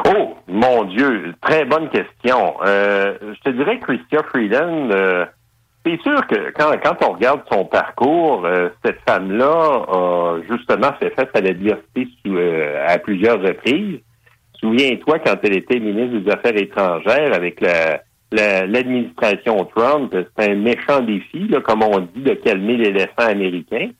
Oh, 0.05 0.35
mon 0.47 0.84
Dieu, 0.85 1.34
très 1.41 1.65
bonne 1.65 1.89
question. 1.89 2.55
Euh, 2.65 3.18
je 3.22 3.39
te 3.41 3.55
dirais 3.55 3.80
que 3.80 3.85
Christian 3.85 4.22
Freeland, 4.30 4.89
euh, 4.91 5.26
c'est 5.85 5.99
sûr 6.01 6.26
que 6.27 6.51
quand, 6.51 6.72
quand 6.84 7.07
on 7.07 7.14
regarde 7.14 7.41
son 7.51 7.65
parcours, 7.65 8.45
euh, 8.45 8.69
cette 8.84 8.99
femme-là 9.07 9.85
a 9.88 10.38
justement 10.49 10.93
fait 10.99 11.11
face 11.11 11.30
à 11.34 11.41
l'adversité 11.41 12.07
euh, 12.27 12.85
à 12.88 12.97
plusieurs 12.99 13.41
reprises. 13.41 13.99
Souviens-toi 14.59 15.19
quand 15.19 15.35
elle 15.43 15.57
était 15.57 15.80
ministre 15.80 16.18
des 16.19 16.31
Affaires 16.31 16.57
étrangères 16.57 17.34
avec 17.34 17.61
la 17.61 18.01
la- 18.34 18.65
l'administration 18.65 19.64
Trump, 19.73 20.14
c'était 20.14 20.51
un 20.51 20.55
méchant 20.55 20.99
défi, 20.99 21.47
là, 21.47 21.61
comme 21.61 21.81
on 21.84 21.99
dit, 21.99 22.23
de 22.23 22.34
calmer 22.34 22.76
l'éléphant 22.76 23.26
américain. 23.30 23.91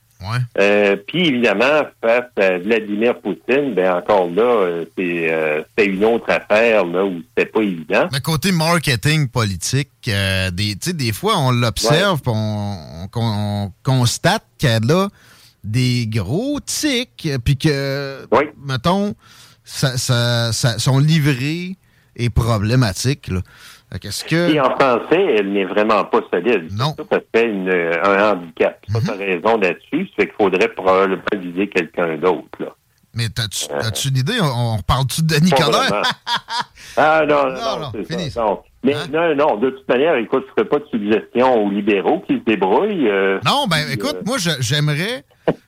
Euh, 0.58 0.96
puis 1.06 1.28
évidemment, 1.28 1.82
face 2.02 2.24
à 2.36 2.58
Vladimir 2.58 3.18
Poutine, 3.20 3.74
ben 3.74 3.92
encore 3.94 4.28
là, 4.30 4.42
euh, 4.42 4.84
c'est 4.96 5.30
euh, 5.30 5.62
une 5.78 6.04
autre 6.04 6.28
affaire 6.30 6.84
là 6.84 7.04
où 7.04 7.20
c'était 7.28 7.50
pas 7.50 7.60
évident. 7.62 8.08
Mais 8.12 8.20
côté 8.20 8.50
marketing 8.52 9.28
politique, 9.28 9.90
euh, 10.08 10.50
des, 10.50 10.74
des 10.74 11.12
fois, 11.12 11.34
on 11.38 11.50
l'observe, 11.52 12.20
puis 12.20 12.32
on, 12.34 13.04
on- 13.04 13.08
on 13.14 13.72
constate 13.84 14.44
qu'elle 14.58 14.90
a 14.90 15.08
des 15.64 16.06
gros 16.08 16.58
tics, 16.60 17.28
puis 17.44 17.56
que, 17.56 18.26
mettons, 18.64 19.14
ça, 19.64 19.96
ça- 19.98 20.52
ça- 20.52 20.78
son 20.78 20.98
livret 20.98 21.76
est 22.16 22.30
problématique. 22.30 23.28
là. 23.28 23.40
Qu'est-ce 24.00 24.24
que... 24.24 24.52
Et 24.52 24.60
en 24.60 24.70
français, 24.70 25.36
elle 25.38 25.52
n'est 25.52 25.64
vraiment 25.64 26.04
pas 26.04 26.20
solide. 26.30 26.68
Non. 26.72 26.94
Ça, 26.96 27.04
ça 27.10 27.18
fait 27.34 27.46
une, 27.46 27.70
un 27.70 28.32
handicap. 28.32 28.84
Ça, 28.92 29.00
tu 29.00 29.10
as 29.10 29.14
raison 29.14 29.56
là-dessus. 29.56 30.08
C'est 30.16 30.26
qu'il 30.26 30.34
faudrait 30.36 30.68
probablement 30.68 31.22
viser 31.32 31.68
quelqu'un 31.68 32.16
d'autre, 32.18 32.48
là. 32.60 32.74
Mais 33.14 33.28
t'as-tu 33.30 33.72
as 33.72 34.08
une 34.08 34.16
idée? 34.18 34.38
On, 34.40 34.74
on 34.74 34.78
parle-tu 34.80 35.22
de 35.22 35.26
Denis 35.26 35.50
Coderre? 35.50 36.02
ah 36.96 37.22
non, 37.26 37.46
non, 37.46 37.54
non, 37.54 37.80
non 37.80 37.92
c'est 38.06 38.30
ça. 38.30 38.42
Non. 38.42 38.62
Mais 38.84 38.94
non, 39.12 39.34
non, 39.34 39.56
de 39.56 39.70
toute 39.70 39.88
manière, 39.88 40.14
écoute, 40.16 40.44
je 40.46 40.50
ne 40.62 40.66
ferai 40.66 40.68
pas 40.68 40.78
de 40.78 40.88
suggestion 40.90 41.64
aux 41.64 41.70
libéraux 41.70 42.20
qui 42.26 42.34
se 42.38 42.44
débrouillent. 42.44 43.08
euh, 43.08 43.40
Non, 43.44 43.66
ben 43.68 43.78
puis, 43.84 43.94
écoute, 43.94 44.14
euh, 44.16 44.22
moi, 44.24 44.36
j'aimerais 44.60 45.24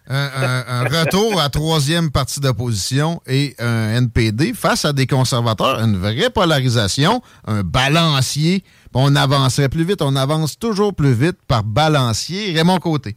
un, 0.08 0.14
un- 0.36 0.64
un 0.68 0.84
retour 0.84 1.40
à 1.40 1.48
troisième 1.48 2.10
parti 2.12 2.38
d'opposition 2.40 3.20
et 3.26 3.54
un 3.58 3.96
NPD 3.96 4.52
face 4.54 4.84
à 4.84 4.92
des 4.92 5.06
conservateurs, 5.08 5.80
une 5.80 5.96
vraie 5.96 6.30
polarisation, 6.30 7.20
un 7.48 7.62
balancier. 7.62 8.62
On 8.94 9.14
avancerait 9.16 9.68
plus 9.68 9.84
vite, 9.84 10.02
on 10.02 10.14
avance 10.16 10.56
toujours 10.58 10.94
plus 10.94 11.12
vite 11.12 11.38
par 11.48 11.64
balancier. 11.64 12.52
Raymond 12.56 12.78
Côté. 12.78 13.16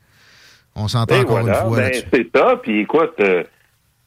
On 0.75 0.87
s'entend 0.87 1.19
encore 1.19 1.41
voilà, 1.41 1.61
une 1.65 1.67
fois 1.69 1.77
ben, 1.77 1.91
c'est 2.11 2.29
ça. 2.35 2.55
Puis 2.63 2.79
écoute, 2.81 3.13
euh, 3.19 3.43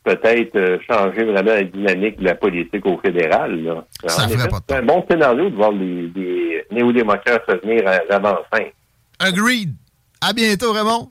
peut-être 0.06 0.56
euh, 0.56 0.78
changer 0.88 1.24
vraiment 1.24 1.52
la 1.52 1.64
dynamique 1.64 2.18
de 2.20 2.24
la 2.24 2.36
politique 2.36 2.86
au 2.86 2.98
fédéral. 2.98 3.60
Là. 3.62 3.84
Ça 4.06 4.28
ferait 4.28 4.48
pas 4.48 4.60
de 4.60 4.64
C'est 4.68 4.76
un 4.76 4.82
bon 4.82 5.04
scénario 5.10 5.50
de 5.50 5.56
voir 5.56 5.72
les, 5.72 6.12
les 6.14 6.64
néo-démocrates 6.70 7.42
revenir 7.48 7.86
à 7.88 7.98
l'avant-fin. 8.08 8.64
Agreed. 9.18 9.74
À 10.20 10.32
bientôt, 10.32 10.72
Raymond. 10.72 11.10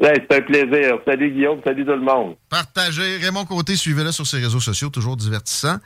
Ouais, 0.00 0.14
c'est 0.30 0.38
un 0.38 0.42
plaisir. 0.42 0.98
Salut 1.04 1.32
Guillaume, 1.32 1.58
salut 1.66 1.84
tout 1.84 1.90
le 1.90 2.00
monde. 2.00 2.36
Partagez. 2.48 3.16
Raymond 3.16 3.44
Côté, 3.44 3.74
suivez-le 3.74 4.12
sur 4.12 4.24
ses 4.24 4.38
réseaux 4.38 4.60
sociaux, 4.60 4.90
toujours 4.90 5.16
divertissant. 5.16 5.78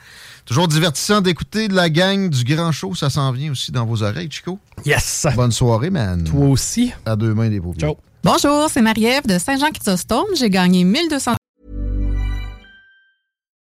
Toujours 0.45 0.67
divertissant 0.67 1.21
d'écouter 1.21 1.67
de 1.67 1.73
la 1.73 1.89
gang 1.89 2.29
du 2.29 2.43
grand 2.43 2.71
show. 2.71 2.93
Ça 2.93 3.09
s'en 3.09 3.31
vient 3.31 3.51
aussi 3.51 3.71
dans 3.71 3.85
vos 3.85 4.03
oreilles, 4.03 4.29
Chico. 4.29 4.59
Yes. 4.85 5.25
Bonne 5.35 5.51
soirée, 5.51 5.89
man. 5.89 6.23
Toi 6.23 6.45
aussi. 6.45 6.93
À 7.07 7.15
deux 7.15 7.33
mains 7.33 7.49
des 7.49 7.59
pauvres. 7.59 7.79
Ciao. 7.79 7.97
Bonjour, 8.23 8.69
c'est 8.69 8.83
Marie-Ève 8.83 9.25
de 9.25 9.39
Saint-Jean-Chrysostome. 9.39 10.27
J'ai 10.35 10.51
gagné 10.51 10.83
1200 10.83 11.33